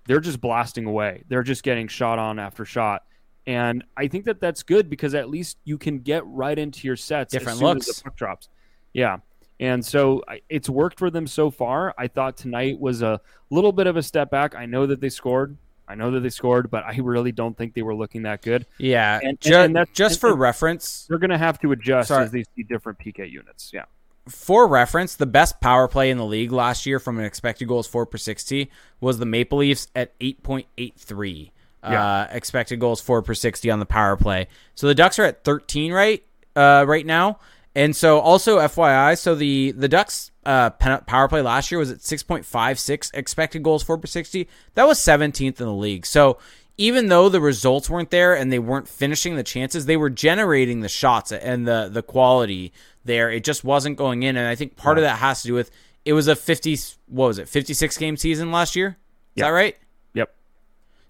they're 0.08 0.20
just 0.20 0.39
blasting 0.41 0.86
away. 0.86 1.24
They're 1.28 1.43
just 1.43 1.64
getting 1.64 1.88
shot 1.88 2.20
on 2.20 2.39
after 2.39 2.66
shot. 2.66 3.03
And 3.47 3.84
I 3.95 4.08
think 4.08 4.26
that 4.26 4.39
that's 4.39 4.64
good 4.64 4.89
because 4.89 5.14
at 5.14 5.30
least 5.30 5.58
you 5.66 5.78
can 5.78 5.99
get 5.99 6.26
right 6.26 6.58
into 6.58 6.88
your 6.88 6.95
sets 6.95 7.32
Different 7.32 7.53
as 7.53 7.60
soon 7.60 7.68
looks. 7.68 7.89
as 7.89 7.97
the 7.97 8.03
puck 8.06 8.16
drops. 8.16 8.49
Yeah. 8.93 9.18
And 9.60 9.86
so 9.86 10.24
uh, 10.28 10.36
it's 10.49 10.68
worked 10.68 10.97
for 10.99 11.10
them 11.10 11.28
so 11.28 11.49
far. 11.49 11.93
I 11.97 12.08
thought 12.08 12.38
tonight 12.38 12.80
was 12.80 13.01
a 13.01 13.22
little 13.51 13.72
bit 13.72 13.88
of 13.88 13.97
a 13.97 14.03
step 14.03 14.30
back. 14.32 14.56
I 14.56 14.66
know 14.66 14.86
that 14.88 14.99
they 14.99 15.10
scored. 15.10 15.58
I 15.88 15.93
know 15.93 16.10
that 16.12 16.22
they 16.22 16.30
scored, 16.30 16.72
but 16.72 16.84
I 16.84 16.95
really 16.97 17.32
don't 17.32 17.56
think 17.56 17.76
they 17.76 17.84
were 17.84 17.93
looking 17.95 18.24
that 18.24 18.41
good. 18.41 18.66
Yeah, 18.80 19.20
And- 19.22 19.39
ju- 19.39 19.56
and 19.56 19.76
that's- 19.76 19.95
just 19.95 20.20
for 20.20 20.36
reference, 20.36 21.06
They're 21.08 21.20
going 21.20 21.30
to 21.30 21.38
have 21.38 21.60
to 21.62 21.72
adjust 21.72 22.08
Sorry. 22.08 22.26
as 22.26 22.32
they 22.32 22.43
see 22.56 22.64
different 22.64 22.97
PK 22.97 23.30
units. 23.32 23.70
Yeah. 23.72 23.86
For 24.28 24.67
reference, 24.67 25.15
the 25.15 25.26
best 25.26 25.59
power 25.61 25.88
play 25.88 26.09
in 26.09 26.17
the 26.17 26.26
league 26.26 26.51
last 26.51 26.86
year 26.86 26.99
from 26.99 27.19
an 27.19 27.26
expected 27.26 27.67
goals 27.67 27.88
four 27.88 28.05
per 28.05 28.17
sixty 28.17 28.71
was 28.99 29.19
the 29.19 29.26
Maple 29.26 29.59
Leafs 29.59 29.88
at 29.95 30.13
eight 30.21 30.43
point 30.43 30.67
eight 30.78 30.95
three. 30.97 31.51
Yeah. 31.84 32.03
Uh, 32.03 32.28
expected 32.32 32.80
goals 32.80 33.01
four 33.01 33.21
per 33.21 33.34
sixty 33.34 33.69
on 33.69 33.80
the 33.80 33.86
power 33.86 34.17
play. 34.17 34.47
So 34.73 34.88
the 34.88 34.95
Ducks 34.95 35.19
are 35.19 35.26
at 35.26 35.43
thirteen 35.43 35.93
right 35.93 36.23
uh, 36.55 36.86
right 36.88 37.05
now. 37.05 37.39
And 37.76 37.93
so 37.93 38.19
also 38.19 38.59
FYI, 38.59 39.17
so 39.17 39.36
the 39.36 39.71
the 39.71 39.89
Ducks 39.89 40.32
uh, 40.45 40.69
power 40.69 41.28
play 41.28 41.41
last 41.41 41.71
year 41.71 41.80
was 41.80 41.91
at 41.91 41.97
6.56 41.97 43.11
expected 43.13 43.63
goals 43.63 43.84
four 43.84 43.97
per 43.97 44.07
60. 44.07 44.47
That 44.76 44.88
was 44.88 44.99
17th 44.99 45.41
in 45.41 45.53
the 45.53 45.73
league. 45.73 46.05
So 46.05 46.38
even 46.78 47.07
though 47.07 47.30
the 47.30 47.39
results 47.41 47.89
weren't 47.89 48.09
there 48.11 48.36
and 48.36 48.51
they 48.51 48.59
weren't 48.59 48.88
finishing 48.88 49.36
the 49.36 49.43
chances, 49.43 49.86
they 49.86 49.97
were 49.97 50.09
generating 50.09 50.82
the 50.82 50.89
shots 50.89 51.32
and 51.32 51.67
the 51.67 51.89
the 51.91 52.01
quality 52.03 52.73
there. 53.05 53.30
It 53.32 53.43
just 53.43 53.63
wasn't 53.63 53.97
going 53.97 54.23
in 54.23 54.36
and 54.38 54.47
I 54.47 54.55
think 54.55 54.76
part 54.76 54.97
of 54.97 55.03
that 55.03 55.19
has 55.19 55.41
to 55.43 55.47
do 55.49 55.53
with 55.53 55.71
it 56.05 56.13
was 56.13 56.28
a 56.28 56.36
50 56.36 56.78
what 57.07 57.28
was 57.28 57.39
it? 57.39 57.47
56 57.49 57.97
game 57.97 58.17
season 58.17 58.51
last 58.51 58.76
year? 58.76 58.97
Is 59.36 59.41
Yeah. 59.41 59.45
that 59.45 59.51
right? 59.51 59.78
Yep. 60.13 60.34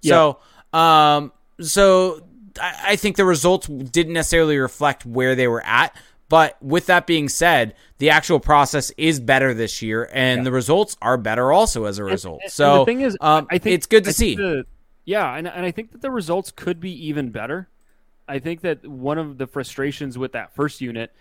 So, 0.03 0.37
um, 0.71 1.31
so 1.59 2.21
I, 2.61 2.75
I 2.89 2.95
think 2.95 3.15
the 3.15 3.25
results 3.25 3.67
didn't 3.67 4.13
necessarily 4.13 4.57
reflect 4.57 5.05
where 5.05 5.35
they 5.35 5.47
were 5.47 5.65
at. 5.65 5.95
But 6.27 6.57
with 6.61 6.87
that 6.87 7.05
being 7.05 7.29
said, 7.29 7.75
the 7.99 8.09
actual 8.09 8.39
process 8.39 8.91
is 8.97 9.19
better 9.19 9.53
this 9.53 9.81
year, 9.83 10.09
and 10.11 10.43
the 10.43 10.51
results 10.51 10.97
are 11.01 11.17
better 11.17 11.51
also 11.51 11.85
as 11.85 11.99
a 11.99 12.03
result. 12.03 12.37
And- 12.37 12.43
and 12.45 12.51
so 12.51 12.79
the 12.79 12.85
thing 12.85 13.01
is, 13.01 13.15
um, 13.21 13.45
I 13.51 13.59
think 13.59 13.75
it's 13.75 13.85
good 13.85 14.03
to 14.05 14.09
I 14.09 14.13
see. 14.13 14.35
the- 14.35 14.65
yeah, 15.05 15.35
and, 15.35 15.47
and 15.47 15.65
I 15.65 15.71
think 15.71 15.91
that 15.91 16.01
the 16.01 16.11
results 16.11 16.51
could 16.51 16.79
be 16.79 16.91
even 17.07 17.29
better. 17.29 17.69
I 18.27 18.39
think 18.39 18.61
that 18.61 18.85
one 18.87 19.19
of 19.19 19.37
the 19.37 19.45
frustrations 19.45 20.17
with 20.17 20.31
that 20.31 20.55
first 20.55 20.81
unit 20.81 21.11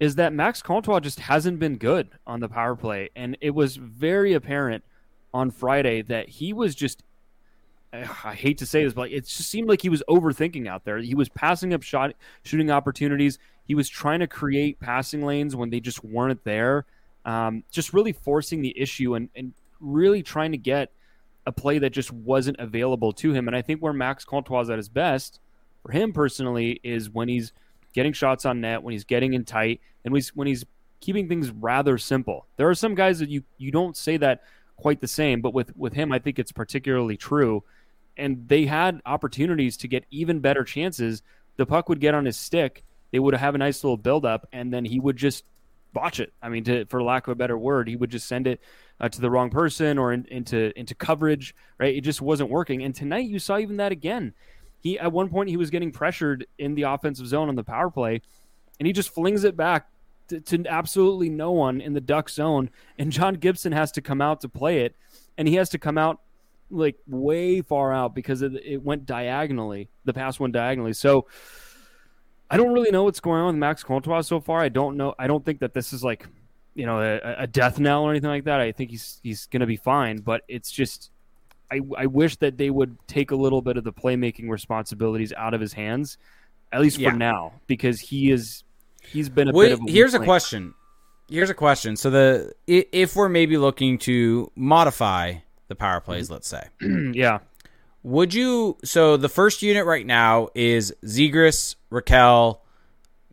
is 0.00 0.14
that 0.14 0.32
Max 0.32 0.62
Comtois 0.62 1.00
just 1.00 1.20
hasn't 1.20 1.58
been 1.58 1.76
good 1.76 2.08
on 2.26 2.40
the 2.40 2.48
power 2.48 2.74
play, 2.74 3.10
and 3.14 3.36
it 3.40 3.50
was 3.50 3.76
very 3.76 4.32
apparent 4.32 4.82
on 5.34 5.50
Friday 5.50 6.02
that 6.02 6.28
he 6.28 6.52
was 6.52 6.74
just. 6.74 7.02
I 7.90 8.34
hate 8.34 8.58
to 8.58 8.66
say 8.66 8.84
this, 8.84 8.92
but 8.92 9.10
it 9.10 9.26
just 9.26 9.48
seemed 9.48 9.66
like 9.66 9.80
he 9.80 9.88
was 9.88 10.02
overthinking 10.10 10.68
out 10.68 10.84
there. 10.84 10.98
He 10.98 11.14
was 11.14 11.30
passing 11.30 11.72
up 11.72 11.82
shot 11.82 12.12
shooting 12.42 12.70
opportunities. 12.70 13.38
He 13.64 13.74
was 13.74 13.88
trying 13.88 14.20
to 14.20 14.26
create 14.26 14.78
passing 14.78 15.24
lanes 15.24 15.56
when 15.56 15.70
they 15.70 15.80
just 15.80 16.04
weren't 16.04 16.44
there. 16.44 16.84
Um, 17.24 17.64
just 17.70 17.94
really 17.94 18.12
forcing 18.12 18.60
the 18.60 18.78
issue 18.78 19.14
and, 19.14 19.30
and 19.34 19.54
really 19.80 20.22
trying 20.22 20.52
to 20.52 20.58
get 20.58 20.92
a 21.48 21.52
play 21.52 21.78
that 21.78 21.90
just 21.90 22.12
wasn't 22.12 22.60
available 22.60 23.10
to 23.14 23.32
him. 23.32 23.48
And 23.48 23.56
I 23.56 23.62
think 23.62 23.80
where 23.80 23.94
Max 23.94 24.22
Comtois 24.22 24.60
is 24.60 24.70
at 24.70 24.76
his 24.76 24.90
best, 24.90 25.40
for 25.82 25.90
him 25.90 26.12
personally, 26.12 26.78
is 26.82 27.08
when 27.08 27.26
he's 27.26 27.52
getting 27.94 28.12
shots 28.12 28.44
on 28.44 28.60
net, 28.60 28.82
when 28.82 28.92
he's 28.92 29.04
getting 29.04 29.32
in 29.32 29.46
tight, 29.46 29.80
and 30.04 30.12
when 30.34 30.46
he's 30.46 30.64
keeping 31.00 31.26
things 31.26 31.50
rather 31.50 31.96
simple. 31.96 32.46
There 32.58 32.68
are 32.68 32.74
some 32.74 32.94
guys 32.94 33.18
that 33.20 33.30
you 33.30 33.44
you 33.56 33.70
don't 33.70 33.96
say 33.96 34.18
that 34.18 34.42
quite 34.76 35.00
the 35.00 35.08
same, 35.08 35.40
but 35.40 35.54
with 35.54 35.74
with 35.74 35.94
him, 35.94 36.12
I 36.12 36.18
think 36.18 36.38
it's 36.38 36.52
particularly 36.52 37.16
true. 37.16 37.64
And 38.18 38.46
they 38.46 38.66
had 38.66 39.00
opportunities 39.06 39.78
to 39.78 39.88
get 39.88 40.04
even 40.10 40.40
better 40.40 40.64
chances. 40.64 41.22
The 41.56 41.64
puck 41.64 41.88
would 41.88 42.00
get 42.00 42.14
on 42.14 42.26
his 42.26 42.36
stick. 42.36 42.84
They 43.10 43.20
would 43.20 43.34
have 43.34 43.54
a 43.54 43.58
nice 43.58 43.82
little 43.82 43.96
build 43.96 44.26
up, 44.26 44.46
and 44.52 44.70
then 44.70 44.84
he 44.84 45.00
would 45.00 45.16
just 45.16 45.44
botch 45.98 46.20
it. 46.20 46.32
I 46.40 46.48
mean, 46.48 46.64
to, 46.64 46.84
for 46.86 47.02
lack 47.02 47.26
of 47.26 47.32
a 47.32 47.34
better 47.34 47.58
word, 47.58 47.88
he 47.88 47.96
would 47.96 48.10
just 48.10 48.28
send 48.28 48.46
it 48.46 48.60
uh, 49.00 49.08
to 49.08 49.20
the 49.20 49.30
wrong 49.30 49.50
person 49.50 49.98
or 49.98 50.12
in, 50.12 50.26
into 50.26 50.78
into 50.78 50.94
coverage. 50.94 51.54
Right, 51.78 51.96
it 51.96 52.02
just 52.02 52.22
wasn't 52.22 52.50
working. 52.50 52.84
And 52.84 52.94
tonight 52.94 53.28
you 53.28 53.38
saw 53.38 53.58
even 53.58 53.78
that 53.78 53.90
again. 53.90 54.32
He 54.80 54.98
at 54.98 55.10
one 55.12 55.28
point 55.28 55.48
he 55.48 55.56
was 55.56 55.70
getting 55.70 55.90
pressured 55.90 56.46
in 56.58 56.76
the 56.76 56.82
offensive 56.82 57.26
zone 57.26 57.48
on 57.48 57.56
the 57.56 57.64
power 57.64 57.90
play, 57.90 58.22
and 58.78 58.86
he 58.86 58.92
just 58.92 59.12
flings 59.12 59.42
it 59.42 59.56
back 59.56 59.88
to, 60.28 60.40
to 60.40 60.64
absolutely 60.68 61.28
no 61.30 61.50
one 61.50 61.80
in 61.80 61.94
the 61.94 62.00
duck 62.00 62.30
zone. 62.30 62.70
And 62.96 63.10
John 63.10 63.34
Gibson 63.34 63.72
has 63.72 63.90
to 63.92 64.00
come 64.00 64.20
out 64.20 64.42
to 64.42 64.48
play 64.48 64.82
it, 64.82 64.94
and 65.36 65.48
he 65.48 65.56
has 65.56 65.68
to 65.70 65.78
come 65.78 65.98
out 65.98 66.20
like 66.70 66.96
way 67.08 67.60
far 67.60 67.92
out 67.92 68.14
because 68.14 68.42
it, 68.42 68.52
it 68.64 68.82
went 68.82 69.04
diagonally. 69.04 69.88
The 70.04 70.12
pass 70.12 70.38
went 70.38 70.52
diagonally. 70.52 70.92
So 70.92 71.26
I 72.50 72.56
don't 72.56 72.72
really 72.72 72.90
know 72.90 73.04
what's 73.04 73.20
going 73.20 73.40
on 73.40 73.46
with 73.46 73.56
Max 73.56 73.82
Comtois 73.82 74.22
so 74.22 74.40
far. 74.40 74.60
I 74.60 74.68
don't 74.68 74.96
know. 74.96 75.14
I 75.18 75.26
don't 75.26 75.44
think 75.44 75.60
that 75.60 75.74
this 75.74 75.92
is 75.92 76.02
like, 76.02 76.26
you 76.74 76.86
know, 76.86 77.00
a, 77.00 77.42
a 77.42 77.46
death 77.46 77.78
knell 77.78 78.04
or 78.04 78.10
anything 78.10 78.30
like 78.30 78.44
that. 78.44 78.60
I 78.60 78.72
think 78.72 78.90
he's 78.90 79.20
he's 79.22 79.46
going 79.46 79.60
to 79.60 79.66
be 79.66 79.76
fine. 79.76 80.18
But 80.18 80.42
it's 80.48 80.70
just, 80.70 81.10
I 81.70 81.80
I 81.96 82.06
wish 82.06 82.36
that 82.36 82.56
they 82.56 82.70
would 82.70 82.96
take 83.06 83.32
a 83.32 83.36
little 83.36 83.60
bit 83.60 83.76
of 83.76 83.84
the 83.84 83.92
playmaking 83.92 84.48
responsibilities 84.48 85.32
out 85.34 85.52
of 85.52 85.60
his 85.60 85.72
hands, 85.72 86.16
at 86.72 86.80
least 86.80 86.98
yeah. 86.98 87.10
for 87.10 87.16
now, 87.16 87.52
because 87.66 88.00
he 88.00 88.30
is 88.30 88.64
he's 89.02 89.28
been 89.28 89.48
a 89.48 89.52
Wait, 89.52 89.68
bit 89.68 89.72
of. 89.74 89.80
A 89.86 89.92
here's 89.92 90.14
a 90.14 90.20
question. 90.20 90.74
Here's 91.28 91.50
a 91.50 91.54
question. 91.54 91.96
So 91.96 92.08
the 92.08 92.52
if 92.66 93.14
we're 93.14 93.28
maybe 93.28 93.58
looking 93.58 93.98
to 93.98 94.50
modify 94.56 95.34
the 95.68 95.74
power 95.74 96.00
plays, 96.00 96.26
mm-hmm. 96.26 96.34
let's 96.34 96.48
say, 96.48 96.64
yeah, 97.12 97.40
would 98.02 98.34
you? 98.34 98.78
So 98.84 99.16
the 99.16 99.28
first 99.28 99.62
unit 99.62 99.86
right 99.86 100.06
now 100.06 100.48
is 100.54 100.94
Zegras, 101.04 101.76
Rakell, 101.90 102.60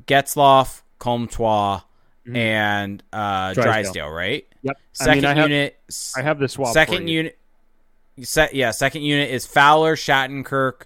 Getzlaf, 0.06 0.82
Comtois, 1.00 1.82
mm-hmm. 2.26 2.36
and 2.36 3.04
uh, 3.14 3.54
Drysdale. 3.54 3.64
Drysdale. 3.64 4.10
right? 4.10 4.46
Yep. 4.64 4.78
Second 4.94 5.26
I 5.26 5.34
mean, 5.34 5.38
I 5.38 5.44
unit. 5.44 5.80
Have, 5.88 6.24
I 6.24 6.28
have 6.28 6.40
the 6.40 6.50
swap. 6.50 6.74
Second 6.74 7.08
unit. 7.08 7.38
Set, 8.22 8.56
yeah, 8.56 8.72
second 8.72 9.02
unit 9.02 9.30
is 9.30 9.46
Fowler, 9.46 9.98
Shattenkirk, 9.98 10.84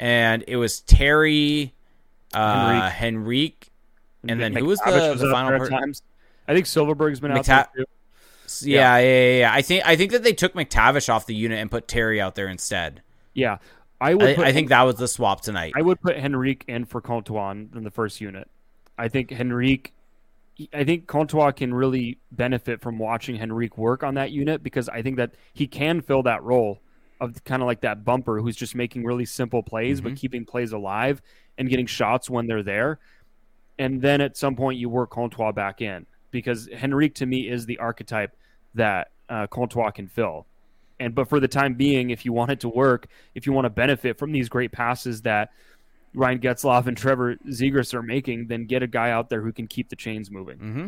and 0.00 0.42
it 0.48 0.56
was 0.56 0.80
Terry, 0.80 1.74
uh, 2.34 2.90
Henrique, 3.00 3.70
and 4.26 4.40
then 4.40 4.52
who 4.52 4.64
was 4.64 4.80
the, 4.80 4.90
was 4.90 5.20
the 5.20 5.30
final 5.30 5.58
person? 5.60 5.94
I 6.48 6.54
think 6.54 6.66
Silfverberg's 6.66 7.20
been 7.20 7.30
McTa- 7.30 7.48
out 7.50 7.74
there 7.74 7.84
too. 7.84 8.68
Yeah, 8.68 8.98
yeah, 8.98 9.04
yeah, 9.04 9.38
yeah, 9.38 9.52
I 9.52 9.62
think 9.62 9.86
I 9.86 9.94
think 9.94 10.10
that 10.10 10.24
they 10.24 10.32
took 10.32 10.54
McTavish 10.54 11.08
off 11.08 11.26
the 11.26 11.36
unit 11.36 11.60
and 11.60 11.70
put 11.70 11.86
Terry 11.86 12.20
out 12.20 12.34
there 12.34 12.48
instead. 12.48 13.00
Yeah, 13.34 13.58
I 14.00 14.14
would. 14.14 14.38
I, 14.38 14.48
I 14.48 14.52
think 14.52 14.68
that 14.70 14.82
was 14.82 14.96
the 14.96 15.08
swap 15.08 15.40
tonight. 15.40 15.72
I 15.76 15.82
would 15.82 16.00
put 16.00 16.16
Henrique 16.16 16.64
in 16.68 16.84
for 16.84 17.00
Comtois 17.00 17.52
in 17.52 17.84
the 17.84 17.90
first 17.90 18.20
unit. 18.20 18.50
I 18.98 19.08
think 19.08 19.32
Henrique. 19.32 19.94
I 20.74 20.84
think 20.84 21.06
Comtois 21.06 21.52
can 21.52 21.72
really 21.72 22.18
benefit 22.30 22.82
from 22.82 22.98
watching 22.98 23.40
Henrique 23.40 23.78
work 23.78 24.02
on 24.02 24.14
that 24.14 24.32
unit 24.32 24.62
because 24.62 24.88
I 24.88 25.00
think 25.02 25.16
that 25.16 25.34
he 25.54 25.66
can 25.66 26.02
fill 26.02 26.22
that 26.24 26.42
role 26.42 26.80
of 27.20 27.42
kind 27.44 27.62
of 27.62 27.66
like 27.66 27.80
that 27.80 28.04
bumper 28.04 28.40
who's 28.40 28.56
just 28.56 28.74
making 28.74 29.04
really 29.04 29.24
simple 29.24 29.62
plays 29.62 30.00
mm-hmm. 30.00 30.10
but 30.10 30.18
keeping 30.18 30.44
plays 30.44 30.72
alive 30.72 31.22
and 31.56 31.68
getting 31.70 31.86
shots 31.86 32.28
when 32.28 32.46
they're 32.46 32.62
there. 32.62 32.98
And 33.78 34.02
then 34.02 34.20
at 34.20 34.36
some 34.36 34.56
point 34.56 34.78
you 34.78 34.88
work 34.88 35.10
Comtois 35.10 35.52
back 35.52 35.80
in 35.80 36.06
because 36.30 36.68
Henrique 36.68 37.14
to 37.16 37.26
me 37.26 37.48
is 37.48 37.64
the 37.64 37.78
archetype 37.78 38.36
that 38.74 39.12
uh, 39.28 39.46
Comtois 39.46 39.90
can 39.90 40.08
fill. 40.08 40.46
And 41.02 41.14
but 41.14 41.28
for 41.28 41.40
the 41.40 41.48
time 41.48 41.74
being, 41.74 42.10
if 42.10 42.24
you 42.24 42.32
want 42.32 42.50
it 42.50 42.60
to 42.60 42.68
work, 42.68 43.08
if 43.34 43.46
you 43.46 43.52
want 43.52 43.64
to 43.64 43.70
benefit 43.70 44.18
from 44.18 44.32
these 44.32 44.48
great 44.48 44.72
passes 44.72 45.22
that 45.22 45.50
Ryan 46.14 46.38
Getzlaf 46.38 46.86
and 46.86 46.96
Trevor 46.96 47.36
Zegras 47.48 47.92
are 47.94 48.02
making, 48.02 48.46
then 48.46 48.66
get 48.66 48.82
a 48.82 48.86
guy 48.86 49.10
out 49.10 49.28
there 49.28 49.42
who 49.42 49.52
can 49.52 49.66
keep 49.66 49.88
the 49.88 49.96
chains 49.96 50.30
moving. 50.30 50.58
Mm-hmm. 50.58 50.86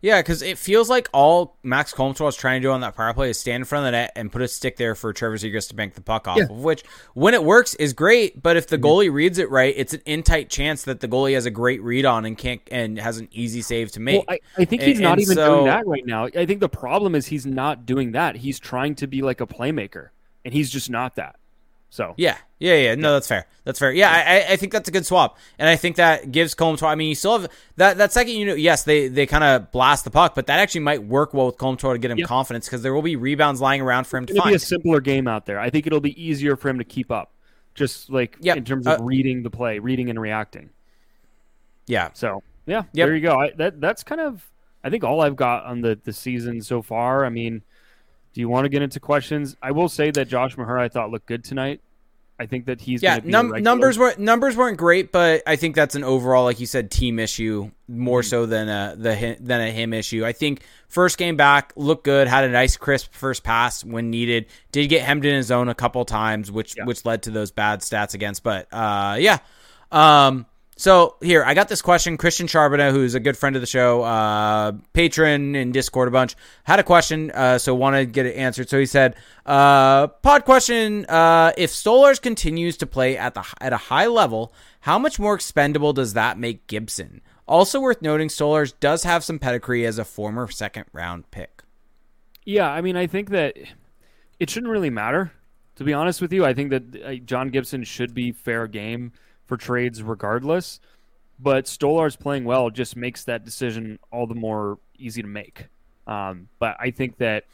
Yeah, 0.00 0.20
because 0.20 0.42
it 0.42 0.58
feels 0.58 0.88
like 0.88 1.08
all 1.12 1.56
Max 1.62 1.92
Comtois 1.92 2.26
was 2.26 2.36
trying 2.36 2.60
to 2.60 2.68
do 2.68 2.70
on 2.72 2.80
that 2.82 2.94
power 2.94 3.12
play 3.12 3.30
is 3.30 3.38
stand 3.38 3.62
in 3.62 3.64
front 3.64 3.82
of 3.82 3.86
the 3.88 3.92
net 3.92 4.12
and 4.14 4.30
put 4.30 4.42
a 4.42 4.48
stick 4.48 4.76
there 4.76 4.94
for 4.94 5.12
Trevor 5.12 5.36
Zegras 5.36 5.68
to 5.68 5.74
bank 5.74 5.94
the 5.94 6.00
puck 6.00 6.28
off 6.28 6.38
yeah. 6.38 6.44
of, 6.44 6.50
which, 6.50 6.84
when 7.14 7.34
it 7.34 7.42
works, 7.42 7.74
is 7.74 7.92
great. 7.92 8.40
But 8.40 8.56
if 8.56 8.68
the 8.68 8.76
mm-hmm. 8.76 8.86
goalie 8.86 9.12
reads 9.12 9.38
it 9.38 9.50
right, 9.50 9.74
it's 9.76 9.94
an 9.94 10.02
in 10.06 10.22
tight 10.22 10.50
chance 10.50 10.84
that 10.84 11.00
the 11.00 11.08
goalie 11.08 11.34
has 11.34 11.46
a 11.46 11.50
great 11.50 11.82
read 11.82 12.04
on 12.04 12.24
and 12.24 12.38
can't 12.38 12.60
and 12.70 12.98
has 12.98 13.18
an 13.18 13.28
easy 13.32 13.60
save 13.60 13.90
to 13.92 14.00
make. 14.00 14.26
Well, 14.26 14.36
I, 14.56 14.62
I, 14.62 14.64
think 14.64 14.82
he's 14.82 14.98
and, 14.98 15.04
not 15.04 15.12
and 15.14 15.22
even 15.22 15.34
so, 15.34 15.54
doing 15.56 15.66
that 15.66 15.86
right 15.86 16.06
now. 16.06 16.26
I 16.26 16.46
think 16.46 16.60
the 16.60 16.68
problem 16.68 17.14
is 17.14 17.26
he's 17.26 17.46
not 17.46 17.84
doing 17.84 18.12
that. 18.12 18.36
He's 18.36 18.58
trying 18.58 18.94
to 18.96 19.06
be 19.06 19.22
like 19.22 19.40
a 19.40 19.46
playmaker, 19.46 20.10
and 20.44 20.54
he's 20.54 20.70
just 20.70 20.90
not 20.90 21.16
that. 21.16 21.37
So 21.90 22.14
yeah, 22.16 22.36
yeah, 22.58 22.74
yeah. 22.74 22.94
No, 22.94 23.14
that's 23.14 23.26
fair. 23.26 23.46
That's 23.64 23.78
fair. 23.78 23.92
Yeah, 23.92 24.10
I, 24.10 24.52
I 24.52 24.56
think 24.56 24.72
that's 24.72 24.88
a 24.88 24.92
good 24.92 25.06
swap, 25.06 25.38
and 25.58 25.68
I 25.68 25.76
think 25.76 25.96
that 25.96 26.30
gives 26.30 26.54
Comtois. 26.54 26.88
I 26.88 26.94
mean, 26.96 27.08
you 27.08 27.14
still 27.14 27.38
have 27.38 27.50
that 27.76 27.98
that 27.98 28.12
second 28.12 28.34
unit. 28.34 28.58
Yes, 28.58 28.84
they 28.84 29.08
they 29.08 29.26
kind 29.26 29.42
of 29.42 29.72
blast 29.72 30.04
the 30.04 30.10
puck, 30.10 30.34
but 30.34 30.46
that 30.48 30.58
actually 30.58 30.82
might 30.82 31.02
work 31.02 31.32
well 31.32 31.46
with 31.46 31.56
Comtois 31.56 31.94
to 31.94 31.98
get 31.98 32.10
him 32.10 32.18
yep. 32.18 32.28
confidence 32.28 32.66
because 32.66 32.82
there 32.82 32.92
will 32.92 33.02
be 33.02 33.16
rebounds 33.16 33.60
lying 33.60 33.80
around 33.80 34.06
for 34.06 34.18
him 34.18 34.26
to 34.26 34.32
it'll 34.32 34.42
find. 34.42 34.52
Be 34.52 34.56
a 34.56 34.58
simpler 34.58 35.00
game 35.00 35.26
out 35.26 35.46
there. 35.46 35.58
I 35.58 35.70
think 35.70 35.86
it'll 35.86 36.00
be 36.00 36.22
easier 36.22 36.56
for 36.56 36.68
him 36.68 36.78
to 36.78 36.84
keep 36.84 37.10
up, 37.10 37.32
just 37.74 38.10
like 38.10 38.36
yep. 38.40 38.58
in 38.58 38.64
terms 38.64 38.86
of 38.86 39.00
uh, 39.00 39.04
reading 39.04 39.42
the 39.42 39.50
play, 39.50 39.78
reading 39.78 40.10
and 40.10 40.20
reacting. 40.20 40.68
Yeah. 41.86 42.10
So 42.12 42.42
yeah, 42.66 42.82
yep. 42.92 43.06
there 43.06 43.14
you 43.14 43.22
go. 43.22 43.40
I, 43.40 43.52
that 43.52 43.80
that's 43.80 44.04
kind 44.04 44.20
of 44.20 44.44
I 44.84 44.90
think 44.90 45.04
all 45.04 45.22
I've 45.22 45.36
got 45.36 45.64
on 45.64 45.80
the 45.80 45.98
the 46.04 46.12
season 46.12 46.60
so 46.60 46.82
far. 46.82 47.24
I 47.24 47.30
mean. 47.30 47.62
Do 48.38 48.42
you 48.42 48.48
want 48.48 48.66
to 48.66 48.68
get 48.68 48.82
into 48.82 49.00
questions? 49.00 49.56
I 49.60 49.72
will 49.72 49.88
say 49.88 50.12
that 50.12 50.28
Josh 50.28 50.54
Mahura 50.54 50.82
I 50.82 50.88
thought 50.88 51.10
looked 51.10 51.26
good 51.26 51.42
tonight. 51.42 51.80
I 52.38 52.46
think 52.46 52.66
that 52.66 52.80
he's 52.80 53.02
yeah. 53.02 53.18
Num- 53.24 53.50
numbers 53.64 53.98
weren't 53.98 54.20
numbers 54.20 54.56
weren't 54.56 54.78
great, 54.78 55.10
but 55.10 55.42
I 55.44 55.56
think 55.56 55.74
that's 55.74 55.96
an 55.96 56.04
overall, 56.04 56.44
like 56.44 56.60
you 56.60 56.66
said, 56.66 56.88
team 56.88 57.18
issue 57.18 57.72
more 57.88 58.20
mm-hmm. 58.20 58.28
so 58.28 58.46
than 58.46 58.68
a 58.68 58.94
the 58.96 59.36
than 59.40 59.60
a 59.60 59.72
him 59.72 59.92
issue. 59.92 60.24
I 60.24 60.30
think 60.30 60.62
first 60.86 61.18
game 61.18 61.36
back 61.36 61.72
looked 61.74 62.04
good, 62.04 62.28
had 62.28 62.44
a 62.44 62.48
nice 62.48 62.76
crisp 62.76 63.12
first 63.12 63.42
pass 63.42 63.84
when 63.84 64.08
needed. 64.08 64.46
Did 64.70 64.86
get 64.86 65.02
hemmed 65.02 65.24
in 65.24 65.34
his 65.34 65.46
zone 65.46 65.68
a 65.68 65.74
couple 65.74 66.04
times, 66.04 66.48
which 66.48 66.76
yeah. 66.76 66.84
which 66.84 67.04
led 67.04 67.24
to 67.24 67.32
those 67.32 67.50
bad 67.50 67.80
stats 67.80 68.14
against. 68.14 68.44
But 68.44 68.72
uh, 68.72 69.16
yeah, 69.18 69.38
um, 69.90 70.46
so 70.78 71.16
here, 71.20 71.42
I 71.44 71.54
got 71.54 71.66
this 71.68 71.82
question. 71.82 72.16
Christian 72.16 72.46
Charbonneau, 72.46 72.92
who's 72.92 73.16
a 73.16 73.20
good 73.20 73.36
friend 73.36 73.56
of 73.56 73.62
the 73.62 73.66
show, 73.66 74.02
uh, 74.02 74.72
patron 74.92 75.56
in 75.56 75.72
Discord 75.72 76.06
a 76.06 76.12
bunch, 76.12 76.36
had 76.62 76.78
a 76.78 76.84
question, 76.84 77.32
uh, 77.32 77.58
so 77.58 77.74
wanted 77.74 78.06
to 78.06 78.12
get 78.12 78.26
it 78.26 78.36
answered. 78.36 78.68
So 78.68 78.78
he 78.78 78.86
said, 78.86 79.16
uh, 79.44 80.06
"Pod 80.06 80.44
question: 80.44 81.04
uh, 81.06 81.50
If 81.56 81.72
Stolarz 81.72 82.22
continues 82.22 82.76
to 82.76 82.86
play 82.86 83.18
at 83.18 83.34
the 83.34 83.44
at 83.60 83.72
a 83.72 83.76
high 83.76 84.06
level, 84.06 84.52
how 84.82 85.00
much 85.00 85.18
more 85.18 85.34
expendable 85.34 85.92
does 85.92 86.12
that 86.12 86.38
make 86.38 86.68
Gibson? 86.68 87.22
Also 87.48 87.80
worth 87.80 88.00
noting, 88.00 88.28
Stolarz 88.28 88.72
does 88.78 89.02
have 89.02 89.24
some 89.24 89.40
pedigree 89.40 89.84
as 89.84 89.98
a 89.98 90.04
former 90.04 90.48
second 90.48 90.84
round 90.92 91.28
pick. 91.32 91.64
Yeah, 92.44 92.70
I 92.70 92.82
mean, 92.82 92.96
I 92.96 93.08
think 93.08 93.30
that 93.30 93.56
it 94.38 94.48
shouldn't 94.48 94.70
really 94.70 94.90
matter. 94.90 95.32
To 95.74 95.82
be 95.82 95.92
honest 95.92 96.20
with 96.20 96.32
you, 96.32 96.44
I 96.44 96.54
think 96.54 96.70
that 96.70 97.02
uh, 97.04 97.14
John 97.24 97.48
Gibson 97.48 97.82
should 97.82 98.14
be 98.14 98.30
fair 98.30 98.68
game." 98.68 99.10
For 99.48 99.56
trades 99.56 100.02
regardless. 100.02 100.78
But 101.40 101.64
Stolarz 101.64 102.18
playing 102.18 102.44
well 102.44 102.70
just 102.70 102.96
makes 102.96 103.24
that 103.24 103.44
decision 103.44 103.98
all 104.12 104.26
the 104.26 104.34
more 104.34 104.78
easy 104.98 105.22
to 105.22 105.28
make. 105.28 105.66
Um, 106.06 106.48
but 106.58 106.76
I 106.78 106.90
think 106.90 107.18
that 107.18 107.44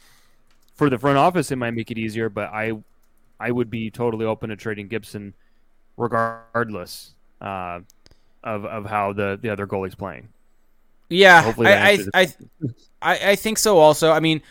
for 0.75 0.89
the 0.89 0.97
front 0.97 1.17
office, 1.17 1.51
it 1.51 1.55
might 1.55 1.71
make 1.71 1.89
it 1.91 1.97
easier. 1.97 2.29
But 2.29 2.51
I, 2.51 2.73
I 3.39 3.51
would 3.51 3.69
be 3.69 3.89
totally 3.91 4.25
open 4.25 4.49
to 4.49 4.55
trading 4.55 4.87
Gibson, 4.87 5.33
regardless 5.97 7.13
uh, 7.41 7.79
of 8.43 8.65
of 8.65 8.85
how 8.85 9.13
the 9.13 9.39
the 9.41 9.49
other 9.49 9.67
goalie's 9.67 9.95
playing. 9.95 10.29
Yeah, 11.09 11.53
I 11.59 12.05
I, 12.13 12.33
I, 13.01 13.31
I 13.31 13.35
think 13.35 13.57
so. 13.57 13.77
Also, 13.77 14.11
I 14.11 14.19
mean, 14.19 14.41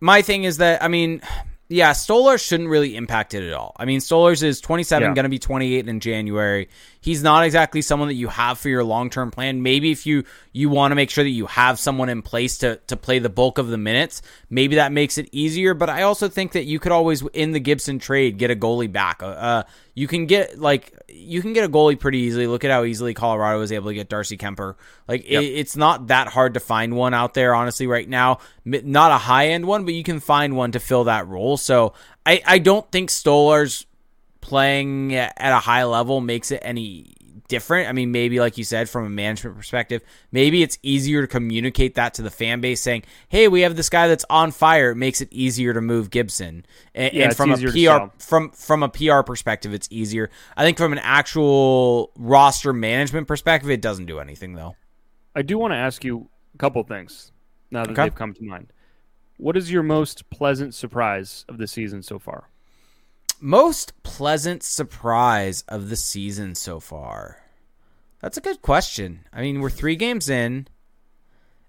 my 0.00 0.22
thing 0.22 0.44
is 0.44 0.56
that 0.58 0.82
I 0.82 0.88
mean, 0.88 1.22
yeah, 1.68 1.92
Stolarz 1.92 2.44
shouldn't 2.44 2.68
really 2.68 2.96
impact 2.96 3.34
it 3.34 3.46
at 3.46 3.52
all. 3.52 3.76
I 3.78 3.84
mean, 3.84 4.00
Stolarz 4.00 4.42
is 4.42 4.60
27, 4.60 5.02
Yeah. 5.08 5.14
going 5.14 5.22
to 5.22 5.28
be 5.28 5.38
28 5.38 5.88
in 5.88 6.00
January. 6.00 6.68
He's 7.00 7.22
not 7.22 7.44
exactly 7.44 7.80
someone 7.82 8.08
that 8.08 8.14
you 8.14 8.28
have 8.28 8.58
for 8.58 8.68
your 8.68 8.84
long 8.84 9.08
term 9.10 9.30
plan. 9.30 9.62
Maybe 9.62 9.90
if 9.90 10.06
you 10.06 10.24
you 10.52 10.68
want 10.68 10.90
to 10.92 10.96
make 10.96 11.10
sure 11.10 11.24
that 11.24 11.30
you 11.30 11.46
have 11.46 11.78
someone 11.78 12.08
in 12.08 12.20
place 12.22 12.58
to 12.58 12.76
to 12.88 12.96
play 12.96 13.18
the 13.18 13.30
bulk 13.30 13.58
of 13.58 13.68
the 13.68 13.78
minutes, 13.78 14.20
maybe 14.50 14.76
that 14.76 14.92
makes 14.92 15.16
it 15.16 15.28
easier. 15.32 15.72
But 15.74 15.88
I 15.88 16.02
also 16.02 16.28
think 16.28 16.52
that 16.52 16.64
you 16.64 16.78
could 16.78 16.92
always 16.92 17.22
in 17.32 17.52
the 17.52 17.60
Gibson 17.60 17.98
trade 17.98 18.36
get 18.38 18.50
a 18.50 18.56
goalie 18.56 18.92
back. 18.92 19.22
Uh, 19.22 19.26
Uh, 19.26 19.62
you 19.94 20.06
can 20.06 20.26
get 20.26 20.58
like 20.58 20.92
you 21.08 21.40
can 21.42 21.52
get 21.52 21.64
a 21.64 21.68
goalie 21.68 21.98
pretty 21.98 22.18
easily. 22.18 22.46
Look 22.46 22.64
at 22.64 22.70
how 22.70 22.84
easily 22.84 23.14
Colorado 23.14 23.58
was 23.58 23.72
able 23.72 23.88
to 23.88 23.94
get 23.94 24.08
Darcy 24.08 24.36
Kuemper. 24.36 24.74
Like 25.08 25.28
Yep. 25.28 25.42
it, 25.42 25.46
it's 25.46 25.76
not 25.76 26.08
that 26.08 26.28
hard 26.28 26.54
to 26.54 26.60
find 26.60 26.94
one 26.96 27.14
out 27.14 27.34
there, 27.34 27.54
honestly, 27.54 27.86
right 27.86 28.08
now. 28.08 28.38
Not 28.64 29.10
a 29.10 29.18
high 29.18 29.48
end 29.48 29.66
one, 29.66 29.84
but 29.84 29.94
you 29.94 30.02
can 30.04 30.20
find 30.20 30.54
one 30.56 30.72
to 30.72 30.80
fill 30.80 31.04
that 31.04 31.26
role. 31.26 31.56
So 31.56 31.94
I, 32.26 32.42
I 32.46 32.58
don't 32.58 32.90
think 32.92 33.10
Stolarz 33.10 33.86
playing 34.40 35.14
at 35.14 35.34
a 35.38 35.58
high 35.58 35.84
level 35.84 36.20
makes 36.20 36.50
it 36.50 36.60
any 36.62 37.14
different. 37.48 37.88
I 37.88 37.92
mean, 37.92 38.12
maybe 38.12 38.38
like 38.38 38.56
you 38.58 38.62
said, 38.64 38.88
from 38.88 39.04
a 39.04 39.10
management 39.10 39.56
perspective, 39.56 40.02
maybe 40.30 40.62
it's 40.62 40.78
easier 40.84 41.22
to 41.22 41.26
communicate 41.26 41.96
that 41.96 42.14
to 42.14 42.22
the 42.22 42.30
fan 42.30 42.60
base, 42.60 42.80
saying, 42.80 43.02
"Hey, 43.28 43.48
we 43.48 43.62
have 43.62 43.74
this 43.76 43.88
guy 43.90 44.06
that's 44.06 44.24
on 44.30 44.52
fire." 44.52 44.92
It 44.92 44.96
makes 44.96 45.20
it 45.20 45.28
easier 45.32 45.74
to 45.74 45.80
move 45.80 46.10
Gibson, 46.10 46.64
and, 46.94 47.12
Yeah, 47.12 47.24
and 47.24 47.36
from 47.36 47.50
a 47.52 47.56
PR 47.56 48.12
from 48.18 48.50
from 48.50 48.82
a 48.84 48.88
PR 48.88 49.22
perspective, 49.22 49.74
it's 49.74 49.88
easier. 49.90 50.30
I 50.56 50.64
think 50.64 50.78
from 50.78 50.92
an 50.92 51.00
actual 51.00 52.12
roster 52.16 52.72
management 52.72 53.26
perspective, 53.26 53.68
it 53.70 53.82
doesn't 53.82 54.06
do 54.06 54.20
anything 54.20 54.54
though. 54.54 54.76
I 55.34 55.42
do 55.42 55.58
want 55.58 55.72
to 55.72 55.76
ask 55.76 56.04
you 56.04 56.28
a 56.54 56.58
couple 56.58 56.82
things 56.84 57.32
now 57.70 57.82
that 57.82 57.90
Okay. 57.92 58.02
they've 58.04 58.14
come 58.14 58.32
to 58.34 58.44
mind. 58.44 58.72
What 59.38 59.56
is 59.56 59.72
your 59.72 59.82
most 59.82 60.28
pleasant 60.30 60.74
surprise 60.74 61.44
of 61.48 61.58
the 61.58 61.66
season 61.66 62.02
so 62.02 62.18
far? 62.18 62.44
Most 63.40 64.02
pleasant 64.02 64.62
surprise 64.62 65.64
of 65.68 65.88
the 65.88 65.96
season 65.96 66.54
so 66.54 66.80
far? 66.80 67.38
That's 68.20 68.36
a 68.36 68.40
good 68.42 68.60
question. 68.60 69.20
I 69.32 69.40
mean, 69.40 69.60
we're 69.60 69.70
three 69.70 69.96
games 69.96 70.28
in, 70.28 70.68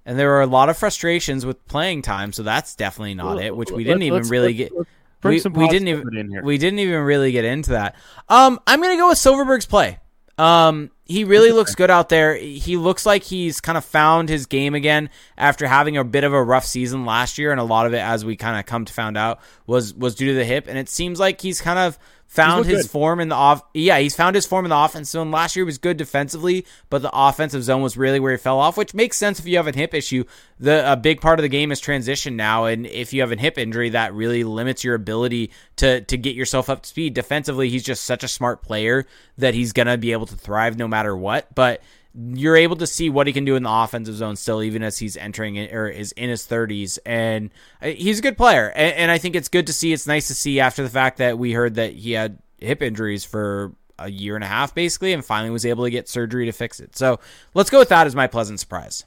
and 0.05 0.19
there 0.19 0.35
are 0.35 0.41
a 0.41 0.47
lot 0.47 0.69
of 0.69 0.77
frustrations 0.77 1.45
with 1.45 1.65
playing 1.67 2.01
time, 2.01 2.33
so 2.33 2.43
that's 2.43 2.75
definitely 2.75 3.13
not 3.15 3.41
it. 3.41 3.55
Which 3.55 3.71
we 3.71 3.83
didn't 3.85 4.03
even 4.03 4.23
really 4.23 4.47
let's- 4.57 4.69
get. 4.69 4.87
let's 5.23 5.45
We, 5.45 5.51
we 5.51 5.67
didn't 5.69 5.87
even 5.87 6.17
in 6.17 6.29
here. 6.29 6.43
we 6.43 6.57
didn't 6.57 6.79
even 6.79 7.01
really 7.01 7.31
get 7.31 7.45
into 7.45 7.71
that. 7.71 7.95
Um, 8.27 8.59
I'm 8.67 8.81
gonna 8.81 8.97
go 8.97 9.09
with 9.09 9.17
Silfverberg's 9.17 9.65
play. 9.65 9.99
Um, 10.37 10.91
he 11.11 11.23
really 11.23 11.51
looks 11.51 11.75
good 11.75 11.91
out 11.91 12.09
there. 12.09 12.35
He 12.35 12.77
looks 12.77 13.05
like 13.05 13.23
he's 13.23 13.59
kind 13.59 13.77
of 13.77 13.83
found 13.83 14.29
his 14.29 14.45
game 14.45 14.73
again 14.73 15.09
after 15.37 15.67
having 15.67 15.97
a 15.97 16.03
bit 16.03 16.23
of 16.23 16.33
a 16.33 16.41
rough 16.41 16.65
season 16.65 17.05
last 17.05 17.37
year, 17.37 17.51
and 17.51 17.59
a 17.59 17.63
lot 17.63 17.85
of 17.85 17.93
it, 17.93 17.99
as 17.99 18.23
we 18.23 18.35
kind 18.35 18.57
of 18.57 18.65
come 18.65 18.85
to 18.85 18.93
found 18.93 19.17
out, 19.17 19.39
was 19.67 19.93
was 19.93 20.15
due 20.15 20.27
to 20.27 20.33
the 20.33 20.45
hip. 20.45 20.67
And 20.67 20.77
it 20.77 20.89
seems 20.89 21.19
like 21.19 21.41
he's 21.41 21.61
kind 21.61 21.77
of 21.77 21.99
found 22.31 22.65
his 22.65 22.83
good. 22.83 22.91
form 22.91 23.19
in 23.19 23.27
the 23.27 23.35
off. 23.35 23.61
Yeah, 23.73 23.99
he's 23.99 24.15
found 24.15 24.35
his 24.35 24.45
form 24.45 24.63
in 24.65 24.69
the 24.69 24.77
offense 24.77 25.09
zone. 25.09 25.31
Last 25.31 25.57
year 25.57 25.65
was 25.65 25.77
good 25.77 25.97
defensively, 25.97 26.65
but 26.89 27.01
the 27.01 27.11
offensive 27.13 27.61
zone 27.61 27.81
was 27.81 27.97
really 27.97 28.21
where 28.21 28.31
he 28.31 28.37
fell 28.37 28.57
off, 28.57 28.77
which 28.77 28.93
makes 28.93 29.17
sense 29.17 29.37
if 29.37 29.45
you 29.45 29.57
have 29.57 29.67
a 29.67 29.75
hip 29.75 29.93
issue. 29.93 30.23
The 30.57 30.89
a 30.89 30.95
big 30.95 31.19
part 31.19 31.39
of 31.39 31.43
the 31.43 31.49
game 31.49 31.73
is 31.73 31.81
transition 31.81 32.37
now, 32.37 32.65
and 32.65 32.85
if 32.85 33.11
you 33.11 33.19
have 33.19 33.33
a 33.33 33.35
hip 33.35 33.57
injury, 33.57 33.89
that 33.89 34.13
really 34.13 34.45
limits 34.45 34.81
your 34.81 34.95
ability 34.95 35.51
to 35.75 36.01
to 36.01 36.17
get 36.17 36.35
yourself 36.35 36.69
up 36.69 36.83
to 36.83 36.89
speed. 36.89 37.13
Defensively, 37.13 37.69
he's 37.69 37.83
just 37.83 38.05
such 38.05 38.23
a 38.23 38.29
smart 38.29 38.61
player 38.61 39.05
that 39.37 39.53
he's 39.53 39.73
gonna 39.73 39.97
be 39.97 40.13
able 40.13 40.27
to 40.27 40.35
thrive 40.35 40.77
no 40.77 40.87
matter 40.87 41.15
what. 41.15 41.53
But 41.53 41.81
you're 42.13 42.57
able 42.57 42.75
to 42.75 42.87
see 42.87 43.09
what 43.09 43.27
he 43.27 43.33
can 43.33 43.45
do 43.45 43.55
in 43.55 43.63
the 43.63 43.71
offensive 43.71 44.15
zone 44.15 44.35
still, 44.35 44.61
even 44.61 44.83
as 44.83 44.97
he's 44.97 45.15
entering 45.15 45.57
or 45.71 45.87
is 45.87 46.11
in 46.13 46.29
his 46.29 46.45
30s. 46.45 46.99
And 47.05 47.51
uh, 47.81 47.87
he's 47.87 48.19
a 48.19 48.21
good 48.21 48.37
player. 48.37 48.69
And, 48.75 48.95
and 48.95 49.11
I 49.11 49.17
think 49.17 49.35
it's 49.35 49.47
good 49.47 49.67
to 49.67 49.73
see. 49.73 49.93
It's 49.93 50.07
nice 50.07 50.27
to 50.27 50.35
see 50.35 50.59
after 50.59 50.83
the 50.83 50.89
fact 50.89 51.17
that 51.17 51.37
we 51.37 51.53
heard 51.53 51.75
that 51.75 51.93
he 51.93 52.11
had 52.11 52.39
hip 52.57 52.81
injuries 52.81 53.23
for 53.23 53.73
a 53.97 54.09
year 54.09 54.35
and 54.35 54.43
a 54.43 54.47
half, 54.47 54.75
basically, 54.75 55.13
and 55.13 55.23
finally 55.23 55.51
was 55.51 55.65
able 55.65 55.83
to 55.85 55.89
get 55.89 56.09
surgery 56.09 56.45
to 56.45 56.51
fix 56.51 56.79
it. 56.79 56.95
So 56.95 57.19
let's 57.53 57.69
go 57.69 57.79
with 57.79 57.89
that 57.89 58.07
as 58.07 58.15
my 58.15 58.27
pleasant 58.27 58.59
surprise. 58.59 59.05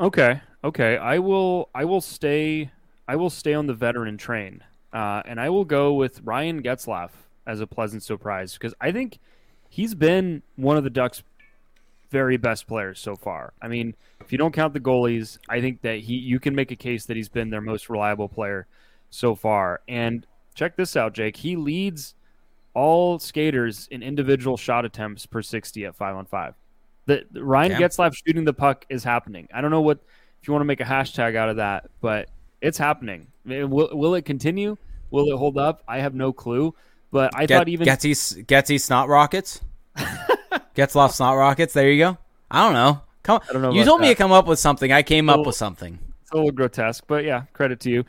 Okay, 0.00 0.40
okay. 0.64 0.96
I 0.96 1.18
will. 1.18 1.68
I 1.74 1.84
will 1.84 2.00
stay. 2.00 2.70
I 3.06 3.16
will 3.16 3.30
stay 3.30 3.54
on 3.54 3.66
the 3.66 3.74
veteran 3.74 4.16
train, 4.16 4.62
uh, 4.92 5.22
and 5.24 5.40
I 5.40 5.50
will 5.50 5.64
go 5.64 5.92
with 5.92 6.20
Ryan 6.24 6.62
Getzlaf 6.62 7.10
as 7.46 7.60
a 7.60 7.66
pleasant 7.66 8.02
surprise 8.02 8.54
because 8.54 8.74
I 8.80 8.90
think 8.92 9.18
he's 9.68 9.94
been 9.94 10.42
one 10.56 10.76
of 10.76 10.84
the 10.84 10.90
Ducks' 10.90 11.22
very 12.12 12.36
best 12.36 12.68
players 12.68 13.00
so 13.00 13.16
far. 13.16 13.54
I 13.60 13.66
mean, 13.66 13.96
if 14.20 14.30
you 14.30 14.38
don't 14.38 14.52
count 14.52 14.74
the 14.74 14.80
goalies, 14.80 15.38
I 15.48 15.60
think 15.60 15.80
that 15.80 15.98
he 15.98 16.14
you 16.14 16.38
can 16.38 16.54
make 16.54 16.70
a 16.70 16.76
case 16.76 17.06
that 17.06 17.16
he's 17.16 17.30
been 17.30 17.50
their 17.50 17.60
most 17.62 17.88
reliable 17.88 18.28
player 18.28 18.66
so 19.10 19.34
far. 19.34 19.80
And 19.88 20.24
check 20.54 20.76
this 20.76 20.94
out, 20.94 21.14
Jake. 21.14 21.36
He 21.36 21.56
leads 21.56 22.14
all 22.74 23.18
skaters 23.18 23.88
in 23.90 24.02
individual 24.02 24.56
shot 24.56 24.84
attempts 24.84 25.26
per 25.26 25.42
60 25.42 25.86
at 25.86 25.96
5 25.96 26.16
on 26.16 26.26
5. 26.26 26.54
The, 27.06 27.24
the 27.30 27.42
Ryan 27.42 27.72
Okay. 27.72 27.82
Getzlaf 27.82 28.14
shooting 28.14 28.44
the 28.44 28.52
puck 28.52 28.86
is 28.88 29.02
happening. 29.02 29.48
I 29.52 29.60
don't 29.60 29.70
know 29.70 29.80
what 29.80 29.98
if 30.40 30.46
you 30.46 30.52
want 30.52 30.62
to 30.62 30.66
make 30.66 30.80
a 30.80 30.84
hashtag 30.84 31.34
out 31.34 31.48
of 31.48 31.56
that, 31.56 31.90
but 32.00 32.28
it's 32.60 32.78
happening. 32.78 33.26
Will, 33.44 33.90
will 33.92 34.14
it 34.14 34.22
continue? 34.22 34.76
Will 35.10 35.32
it 35.32 35.36
hold 35.36 35.58
up? 35.58 35.82
I 35.88 35.98
have 35.98 36.14
no 36.14 36.32
clue. 36.32 36.74
But 37.10 37.36
I 37.36 37.46
Get, 37.46 37.58
thought 37.58 37.68
even 37.68 37.86
Getsy, 37.86 38.44
Getsy 38.46 38.80
Snot 38.80 39.08
Rockets? 39.08 39.60
Getzlaf 40.76 41.12
Snot 41.12 41.36
Rockets? 41.36 41.72
There 41.72 41.90
you 41.90 41.98
go. 41.98 42.18
I 42.50 42.64
don't 42.64 42.74
know. 42.74 43.02
Come, 43.22 43.40
I 43.48 43.52
don't 43.52 43.62
know 43.62 43.72
you 43.72 43.84
told 43.84 44.00
me 44.00 44.08
to 44.08 44.14
come 44.14 44.32
up 44.32 44.46
with 44.46 44.58
something. 44.58 44.90
I 44.92 45.02
came 45.02 45.30
up 45.30 45.46
with 45.46 45.54
something. 45.54 45.98
it's 46.22 46.32
a 46.32 46.36
little 46.36 46.50
grotesque, 46.50 47.04
but 47.06 47.24
yeah, 47.24 47.42
credit 47.52 47.78
to 47.80 47.90
you. 47.90 48.04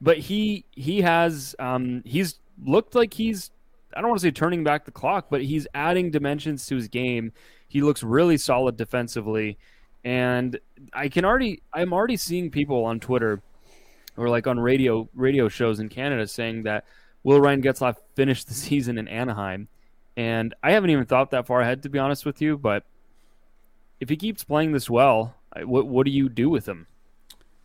But 0.00 0.18
he 0.18 0.64
he 0.72 1.00
has 1.00 1.56
um 1.58 2.02
he's 2.04 2.38
looked 2.62 2.94
like 2.94 3.14
he's 3.14 3.50
I 3.96 4.00
don't 4.00 4.10
want 4.10 4.20
to 4.20 4.26
say 4.26 4.30
turning 4.30 4.62
back 4.64 4.84
the 4.84 4.90
clock, 4.90 5.26
but 5.30 5.42
he's 5.42 5.66
adding 5.74 6.10
dimensions 6.10 6.66
to 6.66 6.76
his 6.76 6.88
game. 6.88 7.32
He 7.68 7.80
looks 7.80 8.02
really 8.02 8.36
solid 8.36 8.76
defensively, 8.76 9.58
and 10.04 10.58
I 10.92 11.08
can 11.08 11.24
already 11.24 11.62
I'm 11.72 11.92
already 11.92 12.16
seeing 12.16 12.50
people 12.50 12.84
on 12.84 13.00
Twitter 13.00 13.42
or 14.16 14.28
like 14.28 14.46
on 14.46 14.60
radio 14.60 15.08
radio 15.14 15.48
shows 15.48 15.80
in 15.80 15.88
Canada 15.88 16.26
saying 16.26 16.64
that 16.64 16.84
will 17.22 17.40
Ryan 17.40 17.62
Getzlaf 17.62 17.96
finished 18.14 18.48
the 18.48 18.54
season 18.66 18.98
in 18.98 19.08
Anaheim? 19.08 19.68
And 20.18 20.52
I 20.64 20.72
haven't 20.72 20.90
even 20.90 21.06
thought 21.06 21.30
that 21.30 21.46
far 21.46 21.60
ahead 21.60 21.84
to 21.84 21.88
be 21.88 22.00
honest 22.00 22.26
with 22.26 22.42
you, 22.42 22.58
but 22.58 22.82
if 24.00 24.08
he 24.08 24.16
keeps 24.16 24.42
playing 24.42 24.72
this 24.72 24.90
well, 24.90 25.36
what 25.62 25.86
what 25.86 26.06
do 26.06 26.10
you 26.10 26.28
do 26.28 26.50
with 26.50 26.66
him? 26.68 26.88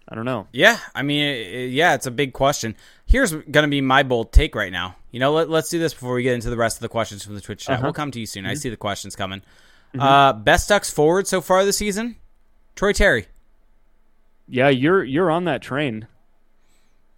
I 0.08 0.14
don't 0.14 0.26
know. 0.26 0.48
Yeah, 0.52 0.78
I 0.94 1.02
mean, 1.02 1.72
yeah, 1.72 1.96
it's 1.96 2.06
a 2.06 2.12
big 2.12 2.34
question. 2.34 2.76
Here's 3.08 3.32
going 3.32 3.64
to 3.64 3.68
be 3.68 3.82
my 3.82 4.04
bold 4.04 4.32
take 4.32 4.54
right 4.54 4.72
now. 4.72 4.98
You 5.10 5.20
know, 5.20 5.32
let, 5.34 5.50
let's 5.50 5.70
do 5.70 5.80
this 5.80 5.94
before 5.94 6.14
we 6.14 6.22
get 6.22 6.36
into 6.36 6.52
the 6.52 6.58
rest 6.58 6.78
of 6.78 6.82
the 6.82 6.90
questions 6.90 7.24
from 7.24 7.34
the 7.34 7.42
Twitch 7.42 7.66
chat. 7.66 7.76
Uh-huh. 7.76 7.84
We'll 7.86 7.94
come 7.94 8.12
to 8.12 8.20
you 8.20 8.28
soon. 8.28 8.46
I 8.46 8.54
see 8.54 8.70
the 8.70 8.78
questions 8.78 9.16
coming. 9.16 9.42
Uh, 9.98 10.34
best 10.34 10.70
Ducks 10.70 10.92
forward 10.92 11.26
so 11.26 11.42
far 11.42 11.66
this 11.66 11.78
season? 11.78 12.18
Troy 12.76 12.94
Terry. 12.94 13.28
Yeah, 14.48 14.70
you're 14.70 15.04
you're 15.04 15.32
on 15.32 15.46
that 15.46 15.62
train. 15.64 16.08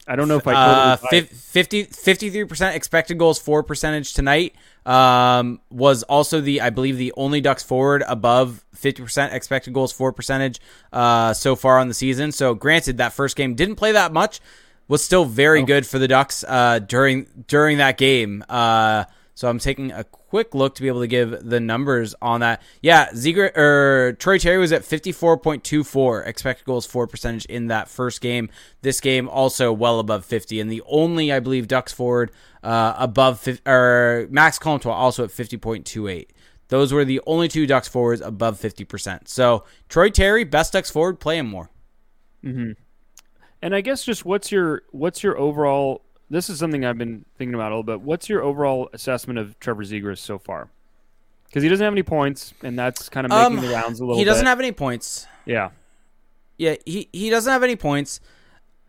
I 0.07 0.15
don't 0.15 0.27
know 0.27 0.37
if 0.37 0.47
I 0.47 0.53
Uh, 0.53 0.95
totally 0.97 1.21
buy 1.21 1.27
50, 1.27 1.85
53% 1.85 2.75
expected 2.75 3.17
goals 3.17 3.39
for 3.39 3.63
percentage 3.63 4.13
tonight. 4.13 4.53
Um, 4.85 5.61
was 5.71 6.03
also 6.03 6.41
the, 6.41 6.61
I 6.61 6.69
believe, 6.69 6.97
the 6.97 7.11
only 7.17 7.41
Ducks 7.41 7.63
forward 7.63 8.03
above 8.07 8.63
50% 8.75 9.33
expected 9.33 9.73
goals 9.73 9.91
for 9.91 10.11
percentage 10.11 10.59
uh, 10.93 11.33
so 11.33 11.55
far 11.55 11.79
on 11.79 11.87
the 11.87 11.95
season. 11.95 12.31
So, 12.31 12.53
granted, 12.53 12.97
that 12.97 13.13
first 13.13 13.35
game 13.35 13.55
didn't 13.55 13.77
play 13.77 13.93
that 13.93 14.13
much, 14.13 14.41
was 14.87 15.03
still 15.03 15.25
very 15.25 15.63
good 15.63 15.87
for 15.87 15.97
the 15.97 16.07
Ducks 16.07 16.43
uh, 16.47 16.79
during 16.79 17.25
during 17.47 17.79
that 17.79 17.97
game. 17.97 18.43
Uh, 18.47 19.05
so 19.33 19.49
I'm 19.49 19.59
taking 19.59 19.91
a 19.91 20.05
quick 20.35 20.53
look 20.53 20.75
to 20.75 20.81
be 20.81 20.89
able 20.89 20.99
to 20.99 21.07
give 21.07 21.49
the 21.49 21.61
numbers 21.61 22.13
on 22.21 22.41
that. 22.41 22.61
Yeah, 22.81 23.09
Ziegler 23.15 23.53
or 23.55 24.17
Troy 24.19 24.37
Terry 24.37 24.57
was 24.57 24.73
at 24.73 24.81
54.24 24.81 26.27
expected 26.27 26.65
goals 26.65 26.85
for 26.85 27.07
percentage 27.07 27.45
in 27.45 27.67
that 27.67 27.87
first 27.87 28.19
game. 28.19 28.49
This 28.81 28.99
game 28.99 29.29
also 29.29 29.71
well 29.71 29.97
above 29.97 30.25
50, 30.25 30.59
and 30.59 30.69
the 30.69 30.83
only 30.87 31.31
I 31.31 31.39
believe 31.39 31.69
Ducks 31.69 31.93
forward 31.93 32.31
uh, 32.63 32.95
above 32.97 33.39
50, 33.39 33.61
or 33.65 34.27
Max 34.29 34.59
Comtois 34.59 34.91
also 34.91 35.23
at 35.23 35.29
50.28. 35.29 36.27
Those 36.67 36.91
were 36.91 37.05
the 37.05 37.21
only 37.25 37.47
two 37.47 37.65
Ducks 37.65 37.87
forwards 37.87 38.19
above 38.19 38.59
50%. 38.59 39.29
So 39.29 39.63
Troy 39.87 40.09
Terry, 40.09 40.43
best 40.43 40.73
Ducks 40.73 40.91
forward, 40.91 41.21
play 41.21 41.37
him 41.37 41.47
more. 41.47 41.69
Mm-hmm. 42.43 42.71
And 43.61 43.73
I 43.73 43.79
guess 43.79 44.03
just 44.03 44.25
what's 44.25 44.51
your 44.51 44.83
what's 44.91 45.23
your 45.23 45.37
overall? 45.37 46.01
This 46.29 46.49
is 46.49 46.57
something 46.59 46.83
I've 46.83 46.97
been 46.97 47.25
thinking 47.37 47.53
about 47.53 47.71
a 47.71 47.75
little 47.75 47.83
bit. 47.83 48.01
What's 48.01 48.29
your 48.29 48.41
overall 48.41 48.89
assessment 48.93 49.37
of 49.39 49.59
Trevor 49.59 49.83
Zegras 49.83 50.17
so 50.17 50.37
far? 50.39 50.69
Because 51.45 51.63
he 51.63 51.69
doesn't 51.69 51.83
have 51.83 51.93
any 51.93 52.03
points, 52.03 52.53
and 52.63 52.77
that's 52.77 53.09
kind 53.09 53.25
of 53.25 53.31
making 53.31 53.59
Um, 53.59 53.65
the 53.65 53.73
rounds 53.73 53.99
a 53.99 54.03
little. 54.03 54.15
Bit. 54.15 54.19
He 54.19 54.25
doesn't 54.25 54.43
bit. 54.43 54.49
have 54.49 54.59
any 54.59 54.71
points. 54.71 55.27
Yeah, 55.45 55.69
Yeah, 56.57 56.75
he, 56.85 57.07
he 57.13 57.29
doesn't 57.29 57.51
have 57.51 57.63
any 57.63 57.75
points. 57.75 58.19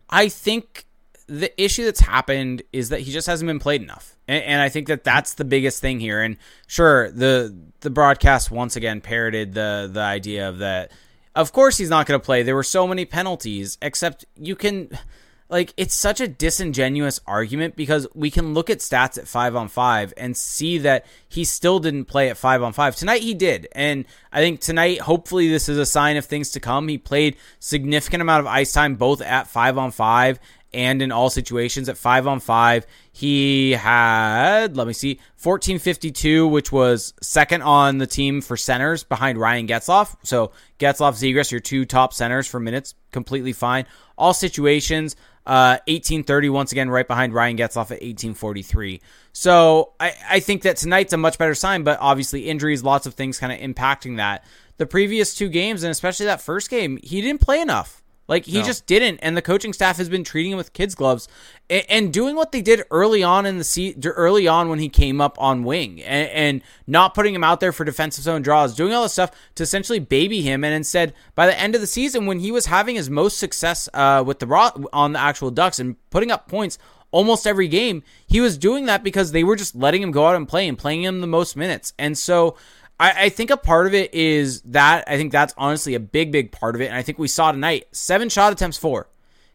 I 0.09 0.27
think 0.29 0.85
the 1.27 1.51
issue 1.61 1.83
that's 1.85 1.99
happened 1.99 2.63
is 2.73 2.89
that 2.89 3.01
he 3.01 3.11
just 3.11 3.27
hasn't 3.27 3.47
been 3.47 3.59
played 3.59 3.81
enough, 3.81 4.15
and, 4.27 4.43
and 4.43 4.61
I 4.61 4.69
think 4.69 4.87
that 4.87 5.03
that's 5.03 5.35
the 5.35 5.45
biggest 5.45 5.79
thing 5.81 5.99
here. 5.99 6.21
And 6.21 6.37
sure, 6.65 7.11
the 7.11 7.55
the 7.81 7.89
broadcast 7.89 8.49
once 8.49 8.75
again 8.75 9.01
parroted 9.01 9.53
the 9.53 9.89
the 9.91 10.01
idea 10.01 10.49
of 10.49 10.57
that. 10.59 10.91
Of 11.35 11.53
course, 11.53 11.77
he's 11.77 11.89
not 11.89 12.07
going 12.07 12.19
to 12.19 12.25
play. 12.25 12.41
There 12.41 12.55
were 12.55 12.63
so 12.63 12.87
many 12.87 13.05
penalties, 13.05 13.77
except 13.81 14.25
you 14.35 14.55
can. 14.55 14.89
Like 15.49 15.73
it's 15.77 15.95
such 15.95 16.19
a 16.19 16.27
disingenuous 16.27 17.19
argument 17.25 17.75
because 17.75 18.07
we 18.13 18.29
can 18.29 18.53
look 18.53 18.69
at 18.69 18.79
stats 18.79 19.17
at 19.17 19.27
five 19.27 19.55
on 19.55 19.69
five 19.69 20.13
and 20.17 20.35
see 20.35 20.79
that 20.79 21.05
he 21.29 21.43
still 21.45 21.79
didn't 21.79 22.05
play 22.05 22.29
at 22.29 22.37
five 22.37 22.61
on 22.61 22.73
five. 22.73 22.95
Tonight 22.95 23.21
he 23.21 23.33
did. 23.33 23.67
And 23.71 24.05
I 24.31 24.39
think 24.39 24.59
tonight, 24.59 24.99
hopefully 25.01 25.49
this 25.49 25.69
is 25.69 25.77
a 25.77 25.85
sign 25.85 26.17
of 26.17 26.25
things 26.25 26.51
to 26.51 26.59
come. 26.59 26.87
He 26.87 26.97
played 26.97 27.37
significant 27.59 28.21
amount 28.21 28.41
of 28.41 28.47
ice 28.47 28.73
time 28.73 28.95
both 28.95 29.21
at 29.21 29.47
five 29.47 29.77
on 29.77 29.91
five 29.91 30.39
and 30.73 31.01
in 31.01 31.11
all 31.11 31.29
situations 31.29 31.87
at 31.87 31.97
five 31.97 32.27
on 32.27 32.39
five. 32.39 32.85
He 33.11 33.71
had, 33.71 34.75
let 34.75 34.85
me 34.85 34.93
see, 34.93 35.19
1452, 35.41 36.47
which 36.47 36.71
was 36.71 37.13
second 37.21 37.61
on 37.61 37.97
the 37.97 38.07
team 38.07 38.41
for 38.41 38.57
centers 38.57 39.03
behind 39.03 39.37
Ryan 39.37 39.67
Getzlaf. 39.67 40.15
So 40.23 40.51
Getzlaf, 40.79 41.13
Zegras, 41.13 41.51
your 41.51 41.61
two 41.61 41.85
top 41.85 42.13
centers 42.13 42.47
for 42.47 42.59
minutes, 42.59 42.95
completely 43.11 43.53
fine. 43.53 43.85
All 44.17 44.33
situations, 44.33 45.15
uh, 45.47 45.79
1830, 45.87 46.49
once 46.49 46.73
again, 46.73 46.89
right 46.89 47.07
behind 47.07 47.33
Ryan 47.33 47.55
Getzlaf 47.55 47.89
at 47.89 48.03
1843. 48.03 48.99
So 49.31 49.93
I, 49.97 50.13
I 50.29 50.39
think 50.41 50.63
that 50.63 50.75
tonight's 50.75 51.13
a 51.13 51.17
much 51.17 51.37
better 51.37 51.55
sign, 51.55 51.83
but 51.83 51.97
obviously 52.01 52.49
injuries, 52.49 52.83
lots 52.83 53.05
of 53.05 53.13
things 53.13 53.39
kind 53.39 53.53
of 53.53 53.59
impacting 53.59 54.17
that. 54.17 54.43
The 54.75 54.85
previous 54.85 55.33
two 55.33 55.47
games, 55.47 55.83
and 55.83 55.91
especially 55.91 56.25
that 56.25 56.41
first 56.41 56.69
game, 56.69 56.99
he 57.01 57.21
didn't 57.21 57.39
play 57.39 57.61
enough. 57.61 58.03
Like 58.27 58.45
he 58.45 58.59
no. 58.59 58.65
just 58.65 58.85
didn't, 58.85 59.19
and 59.19 59.37
the 59.37 59.41
coaching 59.41 59.71
staff 59.71 59.97
has 59.97 60.09
been 60.09 60.23
treating 60.23 60.51
him 60.51 60.57
with 60.57 60.73
kids' 60.73 60.95
gloves 60.95 61.29
and, 61.69 61.85
and 61.87 62.13
doing 62.13 62.35
what 62.35 62.51
they 62.51 62.61
did 62.61 62.83
early 62.91 63.23
on 63.23 63.45
in 63.45 63.57
the 63.57 63.63
se- 63.63 63.95
early 64.03 64.47
on 64.47 64.67
when 64.67 64.79
he 64.79 64.89
came 64.89 65.21
up 65.21 65.39
on 65.39 65.63
wing, 65.63 66.01
and, 66.01 66.29
and, 66.29 66.61
not 66.89 67.13
putting 67.13 67.33
him 67.33 67.43
out 67.43 67.59
there 67.59 67.71
for 67.71 67.85
defensive 67.85 68.23
zone 68.23 68.41
draws, 68.41 68.75
doing 68.75 68.93
all 68.93 69.03
this 69.03 69.13
stuff 69.13 69.31
to 69.55 69.63
essentially 69.63 69.99
baby 69.99 70.41
him. 70.41 70.63
And 70.63 70.73
instead, 70.73 71.13
by 71.35 71.45
the 71.45 71.59
end 71.59 71.75
of 71.75 71.81
the 71.81 71.87
season, 71.87 72.25
when 72.25 72.39
he 72.39 72.51
was 72.51 72.65
having 72.65 72.95
his 72.95 73.09
most 73.09 73.37
success 73.37 73.87
uh, 73.93 74.23
with 74.25 74.39
the 74.39 74.47
raw 74.47 74.71
on 74.93 75.13
the 75.13 75.19
actual 75.19 75.51
Ducks 75.51 75.79
and 75.79 75.95
putting 76.09 76.31
up 76.31 76.47
points 76.47 76.77
almost 77.11 77.47
every 77.47 77.67
game, 77.67 78.03
he 78.25 78.41
was 78.41 78.57
doing 78.57 78.85
that 78.85 79.03
because 79.03 79.31
they 79.31 79.43
were 79.43 79.55
just 79.55 79.75
letting 79.75 80.01
him 80.01 80.11
go 80.11 80.25
out 80.25 80.35
and 80.35 80.47
play 80.47 80.67
and 80.67 80.77
playing 80.77 81.03
him 81.03 81.21
the 81.21 81.27
most 81.27 81.55
minutes. 81.55 81.93
And 81.97 82.17
so 82.17 82.57
I, 82.99 83.25
I, 83.25 83.29
think 83.29 83.51
a 83.51 83.57
part 83.57 83.85
of 83.85 83.93
it 83.93 84.13
is 84.13 84.61
that 84.61 85.03
I 85.07 85.17
think 85.17 85.31
that's 85.31 85.53
honestly 85.57 85.93
a 85.95 85.99
big, 85.99 86.31
big 86.31 86.51
part 86.51 86.75
of 86.75 86.81
it. 86.81 86.87
And 86.87 86.95
I 86.95 87.03
think 87.03 87.19
we 87.19 87.27
saw 87.27 87.51
tonight 87.51 87.87
seven 87.91 88.29
shot 88.29 88.51
attempts, 88.53 88.77
four. 88.77 89.07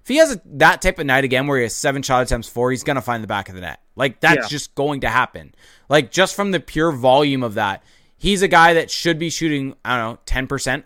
If 0.03 0.09
he 0.09 0.17
has 0.17 0.35
a, 0.35 0.41
that 0.45 0.83
type 0.83 0.99
of 0.99 1.07
night 1.07 1.25
again 1.25 1.47
where 1.47 1.59
he 1.59 1.65
has 1.65 1.75
seven 1.75 2.03
shot 2.03 2.23
attempts, 2.23 2.49
four, 2.49 2.71
he's 2.71 2.85
going 2.85 2.97
to 2.97 3.03
find 3.03 3.23
the 3.23 3.29
back 3.29 3.49
of 3.49 3.55
the 3.55 3.61
net. 3.61 3.81
Like 3.97 4.21
that's 4.21 4.45
yeah. 4.45 4.49
just 4.49 4.75
going 4.75 5.01
to 5.01 5.09
happen. 5.09 5.55
Like 5.89 6.11
just 6.11 6.35
from 6.35 6.51
the 6.51 6.61
pure 6.61 6.93
volume 6.93 7.43
of 7.43 7.55
that, 7.55 7.83
he's 8.17 8.43
a 8.43 8.49
guy 8.49 8.75
that 8.75 8.91
should 8.91 9.19
be 9.19 9.31
shooting, 9.31 9.75
I 9.85 9.97
don't 9.97 10.15
know, 10.15 10.19
10% 10.27 10.85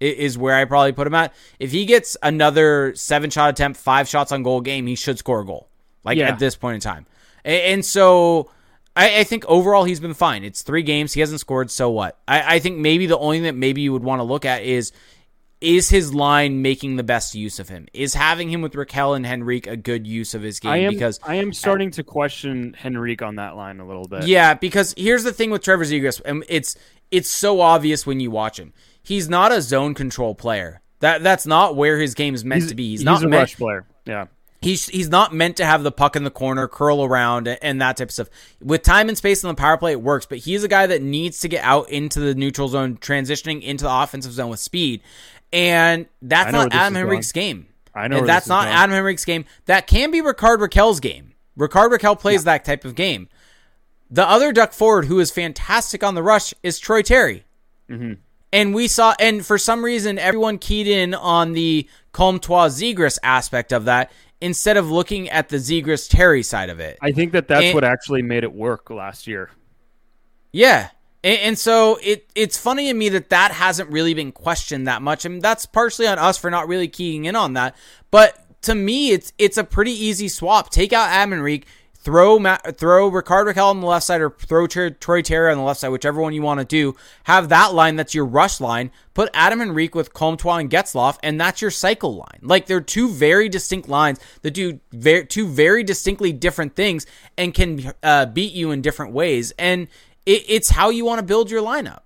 is 0.00 0.38
where 0.38 0.56
I 0.56 0.64
probably 0.64 0.92
put 0.92 1.06
him 1.06 1.14
at. 1.14 1.34
If 1.58 1.72
he 1.72 1.84
gets 1.84 2.16
another 2.22 2.94
seven 2.94 3.28
shot 3.28 3.50
attempt, 3.50 3.78
five 3.78 4.08
shots 4.08 4.32
on 4.32 4.42
goal 4.42 4.62
game, 4.62 4.86
he 4.86 4.94
should 4.94 5.18
score 5.18 5.40
a 5.40 5.46
goal. 5.46 5.68
Like 6.04 6.16
yeah. 6.16 6.28
at 6.28 6.38
this 6.38 6.56
point 6.56 6.76
in 6.76 6.80
time. 6.80 7.06
And, 7.44 7.62
and 7.62 7.84
so 7.84 8.50
I, 8.96 9.20
I, 9.20 9.24
think 9.24 9.44
overall 9.46 9.84
he's 9.84 10.00
been 10.00 10.14
fine. 10.14 10.44
It's 10.44 10.62
three 10.62 10.82
games. 10.82 11.12
He 11.12 11.20
hasn't 11.20 11.40
scored. 11.40 11.70
So 11.70 11.90
what? 11.90 12.18
I, 12.26 12.56
I 12.56 12.58
think 12.58 12.78
maybe 12.78 13.06
the 13.06 13.18
only 13.18 13.38
thing 13.38 13.44
that 13.44 13.54
maybe 13.54 13.82
you 13.82 13.92
would 13.92 14.02
want 14.02 14.20
to 14.20 14.24
look 14.24 14.44
at 14.44 14.62
is 14.62 14.92
is 15.60 15.90
his 15.90 16.14
line 16.14 16.62
making 16.62 16.96
the 16.96 17.02
best 17.02 17.34
use 17.34 17.58
of 17.58 17.68
him? 17.68 17.86
Is 17.92 18.14
having 18.14 18.48
him 18.48 18.62
with 18.62 18.72
Rakell 18.72 19.14
and 19.14 19.26
Henrique 19.26 19.66
a 19.66 19.76
good 19.76 20.06
use 20.06 20.34
of 20.34 20.42
his 20.42 20.58
game? 20.58 20.72
I 20.72 20.76
am, 20.78 20.92
because 20.92 21.20
I 21.22 21.34
am 21.36 21.52
starting 21.52 21.90
to 21.92 22.02
question 22.02 22.74
Henrique 22.82 23.22
on 23.22 23.36
that 23.36 23.56
line 23.56 23.78
a 23.78 23.86
little 23.86 24.08
bit. 24.08 24.26
Yeah, 24.26 24.54
because 24.54 24.94
here's 24.96 25.22
the 25.22 25.32
thing 25.32 25.50
with 25.50 25.62
Trevor 25.62 25.84
Zegras, 25.84 26.20
and 26.24 26.44
it's 26.48 26.76
it's 27.10 27.28
so 27.28 27.60
obvious 27.60 28.06
when 28.06 28.20
you 28.20 28.30
watch 28.30 28.58
him. 28.58 28.72
He's 29.02 29.28
not 29.28 29.52
a 29.52 29.60
zone 29.60 29.94
control 29.94 30.34
player. 30.34 30.80
That 31.00 31.22
that's 31.22 31.46
not 31.46 31.76
where 31.76 31.98
his 31.98 32.14
game 32.14 32.34
is 32.34 32.44
meant 32.44 32.62
he's, 32.62 32.70
to 32.70 32.74
be. 32.74 32.90
He's, 32.90 33.00
he's 33.00 33.04
not 33.04 33.22
a 33.22 33.28
meant, 33.28 33.40
rush 33.40 33.56
player. 33.56 33.86
Yeah 34.06 34.26
he's 34.60 34.86
he's 34.86 35.08
not 35.08 35.34
meant 35.34 35.56
to 35.56 35.64
have 35.64 35.82
the 35.82 35.92
puck 35.92 36.16
in 36.16 36.24
the 36.24 36.30
corner, 36.30 36.68
curl 36.68 37.04
around, 37.04 37.48
and 37.48 37.80
that 37.80 37.96
type 37.96 38.08
of 38.08 38.12
stuff. 38.12 38.28
With 38.60 38.82
time 38.82 39.08
and 39.08 39.16
space 39.16 39.44
on 39.44 39.48
the 39.48 39.58
power 39.58 39.76
play, 39.76 39.92
it 39.92 40.02
works. 40.02 40.26
But 40.26 40.38
he's 40.38 40.64
a 40.64 40.68
guy 40.68 40.86
that 40.86 41.02
needs 41.02 41.40
to 41.40 41.48
get 41.48 41.64
out 41.64 41.90
into 41.90 42.20
the 42.20 42.34
neutral 42.34 42.68
zone, 42.68 42.96
transitioning 42.96 43.62
into 43.62 43.84
the 43.84 43.92
offensive 43.92 44.32
zone 44.32 44.50
with 44.50 44.60
speed, 44.60 45.02
and 45.52 46.06
that's 46.22 46.52
not 46.52 46.72
Adam 46.72 46.94
Henrique's 46.94 47.32
game. 47.32 47.66
I 47.94 48.08
know 48.08 48.24
that's 48.24 48.48
not 48.48 48.64
going. 48.64 48.76
Adam 48.76 48.94
Henrique's 48.94 49.24
game. 49.24 49.44
That 49.66 49.86
can 49.86 50.10
be 50.10 50.20
Rickard 50.20 50.60
Rakell's 50.60 51.00
game. 51.00 51.34
Rickard 51.56 51.90
Rakell 51.90 52.18
plays 52.18 52.42
yeah. 52.42 52.52
that 52.56 52.64
type 52.64 52.84
of 52.84 52.94
game. 52.94 53.28
The 54.10 54.28
other 54.28 54.52
duck 54.52 54.72
forward 54.72 55.06
who 55.06 55.20
is 55.20 55.30
fantastic 55.30 56.02
on 56.02 56.14
the 56.14 56.22
rush 56.22 56.52
is 56.62 56.78
Troy 56.78 57.02
Terry. 57.02 57.44
Mm-hmm. 57.88 58.14
And 58.52 58.74
we 58.74 58.88
saw, 58.88 59.14
and 59.20 59.46
for 59.46 59.58
some 59.58 59.84
reason, 59.84 60.18
everyone 60.18 60.58
keyed 60.58 60.88
in 60.88 61.14
on 61.14 61.52
the 61.52 61.88
Comtois 62.12 62.68
Zegras 62.68 63.18
aspect 63.22 63.72
of 63.72 63.84
that 63.84 64.10
instead 64.40 64.76
of 64.76 64.90
looking 64.90 65.28
at 65.28 65.48
the 65.48 65.56
Zegras 65.56 66.08
Terry 66.08 66.42
side 66.42 66.70
of 66.70 66.80
it. 66.80 66.98
I 67.02 67.12
think 67.12 67.32
that 67.32 67.48
that's 67.48 67.66
and, 67.66 67.74
what 67.74 67.84
actually 67.84 68.22
made 68.22 68.44
it 68.44 68.52
work 68.52 68.90
last 68.90 69.26
year. 69.26 69.50
Yeah. 70.52 70.88
And, 71.22 71.38
and, 71.40 71.58
so 71.58 71.98
it 72.02 72.30
it's 72.34 72.56
funny 72.56 72.86
to 72.86 72.94
me 72.94 73.10
that 73.10 73.28
that 73.28 73.52
hasn't 73.52 73.90
really 73.90 74.14
been 74.14 74.32
questioned 74.32 74.86
that 74.86 75.02
much. 75.02 75.24
I 75.24 75.28
and 75.28 75.34
mean, 75.36 75.42
that's 75.42 75.66
partially 75.66 76.06
on 76.06 76.18
us 76.18 76.38
for 76.38 76.50
not 76.50 76.66
really 76.66 76.88
keying 76.88 77.26
in 77.26 77.36
on 77.36 77.52
that. 77.54 77.76
But 78.10 78.38
to 78.62 78.74
me, 78.74 79.10
it's 79.10 79.32
it's 79.38 79.58
a 79.58 79.64
pretty 79.64 79.92
easy 79.92 80.28
swap. 80.28 80.70
Take 80.70 80.92
out 80.92 81.10
Adam 81.10 81.34
Henrique, 81.34 81.66
throw 82.02 82.38
Matt, 82.38 82.76
throw 82.78 83.08
Rickard 83.08 83.46
Rakell 83.46 83.70
on 83.70 83.80
the 83.80 83.86
left 83.86 84.06
side 84.06 84.20
or 84.20 84.30
throw 84.30 84.66
Troy 84.66 85.22
Terry 85.22 85.52
on 85.52 85.58
the 85.58 85.64
left 85.64 85.80
side, 85.80 85.88
whichever 85.88 86.20
one 86.20 86.32
you 86.32 86.42
want 86.42 86.60
to 86.60 86.66
do. 86.66 86.96
Have 87.24 87.48
that 87.50 87.74
line 87.74 87.96
that's 87.96 88.14
your 88.14 88.24
rush 88.24 88.60
line. 88.60 88.90
Put 89.14 89.30
Adam 89.34 89.60
Henrique 89.60 89.94
with 89.94 90.14
Comtois 90.14 90.56
and 90.56 90.70
Getzlaf, 90.70 91.18
and 91.22 91.40
that's 91.40 91.60
your 91.60 91.70
cycle 91.70 92.16
line. 92.16 92.40
Like 92.42 92.66
they're 92.66 92.80
two 92.80 93.10
very 93.10 93.48
distinct 93.48 93.88
lines 93.88 94.18
that 94.42 94.52
do 94.52 94.80
very, 94.92 95.26
two 95.26 95.46
very 95.46 95.82
distinctly 95.82 96.32
different 96.32 96.74
things 96.74 97.06
and 97.36 97.52
can 97.52 97.92
uh, 98.02 98.26
beat 98.26 98.52
you 98.52 98.70
in 98.70 98.82
different 98.82 99.12
ways. 99.12 99.52
And 99.58 99.88
it, 100.26 100.44
it's 100.48 100.70
how 100.70 100.90
you 100.90 101.04
want 101.04 101.18
to 101.18 101.24
build 101.24 101.50
your 101.50 101.62
lineup. 101.62 102.02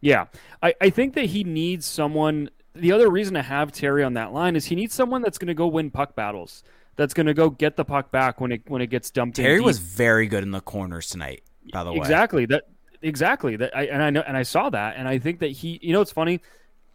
Yeah, 0.00 0.26
I, 0.62 0.74
I 0.80 0.90
think 0.90 1.14
that 1.14 1.26
he 1.26 1.44
needs 1.44 1.86
someone. 1.86 2.50
The 2.74 2.92
other 2.92 3.10
reason 3.10 3.34
to 3.34 3.42
have 3.42 3.72
Terry 3.72 4.02
on 4.02 4.14
that 4.14 4.32
line 4.32 4.56
is 4.56 4.66
he 4.66 4.74
needs 4.74 4.94
someone 4.94 5.22
that's 5.22 5.38
going 5.38 5.48
to 5.48 5.54
go 5.54 5.66
win 5.66 5.90
puck 5.90 6.14
battles 6.14 6.62
that's 6.96 7.14
going 7.14 7.26
to 7.26 7.34
go 7.34 7.50
get 7.50 7.76
the 7.76 7.84
puck 7.84 8.10
back 8.10 8.40
when 8.40 8.52
it 8.52 8.62
when 8.68 8.82
it 8.82 8.88
gets 8.88 9.10
dumped. 9.10 9.36
Terry 9.36 9.60
was 9.60 9.78
very 9.78 10.26
good 10.26 10.42
in 10.42 10.50
the 10.50 10.60
corners 10.60 11.08
tonight. 11.08 11.42
By 11.72 11.84
the 11.84 11.92
way, 11.92 11.98
exactly 11.98 12.46
that 12.46 12.64
exactly 13.02 13.56
that. 13.56 13.76
I, 13.76 13.84
and 13.86 14.02
I 14.02 14.10
know 14.10 14.22
and 14.26 14.36
I 14.36 14.42
saw 14.42 14.70
that, 14.70 14.96
and 14.96 15.08
I 15.08 15.18
think 15.18 15.40
that 15.40 15.48
he. 15.48 15.78
You 15.82 15.92
know, 15.92 16.00
it's 16.00 16.12
funny. 16.12 16.40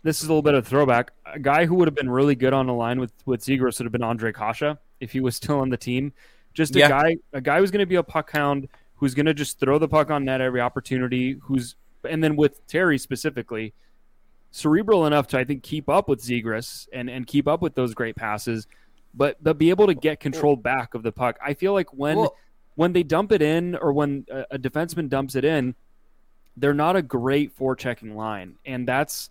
This 0.03 0.21
is 0.21 0.27
a 0.27 0.29
little 0.29 0.41
bit 0.41 0.53
of 0.53 0.65
a 0.65 0.69
throwback. 0.69 1.11
A 1.25 1.39
guy 1.39 1.65
who 1.65 1.75
would 1.75 1.87
have 1.87 1.95
been 1.95 2.09
really 2.09 2.35
good 2.35 2.53
on 2.53 2.67
the 2.67 2.73
line 2.73 2.99
with 2.99 3.11
with 3.25 3.43
Zegras 3.43 3.79
would 3.79 3.85
have 3.85 3.91
been 3.91 4.01
Ondrej 4.01 4.35
Kase 4.35 4.77
if 4.99 5.11
he 5.11 5.19
was 5.19 5.35
still 5.37 5.59
on 5.59 5.69
the 5.69 5.77
team. 5.77 6.13
Just 6.53 6.75
a 6.75 6.79
yeah. 6.79 6.89
guy, 6.89 7.17
a 7.33 7.41
guy 7.41 7.59
who's 7.59 7.71
going 7.71 7.79
to 7.79 7.85
be 7.85 7.95
a 7.95 8.03
puck 8.03 8.31
hound, 8.31 8.67
who's 8.95 9.13
going 9.13 9.27
to 9.27 9.33
just 9.33 9.59
throw 9.59 9.77
the 9.77 9.87
puck 9.87 10.09
on 10.09 10.25
net 10.25 10.41
every 10.41 10.61
opportunity. 10.61 11.37
Who's 11.41 11.75
and 12.03 12.23
then 12.23 12.35
with 12.35 12.65
Terry 12.67 12.97
specifically, 12.97 13.73
cerebral 14.57 15.05
enough 15.05 15.27
to 15.27 15.37
I 15.37 15.43
think 15.43 15.63
keep 15.63 15.87
up 15.87 16.09
with 16.09 16.21
Zegras 16.21 16.87
and 16.91 17.09
and 17.09 17.27
keep 17.27 17.47
up 17.47 17.61
with 17.61 17.75
those 17.75 17.93
great 17.93 18.15
passes 18.15 18.67
but 19.17 19.41
but 19.43 19.57
be 19.57 19.69
able 19.69 19.87
to 19.87 19.95
get 19.95 20.19
control 20.19 20.55
back 20.55 20.93
of 20.93 21.03
the 21.03 21.11
puck. 21.11 21.37
I 21.43 21.53
feel 21.53 21.73
like 21.73 21.93
when 21.93 22.17
well, 22.17 22.35
when 22.75 22.93
they 22.93 23.03
dump 23.03 23.31
it 23.31 23.41
in 23.41 23.75
or 23.75 23.91
when 23.91 24.25
a, 24.31 24.45
a 24.51 24.59
defenseman 24.59 25.09
dumps 25.09 25.35
it 25.35 25.43
in, 25.43 25.75
they're 26.55 26.73
not 26.73 26.95
a 26.95 27.01
great 27.01 27.57
forechecking 27.57 28.15
line, 28.15 28.55
and 28.65 28.87
that's 28.87 29.29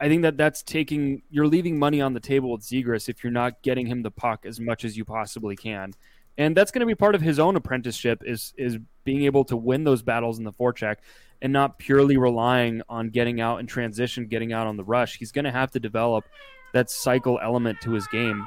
I 0.00 0.08
think 0.08 0.22
that 0.22 0.36
that's 0.36 0.62
taking 0.62 1.22
you're 1.30 1.46
leaving 1.46 1.78
money 1.78 2.00
on 2.00 2.12
the 2.12 2.20
table 2.20 2.52
with 2.52 2.62
Zegras 2.62 3.08
if 3.08 3.22
you're 3.22 3.32
not 3.32 3.62
getting 3.62 3.86
him 3.86 4.02
the 4.02 4.10
puck 4.10 4.44
as 4.44 4.58
much 4.58 4.84
as 4.84 4.96
you 4.96 5.04
possibly 5.04 5.56
can, 5.56 5.94
and 6.36 6.56
that's 6.56 6.72
going 6.72 6.80
to 6.80 6.86
be 6.86 6.96
part 6.96 7.14
of 7.14 7.20
his 7.20 7.38
own 7.38 7.56
apprenticeship 7.56 8.22
is 8.26 8.52
is 8.56 8.78
being 9.04 9.24
able 9.24 9.44
to 9.44 9.56
win 9.56 9.84
those 9.84 10.02
battles 10.02 10.38
in 10.38 10.44
the 10.44 10.52
forecheck 10.52 10.96
and 11.42 11.52
not 11.52 11.78
purely 11.78 12.16
relying 12.16 12.80
on 12.88 13.10
getting 13.10 13.40
out 13.42 13.60
and 13.60 13.68
transition, 13.68 14.26
getting 14.26 14.54
out 14.54 14.66
on 14.66 14.78
the 14.78 14.84
rush. 14.84 15.18
He's 15.18 15.32
going 15.32 15.44
to 15.44 15.52
have 15.52 15.70
to 15.72 15.80
develop 15.80 16.24
that 16.72 16.88
cycle 16.88 17.38
element 17.42 17.80
to 17.82 17.92
his 17.92 18.06
game 18.06 18.46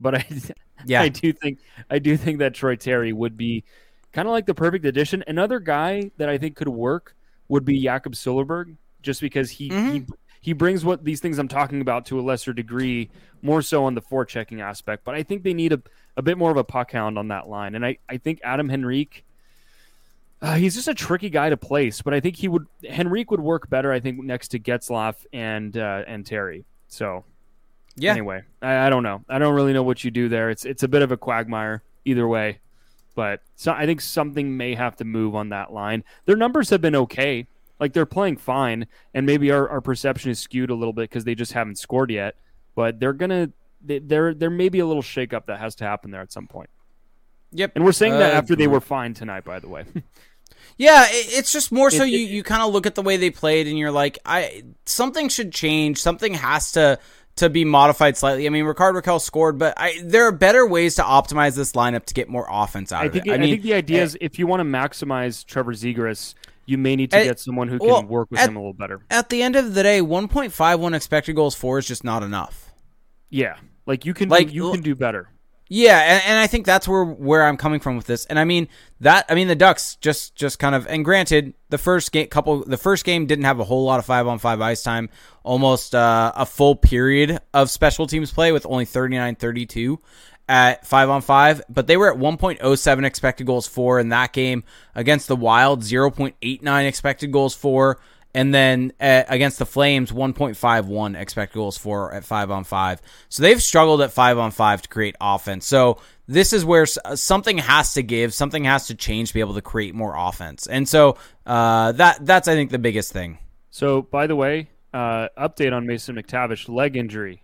but 0.00 0.14
I 0.14 0.26
yeah 0.86 1.02
I 1.02 1.08
do 1.08 1.32
think 1.32 1.58
I 1.90 1.98
do 1.98 2.16
think 2.16 2.38
that 2.38 2.54
Troy 2.54 2.76
Terry 2.76 3.12
would 3.12 3.36
be 3.36 3.64
kind 4.12 4.26
of 4.28 4.32
like 4.32 4.46
the 4.46 4.54
perfect 4.54 4.84
addition. 4.84 5.24
Another 5.26 5.60
guy 5.60 6.10
that 6.16 6.28
I 6.28 6.38
think 6.38 6.56
could 6.56 6.68
work 6.68 7.16
would 7.48 7.64
be 7.64 7.82
Jakob 7.82 8.14
Silfverberg, 8.14 8.76
just 9.02 9.20
because 9.20 9.50
he 9.50 9.70
mm-hmm. 9.70 9.92
he 9.92 10.04
he 10.40 10.52
brings 10.52 10.84
what 10.84 11.04
these 11.04 11.20
things 11.20 11.38
I'm 11.38 11.48
talking 11.48 11.80
about 11.80 12.06
to 12.06 12.20
a 12.20 12.22
lesser 12.22 12.52
degree, 12.52 13.10
more 13.42 13.62
so 13.62 13.84
on 13.84 13.94
the 13.94 14.02
forechecking 14.02 14.60
aspect. 14.60 15.04
But 15.04 15.14
I 15.14 15.22
think 15.22 15.42
they 15.42 15.54
need 15.54 15.72
a, 15.72 15.82
a 16.16 16.22
bit 16.22 16.38
more 16.38 16.50
of 16.50 16.56
a 16.56 16.64
puck 16.64 16.92
hound 16.92 17.18
on 17.18 17.28
that 17.28 17.48
line, 17.48 17.74
and 17.74 17.84
I 17.84 17.98
I 18.08 18.18
think 18.18 18.40
Adam 18.44 18.70
Henrique. 18.70 19.24
Uh, 20.40 20.54
he's 20.54 20.74
just 20.74 20.88
a 20.88 20.94
tricky 20.94 21.30
guy 21.30 21.50
to 21.50 21.56
place, 21.56 22.00
but 22.00 22.14
I 22.14 22.20
think 22.20 22.36
he 22.36 22.46
would 22.46 22.66
Henrique 22.88 23.30
would 23.30 23.40
work 23.40 23.68
better. 23.68 23.92
I 23.92 23.98
think 23.98 24.22
next 24.22 24.48
to 24.48 24.60
Getzlaf 24.60 25.26
and 25.32 25.76
uh, 25.76 26.04
and 26.06 26.24
Terry. 26.24 26.64
So 26.86 27.24
yeah. 27.98 28.12
Anyway, 28.12 28.42
I, 28.62 28.86
I, 28.86 28.90
don't 28.90 29.02
know. 29.02 29.24
I 29.28 29.38
don't 29.38 29.54
really 29.54 29.72
know 29.72 29.82
what 29.82 30.04
you 30.04 30.10
do 30.10 30.28
there. 30.28 30.50
It's 30.50 30.64
it's 30.64 30.82
a 30.82 30.88
bit 30.88 31.02
of 31.02 31.10
a 31.10 31.16
quagmire 31.16 31.82
either 32.04 32.28
way, 32.28 32.60
but 33.14 33.42
so 33.56 33.72
I 33.72 33.86
think 33.86 34.00
something 34.00 34.56
may 34.56 34.74
have 34.74 34.96
to 34.96 35.04
move 35.04 35.34
on 35.34 35.48
that 35.48 35.72
line. 35.72 36.04
Their 36.24 36.36
numbers 36.36 36.70
have 36.70 36.80
been 36.80 36.94
okay. 36.94 37.46
Like 37.80 37.92
they're 37.92 38.06
playing 38.06 38.38
fine, 38.38 38.86
and 39.14 39.26
maybe 39.26 39.50
our, 39.50 39.68
our 39.68 39.80
perception 39.80 40.30
is 40.30 40.40
skewed 40.40 40.70
a 40.70 40.74
little 40.74 40.92
bit 40.92 41.10
because 41.10 41.24
they 41.24 41.34
just 41.34 41.52
haven't 41.52 41.78
scored 41.78 42.10
yet. 42.10 42.36
But 42.74 43.00
they're 43.00 43.12
gonna 43.12 43.50
they, 43.84 43.98
there 43.98 44.34
there 44.34 44.50
may 44.50 44.68
be 44.68 44.78
a 44.78 44.86
little 44.86 45.02
shakeup 45.02 45.46
that 45.46 45.58
has 45.58 45.74
to 45.76 45.84
happen 45.84 46.10
there 46.10 46.20
at 46.20 46.32
some 46.32 46.46
point. 46.46 46.70
Yep. 47.52 47.72
And 47.74 47.84
we're 47.84 47.92
saying 47.92 48.12
that 48.12 48.34
uh, 48.34 48.36
after 48.36 48.54
they 48.54 48.66
were 48.66 48.80
fine 48.80 49.14
tonight, 49.14 49.44
by 49.44 49.58
the 49.58 49.68
way. 49.68 49.84
yeah, 50.76 51.06
it's 51.10 51.52
just 51.52 51.72
more 51.72 51.90
so 51.90 52.04
it, 52.04 52.10
you, 52.10 52.18
you 52.18 52.42
kind 52.42 52.62
of 52.62 52.72
look 52.72 52.86
at 52.86 52.94
the 52.94 53.02
way 53.02 53.16
they 53.16 53.30
played 53.30 53.66
and 53.66 53.78
you're 53.78 53.90
like, 53.90 54.18
I 54.24 54.64
something 54.86 55.28
should 55.28 55.52
change. 55.52 55.98
Something 55.98 56.34
has 56.34 56.72
to 56.72 56.98
to 57.38 57.48
be 57.48 57.64
modified 57.64 58.16
slightly. 58.16 58.46
I 58.46 58.50
mean, 58.50 58.64
Rickard 58.64 58.94
Rakell 58.94 59.20
scored, 59.20 59.58
but 59.58 59.74
I, 59.76 60.00
there 60.04 60.26
are 60.26 60.32
better 60.32 60.66
ways 60.66 60.96
to 60.96 61.02
optimize 61.02 61.56
this 61.56 61.72
lineup 61.72 62.04
to 62.06 62.14
get 62.14 62.28
more 62.28 62.46
offense 62.50 62.92
out 62.92 63.02
I 63.02 63.06
of 63.06 63.12
think, 63.12 63.26
it. 63.26 63.30
I, 63.30 63.34
I, 63.34 63.38
mean, 63.38 63.50
think 63.50 63.62
the 63.62 63.74
idea 63.74 64.02
uh, 64.02 64.04
is 64.04 64.18
if 64.20 64.38
you 64.38 64.46
want 64.46 64.60
to 64.60 64.64
maximize 64.64 65.44
Trevor 65.44 65.72
Zegras, 65.72 66.34
you 66.66 66.78
may 66.78 66.96
need 66.96 67.10
to 67.12 67.18
at, 67.18 67.24
get 67.24 67.40
someone 67.40 67.68
who 67.68 67.78
can 67.78 67.88
well, 67.88 68.04
work 68.04 68.30
with 68.30 68.40
at, 68.40 68.48
him 68.48 68.56
a 68.56 68.60
little 68.60 68.74
better. 68.74 69.00
At 69.10 69.30
the 69.30 69.42
end 69.42 69.56
of 69.56 69.74
the 69.74 69.82
day, 69.82 70.00
1.51 70.00 70.94
expected 70.94 71.34
goals 71.34 71.54
for 71.54 71.78
is 71.78 71.86
just 71.86 72.04
not 72.04 72.22
enough. 72.22 72.72
Yeah, 73.30 73.56
like 73.86 74.04
you 74.04 74.14
can 74.14 74.28
like, 74.28 74.48
do, 74.48 74.54
you 74.54 74.72
can 74.72 74.82
do 74.82 74.94
better. 74.94 75.30
Yeah, 75.68 75.98
and, 75.98 76.22
and 76.24 76.38
I 76.38 76.46
think 76.46 76.64
that's 76.64 76.88
where 76.88 77.04
where 77.04 77.44
I'm 77.44 77.58
coming 77.58 77.80
from 77.80 77.96
with 77.96 78.06
this. 78.06 78.24
And 78.26 78.38
I 78.38 78.44
mean 78.44 78.68
that 79.00 79.26
I 79.28 79.34
mean 79.34 79.48
the 79.48 79.54
Ducks 79.54 79.96
just 79.96 80.34
just 80.34 80.58
kind 80.58 80.74
of 80.74 80.86
and 80.86 81.04
granted 81.04 81.54
the 81.68 81.78
first 81.78 82.10
game 82.10 82.26
couple 82.28 82.64
the 82.64 82.78
first 82.78 83.04
game 83.04 83.26
didn't 83.26 83.44
have 83.44 83.60
a 83.60 83.64
whole 83.64 83.84
lot 83.84 83.98
of 83.98 84.06
five 84.06 84.26
on 84.26 84.38
five 84.38 84.60
ice 84.60 84.82
time, 84.82 85.10
almost 85.42 85.94
uh, 85.94 86.32
a 86.34 86.46
full 86.46 86.74
period 86.74 87.38
of 87.52 87.70
special 87.70 88.06
teams 88.06 88.32
play 88.32 88.50
with 88.50 88.64
only 88.66 88.86
39-32 88.86 89.98
at 90.48 90.86
five 90.86 91.10
on 91.10 91.20
five, 91.20 91.62
but 91.68 91.86
they 91.86 91.96
were 91.98 92.10
at 92.10 92.18
1.07 92.18 93.04
expected 93.04 93.46
goals 93.46 93.66
for 93.66 94.00
in 94.00 94.08
that 94.08 94.32
game 94.32 94.64
against 94.94 95.28
the 95.28 95.36
Wild, 95.36 95.82
0.89 95.82 96.88
expected 96.88 97.30
goals 97.30 97.54
for 97.54 98.00
and 98.34 98.54
then 98.54 98.92
uh, 99.00 99.24
against 99.28 99.58
the 99.58 99.66
Flames, 99.66 100.12
1.51 100.12 101.18
expected 101.18 101.54
goals 101.54 101.78
for 101.78 102.12
at 102.12 102.24
five 102.24 102.50
on 102.50 102.64
five. 102.64 103.00
So 103.28 103.42
they've 103.42 103.62
struggled 103.62 104.02
at 104.02 104.12
five 104.12 104.38
on 104.38 104.50
five 104.50 104.82
to 104.82 104.88
create 104.88 105.16
offense. 105.20 105.66
So 105.66 105.98
this 106.26 106.52
is 106.52 106.64
where 106.64 106.86
uh, 107.04 107.16
something 107.16 107.58
has 107.58 107.94
to 107.94 108.02
give, 108.02 108.34
something 108.34 108.64
has 108.64 108.88
to 108.88 108.94
change 108.94 109.28
to 109.28 109.34
be 109.34 109.40
able 109.40 109.54
to 109.54 109.62
create 109.62 109.94
more 109.94 110.14
offense. 110.16 110.66
And 110.66 110.88
so 110.88 111.16
uh, 111.46 111.92
that 111.92 112.24
that's 112.24 112.48
I 112.48 112.54
think 112.54 112.70
the 112.70 112.78
biggest 112.78 113.12
thing. 113.12 113.38
So 113.70 114.02
by 114.02 114.26
the 114.26 114.36
way, 114.36 114.68
uh, 114.92 115.28
update 115.38 115.72
on 115.72 115.86
Mason 115.86 116.16
McTavish 116.16 116.68
leg 116.68 116.96
injury, 116.96 117.42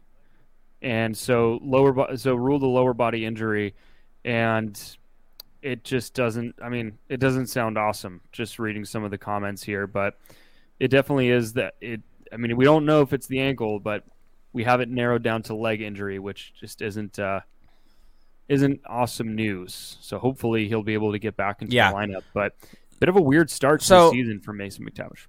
and 0.82 1.16
so 1.16 1.59
lower 1.62 2.16
so 2.16 2.35
ruled 2.35 2.62
a 2.62 2.66
lower 2.66 2.94
body 2.94 3.24
injury, 3.24 3.74
and 4.24 4.78
it 5.62 5.82
just 5.82 6.15
doesn't. 6.15 6.56
I 6.62 6.69
mean, 6.69 6.98
it 7.09 7.20
doesn't 7.20 7.47
sound 7.47 7.78
awesome. 7.78 8.20
Just 8.32 8.59
reading 8.59 8.85
some 8.85 9.02
of 9.02 9.11
the 9.11 9.19
comments 9.19 9.62
here, 9.62 9.86
but 9.86 10.19
it 10.80 10.88
definitely 10.88 11.30
is 11.30 11.55
that 11.55 11.74
it. 11.80 12.01
I 12.32 12.36
mean, 12.36 12.56
we 12.56 12.64
don't 12.64 12.84
know 12.84 13.02
if 13.02 13.12
it's 13.12 13.26
the 13.26 13.40
ankle, 13.40 13.78
but 13.78 14.05
we 14.52 14.64
have 14.64 14.80
it 14.80 14.88
narrowed 14.88 15.22
down 15.22 15.42
to 15.44 15.55
leg 15.55 15.80
injury, 15.80 16.18
which 16.18 16.52
just 16.59 16.82
isn't 16.82 17.18
uh, 17.18 17.40
isn't 18.48 18.80
awesome 18.86 19.34
news. 19.34 19.98
So 20.01 20.18
hopefully 20.18 20.68
he'll 20.68 20.82
be 20.82 20.94
able 20.94 21.12
to 21.12 21.18
get 21.18 21.36
back 21.36 21.62
into 21.62 21.74
yeah. 21.74 21.90
the 21.90 21.96
lineup. 21.96 22.22
But 22.32 22.55
bit 23.01 23.09
of 23.09 23.16
a 23.16 23.22
weird 23.22 23.51
start 23.51 23.80
to 23.80 23.86
so, 23.86 24.10
the 24.10 24.16
season 24.16 24.40
for 24.40 24.52
Mason 24.52 24.88
McTavish. 24.88 25.26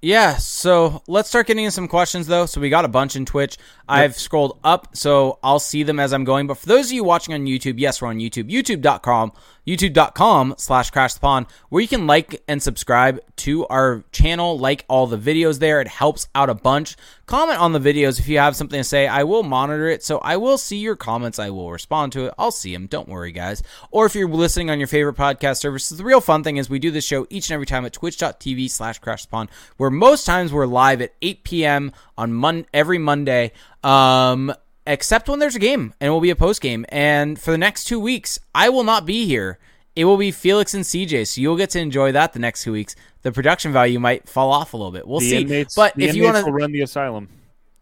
Yeah, 0.00 0.36
so 0.36 1.02
let's 1.08 1.28
start 1.28 1.48
getting 1.48 1.64
into 1.64 1.72
some 1.72 1.88
questions 1.88 2.28
though. 2.28 2.46
So 2.46 2.60
we 2.60 2.70
got 2.70 2.84
a 2.84 2.88
bunch 2.88 3.16
in 3.16 3.26
Twitch. 3.26 3.56
Yep. 3.58 3.66
I've 3.88 4.16
scrolled 4.16 4.60
up, 4.62 4.96
so 4.96 5.40
I'll 5.42 5.58
see 5.58 5.82
them 5.82 5.98
as 5.98 6.12
I'm 6.12 6.22
going. 6.22 6.46
But 6.46 6.58
for 6.58 6.66
those 6.66 6.86
of 6.86 6.92
you 6.92 7.02
watching 7.02 7.34
on 7.34 7.46
YouTube, 7.46 7.74
yes, 7.78 8.00
we're 8.00 8.08
on 8.08 8.18
YouTube, 8.18 8.48
youtube.com 8.48 9.32
youtube.com 9.68 10.54
slash 10.56 10.90
crash 10.90 11.12
the 11.12 11.20
pond 11.20 11.46
where 11.68 11.82
you 11.82 11.88
can 11.88 12.06
like 12.06 12.42
and 12.48 12.62
subscribe 12.62 13.20
to 13.36 13.66
our 13.66 14.02
channel 14.12 14.58
like 14.58 14.84
all 14.88 15.06
the 15.06 15.18
videos 15.18 15.58
there. 15.58 15.80
It 15.82 15.88
helps 15.88 16.26
out 16.34 16.48
a 16.48 16.54
bunch. 16.54 16.96
Comment 17.26 17.60
on 17.60 17.72
the 17.72 17.78
videos 17.78 18.18
if 18.18 18.28
you 18.28 18.38
have 18.38 18.56
something 18.56 18.80
to 18.80 18.84
say. 18.84 19.06
I 19.06 19.24
will 19.24 19.42
monitor 19.42 19.88
it 19.88 20.02
so 20.02 20.18
i 20.18 20.38
will 20.38 20.56
see 20.56 20.78
your 20.78 20.96
comments. 20.96 21.38
I 21.38 21.50
will 21.50 21.70
respond 21.70 22.12
to 22.12 22.26
it. 22.26 22.34
I'll 22.38 22.50
see 22.50 22.72
them 22.72 22.86
don't 22.86 23.08
worry 23.08 23.30
guys. 23.32 23.62
Or 23.90 24.06
if 24.06 24.14
you're 24.14 24.28
listening 24.28 24.70
on 24.70 24.78
your 24.78 24.88
favorite 24.88 25.16
podcast 25.16 25.58
services 25.58 25.98
the 25.98 26.04
real 26.04 26.22
fun 26.22 26.42
thing 26.42 26.56
is 26.56 26.70
we 26.70 26.78
do 26.78 26.90
this 26.90 27.04
show 27.04 27.26
each 27.28 27.50
and 27.50 27.54
every 27.54 27.66
time 27.66 27.84
at 27.84 27.92
twitch.tv 27.92 28.70
slash 28.70 28.98
crash 29.00 29.24
the 29.24 29.28
pond 29.28 29.50
where 29.76 29.90
most 29.90 30.24
times 30.24 30.52
we're 30.52 30.66
live 30.66 31.02
at 31.02 31.12
8 31.20 31.44
p.m 31.44 31.92
on 32.16 32.32
mon- 32.32 32.66
every 32.72 32.98
monday. 32.98 33.52
Um 33.84 34.52
except 34.88 35.28
when 35.28 35.38
there's 35.38 35.54
a 35.54 35.60
game 35.60 35.94
and 36.00 36.08
it 36.08 36.10
will 36.10 36.20
be 36.20 36.30
a 36.30 36.36
post 36.36 36.60
game. 36.60 36.84
And 36.88 37.38
for 37.38 37.50
the 37.52 37.58
next 37.58 37.84
two 37.84 38.00
weeks, 38.00 38.38
I 38.54 38.68
will 38.70 38.84
not 38.84 39.06
be 39.06 39.26
here. 39.26 39.58
It 39.94 40.04
will 40.04 40.16
be 40.16 40.30
Felix 40.30 40.74
and 40.74 40.84
CJ, 40.84 41.26
so 41.26 41.40
you'll 41.40 41.56
get 41.56 41.70
to 41.70 41.80
enjoy 41.80 42.12
that 42.12 42.32
the 42.32 42.38
next 42.38 42.62
two 42.62 42.72
weeks. 42.72 42.94
The 43.22 43.32
production 43.32 43.72
value 43.72 43.98
might 43.98 44.28
fall 44.28 44.52
off 44.52 44.72
a 44.72 44.76
little 44.76 44.92
bit. 44.92 45.06
We'll 45.06 45.20
the 45.20 45.28
see. 45.28 45.42
Inmates, 45.42 45.74
but 45.74 45.94
if 45.98 46.14
you 46.14 46.22
want 46.24 46.44
to 46.44 46.52
run 46.52 46.72
the 46.72 46.82
asylum, 46.82 47.28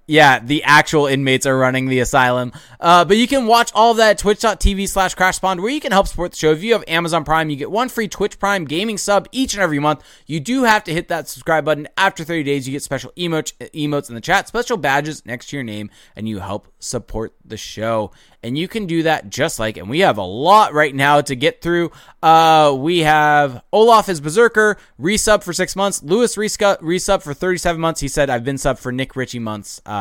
yeah, 0.06 0.38
the 0.38 0.62
actual 0.62 1.06
inmates 1.06 1.46
are 1.46 1.56
running 1.56 1.86
the 1.86 1.98
asylum. 1.98 2.52
Uh, 2.78 3.04
but 3.04 3.16
you 3.16 3.26
can 3.26 3.46
watch 3.46 3.72
all 3.74 3.90
of 3.90 3.96
that 3.96 4.10
at 4.10 4.18
twitch.tv 4.18 4.88
slash 4.88 5.16
crashpond 5.16 5.60
where 5.60 5.70
you 5.70 5.80
can 5.80 5.92
help 5.92 6.06
support 6.06 6.32
the 6.32 6.36
show. 6.36 6.52
If 6.52 6.62
you 6.62 6.74
have 6.74 6.84
Amazon 6.86 7.24
Prime, 7.24 7.50
you 7.50 7.56
get 7.56 7.70
one 7.70 7.88
free 7.88 8.06
Twitch 8.06 8.38
Prime 8.38 8.64
gaming 8.64 8.98
sub 8.98 9.28
each 9.32 9.54
and 9.54 9.62
every 9.62 9.80
month. 9.80 10.02
You 10.26 10.38
do 10.38 10.62
have 10.62 10.84
to 10.84 10.92
hit 10.92 11.08
that 11.08 11.28
subscribe 11.28 11.64
button. 11.64 11.88
After 11.96 12.22
30 12.22 12.44
days, 12.44 12.68
you 12.68 12.72
get 12.72 12.82
special 12.82 13.12
emotes, 13.16 13.52
emotes 13.72 14.08
in 14.08 14.14
the 14.14 14.20
chat, 14.20 14.46
special 14.46 14.76
badges 14.76 15.26
next 15.26 15.48
to 15.48 15.56
your 15.56 15.64
name, 15.64 15.90
and 16.14 16.28
you 16.28 16.38
help 16.38 16.68
support 16.78 17.34
the 17.44 17.56
show 17.56 18.12
and 18.46 18.56
you 18.56 18.68
can 18.68 18.86
do 18.86 19.02
that 19.02 19.28
just 19.28 19.58
like 19.58 19.76
and 19.76 19.90
we 19.90 20.00
have 20.00 20.18
a 20.18 20.22
lot 20.22 20.72
right 20.72 20.94
now 20.94 21.20
to 21.20 21.34
get 21.34 21.60
through 21.60 21.90
uh 22.22 22.74
we 22.78 23.00
have 23.00 23.62
olaf 23.72 24.08
is 24.08 24.20
berserker 24.20 24.76
resub 25.00 25.42
for 25.42 25.52
six 25.52 25.74
months 25.74 26.02
lewis 26.02 26.36
resub 26.36 27.22
for 27.22 27.34
37 27.34 27.80
months 27.80 28.00
he 28.00 28.08
said 28.08 28.30
i've 28.30 28.44
been 28.44 28.58
sub 28.58 28.78
for 28.78 28.92
nick 28.92 29.16
ritchie 29.16 29.40
months 29.40 29.80
uh 29.84 29.95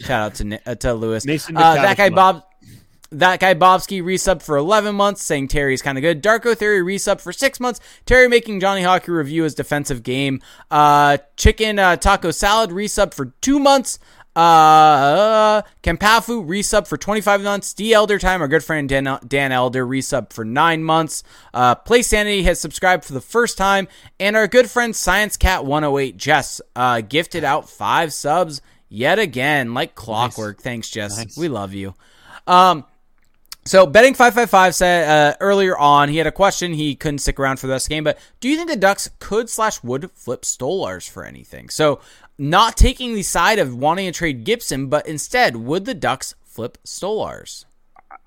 shout 0.00 0.22
out 0.22 0.34
to 0.34 0.60
uh, 0.66 0.74
to 0.74 0.94
lewis 0.94 1.24
uh, 1.26 1.74
that 1.74 1.96
guy 1.96 2.10
bob 2.10 2.44
that 3.12 3.40
guy 3.40 3.54
Bobsky 3.54 4.02
resub 4.02 4.40
for 4.40 4.56
11 4.56 4.94
months, 4.94 5.22
saying 5.22 5.48
Terry's 5.48 5.82
kind 5.82 5.98
of 5.98 6.02
good. 6.02 6.22
Darko 6.22 6.56
Theory 6.56 6.80
resub 6.80 7.20
for 7.20 7.32
6 7.32 7.60
months. 7.60 7.80
Terry 8.06 8.28
making 8.28 8.60
Johnny 8.60 8.82
Hockey 8.82 9.10
review 9.10 9.42
his 9.42 9.54
defensive 9.54 10.02
game. 10.02 10.40
Uh, 10.70 11.18
Chicken 11.36 11.78
uh, 11.78 11.96
Taco 11.96 12.30
Salad 12.30 12.70
resub 12.70 13.12
for 13.12 13.32
2 13.40 13.58
months. 13.58 13.98
Uh, 14.36 15.60
Kampafu 15.82 16.46
resub 16.46 16.86
for 16.86 16.96
25 16.96 17.42
months. 17.42 17.74
D 17.74 17.92
Elder 17.92 18.18
Time, 18.18 18.40
our 18.40 18.48
good 18.48 18.62
friend 18.62 18.88
Dan, 18.88 19.18
Dan 19.26 19.50
Elder, 19.50 19.84
resub 19.84 20.32
for 20.32 20.44
9 20.44 20.84
months. 20.84 21.24
Uh, 21.52 21.74
Play 21.74 22.02
Sanity 22.02 22.44
has 22.44 22.60
subscribed 22.60 23.04
for 23.04 23.12
the 23.12 23.20
first 23.20 23.58
time. 23.58 23.88
And 24.20 24.36
our 24.36 24.46
good 24.46 24.70
friend 24.70 24.94
Science 24.94 25.36
Cat 25.36 25.64
108 25.64 26.16
Jess 26.16 26.60
uh, 26.76 27.00
gifted 27.00 27.42
out 27.42 27.68
5 27.68 28.12
subs 28.12 28.62
yet 28.90 29.18
again, 29.18 29.72
like 29.72 29.94
clockwork. 29.94 30.58
Nice. 30.58 30.64
Thanks, 30.64 30.90
Jess. 30.90 31.16
Nice. 31.16 31.38
We 31.38 31.48
love 31.48 31.72
you. 31.72 31.94
Um, 32.46 32.84
so 33.64 33.86
betting 33.86 34.14
five 34.14 34.34
five 34.34 34.50
five 34.50 34.74
said 34.74 35.08
uh, 35.08 35.36
earlier 35.40 35.78
on 35.78 36.08
he 36.08 36.18
had 36.18 36.26
a 36.26 36.32
question. 36.32 36.74
He 36.74 36.94
couldn't 36.94 37.18
stick 37.18 37.38
around 37.38 37.58
for 37.58 37.66
the 37.66 37.72
rest 37.72 37.86
of 37.86 37.88
the 37.90 37.94
game, 37.94 38.04
but 38.04 38.18
do 38.40 38.48
you 38.48 38.56
think 38.56 38.68
the 38.68 38.76
Ducks 38.76 39.08
could 39.18 39.48
slash 39.48 39.82
would 39.82 40.10
flip 40.12 40.42
Stolarz 40.42 41.08
for 41.08 41.24
anything? 41.24 41.68
So 41.68 42.00
not 42.38 42.76
taking 42.76 43.14
the 43.14 43.22
side 43.22 43.58
of 43.58 43.74
wanting 43.74 44.06
to 44.06 44.12
trade 44.12 44.44
Gibson, 44.44 44.88
but 44.88 45.06
instead, 45.06 45.56
would 45.56 45.84
the 45.84 45.94
Ducks 45.94 46.34
flip 46.42 46.78
Stolarz? 46.84 47.66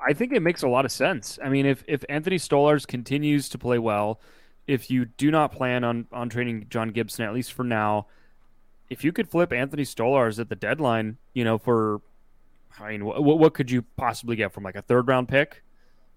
I 0.05 0.13
think 0.13 0.33
it 0.33 0.41
makes 0.41 0.61
a 0.61 0.67
lot 0.67 0.85
of 0.85 0.91
sense. 0.91 1.39
I 1.43 1.49
mean, 1.49 1.65
if 1.65 1.83
if 1.87 2.05
Anthony 2.09 2.37
Stolarz 2.37 2.85
continues 2.85 3.49
to 3.49 3.57
play 3.57 3.79
well, 3.79 4.19
if 4.67 4.91
you 4.91 5.05
do 5.05 5.31
not 5.31 5.51
plan 5.51 5.83
on 5.83 6.05
on 6.11 6.29
trading 6.29 6.67
John 6.69 6.89
Gibson 6.89 7.25
at 7.25 7.33
least 7.33 7.53
for 7.53 7.63
now, 7.63 8.05
if 8.93 9.03
you 9.03 9.11
could 9.11 9.27
flip 9.27 9.51
Anthony 9.51 9.83
Stolarz 9.83 10.39
at 10.39 10.49
the 10.49 10.55
deadline, 10.55 11.17
you 11.33 11.43
know, 11.43 11.57
for 11.57 11.99
I 12.79 12.91
mean, 12.91 13.05
what 13.05 13.39
what 13.39 13.53
could 13.55 13.71
you 13.71 13.81
possibly 13.97 14.35
get 14.35 14.53
from 14.53 14.63
like 14.63 14.75
a 14.75 14.83
third 14.83 15.07
round 15.07 15.27
pick? 15.27 15.63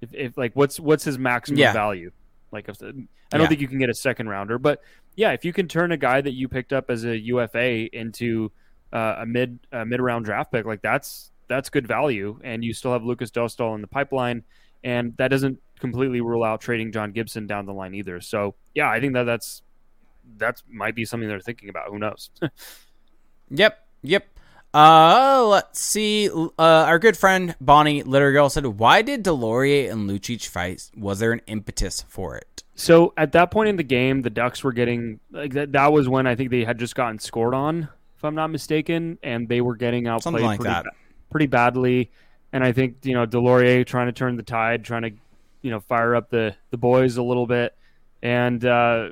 If, 0.03 0.13
if 0.13 0.37
like 0.37 0.55
what's 0.55 0.79
what's 0.79 1.05
his 1.05 1.19
maximum 1.19 1.59
yeah. 1.59 1.73
value? 1.73 2.11
Like 2.53 2.69
if, 2.69 2.83
I 2.83 2.87
don't 2.87 3.09
yeah. 3.33 3.47
think 3.49 3.63
you 3.63 3.69
can 3.69 3.79
get 3.79 3.89
a 3.89 3.95
second 3.95 4.29
rounder, 4.29 4.59
but 4.59 4.83
yeah, 5.17 5.33
if 5.33 5.43
you 5.43 5.55
can 5.55 5.69
turn 5.69 5.91
a 5.93 5.97
guy 5.97 6.21
that 6.21 6.33
you 6.33 6.49
picked 6.49 6.75
up 6.75 6.91
as 6.91 7.05
a 7.05 7.19
UFA 7.19 7.87
into 7.97 8.53
uh, 8.93 9.17
a 9.21 9.27
mid 9.27 9.59
a 9.73 9.87
mid 9.87 10.01
round 10.03 10.27
draft 10.27 10.53
pick, 10.53 10.67
like 10.67 10.83
that's 10.83 11.33
that's 11.49 11.71
good 11.71 11.89
value, 11.89 12.39
and 12.45 12.63
you 12.63 12.75
still 12.75 12.93
have 12.93 13.05
Lukas 13.05 13.31
Dostal 13.31 13.75
in 13.75 13.81
the 13.81 13.89
pipeline, 13.89 14.45
and 14.85 15.17
that 15.17 15.29
doesn't 15.29 15.59
completely 15.81 16.21
rule 16.21 16.45
out 16.45 16.61
trading 16.61 16.93
John 16.93 17.13
Gibson 17.13 17.47
down 17.47 17.65
the 17.65 17.73
line 17.73 17.95
either. 17.95 18.21
So 18.21 18.55
yeah, 18.75 18.91
I 18.91 19.01
think 19.01 19.15
that 19.15 19.25
that's 19.25 19.63
that 20.39 20.63
might 20.69 20.95
be 20.95 21.05
something 21.05 21.29
they're 21.29 21.41
thinking 21.41 21.69
about. 21.69 21.89
Who 21.91 21.99
knows? 21.99 22.31
yep, 23.51 23.87
yep. 24.03 24.27
Uh, 24.75 25.47
let's 25.49 25.81
see. 25.81 26.29
Uh, 26.29 26.51
our 26.59 26.99
good 26.99 27.17
friend 27.17 27.55
Bonnie 27.61 28.03
Littergirl 28.03 28.51
said, 28.51 28.67
"Why 28.67 29.01
did 29.01 29.25
Deslauriers 29.25 29.91
and 29.91 30.09
Lucic 30.09 30.47
fight? 30.47 30.91
Was 30.97 31.19
there 31.19 31.33
an 31.33 31.41
impetus 31.47 32.05
for 32.09 32.37
it?" 32.37 32.63
So 32.75 33.15
at 33.17 33.33
that 33.33 33.51
point 33.51 33.71
in 33.71 33.77
the 33.77 33.83
game, 33.83 34.21
the 34.21 34.29
Ducks 34.29 34.63
were 34.63 34.73
getting 34.73 35.19
like 35.31 35.55
that. 35.55 35.73
That 35.73 35.93
was 35.93 36.09
when 36.09 36.27
I 36.27 36.35
think 36.35 36.51
they 36.51 36.65
had 36.65 36.79
just 36.79 36.95
gotten 36.95 37.19
scored 37.19 37.55
on, 37.55 37.89
if 38.19 38.25
I'm 38.25 38.35
not 38.35 38.49
mistaken, 38.49 39.19
and 39.23 39.49
they 39.49 39.63
were 39.63 39.77
getting 39.77 40.07
outplayed 40.07 40.43
like 40.43 40.61
pretty, 40.61 40.75
that. 40.75 40.87
pretty 41.31 41.47
badly. 41.47 42.11
And 42.53 42.63
I 42.63 42.73
think 42.73 42.99
you 43.05 43.15
know 43.15 43.27
Deslauriers 43.27 43.87
trying 43.87 44.09
to 44.09 44.13
turn 44.13 44.37
the 44.37 44.43
tide, 44.43 44.85
trying 44.85 45.03
to 45.03 45.11
you 45.63 45.71
know 45.71 45.81
fire 45.81 46.15
up 46.15 46.29
the 46.29 46.55
the 46.71 46.77
boys 46.77 47.17
a 47.17 47.23
little 47.23 47.47
bit, 47.47 47.75
and 48.23 48.63
uh, 48.63 49.09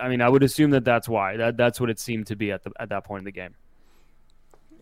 I 0.00 0.08
mean 0.08 0.20
I 0.20 0.28
would 0.28 0.42
assume 0.42 0.70
that 0.70 0.84
that's 0.84 1.08
why 1.08 1.36
that 1.36 1.56
that's 1.56 1.80
what 1.80 1.90
it 1.90 1.98
seemed 1.98 2.26
to 2.28 2.36
be 2.36 2.52
at 2.52 2.62
the 2.62 2.72
at 2.78 2.88
that 2.90 3.04
point 3.04 3.20
in 3.20 3.24
the 3.24 3.32
game. 3.32 3.54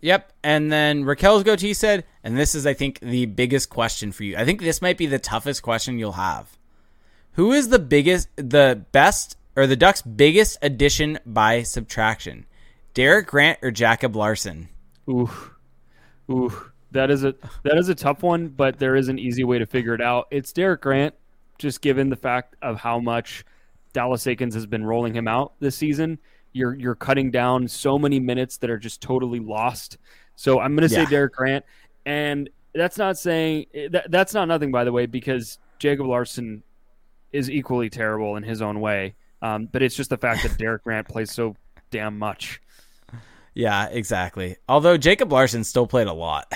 Yep. 0.01 0.33
And 0.43 0.71
then 0.71 1.03
Rakell's 1.03 1.43
goatee 1.43 1.73
said, 1.73 2.05
and 2.23 2.37
this 2.37 2.53
is, 2.53 2.67
I 2.67 2.75
think, 2.75 2.99
the 2.99 3.25
biggest 3.25 3.71
question 3.71 4.11
for 4.11 4.23
you. 4.23 4.37
I 4.37 4.45
think 4.45 4.61
this 4.61 4.79
might 4.79 4.99
be 4.99 5.07
the 5.07 5.17
toughest 5.17 5.63
question 5.63 5.97
you'll 5.97 6.11
have. 6.11 6.59
Who 7.33 7.51
is 7.53 7.69
the 7.69 7.79
biggest, 7.79 8.29
the 8.35 8.85
best, 8.91 9.35
or 9.55 9.65
the 9.65 9.75
Ducks' 9.75 10.03
biggest 10.03 10.59
addition 10.61 11.17
by 11.25 11.63
subtraction? 11.63 12.45
Derek 12.93 13.27
Grant 13.27 13.59
or 13.63 13.71
Jacob 13.71 14.15
Larsson? 14.15 14.69
Ooh, 15.09 15.29
ooh, 16.29 16.71
that 16.91 17.11
is 17.11 17.23
a 17.23 17.35
that 17.63 17.77
is 17.77 17.89
a 17.89 17.95
tough 17.95 18.23
one, 18.23 18.47
but 18.47 18.79
there 18.79 18.95
is 18.95 19.09
an 19.09 19.19
easy 19.19 19.43
way 19.43 19.59
to 19.59 19.65
figure 19.65 19.93
it 19.93 20.01
out. 20.01 20.27
It's 20.31 20.53
Derek 20.53 20.81
Grant, 20.81 21.13
just 21.57 21.81
given 21.81 22.09
the 22.09 22.15
fact 22.15 22.55
of 22.61 22.77
how 22.77 22.99
much 22.99 23.43
Dallas 23.95 24.25
Eakins 24.25 24.53
has 24.53 24.65
been 24.65 24.83
rolling 24.83 25.13
him 25.15 25.25
out 25.25 25.53
this 25.61 25.77
season. 25.77 26.19
You're 26.51 26.75
you're 26.75 26.95
cutting 26.95 27.31
down 27.31 27.65
so 27.65 27.97
many 27.97 28.19
minutes 28.19 28.57
that 28.57 28.69
are 28.69 28.77
just 28.77 28.99
totally 28.99 29.39
lost. 29.39 29.97
So 30.35 30.59
I'm 30.59 30.75
going 30.75 30.87
to 30.87 30.93
say 30.93 31.03
Yeah. 31.03 31.09
Derek 31.09 31.33
Grant, 31.33 31.63
and 32.05 32.49
that's 32.73 32.97
not 32.97 33.17
saying 33.17 33.67
that, 33.91 34.11
that's 34.11 34.33
not 34.33 34.49
nothing 34.49 34.69
by 34.73 34.83
the 34.83 34.91
way, 34.91 35.05
because 35.05 35.59
Jacob 35.79 36.07
Larsson 36.07 36.61
is 37.31 37.49
equally 37.49 37.89
terrible 37.89 38.35
in 38.35 38.43
his 38.43 38.61
own 38.61 38.81
way. 38.81 39.15
Um, 39.41 39.69
but 39.71 39.81
it's 39.81 39.95
just 39.95 40.09
the 40.09 40.17
fact 40.17 40.43
that 40.43 40.57
Derek 40.57 40.83
Grant 40.85 41.07
plays 41.07 41.31
so 41.31 41.55
damn 41.89 42.19
much. 42.19 42.61
Yeah, 43.53 43.87
exactly. 43.87 44.57
Although 44.67 44.97
Jacob 44.97 45.31
Larsson 45.31 45.63
still 45.63 45.87
played 45.87 46.07
a 46.07 46.13
lot. 46.13 46.51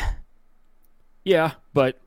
Yeah, 1.23 1.53
but 1.73 2.01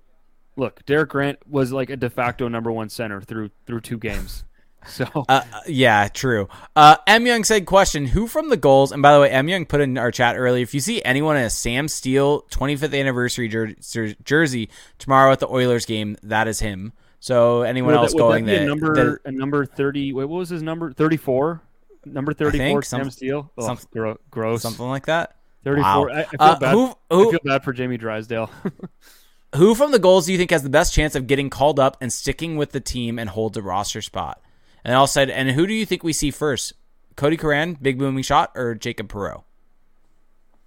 look, 0.56 0.84
Derek 0.84 1.08
Grant 1.08 1.38
was 1.48 1.72
like 1.72 1.88
a 1.88 1.96
de 1.96 2.10
facto 2.10 2.48
number 2.48 2.70
one 2.70 2.90
center 2.90 3.22
through 3.22 3.50
through 3.66 3.80
two 3.80 3.96
games. 3.96 4.44
So 4.88 5.06
Uh, 5.28 5.42
yeah, 5.68 6.08
true. 6.08 6.48
Uh, 6.74 6.96
M 7.06 7.26
Young 7.26 7.44
said, 7.44 7.66
"Question: 7.66 8.06
Who 8.06 8.26
from 8.26 8.48
the 8.50 8.56
Gulls?" 8.56 8.90
And 8.92 9.00
by 9.02 9.14
the 9.14 9.20
way, 9.20 9.30
M 9.30 9.48
Young 9.48 9.64
put 9.64 9.80
in 9.80 9.96
our 9.96 10.10
chat 10.10 10.36
earlier. 10.36 10.62
If 10.62 10.74
you 10.74 10.80
see 10.80 11.02
anyone 11.04 11.36
in 11.36 11.44
a 11.44 11.50
Sam 11.50 11.86
Steel 11.88 12.42
25th 12.50 12.98
anniversary 12.98 13.48
jer- 13.48 13.74
jer- 13.80 14.14
jersey 14.24 14.68
tomorrow 14.98 15.30
at 15.32 15.38
the 15.40 15.48
Oilers 15.48 15.86
game, 15.86 16.16
that 16.24 16.48
is 16.48 16.60
him. 16.60 16.92
So 17.20 17.62
anyone 17.62 17.92
would 17.92 17.98
else 18.00 18.12
that, 18.12 18.18
going 18.18 18.44
that 18.46 18.58
be 18.60 18.66
number 18.66 18.94
that- 18.96 19.18
a 19.24 19.30
number 19.32 19.64
thirty? 19.64 20.12
Wait, 20.12 20.24
what 20.24 20.38
was 20.38 20.48
his 20.48 20.62
number? 20.62 20.92
Thirty 20.92 21.16
four. 21.16 21.62
Number 22.04 22.32
thirty 22.34 22.58
four. 22.58 22.82
Sam 22.82 23.00
some- 23.04 23.10
Steel. 23.10 23.50
Oh, 23.56 23.64
some- 23.66 23.78
gro- 23.92 24.18
gross. 24.30 24.62
something 24.62 24.86
like 24.88 25.06
that? 25.06 25.36
Thirty 25.62 25.80
Wow. 25.82 26.08
I, 26.08 26.20
I 26.20 26.24
feel 26.24 26.36
Uh, 26.40 26.58
bad. 26.58 26.72
who- 26.72 26.94
I 27.10 27.30
feel 27.30 27.38
bad 27.44 27.62
for 27.62 27.72
Jamie 27.72 27.96
Drysdale. 27.98 28.50
Who 29.56 29.74
from 29.74 29.92
the 29.92 29.98
Gulls 29.98 30.24
do 30.26 30.32
you 30.32 30.38
think 30.38 30.50
has 30.50 30.62
the 30.62 30.70
best 30.70 30.94
chance 30.94 31.14
of 31.14 31.26
getting 31.26 31.50
called 31.50 31.78
up 31.78 31.98
and 32.00 32.10
sticking 32.10 32.56
with 32.56 32.72
the 32.72 32.80
team 32.80 33.18
and 33.18 33.28
holds 33.28 33.56
a 33.58 33.62
roster 33.62 34.00
spot? 34.00 34.40
And 34.84 34.94
all 34.94 35.06
said, 35.06 35.30
and 35.30 35.50
who 35.50 35.66
do 35.66 35.74
you 35.74 35.86
think 35.86 36.02
we 36.02 36.12
see 36.12 36.30
first? 36.30 36.72
Kodie 37.16 37.38
Curran, 37.38 37.78
big 37.80 37.98
booming 37.98 38.22
shot, 38.22 38.52
or 38.54 38.74
Jacob 38.74 39.08
Perreault? 39.08 39.44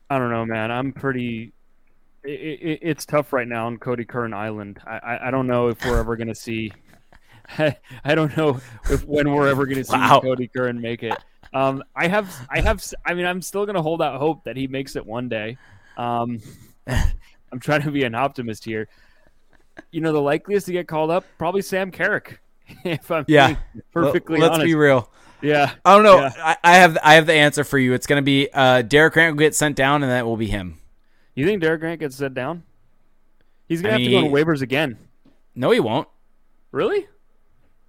I 0.10 0.20
don't 0.20 0.32
know, 0.32 0.46
man. 0.46 0.72
I'm 0.72 0.94
pretty. 0.94 1.54
It, 2.24 2.30
it, 2.30 2.80
it's 2.82 3.06
tough 3.06 3.34
right 3.34 3.48
now 3.48 3.68
on 3.68 3.78
Kodie 3.78 4.08
Curran 4.08 4.34
Island. 4.34 4.80
I, 4.86 4.98
I, 4.98 5.28
I 5.28 5.32
don't 5.32 5.48
know 5.48 5.68
if 5.68 5.84
we're 5.86 6.00
ever 6.00 6.16
going 6.16 6.28
to 6.28 6.36
see. 6.36 6.72
I 7.58 8.16
don't 8.16 8.36
know 8.38 8.60
if 8.90 9.06
when 9.06 9.32
we're 9.32 9.48
ever 9.48 9.66
going 9.66 9.78
to 9.78 9.84
see 9.84 9.94
Wow. 9.94 10.22
Kodie 10.24 10.50
Curran 10.52 10.80
make 10.80 11.04
it. 11.04 11.14
Um, 11.54 11.84
I 11.96 12.08
have, 12.08 12.34
I 12.50 12.60
have, 12.62 12.84
I 13.06 13.14
mean, 13.14 13.26
I'm 13.26 13.42
still 13.42 13.66
going 13.66 13.76
to 13.76 13.82
hold 13.82 14.02
out 14.02 14.20
hope 14.20 14.44
that 14.44 14.58
he 14.58 14.68
makes 14.68 14.96
it 14.96 15.06
one 15.06 15.30
day. 15.30 15.58
Um, 15.98 16.42
I'm 16.88 17.60
trying 17.60 17.84
to 17.84 17.92
be 17.92 18.04
an 18.04 18.16
optimist 18.16 18.66
here. 18.66 18.88
You 19.92 20.02
know, 20.02 20.12
the 20.12 20.22
likeliest 20.22 20.66
to 20.68 20.74
get 20.74 20.88
called 20.88 21.12
up 21.12 21.26
probably 21.38 21.62
Sam 21.62 21.92
Carrick. 21.92 22.40
If 22.84 23.10
I'm 23.12 23.26
Yeah. 23.28 23.56
perfectly 23.92 24.40
Let's 24.40 24.54
honest, 24.56 24.66
be 24.66 24.76
real. 24.76 25.10
yeah. 25.42 25.72
I 25.84 25.96
don't 25.96 26.04
know. 26.04 26.20
Yeah. 26.22 26.32
I, 26.38 26.58
I 26.64 26.76
have 26.78 26.98
I 27.04 27.14
have 27.16 27.26
the 27.26 27.34
answer 27.34 27.64
for 27.64 27.78
you. 27.78 27.94
It's 27.94 28.08
going 28.08 28.22
to 28.22 28.26
be 28.26 28.50
uh, 28.54 28.82
Derek 28.82 29.14
Grant 29.14 29.36
will 29.36 29.40
get 29.42 29.56
sent 29.56 29.76
down, 29.76 30.04
and 30.04 30.12
that 30.12 30.26
will 30.26 30.38
be 30.38 30.48
him. 30.48 30.80
You 31.36 31.46
think 31.46 31.62
Derek 31.62 31.82
Grant 31.82 32.00
gets 32.00 32.16
sent 32.16 32.34
down? 32.34 32.64
He's 33.68 33.82
going 33.82 33.94
to 33.94 34.00
have 34.00 34.06
to 34.06 34.12
go 34.12 34.22
mean- 34.22 34.32
on 34.32 34.46
waivers 34.46 34.62
again. 34.62 34.98
No, 35.56 35.72
he 35.72 35.80
won't. 35.80 36.08
Really? 36.72 37.08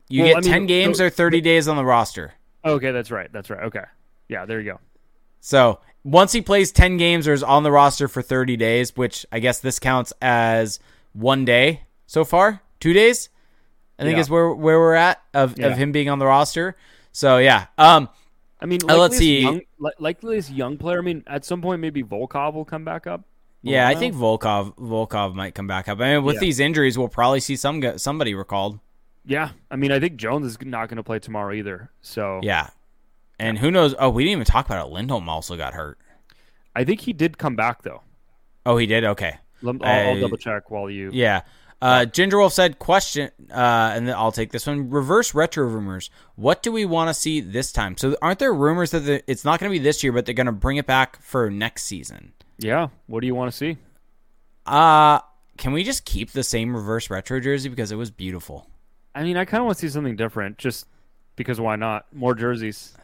You 0.08 0.22
Well, 0.22 0.28
get 0.34 0.36
I 0.36 0.40
mean, 0.40 0.50
ten 0.50 0.66
games 0.66 0.98
so- 0.98 1.06
or 1.06 1.10
thirty 1.10 1.40
days 1.40 1.68
on 1.68 1.76
the 1.76 1.84
roster. 1.84 2.34
Okay, 2.64 2.90
that's 2.92 3.10
right. 3.10 3.32
That's 3.32 3.50
right. 3.50 3.64
Okay. 3.64 3.84
Yeah, 4.28 4.44
there 4.44 4.60
you 4.60 4.72
go. 4.72 4.80
So 5.40 5.80
once 6.04 6.32
he 6.32 6.40
plays 6.42 6.72
ten 6.72 6.96
games 6.96 7.26
or 7.28 7.32
is 7.32 7.42
on 7.42 7.62
the 7.62 7.70
roster 7.72 8.08
for 8.08 8.22
thirty 8.22 8.56
days, 8.56 8.96
which 8.96 9.24
I 9.32 9.38
guess 9.40 9.60
this 9.60 9.78
counts 9.78 10.12
as 10.20 10.78
one 11.12 11.44
day 11.44 11.82
so 12.06 12.24
far, 12.24 12.60
two 12.80 12.92
days. 12.92 13.28
I 13.98 14.02
think 14.02 14.16
Yeah. 14.16 14.20
is 14.20 14.30
where 14.30 14.52
where 14.52 14.78
we're 14.78 14.94
at 14.94 15.20
of, 15.34 15.58
Yeah. 15.58 15.68
of 15.68 15.76
him 15.78 15.92
being 15.92 16.08
on 16.08 16.18
the 16.18 16.26
roster. 16.26 16.76
So 17.12 17.38
yeah, 17.38 17.66
um, 17.78 18.08
I 18.60 18.66
mean, 18.66 18.80
Uh, 18.88 18.96
let's 18.98 19.16
see. 19.16 19.40
Young, 19.40 19.60
li- 19.78 19.92
likeliest 19.98 20.50
young 20.50 20.76
player. 20.76 20.98
I 20.98 21.02
mean, 21.02 21.22
at 21.26 21.44
some 21.44 21.60
point, 21.62 21.80
maybe 21.80 22.02
Volkov 22.02 22.54
will 22.54 22.64
come 22.64 22.84
back 22.84 23.06
up. 23.06 23.22
yeah, 23.62 23.88
I 23.88 23.94
think 23.94 24.14
Volkov 24.14 24.76
Volkov 24.76 25.34
might 25.34 25.54
come 25.54 25.66
back 25.66 25.88
up. 25.88 26.00
I 26.00 26.14
mean, 26.14 26.24
with 26.24 26.34
Yeah. 26.36 26.40
these 26.40 26.60
injuries, 26.60 26.96
we'll 26.98 27.08
probably 27.08 27.40
see 27.40 27.56
some 27.56 27.82
somebody 27.98 28.34
recalled. 28.34 28.78
Yeah, 29.24 29.50
I 29.70 29.76
mean, 29.76 29.90
I 29.92 29.98
think 29.98 30.16
Jones 30.16 30.46
is 30.46 30.58
not 30.62 30.88
going 30.88 30.98
to 30.98 31.02
play 31.02 31.18
tomorrow 31.18 31.52
either. 31.52 31.90
So 32.00 32.40
Yeah, 32.44 32.68
and 33.40 33.58
who 33.58 33.70
knows? 33.70 33.94
Oh, 33.98 34.08
we 34.10 34.24
didn't 34.24 34.32
even 34.32 34.44
talk 34.44 34.66
about 34.66 34.86
it. 34.86 34.92
Lindholm 34.92 35.28
also 35.28 35.56
got 35.56 35.74
hurt. 35.74 35.98
I 36.76 36.84
think 36.84 37.00
he 37.00 37.12
did 37.12 37.36
come 37.38 37.56
back 37.56 37.82
though. 37.82 38.02
Oh, 38.64 38.76
he 38.76 38.86
did. 38.86 39.04
Okay. 39.04 39.36
I'll, 39.66 39.82
I'll 39.82 40.20
double 40.20 40.36
check 40.36 40.70
while 40.70 40.88
you. 40.90 41.10
Yeah. 41.12 41.40
Uh, 41.80 42.06
Ginger 42.06 42.38
Wolf 42.38 42.54
said, 42.54 42.78
question, 42.78 43.30
uh, 43.50 43.92
and 43.94 44.08
then 44.08 44.14
I'll 44.14 44.32
take 44.32 44.50
this 44.50 44.66
one. 44.66 44.88
Reverse 44.88 45.34
retro 45.34 45.66
rumors. 45.66 46.10
What 46.34 46.62
do 46.62 46.72
we 46.72 46.84
want 46.86 47.10
to 47.10 47.14
see 47.14 47.40
this 47.40 47.70
time? 47.70 47.96
So, 47.98 48.16
aren't 48.22 48.38
there 48.38 48.54
rumors 48.54 48.92
that 48.92 49.00
the, 49.00 49.30
it's 49.30 49.44
not 49.44 49.60
going 49.60 49.70
to 49.70 49.78
be 49.78 49.82
this 49.82 50.02
year, 50.02 50.12
but 50.12 50.24
they're 50.24 50.34
going 50.34 50.46
to 50.46 50.52
bring 50.52 50.78
it 50.78 50.86
back 50.86 51.20
for 51.20 51.50
next 51.50 51.84
season? 51.84 52.32
Yeah. 52.58 52.88
What 53.06 53.20
do 53.20 53.26
you 53.26 53.34
want 53.34 53.50
to 53.50 53.56
see? 53.56 53.76
Uh, 54.64 55.20
can 55.58 55.72
we 55.72 55.84
just 55.84 56.04
keep 56.04 56.32
the 56.32 56.42
same 56.42 56.74
reverse 56.74 57.10
retro 57.10 57.40
jersey 57.40 57.68
because 57.68 57.92
it 57.92 57.96
was 57.96 58.10
beautiful? 58.10 58.66
I 59.14 59.22
mean, 59.22 59.36
I 59.36 59.44
kind 59.44 59.60
of 59.60 59.66
want 59.66 59.78
to 59.78 59.86
see 59.86 59.92
something 59.92 60.16
different, 60.16 60.58
just 60.58 60.86
because 61.36 61.60
why 61.60 61.76
not? 61.76 62.06
More 62.12 62.34
jerseys. 62.34 62.96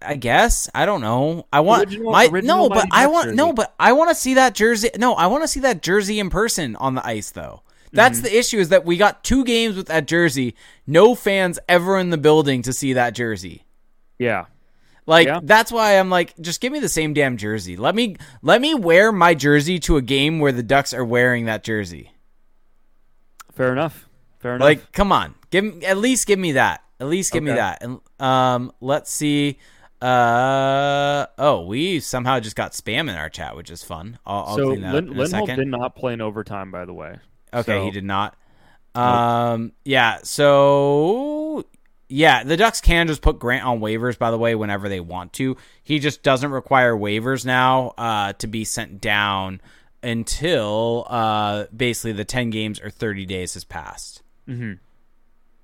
I 0.00 0.14
guess 0.14 0.68
I 0.74 0.86
don't 0.86 1.00
know. 1.00 1.46
I 1.52 1.60
want 1.60 1.86
Original- 1.88 2.12
my 2.12 2.26
original 2.26 2.56
no, 2.56 2.68
but 2.68 2.86
I 2.92 3.06
want 3.08 3.34
no, 3.34 3.52
but 3.52 3.74
I 3.80 3.92
want 3.92 4.10
to 4.10 4.14
see 4.14 4.34
that 4.34 4.54
jersey. 4.54 4.90
No, 4.96 5.14
I 5.14 5.26
want 5.26 5.42
to 5.44 5.48
see 5.48 5.60
that 5.60 5.82
jersey 5.82 6.18
in 6.20 6.30
person 6.30 6.76
on 6.76 6.94
the 6.94 7.04
ice, 7.06 7.30
though. 7.30 7.62
That's 7.92 8.18
Mm-hmm. 8.18 8.24
the 8.24 8.38
issue 8.38 8.58
is 8.58 8.68
that 8.68 8.84
we 8.84 8.96
got 8.96 9.24
two 9.24 9.44
games 9.44 9.74
with 9.76 9.86
that 9.86 10.06
jersey. 10.06 10.54
No 10.86 11.14
fans 11.14 11.58
ever 11.68 11.98
in 11.98 12.10
the 12.10 12.18
building 12.18 12.62
to 12.62 12.72
see 12.72 12.92
that 12.92 13.14
jersey. 13.14 13.64
Yeah. 14.18 14.44
Like 15.06 15.26
Yeah. 15.26 15.40
that's 15.42 15.72
why 15.72 15.98
I'm 15.98 16.10
like, 16.10 16.34
just 16.38 16.60
give 16.60 16.70
me 16.70 16.80
the 16.80 16.88
same 16.88 17.14
damn 17.14 17.38
jersey. 17.38 17.76
Let 17.78 17.94
me 17.94 18.16
let 18.42 18.60
me 18.60 18.74
wear 18.74 19.10
my 19.10 19.32
jersey 19.34 19.78
to 19.80 19.96
a 19.96 20.02
game 20.02 20.38
where 20.38 20.52
the 20.52 20.62
Ducks 20.62 20.92
are 20.92 21.04
wearing 21.04 21.46
that 21.46 21.64
jersey. 21.64 22.12
Fair 23.54 23.72
enough. 23.72 24.06
Fair 24.40 24.54
enough. 24.56 24.64
Like, 24.64 24.92
come 24.92 25.10
on, 25.10 25.34
give 25.50 25.64
me- 25.64 25.84
at 25.84 25.96
least 25.98 26.26
give 26.26 26.38
me 26.38 26.52
that. 26.52 26.82
At 27.00 27.06
least 27.06 27.32
give 27.32 27.42
me 27.42 27.52
that. 27.52 27.82
And 27.82 28.00
um, 28.20 28.72
let's 28.80 29.10
see. 29.10 29.58
Uh 30.00 31.26
oh, 31.38 31.64
we 31.66 32.00
somehow 32.00 32.38
just 32.40 32.54
got 32.56 32.72
spam 32.72 33.08
in 33.08 33.10
our 33.10 33.28
chat, 33.28 33.56
which 33.56 33.70
is 33.70 33.82
fun. 33.82 34.18
I'll, 34.24 34.44
I'll 34.44 34.56
so 34.56 34.66
clean 34.68 34.82
that 34.82 34.94
Lin- 34.94 35.04
up 35.08 35.10
in 35.10 35.16
a 35.16 35.22
Lindholm 35.22 35.56
did 35.56 35.68
not 35.68 35.96
play 35.96 36.12
in 36.12 36.20
overtime, 36.20 36.70
by 36.70 36.84
the 36.84 36.94
way. 36.94 37.16
Okay, 37.52 37.78
So- 37.78 37.84
he 37.84 37.90
did 37.90 38.04
not. 38.04 38.36
Um, 38.94 39.72
yeah. 39.84 40.18
So 40.22 41.64
yeah, 42.08 42.42
the 42.42 42.56
Ducks 42.56 42.80
can 42.80 43.06
just 43.06 43.22
put 43.22 43.38
Grant 43.38 43.64
on 43.64 43.80
waivers. 43.80 44.18
By 44.18 44.30
the 44.30 44.38
way, 44.38 44.54
whenever 44.54 44.88
they 44.88 45.00
want 45.00 45.32
to, 45.34 45.56
he 45.82 45.98
just 45.98 46.22
doesn't 46.22 46.50
require 46.50 46.94
waivers 46.94 47.44
now 47.44 47.94
uh, 47.98 48.32
to 48.34 48.46
be 48.46 48.64
sent 48.64 49.00
down 49.00 49.60
until 50.02 51.06
uh, 51.08 51.66
basically 51.76 52.12
the 52.12 52.24
ten 52.24 52.50
games 52.50 52.80
or 52.80 52.90
thirty 52.90 53.26
days 53.26 53.54
has 53.54 53.64
passed. 53.64 54.22
Mm-hmm. 54.48 54.74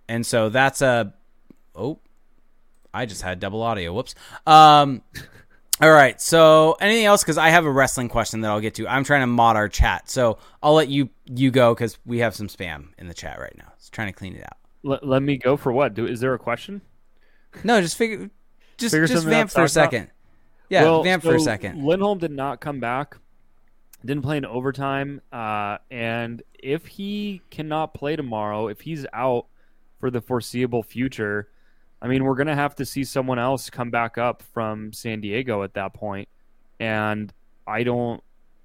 And 0.08 0.26
so 0.26 0.48
that's 0.48 0.82
a 0.82 1.14
oh, 1.74 1.98
I 2.94 3.06
just 3.06 3.22
had 3.22 3.40
double 3.40 3.62
audio. 3.62 3.92
Whoops. 3.92 4.14
Um. 4.46 5.02
All 5.80 5.90
right. 5.90 6.20
So 6.20 6.76
anything 6.80 7.04
else? 7.04 7.22
Because 7.22 7.36
I 7.36 7.48
have 7.50 7.64
a 7.64 7.70
wrestling 7.70 8.08
question 8.08 8.40
that 8.42 8.50
I'll 8.50 8.60
get 8.60 8.74
to. 8.76 8.86
I'm 8.86 9.02
trying 9.04 9.22
to 9.22 9.26
mod 9.26 9.56
our 9.56 9.68
chat, 9.68 10.08
so 10.08 10.38
I'll 10.62 10.74
let 10.74 10.88
you 10.88 11.10
you 11.26 11.50
go 11.50 11.74
because 11.74 11.98
we 12.06 12.18
have 12.18 12.34
some 12.34 12.46
spam 12.48 12.88
in 12.96 13.08
the 13.08 13.14
chat 13.14 13.38
right 13.40 13.54
now. 13.58 13.72
It's 13.76 13.90
trying 13.90 14.06
to 14.06 14.12
clean 14.12 14.36
it 14.36 14.44
out. 14.44 14.56
Let, 14.84 15.06
let 15.06 15.22
me 15.22 15.36
go 15.36 15.56
for 15.56 15.72
what? 15.72 15.94
Do, 15.94 16.06
is 16.06 16.20
there 16.20 16.34
a 16.34 16.38
question? 16.38 16.80
No, 17.64 17.80
just 17.80 17.96
figure, 17.96 18.30
just 18.78 18.92
Figure 18.92 19.06
just 19.06 19.24
vamp 19.26 19.50
for 19.50 19.60
a 19.64 19.68
talk 19.68 19.76
about? 19.76 19.90
second. 19.92 20.10
Yeah, 20.68 20.82
Well, 20.82 21.02
vamp 21.02 21.22
for 21.22 21.34
a 21.34 21.40
second. 21.40 21.84
Lindholm 21.84 22.18
did 22.18 22.30
not 22.32 22.60
come 22.60 22.80
back. 22.80 23.16
Didn't 24.04 24.22
play 24.22 24.36
in 24.36 24.44
overtime. 24.44 25.22
Uh, 25.32 25.78
and 25.90 26.42
if 26.58 26.86
he 26.86 27.40
cannot 27.50 27.94
play 27.94 28.16
tomorrow, 28.16 28.68
if 28.68 28.82
he's 28.82 29.06
out 29.12 29.46
for 30.00 30.10
the 30.10 30.20
foreseeable 30.20 30.82
future, 30.82 31.48
I 32.04 32.06
mean, 32.06 32.22
we're 32.22 32.34
going 32.34 32.48
to 32.48 32.54
have 32.54 32.74
to 32.76 32.84
see 32.84 33.02
someone 33.02 33.38
else 33.38 33.70
come 33.70 33.90
back 33.90 34.18
up 34.18 34.42
from 34.42 34.92
San 34.92 35.22
Diego 35.22 35.62
at 35.62 35.72
that 35.72 35.94
point. 35.94 36.28
And 36.78 37.32
I 37.66 37.82
don't 37.82 38.22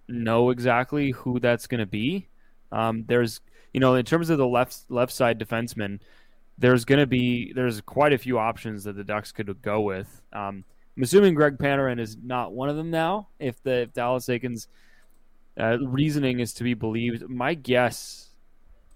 know 0.09 0.49
exactly 0.49 1.11
who 1.11 1.39
that's 1.39 1.65
going 1.65 1.79
to 1.79 1.85
be. 1.85 2.27
Um, 2.73 3.05
there's, 3.07 3.39
you 3.73 3.79
know, 3.79 3.95
in 3.95 4.03
terms 4.03 4.29
of 4.29 4.39
the 4.39 4.45
left 4.45 4.79
left 4.89 5.13
side 5.13 5.39
defenseman, 5.39 6.01
there's 6.57 6.83
going 6.83 6.99
to 6.99 7.07
be 7.07 7.53
there's 7.53 7.79
quite 7.79 8.11
a 8.11 8.17
few 8.17 8.37
options 8.37 8.83
that 8.83 8.97
the 8.97 9.05
Ducks 9.05 9.31
could 9.31 9.61
go 9.61 9.79
with. 9.79 10.21
Um, 10.33 10.65
I'm 10.97 11.03
assuming 11.03 11.33
Greg 11.33 11.57
Pateryn 11.57 11.97
is 11.97 12.17
not 12.21 12.51
one 12.51 12.67
of 12.67 12.75
them 12.75 12.91
now. 12.91 13.29
If 13.39 13.63
the 13.63 13.83
if 13.83 13.93
Dallas 13.93 14.25
Eakins' 14.25 14.67
uh, 15.57 15.79
reasoning 15.79 16.41
is 16.41 16.53
to 16.55 16.65
be 16.65 16.73
believed, 16.73 17.29
my 17.29 17.53
guess, 17.53 18.31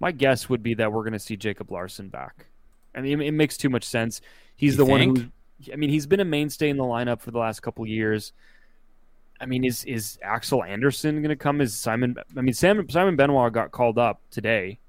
my 0.02 0.12
guess 0.12 0.50
would 0.50 0.62
be 0.62 0.74
that 0.74 0.92
we're 0.92 1.04
going 1.04 1.14
to 1.14 1.20
see 1.20 1.38
Jacob 1.38 1.72
Larsson 1.72 2.10
back. 2.10 2.48
I 2.96 3.02
mean, 3.02 3.22
it, 3.22 3.32
makes 3.32 3.58
too 3.58 3.70
much 3.70 3.84
sense. 3.84 4.22
He's 4.56 4.74
You 4.74 4.78
the 4.78 4.86
one 4.86 5.02
who, 5.02 5.72
I 5.72 5.76
mean, 5.76 5.90
he's 5.90 6.06
been 6.06 6.20
a 6.20 6.26
mainstay 6.26 6.70
in 6.70 6.78
the 6.78 6.84
lineup 6.84 7.22
for 7.22 7.32
the 7.32 7.40
last 7.40 7.62
couple 7.62 7.86
years. 7.88 8.34
I 9.42 9.46
mean, 9.46 9.66
is 9.66 9.84
is 9.84 10.18
Axel 10.22 10.64
Andersson 10.64 11.18
going 11.18 11.30
to 11.30 11.36
come? 11.36 11.60
Is 11.60 11.74
Simon? 11.74 12.16
I 12.38 12.42
mean, 12.42 12.54
Simon 12.54 12.90
Simon 12.90 13.16
Benoit 13.16 13.52
got 13.52 13.72
called 13.72 13.98
up 13.98 14.22
today, 14.32 14.80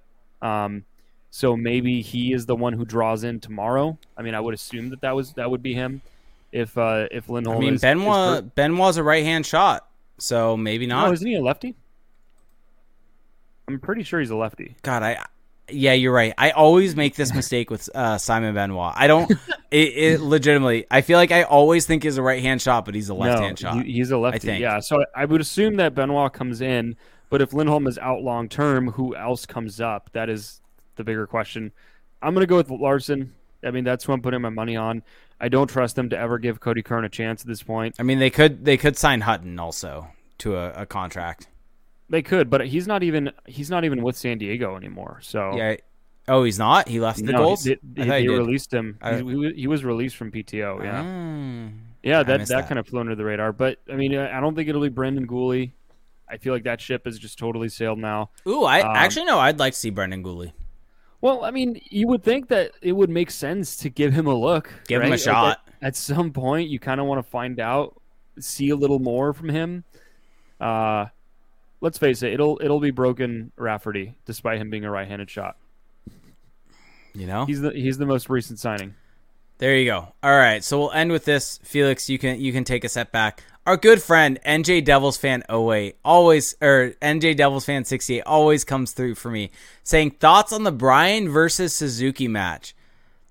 um, 0.43 0.85
so 1.31 1.57
maybe 1.57 2.03
he 2.03 2.33
is 2.33 2.47
the 2.47 2.55
one 2.55 2.73
who 2.73 2.85
draws 2.85 3.25
in 3.25 3.41
tomorrow. 3.41 3.99
I 4.17 4.23
mean, 4.23 4.35
I 4.35 4.41
would 4.41 4.55
assume 4.55 4.91
that 4.91 5.01
that 5.01 5.17
was 5.17 5.33
that 5.33 5.51
would 5.51 5.63
be 5.63 5.75
him. 5.75 6.03
If 6.53 6.79
uh, 6.79 7.09
if 7.11 7.29
Lindholm, 7.29 7.57
I 7.57 7.61
mean, 7.61 7.75
is, 7.75 7.81
Benoit 7.81 8.45
is. 8.45 8.51
Benoit's 8.55 8.97
a 8.97 9.03
right 9.03 9.25
hand 9.25 9.45
shot, 9.45 9.89
so 10.19 10.57
maybe 10.57 10.87
no, 10.87 11.01
not. 11.01 11.15
isn't 11.15 11.27
he 11.27 11.35
a 11.35 11.43
lefty? 11.43 11.75
I'm 13.67 13.81
pretty 13.81 14.05
sure 14.05 14.21
he's 14.21 14.31
a 14.31 14.37
lefty. 14.37 14.77
God, 14.83 15.03
I 15.03 15.25
yeah, 15.71 15.93
you're 15.93 16.13
right. 16.13 16.35
I 16.37 16.51
always 16.51 16.95
make 16.95 17.17
this 17.17 17.35
mistake 17.35 17.71
with 17.71 17.89
uh, 17.95 18.19
Simon 18.19 18.55
Benoit. 18.55 18.93
I 18.97 19.07
don't. 19.07 19.31
it, 19.71 19.77
it 19.77 20.21
legitimately. 20.21 20.87
I 20.91 21.01
feel 21.01 21.19
like 21.19 21.33
I 21.33 21.43
always 21.43 21.87
think 21.87 22.03
he's 22.03 22.19
a 22.19 22.23
right 22.23 22.43
hand 22.43 22.61
shot, 22.61 22.85
but 22.85 22.95
he's 22.95 23.09
a 23.09 23.15
left 23.15 23.41
hand 23.41 23.63
no, 23.63 23.71
shot. 23.71 23.85
he's 23.85 24.11
a 24.11 24.19
lefty. 24.19 24.41
think. 24.41 24.61
Yeah, 24.61 24.81
so 24.81 25.05
I 25.15 25.25
would 25.25 25.41
assume 25.41 25.77
that 25.77 25.95
Benoit 25.95 26.33
comes 26.33 26.61
in, 26.61 26.97
but 27.31 27.41
if 27.43 27.53
Lindholm 27.53 27.87
is 27.87 27.99
out 27.99 28.23
long 28.23 28.49
term, 28.49 28.89
who 28.89 29.17
else 29.17 29.47
comes 29.47 29.81
up? 29.81 30.11
That 30.13 30.29
is 30.29 30.61
the 30.97 31.05
bigger 31.05 31.27
question. 31.27 31.73
I'm 32.23 32.35
gonna 32.35 32.47
go 32.47 32.57
with 32.57 32.71
Larsson. 32.71 33.35
I 33.63 33.71
mean, 33.71 33.85
that's 33.85 34.05
who 34.05 34.13
I'm 34.13 34.23
putting 34.23 34.43
my 34.43 34.51
money 34.51 34.77
on. 34.77 35.03
I 35.41 35.49
don't 35.49 35.69
trust 35.69 35.97
them 35.97 36.11
to 36.11 36.19
ever 36.19 36.39
give 36.39 36.61
Kodie 36.61 36.85
Curran 36.85 37.05
a 37.05 37.09
chance 37.09 37.43
at 37.43 37.47
this 37.47 37.63
point. 37.63 37.97
I 37.99 38.03
mean, 38.03 38.19
they 38.19 38.31
could 38.31 38.65
they 38.65 38.77
could 38.77 38.97
sign 38.97 39.23
Hutton 39.23 39.59
also 39.59 40.09
to 40.39 40.57
a, 40.57 40.83
a 40.83 40.87
contract. 40.87 41.49
They 42.15 42.23
could, 42.23 42.49
but 42.49 42.65
he's 42.69 42.87
not 42.87 43.03
even 43.03 43.33
he's 43.45 43.71
not 43.71 43.85
even 43.85 44.01
with 44.01 44.17
San 44.17 44.39
Diego 44.39 44.77
anymore. 44.77 45.19
So 45.21 45.57
Yeah. 45.57 45.75
Oh, 46.29 46.45
he's 46.45 46.61
not. 46.61 46.87
He 46.89 47.01
left 47.01 47.19
the 47.19 47.33
no, 47.33 47.39
Gulls. 47.39 47.65
They, 47.65 47.73
I 47.73 47.79
they, 47.83 48.03
he 48.23 48.29
they 48.29 48.29
released 48.29 48.73
him. 48.73 48.97
I- 49.03 49.17
he, 49.17 49.23
was- 49.25 49.53
he 49.57 49.67
was 49.67 49.85
released 49.85 50.15
from 50.15 50.31
PTO. 50.31 50.85
Yeah, 50.85 51.03
Ah. 51.05 51.69
yeah. 52.05 52.23
That, 52.23 52.39
that 52.39 52.49
that. 52.49 52.69
kind 52.69 52.79
of 52.79 52.87
flew 52.87 53.01
under 53.01 53.17
the 53.17 53.25
radar. 53.25 53.53
But 53.53 53.81
I 53.91 53.97
mean, 53.97 54.17
I 54.17 54.39
don't 54.41 54.55
think 54.55 54.69
it'll 54.69 54.81
be 54.81 54.91
Brendan 54.91 55.27
Guhle. 55.27 55.73
I 56.31 56.37
feel 56.39 56.53
like 56.55 56.63
that 56.65 56.81
ship 56.81 57.05
has 57.07 57.19
just 57.19 57.37
totally 57.37 57.69
sailed 57.69 57.99
now. 57.99 58.31
Ooh, 58.47 58.63
I 58.63 58.81
Um, 58.83 58.95
actually 58.95 59.25
no. 59.27 59.41
I'd 59.41 59.59
like 59.59 59.73
to 59.73 59.79
see 59.81 59.91
Brendan 59.91 60.23
Guhle. 60.23 60.53
Well, 61.21 61.45
I 61.45 61.51
mean, 61.51 61.81
you 61.91 62.07
would 62.07 62.23
think 62.23 62.47
that 62.49 62.71
it 62.81 62.93
would 62.93 63.11
make 63.11 63.33
sense 63.33 63.77
to 63.79 63.91
give 63.91 64.13
him 64.13 64.29
a 64.29 64.35
look. 64.35 64.73
Give 64.87 65.01
him 65.03 65.09
a 65.09 65.11
right? 65.11 65.19
Like, 65.19 65.21
shot. 65.21 65.59
at, 65.83 65.89
at 65.89 65.97
some 65.97 66.31
point, 66.33 66.71
you 66.71 66.79
kind 66.79 67.01
of 67.01 67.07
want 67.09 67.19
to 67.25 67.29
find 67.29 67.59
out, 67.59 68.01
see 68.39 68.71
a 68.71 68.77
little 68.77 69.01
more 69.01 69.33
from 69.33 69.49
him. 69.49 69.83
Uh, 70.61 71.07
let's 71.85 71.99
face 71.99 72.23
it, 72.23 72.33
it'll 72.33 72.59
it'll 72.63 72.81
be 72.81 72.91
Brogan 72.91 73.53
Rafferty, 73.57 74.17
despite 74.25 74.59
him 74.59 74.71
being 74.71 74.85
a 74.85 74.91
right-handed 74.91 75.31
shot. 75.31 75.57
You 77.15 77.27
know. 77.27 77.45
He's 77.45 77.61
the 77.61 77.71
he's 77.71 77.99
the 77.99 78.07
most 78.07 78.29
recent 78.29 78.59
signing. 78.59 78.95
There 79.59 79.77
you 79.77 79.85
go. 79.85 80.09
All 80.23 80.37
right, 80.37 80.65
so 80.65 80.81
we'll 80.81 80.93
end 80.93 81.13
with 81.13 81.25
this. 81.25 81.61
Felix, 81.63 82.09
you 82.09 82.19
can 82.19 82.41
you 82.41 82.53
can 82.53 82.65
take 82.65 82.83
a 82.83 82.89
step 82.89 83.13
back. 83.13 83.45
Our 83.67 83.77
good 83.77 84.03
friend 84.03 84.41
NJ 84.45 84.85
Devils 84.85 85.17
fan 85.17 85.45
08 85.49 85.97
always 86.05 86.57
or 86.61 86.95
NJ 87.01 87.37
Devils 87.37 87.67
fan 87.67 87.85
68 87.85 88.23
always 88.23 88.65
comes 88.65 88.93
through 88.93 89.15
for 89.15 89.31
me 89.31 89.51
saying 89.85 90.13
thoughts 90.13 90.53
on 90.53 90.65
the 90.65 90.73
Brian 90.73 91.29
versus 91.29 91.75
Suzuki 91.75 92.29
match. 92.29 92.75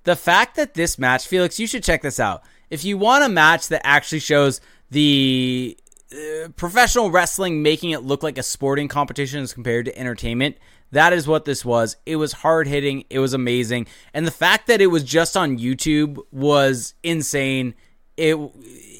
The 0.05 0.15
fact 0.15 0.55
that 0.57 0.75
this 0.75 0.99
match, 0.99 1.27
Felix, 1.27 1.59
you 1.59 1.67
should 1.67 1.83
check 1.83 2.01
this 2.01 2.19
out. 2.19 2.43
If 2.69 2.83
you 2.83 2.97
want 2.97 3.23
a 3.23 3.29
match 3.29 3.67
that 3.69 3.85
actually 3.85 4.19
shows 4.19 4.61
the 4.89 5.77
uh, 6.13 6.49
professional 6.49 7.11
wrestling 7.11 7.61
making 7.63 7.91
it 7.91 8.03
look 8.03 8.23
like 8.23 8.37
a 8.37 8.43
sporting 8.43 8.87
competition 8.87 9.41
as 9.41 9.53
compared 9.53 9.85
to 9.85 9.97
entertainment, 9.97 10.57
that 10.91 11.11
is 11.11 11.27
what 11.27 11.45
this 11.45 11.65
was. 11.65 11.97
It 12.05 12.17
was 12.17 12.33
hard 12.33 12.67
hitting. 12.67 13.05
It 13.09 13.19
was 13.19 13.33
amazing. 13.33 13.87
And 14.13 14.27
the 14.27 14.31
fact 14.31 14.67
that 14.67 14.81
it 14.81 14.87
was 14.87 15.03
just 15.03 15.35
on 15.35 15.57
YouTube 15.57 16.19
was 16.31 16.93
insane. 17.03 17.73
It 18.15 18.37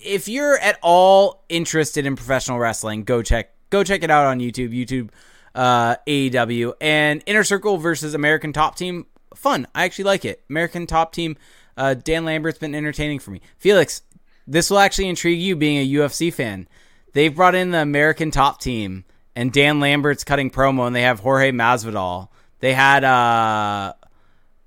if 0.03 0.27
you're 0.27 0.57
at 0.57 0.80
all 0.81 1.45
interested 1.49 2.06
in 2.06 2.15
professional 2.15 2.57
wrestling, 2.57 3.03
go 3.03 3.22
check 3.22 3.52
go 3.69 3.84
check 3.84 4.03
it 4.03 4.10
out 4.10 4.26
on 4.26 4.40
YouTube. 4.40 4.73
YouTube 4.73 5.10
uh, 5.56 5.98
AEW 6.07 6.73
and 6.81 7.22
Inner 7.26 7.44
Circle 7.44 7.77
versus 7.77 8.14
American 8.14 8.53
Top 8.53 8.76
Team. 8.76 9.06
Fun. 9.35 9.68
I 9.76 9.85
actually 9.85 10.06
like 10.06 10.26
it. 10.26 10.44
American 10.49 10.88
Top 10.88 11.14
Team. 11.14 11.38
Uh, 11.77 11.94
Dan 11.94 12.26
Lambert's 12.26 12.60
been 12.60 12.76
entertaining 12.76 13.19
for 13.19 13.31
me. 13.31 13.41
Felix, 13.57 14.02
this 14.48 14.69
will 14.69 14.80
actually 14.80 15.10
intrigue 15.10 15.40
you 15.40 15.56
being 15.56 15.77
a 15.77 15.94
UFC 15.99 16.31
fan. 16.34 16.68
They've 17.14 17.34
brought 17.34 17.56
in 17.56 17.72
the 17.72 17.80
American 17.80 18.31
Top 18.31 18.60
Team, 18.60 19.06
and 19.35 19.52
Dan 19.52 19.80
Lambert's 19.80 20.23
cutting 20.23 20.49
promo, 20.49 20.88
and 20.88 20.95
they 20.95 21.03
have 21.03 21.19
Jorge 21.19 21.52
Masvidal. 21.52 22.30
They 22.60 22.73
had 22.73 23.03
uh, 23.03 23.94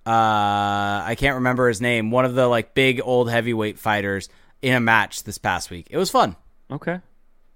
uh, 0.07 0.11
I 1.05 1.17
can't 1.19 1.37
remember 1.37 1.69
his 1.69 1.81
name. 1.81 2.11
One 2.11 2.25
of 2.25 2.35
the 2.35 2.47
like 2.47 2.75
big 2.75 3.01
old 3.03 3.29
heavyweight 3.29 3.79
fighters 3.79 4.29
in 4.63 4.75
a 4.75 4.81
match 4.81 5.25
this 5.25 5.39
past 5.39 5.71
week. 5.71 5.89
It 5.91 5.99
was 5.99 6.11
fun. 6.11 6.37
Okay, 6.71 7.01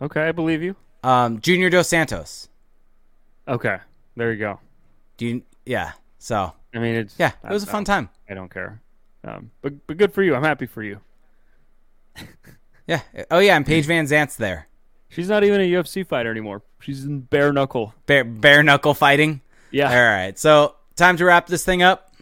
okay, 0.03 0.23
I 0.23 0.33
believe 0.33 0.63
you. 0.63 0.77
Um, 1.03 1.41
Junior 1.41 1.71
Dos 1.71 1.89
Santos. 1.89 2.49
Okay, 3.47 3.79
there 4.17 4.33
you 4.33 4.39
go. 4.39 4.61
Do 5.17 5.27
you? 5.27 5.43
Yeah. 5.65 5.93
So 6.19 6.53
I 6.75 6.79
mean, 6.79 6.97
it's 6.97 7.15
yeah, 7.19 7.33
it 7.45 7.51
was 7.51 7.63
a 7.63 7.67
fun 7.67 7.85
time. 7.85 8.11
I 8.29 8.35
don't 8.35 8.53
care, 8.53 8.81
um, 9.25 9.51
but 9.63 9.87
but 9.87 9.97
good 9.97 10.13
for 10.13 10.23
you. 10.23 10.35
I'm 10.35 10.43
happy 10.45 10.67
for 10.67 10.83
you. 10.83 11.01
Yeah. 12.87 13.03
Oh 13.31 13.39
yeah, 13.39 13.55
and 13.57 13.65
Paige 13.65 13.87
VanZant's 13.87 14.35
there. 14.35 14.67
She's 15.11 15.29
not 15.29 15.45
even 15.45 15.61
a 15.61 15.71
UFC 15.71 16.07
fighter 16.07 16.31
anymore. 16.31 16.63
She's 16.81 17.05
in 17.05 17.21
bare 17.21 17.53
knuckle. 17.53 17.93
Bare, 18.07 18.25
bare 18.25 18.63
knuckle 18.63 18.95
fighting. 18.95 19.43
Yeah, 19.71 19.91
All 19.91 20.03
right. 20.03 20.39
So 20.39 20.77
time 20.97 21.17
to 21.19 21.25
wrap 21.27 21.47
this 21.47 21.65
thing 21.65 21.83
up. 21.83 22.15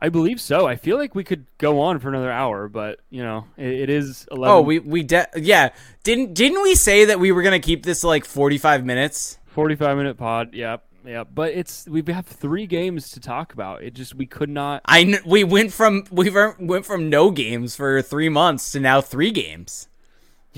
I 0.00 0.10
believe 0.10 0.40
so. 0.40 0.66
I 0.66 0.76
feel 0.76 0.96
like 0.96 1.16
we 1.16 1.24
could 1.24 1.46
go 1.58 1.80
on 1.80 1.98
for 1.98 2.08
another 2.08 2.30
hour, 2.30 2.68
but 2.68 3.00
you 3.10 3.22
know, 3.22 3.46
it, 3.56 3.72
it 3.72 3.90
is 3.90 4.28
eleven. 4.30 4.54
Oh, 4.54 4.60
we 4.60 4.78
we 4.78 5.02
de- 5.02 5.26
yeah. 5.36 5.70
Didn't 6.04 6.34
didn't 6.34 6.62
we 6.62 6.76
say 6.76 7.06
that 7.06 7.18
we 7.18 7.32
were 7.32 7.42
gonna 7.42 7.58
keep 7.58 7.82
this 7.84 8.04
like 8.04 8.24
forty 8.24 8.58
five 8.58 8.84
minutes? 8.84 9.38
forty-five 9.46 9.96
minute 9.96 10.16
pod. 10.16 10.54
Yep, 10.54 10.84
yep. 11.04 11.28
But 11.34 11.52
it's 11.54 11.88
we 11.88 12.04
have 12.12 12.26
three 12.26 12.66
games 12.68 13.10
to 13.10 13.20
talk 13.20 13.52
about. 13.52 13.82
It 13.82 13.94
just 13.94 14.14
we 14.14 14.24
could 14.24 14.48
not. 14.50 14.82
I 14.84 15.18
we 15.26 15.42
went 15.42 15.72
from 15.72 16.04
we 16.12 16.30
went 16.30 16.86
from 16.86 17.10
no 17.10 17.32
games 17.32 17.74
for 17.74 18.00
three 18.00 18.28
months 18.28 18.70
to 18.72 18.80
now 18.80 19.00
three 19.00 19.32
games. 19.32 19.88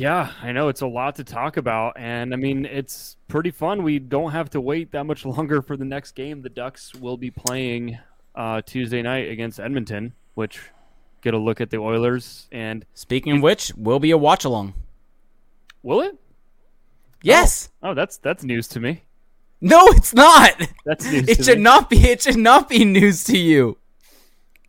Yeah, 0.00 0.32
I 0.42 0.52
know 0.52 0.68
it's 0.68 0.80
a 0.80 0.86
lot 0.86 1.16
to 1.16 1.24
talk 1.24 1.58
about, 1.58 1.92
and 1.98 2.32
I 2.32 2.38
mean 2.38 2.64
it's 2.64 3.18
pretty 3.28 3.50
fun. 3.50 3.82
We 3.82 3.98
don't 3.98 4.30
have 4.32 4.48
to 4.50 4.60
wait 4.60 4.92
that 4.92 5.04
much 5.04 5.24
longer 5.26 5.60
for 5.60 5.76
the 5.76 5.84
next 5.84 6.12
game. 6.12 6.40
The 6.40 6.48
Ducks 6.48 6.94
will 6.94 7.18
be 7.18 7.30
playing 7.30 7.98
uh, 8.34 8.62
Tuesday 8.64 9.02
night 9.02 9.28
against 9.28 9.60
Edmonton, 9.60 10.14
which 10.32 10.58
get 11.20 11.34
a 11.34 11.38
look 11.38 11.60
at 11.60 11.68
the 11.68 11.76
Oilers. 11.76 12.48
And 12.50 12.86
Speaking 12.94 13.36
of 13.36 13.42
which, 13.42 13.74
will 13.76 13.98
be 14.00 14.10
a 14.10 14.16
watch 14.16 14.46
along. 14.46 14.72
will 15.82 16.00
it? 16.00 16.16
Yes. 17.22 17.68
Oh, 17.82 17.92
that's 17.92 18.16
that's 18.16 18.42
news 18.42 18.68
to 18.68 18.80
me. 18.80 19.02
No, 19.60 19.86
it's 19.88 20.14
not. 20.14 20.52
That's 20.86 21.04
news. 21.04 21.28
It 21.28 21.36
to 21.36 21.42
should 21.44 21.58
me. 21.58 21.64
not 21.64 21.90
be. 21.90 21.98
It 21.98 22.22
should 22.22 22.38
not 22.38 22.70
be 22.70 22.86
news 22.86 23.24
to 23.24 23.36
you. 23.36 23.76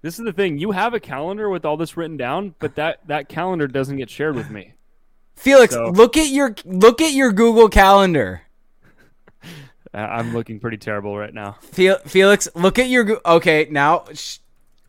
This 0.02 0.20
is 0.20 0.26
the 0.26 0.34
thing. 0.34 0.58
You 0.58 0.72
have 0.72 0.94
a 0.94 1.00
calendar 1.00 1.50
with 1.50 1.64
all 1.64 1.78
this 1.78 1.96
written 1.96 2.18
down, 2.18 2.54
but 2.60 2.76
that 2.76 3.00
that 3.08 3.30
calendar 3.30 3.68
doesn't 3.70 3.96
get 3.96 4.10
shared 4.10 4.36
with 4.36 4.50
me. 4.52 4.74
Felix, 5.42 5.74
So- 5.74 5.88
look 5.90 6.18
at 6.18 6.28
your 6.30 6.56
look 6.66 7.02
at 7.02 7.14
your 7.14 7.32
Google 7.32 7.68
Calendar. 7.68 8.44
I'm 9.94 10.34
looking 10.34 10.60
pretty 10.60 10.78
terrible 10.78 11.18
right 11.18 11.34
now. 11.34 11.58
Felix, 11.62 12.48
look 12.56 12.78
at 12.78 12.88
your. 12.90 13.20
Okay, 13.26 13.68
now. 13.72 14.06
Sh- 14.14 14.38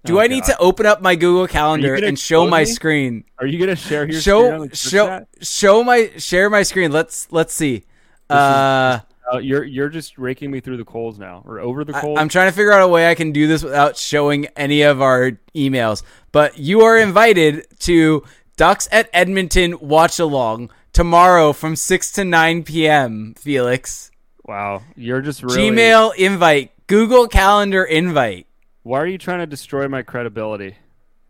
do 0.05 0.19
Oh, 0.19 0.21
I 0.21 0.27
need 0.27 0.43
to 0.45 0.59
open 0.59 0.85
up 0.85 1.01
my 1.01 1.15
Google 1.15 1.47
Calendar 1.47 1.95
and 1.95 2.19
show 2.19 2.47
my 2.49 2.61
me? 2.61 2.65
screen? 2.67 3.25
Are 3.39 3.47
you 3.47 3.59
gonna 3.59 3.77
share 3.77 4.05
your 4.05 4.21
show 4.21 4.67
show 4.75 5.07
chat? 5.07 5.29
show 5.43 5.83
my 5.85 6.11
share 6.19 6.51
my 6.51 6.65
screen. 6.65 6.91
Let's 6.93 7.29
let's 7.31 7.55
see. 7.55 7.85
Uh, 8.29 8.99
Uh, 9.33 9.39
you're 9.39 9.63
you're 9.65 9.89
just 9.89 10.19
raking 10.19 10.51
me 10.51 10.59
through 10.61 10.77
the 10.77 10.85
coals 10.85 11.19
now, 11.21 11.43
or 11.47 11.61
over 11.61 11.85
the 11.85 11.97
I, 11.97 12.01
coals. 12.01 12.19
I'm 12.19 12.29
trying 12.29 12.49
to 12.51 12.53
figure 12.53 12.73
out 12.73 12.83
a 12.83 12.89
way 12.89 13.09
I 13.09 13.15
can 13.15 13.31
do 13.33 13.47
this 13.47 13.63
without 13.63 13.97
showing 13.97 14.47
any 14.57 14.83
of 14.83 15.01
our 15.01 15.39
emails. 15.55 16.03
But 16.33 16.59
you 16.59 16.81
are 16.83 16.99
invited 16.99 17.65
to 17.81 18.25
Ducks 18.63 18.89
at 18.93 19.11
Edmonton 19.13 19.77
watch 19.81 20.21
along 20.21 20.71
tomorrow 20.93 21.53
from 21.53 21.75
six 21.75 22.13
to 22.13 22.25
nine 22.25 22.63
p.m. 22.63 23.35
Felix, 23.37 24.13
wow, 24.45 24.83
you're 24.95 25.21
just 25.21 25.43
really. 25.43 25.59
Gmail 25.59 26.15
invite, 26.15 26.71
Google 26.87 27.27
Calendar 27.27 27.83
invite. 27.83 28.47
Why 28.85 29.01
are 29.01 29.07
you 29.09 29.19
trying 29.19 29.41
to 29.41 29.49
destroy 29.49 29.89
my 29.89 30.03
credibility? 30.03 30.77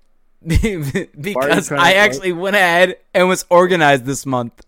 because 0.47 1.73
I 1.73 1.95
actually 1.95 2.35
went 2.35 2.55
ahead 2.55 2.99
and 3.15 3.31
was 3.31 3.47
organized 3.49 4.05
this 4.05 4.27
month. 4.27 4.67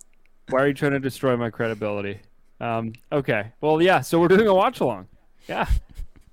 Why 0.49 0.63
are 0.63 0.67
you 0.67 0.73
trying 0.73 0.93
to 0.93 0.99
destroy 0.99 1.37
my 1.37 1.51
credibility? 1.51 2.19
Um, 2.59 2.93
okay, 3.11 3.51
well, 3.61 3.79
yeah. 3.79 4.01
So 4.01 4.19
we're 4.19 4.27
doing 4.27 4.47
a 4.47 4.55
watch 4.55 4.79
along. 4.79 5.07
Yeah, 5.47 5.67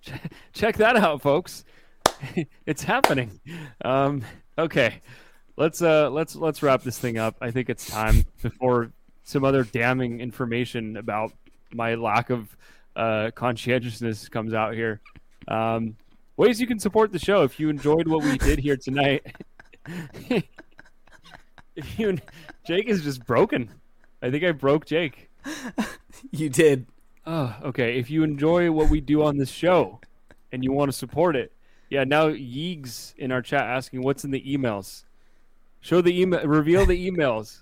check 0.54 0.78
that 0.78 0.96
out, 0.96 1.20
folks. 1.20 1.66
it's 2.64 2.84
happening. 2.84 3.38
Um, 3.84 4.22
okay, 4.56 5.02
let's 5.56 5.82
uh 5.82 6.10
let's 6.10 6.34
let's 6.36 6.62
wrap 6.62 6.82
this 6.82 6.98
thing 6.98 7.18
up. 7.18 7.36
I 7.40 7.50
think 7.50 7.70
it's 7.70 7.86
time 7.86 8.24
before 8.42 8.92
some 9.24 9.44
other 9.44 9.64
damning 9.64 10.20
information 10.20 10.96
about 10.96 11.32
my 11.72 11.94
lack 11.94 12.30
of 12.30 12.56
uh, 12.96 13.30
conscientiousness 13.34 14.28
comes 14.28 14.52
out 14.54 14.74
here. 14.74 15.00
Um, 15.48 15.96
ways 16.36 16.60
you 16.60 16.66
can 16.66 16.78
support 16.78 17.12
the 17.12 17.18
show 17.18 17.42
if 17.42 17.58
you 17.58 17.68
enjoyed 17.68 18.08
what 18.08 18.24
we 18.24 18.38
did 18.38 18.58
here 18.58 18.76
tonight. 18.76 19.24
if 21.76 21.98
you, 21.98 22.18
Jake 22.66 22.88
is 22.88 23.02
just 23.02 23.24
broken. 23.26 23.70
I 24.20 24.30
think 24.30 24.44
I 24.44 24.52
broke 24.52 24.86
Jake. 24.86 25.30
you 26.30 26.48
did. 26.48 26.86
Oh, 27.26 27.54
okay. 27.64 27.98
If 27.98 28.10
you 28.10 28.22
enjoy 28.22 28.70
what 28.70 28.90
we 28.90 29.00
do 29.00 29.22
on 29.22 29.36
this 29.36 29.50
show 29.50 30.00
and 30.50 30.62
you 30.62 30.72
want 30.72 30.90
to 30.90 30.96
support 30.96 31.36
it, 31.36 31.52
yeah. 31.90 32.04
Now 32.04 32.28
Yeegs 32.28 33.14
in 33.16 33.32
our 33.32 33.42
chat 33.42 33.62
asking 33.62 34.02
what's 34.02 34.24
in 34.24 34.30
the 34.30 34.42
emails. 34.42 35.04
Show 35.82 36.00
the 36.00 36.18
email. 36.18 36.46
Reveal 36.46 36.86
the 36.86 37.10
emails. 37.10 37.60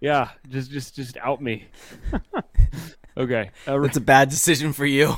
Yeah, 0.00 0.30
just 0.48 0.70
just 0.70 0.94
just 0.94 1.16
out 1.16 1.40
me. 1.40 1.66
okay. 3.16 3.50
Uh, 3.66 3.78
That's 3.78 3.96
a 3.96 4.02
bad 4.02 4.28
decision 4.28 4.72
for 4.72 4.86
you. 4.86 5.14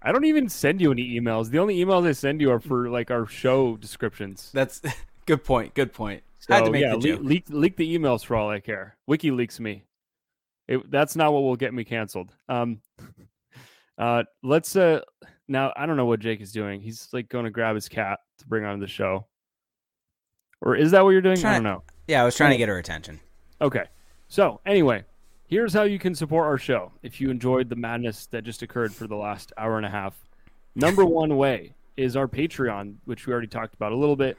I 0.00 0.12
don't 0.12 0.24
even 0.24 0.48
send 0.48 0.80
you 0.80 0.90
any 0.92 1.20
emails. 1.20 1.50
The 1.50 1.58
only 1.58 1.76
emails 1.76 2.06
I 2.06 2.12
send 2.12 2.40
you 2.40 2.50
are 2.52 2.60
for 2.60 2.88
like 2.88 3.10
our 3.10 3.26
show 3.26 3.76
descriptions. 3.76 4.50
That's 4.54 4.80
good 5.26 5.44
point. 5.44 5.74
Good 5.74 5.92
point. 5.92 6.22
So, 6.38 6.72
yeah, 6.74 6.94
le- 6.94 7.18
leak 7.18 7.44
leak 7.48 7.76
the 7.76 7.98
emails 7.98 8.24
for 8.24 8.36
all 8.36 8.48
I 8.48 8.60
care. 8.60 8.96
WikiLeaks 9.10 9.60
me. 9.60 9.84
It, 10.68 10.90
that's 10.90 11.16
not 11.16 11.32
what 11.32 11.42
will 11.42 11.56
get 11.56 11.74
me 11.74 11.84
canceled. 11.84 12.32
Um, 12.48 12.80
uh, 13.98 14.22
let's 14.42 14.74
uh 14.74 15.00
now 15.48 15.72
I 15.76 15.84
don't 15.84 15.98
know 15.98 16.06
what 16.06 16.20
Jake 16.20 16.40
is 16.40 16.52
doing. 16.52 16.80
He's 16.80 17.08
like 17.12 17.28
going 17.28 17.44
to 17.44 17.50
grab 17.50 17.74
his 17.74 17.88
cat 17.88 18.20
to 18.38 18.46
bring 18.46 18.64
on 18.64 18.80
the 18.80 18.86
show. 18.86 19.26
Or 20.60 20.76
is 20.76 20.90
that 20.92 21.04
what 21.04 21.10
you're 21.10 21.20
doing? 21.20 21.36
Trying, 21.36 21.52
I 21.52 21.56
don't 21.56 21.64
know. 21.64 21.82
Yeah, 22.06 22.22
I 22.22 22.24
was 22.24 22.36
trying 22.36 22.52
to 22.52 22.56
get 22.56 22.68
her 22.68 22.78
attention. 22.78 23.20
Okay. 23.60 23.84
So, 24.28 24.60
anyway, 24.66 25.04
here's 25.48 25.72
how 25.72 25.82
you 25.82 25.98
can 25.98 26.14
support 26.14 26.46
our 26.46 26.58
show 26.58 26.92
if 27.02 27.20
you 27.20 27.30
enjoyed 27.30 27.68
the 27.68 27.76
madness 27.76 28.26
that 28.26 28.44
just 28.44 28.62
occurred 28.62 28.94
for 28.94 29.06
the 29.06 29.16
last 29.16 29.52
hour 29.56 29.76
and 29.76 29.86
a 29.86 29.90
half. 29.90 30.16
Number 30.74 31.04
one 31.04 31.36
way 31.36 31.74
is 31.96 32.16
our 32.16 32.28
Patreon, 32.28 32.96
which 33.04 33.26
we 33.26 33.32
already 33.32 33.46
talked 33.46 33.74
about 33.74 33.92
a 33.92 33.96
little 33.96 34.16
bit. 34.16 34.36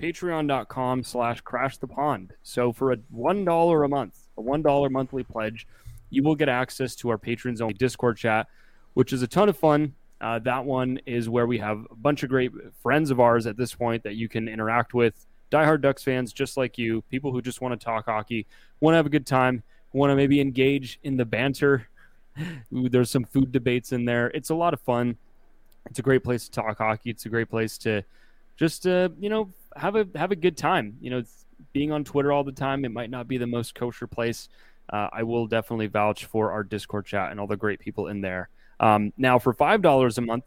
Patreon.com 0.00 1.02
slash 1.02 1.40
crash 1.40 1.78
the 1.78 1.88
pond. 1.88 2.32
So 2.42 2.72
for 2.72 2.92
a 2.92 2.96
$1 2.96 3.84
a 3.84 3.88
month, 3.88 4.18
a 4.36 4.42
$1 4.42 4.90
monthly 4.90 5.24
pledge, 5.24 5.66
you 6.10 6.22
will 6.22 6.36
get 6.36 6.48
access 6.48 6.94
to 6.96 7.08
our 7.10 7.18
patrons 7.18 7.60
only 7.60 7.74
Discord 7.74 8.16
chat, 8.16 8.46
which 8.94 9.12
is 9.12 9.22
a 9.22 9.26
ton 9.26 9.48
of 9.48 9.56
fun. 9.56 9.94
Uh, 10.20 10.38
that 10.40 10.64
one 10.64 10.98
is 11.06 11.28
where 11.28 11.46
we 11.46 11.58
have 11.58 11.84
a 11.90 11.96
bunch 11.96 12.22
of 12.22 12.28
great 12.28 12.52
friends 12.82 13.10
of 13.10 13.20
ours 13.20 13.46
at 13.46 13.56
this 13.56 13.74
point 13.74 14.02
that 14.02 14.14
you 14.14 14.28
can 14.28 14.48
interact 14.48 14.94
with 14.94 15.26
diehard 15.50 15.80
Ducks 15.80 16.02
fans 16.02 16.32
just 16.32 16.56
like 16.56 16.78
you, 16.78 17.02
people 17.10 17.32
who 17.32 17.42
just 17.42 17.60
want 17.60 17.78
to 17.78 17.84
talk 17.84 18.06
hockey, 18.06 18.46
want 18.80 18.94
to 18.94 18.96
have 18.96 19.06
a 19.06 19.10
good 19.10 19.26
time, 19.26 19.62
want 19.92 20.10
to 20.10 20.16
maybe 20.16 20.40
engage 20.40 20.98
in 21.02 21.16
the 21.16 21.24
banter. 21.24 21.88
There's 22.70 23.10
some 23.10 23.24
food 23.24 23.52
debates 23.52 23.92
in 23.92 24.04
there. 24.04 24.28
It's 24.28 24.50
a 24.50 24.54
lot 24.54 24.74
of 24.74 24.80
fun. 24.80 25.16
It's 25.86 25.98
a 25.98 26.02
great 26.02 26.22
place 26.22 26.44
to 26.44 26.50
talk 26.50 26.78
hockey. 26.78 27.10
It's 27.10 27.26
a 27.26 27.28
great 27.28 27.48
place 27.48 27.78
to 27.78 28.02
just 28.56 28.86
uh, 28.86 29.08
you 29.18 29.30
know 29.30 29.52
have 29.76 29.96
a 29.96 30.06
have 30.14 30.32
a 30.32 30.36
good 30.36 30.56
time. 30.56 30.96
You 31.00 31.10
know, 31.10 31.22
being 31.72 31.92
on 31.92 32.04
Twitter 32.04 32.32
all 32.32 32.44
the 32.44 32.52
time, 32.52 32.84
it 32.84 32.90
might 32.90 33.10
not 33.10 33.26
be 33.26 33.38
the 33.38 33.46
most 33.46 33.74
kosher 33.74 34.06
place. 34.06 34.48
Uh, 34.90 35.08
I 35.12 35.22
will 35.22 35.46
definitely 35.46 35.86
vouch 35.86 36.24
for 36.26 36.50
our 36.50 36.62
Discord 36.62 37.06
chat 37.06 37.30
and 37.30 37.38
all 37.40 37.46
the 37.46 37.56
great 37.56 37.78
people 37.78 38.08
in 38.08 38.20
there. 38.20 38.48
Um, 38.80 39.12
now, 39.16 39.38
for 39.38 39.52
five 39.52 39.82
dollars 39.82 40.18
a 40.18 40.22
month, 40.22 40.44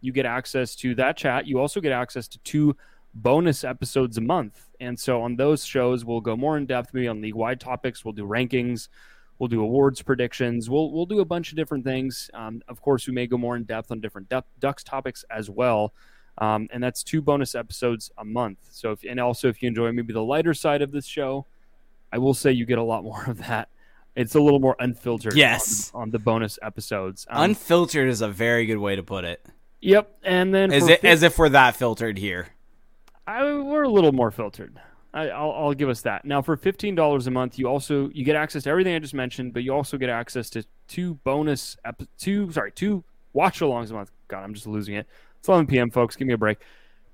you 0.00 0.12
get 0.12 0.26
access 0.26 0.74
to 0.76 0.94
that 0.96 1.16
chat. 1.16 1.46
You 1.46 1.58
also 1.58 1.80
get 1.80 1.92
access 1.92 2.28
to 2.28 2.38
two 2.38 2.76
bonus 3.14 3.64
episodes 3.64 4.18
a 4.18 4.20
month. 4.20 4.70
And 4.80 4.98
so 4.98 5.22
on 5.22 5.36
those 5.36 5.64
shows, 5.64 6.04
we'll 6.04 6.20
go 6.20 6.36
more 6.36 6.56
in 6.56 6.66
depth, 6.66 6.92
maybe 6.92 7.08
on 7.08 7.20
league 7.20 7.34
wide 7.34 7.60
topics. 7.60 8.04
We'll 8.04 8.12
do 8.12 8.26
rankings, 8.26 8.88
we'll 9.38 9.48
do 9.48 9.62
awards 9.62 10.02
predictions, 10.02 10.68
we'll 10.68 10.92
we'll 10.92 11.06
do 11.06 11.20
a 11.20 11.24
bunch 11.24 11.50
of 11.50 11.56
different 11.56 11.84
things. 11.84 12.30
Um, 12.34 12.62
of 12.68 12.80
course, 12.80 13.06
we 13.06 13.12
may 13.12 13.26
go 13.26 13.38
more 13.38 13.56
in 13.56 13.64
depth 13.64 13.90
on 13.90 14.00
different 14.00 14.32
Ducks 14.58 14.84
topics 14.84 15.24
as 15.30 15.48
well. 15.48 15.92
Um, 16.38 16.68
and 16.72 16.82
that's 16.82 17.04
two 17.04 17.22
bonus 17.22 17.54
episodes 17.54 18.10
a 18.18 18.24
month. 18.24 18.58
So 18.70 18.90
if 18.90 19.04
and 19.04 19.20
also 19.20 19.48
if 19.48 19.62
you 19.62 19.68
enjoy 19.68 19.92
maybe 19.92 20.12
the 20.12 20.22
lighter 20.22 20.54
side 20.54 20.82
of 20.82 20.90
this 20.90 21.06
show, 21.06 21.46
I 22.12 22.18
will 22.18 22.34
say 22.34 22.52
you 22.52 22.66
get 22.66 22.78
a 22.78 22.82
lot 22.82 23.04
more 23.04 23.24
of 23.26 23.38
that. 23.38 23.68
It's 24.16 24.36
a 24.36 24.40
little 24.40 24.60
more 24.60 24.76
unfiltered. 24.78 25.34
Yes, 25.34 25.90
on, 25.92 26.02
on 26.02 26.10
the 26.10 26.20
bonus 26.20 26.58
episodes. 26.62 27.26
Um, 27.28 27.50
unfiltered 27.50 28.08
is 28.08 28.20
a 28.20 28.28
very 28.28 28.64
good 28.66 28.78
way 28.78 28.94
to 28.96 29.02
put 29.02 29.24
it. 29.24 29.44
Yep, 29.80 30.18
and 30.22 30.54
then 30.54 30.72
as, 30.72 30.88
it, 30.88 31.04
as 31.04 31.22
if 31.22 31.36
we're 31.36 31.50
that 31.50 31.76
filtered 31.76 32.16
here. 32.16 32.48
I, 33.26 33.42
we're 33.44 33.84
a 33.84 33.88
little 33.88 34.12
more 34.12 34.30
filtered. 34.30 34.78
I, 35.12 35.26
will 35.26 35.54
I'll 35.54 35.74
give 35.74 35.88
us 35.88 36.02
that. 36.02 36.24
Now 36.24 36.42
for 36.42 36.56
fifteen 36.56 36.94
dollars 36.94 37.26
a 37.26 37.30
month, 37.30 37.58
you 37.58 37.68
also 37.68 38.10
you 38.12 38.24
get 38.24 38.36
access 38.36 38.64
to 38.64 38.70
everything 38.70 38.94
I 38.94 38.98
just 38.98 39.14
mentioned, 39.14 39.54
but 39.54 39.62
you 39.62 39.72
also 39.72 39.96
get 39.96 40.10
access 40.10 40.50
to 40.50 40.64
two 40.88 41.14
bonus 41.24 41.76
ep- 41.84 42.02
two 42.18 42.50
sorry 42.50 42.72
two 42.72 43.04
watch 43.32 43.60
alongs 43.60 43.90
a 43.90 43.94
month. 43.94 44.10
God, 44.28 44.42
I'm 44.42 44.54
just 44.54 44.66
losing 44.66 44.96
it. 44.96 45.06
It's 45.38 45.48
11 45.48 45.66
p.m. 45.66 45.90
folks. 45.90 46.16
Give 46.16 46.26
me 46.26 46.34
a 46.34 46.38
break. 46.38 46.58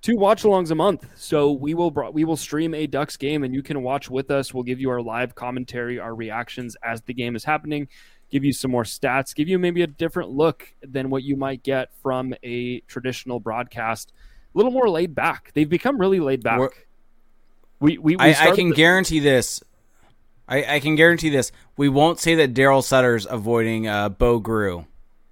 Two 0.03 0.16
watch 0.16 0.45
alongs 0.45 0.70
a 0.70 0.74
month. 0.74 1.07
So 1.15 1.53
we 1.53 1.74
will 1.74 1.91
we 2.12 2.24
will 2.24 2.37
stream 2.37 2.73
a 2.74 2.87
Ducks 2.87 3.19
game, 3.19 3.45
and 3.45 3.55
you 3.55 3.62
can 3.62 3.82
watch 3.82 4.09
with 4.09 4.31
us. 4.31 4.55
We'll 4.55 4.65
give 4.65 4.81
you 4.81 4.89
our 4.89 5.03
live 5.03 5.35
commentary, 5.35 5.99
our 5.99 6.15
reactions 6.15 6.77
as 6.82 7.03
the 7.03 7.12
game 7.12 7.37
is 7.37 7.45
happening. 7.45 7.89
Give 8.31 8.45
you 8.45 8.53
some 8.53 8.70
more 8.70 8.85
stats. 8.85 9.35
Give 9.35 9.49
you 9.49 9.59
maybe 9.59 9.82
a 9.82 9.87
different 9.87 10.31
look 10.31 10.73
than 10.82 11.11
what 11.11 11.23
you 11.23 11.37
might 11.37 11.62
get 11.62 11.91
from 12.01 12.32
a 12.43 12.81
traditional 12.82 13.41
broadcast 13.41 14.12
a 14.55 14.59
little 14.59 14.72
more 14.72 14.89
laid 14.89 15.14
back. 15.14 15.52
They've 15.55 15.68
become 15.68 15.98
really 15.98 16.20
laid 16.20 16.43
back. 16.43 16.59
We're, 16.59 16.70
we 17.81 17.98
we, 17.98 18.16
we 18.16 18.22
I, 18.22 18.51
I, 18.51 18.56
can 18.56 18.70
the- 18.70 18.74
guarantee 18.74 19.20
this. 19.20 19.62
I, 20.48 20.77
I, 20.77 20.81
can 20.81 20.97
guarantee 20.97 21.31
this. 21.31 21.52
We 21.77 21.89
won't 21.89 22.18
say 22.18 22.35
that 22.36 22.55
Daryl 22.55 22.82
Sutter's 22.82 23.24
avoiding 23.24 23.86
uh, 23.86 24.09
Bo 24.09 24.40
Groulx 24.40 24.85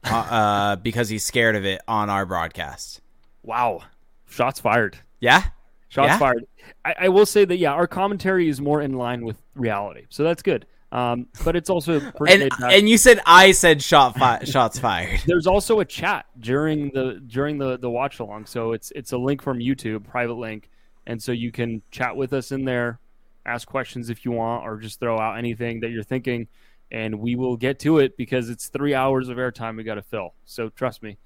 uh, 0.04 0.14
uh, 0.14 0.76
because 0.76 1.08
he's 1.08 1.24
scared 1.24 1.56
of 1.56 1.64
it 1.64 1.80
on 1.88 2.08
our 2.08 2.24
broadcast. 2.24 3.00
Wow, 3.42 3.82
shots 4.28 4.60
fired. 4.60 4.96
Yeah, 5.20 5.42
shots 5.88 6.10
yeah? 6.10 6.18
fired. 6.18 6.46
I, 6.84 6.94
I 7.00 7.08
will 7.08 7.26
say 7.26 7.44
that 7.44 7.56
yeah, 7.56 7.72
our 7.72 7.86
commentary 7.86 8.48
is 8.48 8.60
more 8.60 8.80
in 8.80 8.92
line 8.92 9.24
with 9.24 9.42
reality, 9.54 10.06
so 10.08 10.22
that's 10.22 10.42
good. 10.42 10.66
Um, 10.90 11.26
but 11.44 11.54
it's 11.54 11.68
also 11.68 12.00
and, 12.26 12.48
and 12.62 12.88
you 12.88 12.96
said 12.96 13.20
I 13.26 13.52
said 13.52 13.82
shot 13.82 14.16
fi- 14.16 14.44
shots 14.44 14.78
fired. 14.78 15.20
There's 15.26 15.46
also 15.46 15.80
a 15.80 15.84
chat 15.84 16.24
during 16.40 16.90
the 16.90 17.22
during 17.26 17.58
the 17.58 17.78
the 17.78 17.90
watch 17.90 18.20
along, 18.20 18.46
so 18.46 18.72
it's 18.72 18.90
it's 18.96 19.12
a 19.12 19.18
link 19.18 19.42
from 19.42 19.58
YouTube, 19.58 20.04
private 20.04 20.34
link, 20.38 20.70
and 21.06 21.22
so 21.22 21.32
you 21.32 21.52
can 21.52 21.82
chat 21.90 22.16
with 22.16 22.32
us 22.32 22.52
in 22.52 22.64
there, 22.64 23.00
ask 23.44 23.68
questions 23.68 24.08
if 24.08 24.24
you 24.24 24.32
want, 24.32 24.64
or 24.64 24.78
just 24.78 24.98
throw 24.98 25.18
out 25.18 25.36
anything 25.36 25.80
that 25.80 25.90
you're 25.90 26.02
thinking, 26.02 26.48
and 26.90 27.20
we 27.20 27.36
will 27.36 27.58
get 27.58 27.78
to 27.80 27.98
it 27.98 28.16
because 28.16 28.48
it's 28.48 28.68
three 28.68 28.94
hours 28.94 29.28
of 29.28 29.36
airtime 29.36 29.76
we 29.76 29.84
got 29.84 29.96
to 29.96 30.02
fill. 30.02 30.32
So 30.46 30.70
trust 30.70 31.02
me, 31.02 31.18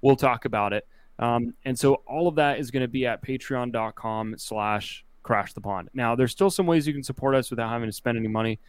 we'll 0.00 0.16
talk 0.16 0.44
about 0.44 0.72
it. 0.72 0.86
Um, 1.18 1.54
and 1.64 1.76
so 1.76 1.94
all 2.06 2.28
of 2.28 2.36
that 2.36 2.60
is 2.60 2.70
going 2.70 2.82
to 2.82 2.88
be 2.88 3.04
at 3.04 3.20
Patreon.com/slash 3.22 5.04
Crash 5.24 5.52
the 5.54 5.60
Pond. 5.60 5.88
Now, 5.92 6.14
there's 6.14 6.30
still 6.30 6.50
some 6.50 6.66
ways 6.66 6.86
you 6.86 6.94
can 6.94 7.02
support 7.02 7.34
us 7.34 7.50
without 7.50 7.68
having 7.68 7.88
to 7.88 7.92
spend 7.92 8.16
any 8.16 8.28
money 8.28 8.60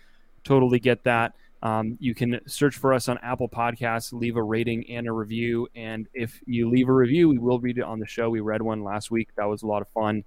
totally 0.44 0.80
get 0.80 1.04
that. 1.04 1.34
Um, 1.62 1.98
you 2.00 2.16
can 2.16 2.40
search 2.48 2.78
for 2.78 2.94
us 2.94 3.10
on 3.10 3.18
Apple 3.18 3.50
Podcasts, 3.50 4.14
leave 4.14 4.38
a 4.38 4.44
rating 4.44 4.90
and 4.90 5.08
a 5.08 5.12
review. 5.12 5.68
And 5.76 6.08
if 6.14 6.40
you 6.46 6.70
leave 6.70 6.88
a 6.88 6.94
review, 6.94 7.30
we 7.30 7.38
will 7.38 7.60
read 7.60 7.78
it 7.78 7.84
on 7.84 8.00
the 8.00 8.08
show. 8.08 8.30
We 8.30 8.40
read 8.40 8.62
one 8.62 8.84
last 8.84 9.12
week. 9.12 9.30
That 9.36 9.46
was 9.46 9.64
a 9.64 9.68
lot 9.68 9.82
of 9.82 9.90
fun. 9.90 10.24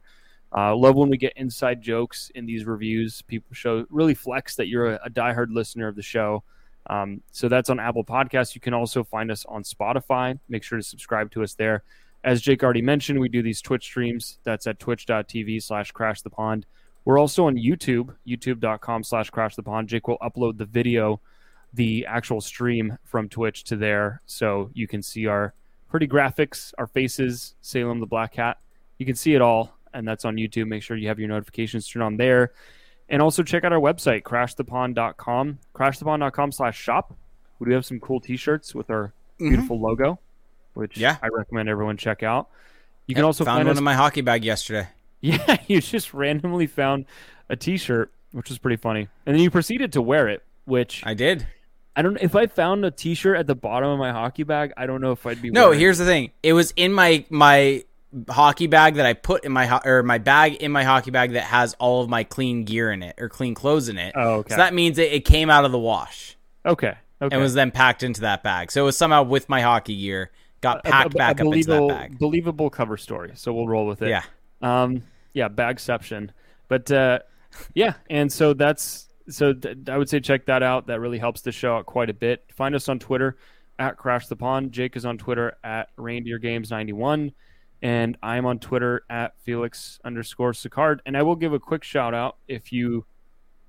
Uh, 0.55 0.76
love 0.76 0.94
when 0.94 1.09
we 1.09 1.16
get 1.16 1.32
inside 1.36 1.80
jokes 1.80 2.30
in 2.34 2.44
these 2.44 2.66
reviews. 2.66 3.22
People 3.22 3.55
show 3.55 3.86
really 3.89 4.14
flex 4.14 4.56
that 4.56 4.68
you're 4.68 4.93
a, 4.93 5.01
a 5.06 5.10
diehard 5.10 5.47
listener 5.51 5.89
of 5.89 5.97
the 5.97 6.02
show. 6.02 6.44
Um, 6.90 7.22
so 7.30 7.48
that's 7.48 7.70
on 7.70 7.80
Apple 7.80 8.05
Podcasts. 8.05 8.55
You 8.55 8.60
can 8.60 8.74
also 8.74 9.02
find 9.02 9.30
us 9.30 9.47
on 9.48 9.62
Spotify. 9.62 10.39
Make 10.51 10.62
sure 10.62 10.78
to 10.78 10.84
subscribe 10.84 11.30
to 11.32 11.43
us 11.43 11.55
there. 11.55 11.84
As 12.24 12.43
Jake 12.43 12.62
already 12.62 12.82
mentioned, 12.82 13.18
we 13.18 13.28
do 13.28 13.43
these 13.43 13.62
Twitch 13.62 13.84
streams. 13.84 14.39
That's 14.44 14.66
at 14.66 14.78
twitch.tv 14.78 15.62
slash 15.62 15.90
crash 15.93 16.20
the 16.20 16.30
pond. 16.30 16.66
We're 17.04 17.18
also 17.18 17.46
on 17.46 17.56
YouTube, 17.56 18.14
youtube.com 18.26 19.02
slash 19.02 19.30
crash 19.30 19.56
the 19.56 19.62
pond. 19.62 19.88
Jake 19.88 20.06
will 20.06 20.18
upload 20.18 20.58
the 20.58 20.64
video, 20.64 21.20
the 21.74 22.06
actual 22.06 22.40
stream 22.40 22.96
from 23.04 23.28
Twitch 23.28 23.64
to 23.64 23.76
there. 23.76 24.20
So 24.26 24.70
you 24.72 24.86
can 24.86 25.02
see 25.02 25.26
our 25.26 25.54
pretty 25.88 26.06
graphics, 26.06 26.72
our 26.78 26.86
faces, 26.86 27.54
Salem 27.60 28.00
the 28.00 28.06
Black 28.06 28.32
Cat. 28.32 28.58
You 28.98 29.06
can 29.06 29.16
see 29.16 29.34
it 29.34 29.42
all, 29.42 29.76
and 29.92 30.06
that's 30.06 30.24
on 30.24 30.36
YouTube. 30.36 30.68
Make 30.68 30.82
sure 30.82 30.96
you 30.96 31.08
have 31.08 31.18
your 31.18 31.28
notifications 31.28 31.88
turned 31.88 32.04
on 32.04 32.16
there. 32.16 32.52
And 33.08 33.20
also 33.20 33.42
check 33.42 33.64
out 33.64 33.72
our 33.72 33.80
website, 33.80 34.22
crashthepond.com, 34.22 35.58
crashthepond.com 35.74 36.52
slash 36.52 36.78
shop. 36.78 37.14
We 37.58 37.66
do 37.66 37.72
have 37.72 37.84
some 37.84 38.00
cool 38.00 38.20
t 38.20 38.36
shirts 38.36 38.74
with 38.74 38.90
our 38.90 39.12
mm-hmm. 39.38 39.48
beautiful 39.48 39.76
mm-hmm. 39.76 39.84
logo, 39.84 40.20
which 40.74 40.96
yeah. 40.96 41.16
I 41.22 41.28
recommend 41.28 41.68
everyone 41.68 41.96
check 41.96 42.22
out. 42.22 42.48
You 43.06 43.14
can 43.14 43.24
also 43.24 43.44
found 43.44 43.58
find 43.58 43.68
one 43.68 43.72
us- 43.72 43.78
in 43.78 43.84
my 43.84 43.94
hockey 43.94 44.20
bag 44.20 44.44
yesterday. 44.44 44.88
Yeah, 45.22 45.56
you 45.66 45.80
just 45.80 46.12
randomly 46.12 46.66
found 46.66 47.06
a 47.48 47.56
T-shirt, 47.56 48.12
which 48.32 48.48
was 48.50 48.58
pretty 48.58 48.76
funny, 48.76 49.08
and 49.24 49.34
then 49.34 49.42
you 49.42 49.50
proceeded 49.50 49.92
to 49.94 50.02
wear 50.02 50.28
it, 50.28 50.42
which 50.66 51.02
I 51.06 51.14
did. 51.14 51.46
I 51.96 52.02
don't. 52.02 52.16
If 52.20 52.34
I 52.36 52.46
found 52.46 52.84
a 52.84 52.90
T-shirt 52.90 53.36
at 53.36 53.46
the 53.46 53.54
bottom 53.54 53.88
of 53.90 53.98
my 53.98 54.12
hockey 54.12 54.42
bag, 54.44 54.72
I 54.76 54.86
don't 54.86 55.00
know 55.00 55.12
if 55.12 55.24
I'd 55.26 55.40
be. 55.40 55.50
No, 55.50 55.70
here's 55.72 56.00
it. 56.00 56.04
the 56.04 56.10
thing. 56.10 56.30
It 56.42 56.52
was 56.54 56.72
in 56.76 56.92
my 56.92 57.24
my 57.30 57.84
hockey 58.28 58.66
bag 58.66 58.96
that 58.96 59.06
I 59.06 59.14
put 59.14 59.44
in 59.44 59.52
my 59.52 59.64
ho- 59.66 59.80
or 59.84 60.02
my 60.02 60.18
bag 60.18 60.56
in 60.56 60.70
my 60.72 60.84
hockey 60.84 61.10
bag 61.10 61.32
that 61.32 61.44
has 61.44 61.74
all 61.78 62.02
of 62.02 62.10
my 62.10 62.24
clean 62.24 62.64
gear 62.64 62.90
in 62.92 63.02
it 63.02 63.14
or 63.18 63.28
clean 63.30 63.54
clothes 63.54 63.88
in 63.88 63.96
it. 63.98 64.12
Oh, 64.16 64.34
okay. 64.40 64.50
So 64.50 64.56
that 64.56 64.74
means 64.74 64.98
it, 64.98 65.12
it 65.12 65.24
came 65.24 65.48
out 65.48 65.64
of 65.64 65.72
the 65.72 65.78
wash 65.78 66.36
Okay. 66.66 66.94
Okay. 67.22 67.34
and 67.34 67.42
was 67.42 67.54
then 67.54 67.70
packed 67.70 68.02
into 68.02 68.22
that 68.22 68.42
bag. 68.42 68.70
So 68.70 68.82
it 68.82 68.84
was 68.84 68.96
somehow 68.98 69.22
with 69.22 69.48
my 69.48 69.60
hockey 69.62 69.96
gear, 69.98 70.30
got 70.60 70.78
A- 70.86 70.90
packed 70.90 71.14
a, 71.14 71.16
back 71.18 71.40
a 71.40 71.46
up 71.46 71.54
into 71.54 71.68
that 71.68 71.88
bag. 71.88 72.18
believable 72.18 72.68
cover 72.68 72.96
story. 72.98 73.32
So 73.34 73.52
we'll 73.54 73.68
roll 73.68 73.86
with 73.86 74.02
it. 74.02 74.08
Yeah. 74.10 74.22
Um. 74.60 75.04
Yeah. 75.34 75.48
Bagception. 75.48 76.32
But 76.68 76.90
uh, 76.90 77.20
yeah. 77.74 77.94
And 78.10 78.32
so 78.32 78.54
that's 78.54 79.09
so 79.28 79.52
th- 79.52 79.76
I 79.88 79.98
would 79.98 80.09
say 80.09 80.20
check 80.20 80.46
that 80.46 80.62
out. 80.62 80.86
That 80.86 81.00
really 81.00 81.18
helps 81.18 81.42
the 81.42 81.52
show 81.52 81.76
out 81.76 81.86
quite 81.86 82.10
a 82.10 82.14
bit. 82.14 82.44
Find 82.54 82.74
us 82.74 82.88
on 82.88 82.98
Twitter 82.98 83.36
at 83.78 83.96
Crash 83.96 84.26
the 84.26 84.36
Pond. 84.36 84.72
Jake 84.72 84.96
is 84.96 85.04
on 85.04 85.18
Twitter 85.18 85.56
at 85.64 85.90
Reindeer 85.96 86.38
Games 86.38 86.70
ninety 86.70 86.92
one. 86.92 87.32
And 87.82 88.16
I'm 88.22 88.46
on 88.46 88.60
Twitter 88.60 89.02
at 89.10 89.34
Felix 89.40 89.98
underscore 90.04 90.52
Sicard. 90.52 91.00
And 91.04 91.16
I 91.16 91.22
will 91.22 91.34
give 91.34 91.52
a 91.52 91.59
quick 91.59 91.82
shout 91.82 92.14
out 92.14 92.36
if 92.46 92.72
you, 92.72 93.04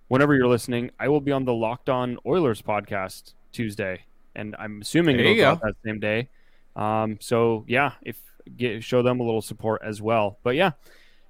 whenever 0.08 0.36
you're 0.36 0.48
listening, 0.48 0.92
I 1.00 1.08
will 1.08 1.20
be 1.20 1.32
on 1.32 1.46
the 1.46 1.54
Locked 1.54 1.90
On 1.90 2.20
Oilers 2.24 2.62
podcast 2.62 3.34
Tuesday. 3.52 4.04
And 4.36 4.56
I'm 4.60 4.82
assuming 4.82 5.18
There 5.18 5.26
it'll 5.26 5.36
go 5.38 5.42
go. 5.42 5.50
out 5.54 5.62
that 5.62 5.76
same 5.84 6.00
day. 6.00 6.30
Um, 6.76 7.18
so 7.22 7.66
yeah, 7.68 7.94
if 8.04 8.20
get, 8.56 8.84
show 8.84 9.02
them 9.02 9.20
a 9.20 9.24
little 9.24 9.42
support 9.42 9.82
as 9.84 10.00
well. 10.00 10.38
But 10.44 10.56
yeah, 10.58 10.74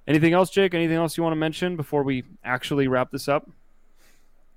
anything 0.06 0.32
else, 0.32 0.50
Jake? 0.50 0.74
Anything 0.74 0.96
else 0.96 1.16
you 1.16 1.22
want 1.22 1.32
to 1.32 1.38
mention 1.38 1.76
before 1.76 2.02
we 2.02 2.24
actually 2.44 2.88
wrap 2.88 3.10
this 3.10 3.28
up? 3.28 3.48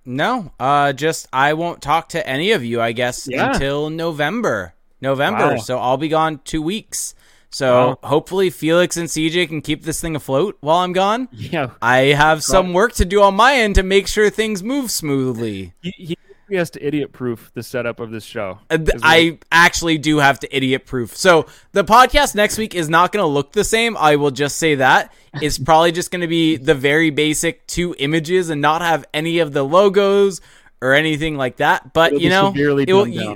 No, 0.06 0.52
uh, 0.60 0.94
just 0.94 1.28
I 1.34 1.54
won't 1.54 1.82
talk 1.82 2.10
to 2.10 2.26
any 2.28 2.52
of 2.54 2.64
you, 2.64 2.80
I 2.80 2.94
guess, 2.94 3.28
Yeah. 3.30 3.52
until 3.54 3.90
November. 3.90 4.74
November. 5.02 5.56
Wow. 5.56 5.58
So 5.58 5.78
I'll 5.78 5.98
be 5.98 6.08
gone 6.08 6.40
two 6.46 6.62
weeks. 6.62 7.14
So 7.50 7.90
Wow. 7.90 8.00
hopefully 8.04 8.50
Felix 8.50 8.96
and 8.98 9.10
CJ 9.10 9.48
can 9.48 9.62
keep 9.62 9.84
this 9.84 10.00
thing 10.02 10.16
afloat 10.16 10.58
while 10.62 10.78
I'm 10.78 10.94
gone. 10.94 11.28
Yeah, 11.32 11.72
I 11.82 11.98
have 12.16 12.44
some 12.44 12.74
work 12.74 12.94
to 12.94 13.06
do 13.06 13.22
on 13.22 13.36
my 13.36 13.56
end 13.56 13.76
to 13.76 13.84
make 13.84 14.08
sure 14.08 14.30
things 14.30 14.64
move 14.64 14.92
smoothly. 14.92 15.74
he, 15.82 15.92
he 15.98 16.18
he 16.50 16.56
has 16.56 16.70
to 16.72 16.86
idiot 16.86 17.12
proof 17.12 17.52
the 17.54 17.64
setup 17.64 18.00
of 18.00 18.12
this 18.12 18.24
show. 18.24 18.60
Uh, 18.70 18.80
I 19.04 19.40
actually 19.52 19.98
do 19.98 20.18
have 20.20 20.40
to 20.42 20.56
idiot 20.56 20.86
proof. 20.86 21.16
So 21.16 21.48
the 21.74 21.84
podcast 21.84 22.36
next 22.36 22.58
week 22.58 22.74
is 22.76 22.90
not 22.90 23.12
going 23.12 23.24
to 23.24 23.28
look 23.28 23.52
the 23.52 23.64
same. 23.64 23.98
I 23.98 24.16
will 24.16 24.32
just 24.32 24.58
say 24.58 24.76
that. 24.76 25.14
It's 25.42 25.58
probably 25.64 25.92
just 25.92 26.12
going 26.12 26.22
to 26.22 26.28
be 26.28 26.56
the 26.58 26.76
very 26.76 27.10
basic 27.10 27.68
two 27.68 27.96
images 28.00 28.50
and 28.50 28.62
not 28.62 28.82
have 28.82 29.06
any 29.14 29.40
of 29.40 29.52
the 29.54 29.64
logos 29.64 30.42
or 30.82 30.94
anything 30.94 31.36
like 31.38 31.58
that. 31.58 31.94
But 31.94 32.14
It'll 32.14 32.22
you 32.22 32.30
know, 32.30 32.54
it 32.56 32.94
will- 32.94 33.36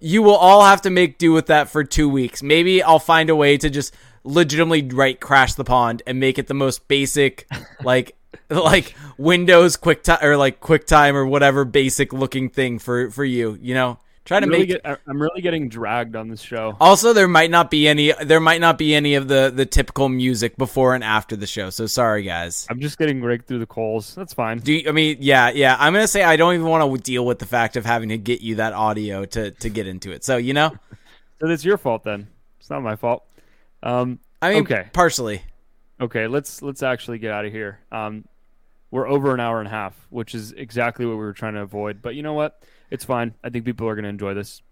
you 0.00 0.22
will 0.22 0.36
all 0.36 0.64
have 0.64 0.82
to 0.82 0.90
make 0.90 1.18
do 1.18 1.32
with 1.32 1.46
that 1.46 1.68
for 1.70 1.82
two 1.84 2.08
weeks. 2.08 2.42
Maybe 2.42 2.82
I'll 2.82 2.98
find 3.00 3.30
a 3.30 3.36
way 3.36 3.56
to 3.56 3.68
just 3.68 3.94
legitimately 4.24 4.82
right 4.94 5.18
crash 5.18 5.54
the 5.54 5.64
pond 5.64 6.02
and 6.06 6.20
make 6.20 6.38
it 6.38 6.46
the 6.46 6.54
most 6.54 6.86
basic, 6.88 7.46
like 7.82 8.14
like 8.50 8.94
Windows 9.16 9.76
quick 9.76 10.02
time 10.02 10.18
or 10.22 10.36
like 10.36 10.60
QuickTime 10.60 11.14
or 11.14 11.26
whatever 11.26 11.64
basic 11.64 12.12
looking 12.12 12.48
thing 12.50 12.78
for 12.78 13.10
for 13.10 13.24
you. 13.24 13.58
You 13.60 13.74
know, 13.74 13.98
try 14.24 14.40
to 14.40 14.44
I'm 14.44 14.50
really, 14.50 14.66
make. 14.66 14.82
get, 14.82 15.00
I'm 15.06 15.20
really 15.20 15.40
getting 15.40 15.68
dragged 15.68 16.14
on 16.14 16.28
this 16.28 16.40
show. 16.42 16.76
also, 16.80 17.12
there 17.14 17.26
might 17.28 17.50
not 17.50 17.70
be 17.70 17.88
any. 17.88 18.12
There 18.12 18.40
might 18.40 18.60
not 18.60 18.76
be 18.78 18.94
any 18.94 19.14
of 19.14 19.28
the 19.28 19.50
the 19.54 19.64
typical 19.66 20.08
music 20.08 20.56
before 20.56 20.94
and 20.94 21.02
after 21.02 21.36
the 21.36 21.46
show. 21.46 21.70
So 21.70 21.86
sorry, 21.86 22.22
guys. 22.22 22.66
I'm 22.68 22.80
just 22.80 22.98
getting 22.98 23.22
raked 23.22 23.48
through 23.48 23.60
the 23.60 23.66
coals. 23.66 24.14
That's 24.14 24.34
fine. 24.34 24.58
Do 24.58 24.72
you, 24.72 24.88
I 24.88 24.92
mean 24.92 25.16
yeah 25.20 25.48
yeah? 25.50 25.76
I'm 25.78 25.92
gonna 25.94 26.06
say 26.08 26.22
I 26.22 26.36
don't 26.36 26.54
even 26.54 26.66
want 26.66 26.90
to 26.94 27.02
deal 27.02 27.24
with 27.24 27.38
the 27.38 27.46
fact 27.46 27.76
of 27.76 27.84
having 27.86 28.10
to 28.10 28.18
get 28.18 28.40
you 28.42 28.56
that 28.56 28.72
audio 28.74 29.24
to 29.24 29.50
to 29.52 29.68
get 29.70 29.86
into 29.86 30.12
it. 30.12 30.22
So 30.24 30.36
you 30.36 30.52
know, 30.54 30.72
So 31.40 31.46
that's 31.46 31.64
your 31.64 31.78
fault 31.78 32.02
then. 32.04 32.28
It's 32.60 32.68
not 32.68 32.82
my 32.82 32.96
fault. 32.96 33.24
Um, 33.82 34.18
I 34.42 34.54
mean, 34.54 34.62
Okay. 34.64 34.88
partially. 34.92 35.42
Okay, 36.00 36.26
let's 36.26 36.62
let's 36.62 36.82
actually 36.82 37.18
get 37.18 37.32
out 37.32 37.44
of 37.44 37.52
here. 37.52 37.80
Um, 37.92 38.24
we're 38.90 39.08
over 39.08 39.34
an 39.34 39.40
hour 39.40 39.58
and 39.58 39.68
a 39.68 39.70
half, 39.70 39.94
which 40.10 40.34
is 40.34 40.52
exactly 40.52 41.04
what 41.04 41.12
we 41.12 41.18
were 41.18 41.32
trying 41.32 41.54
to 41.54 41.60
avoid. 41.60 42.00
But 42.00 42.14
you 42.14 42.22
know 42.22 42.32
what? 42.32 42.62
It's 42.90 43.04
fine. 43.04 43.34
I 43.44 43.50
think 43.50 43.64
people 43.64 43.86
are 43.88 43.94
going 43.94 44.04
to 44.04 44.08
enjoy 44.08 44.34
this. 44.34 44.62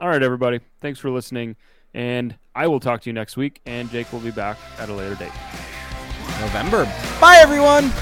All 0.00 0.08
right, 0.08 0.22
everybody. 0.22 0.60
Thanks 0.80 0.98
for 0.98 1.10
listening, 1.10 1.56
and 1.94 2.36
I 2.54 2.66
will 2.66 2.80
talk 2.80 3.02
to 3.02 3.10
you 3.10 3.14
next 3.14 3.36
week. 3.36 3.60
And 3.66 3.90
Jake 3.90 4.12
will 4.12 4.20
be 4.20 4.30
back 4.30 4.56
at 4.78 4.88
a 4.88 4.92
later 4.92 5.14
date. 5.14 5.32
November. 6.40 6.84
Bye, 7.20 7.38
everyone. 7.40 7.92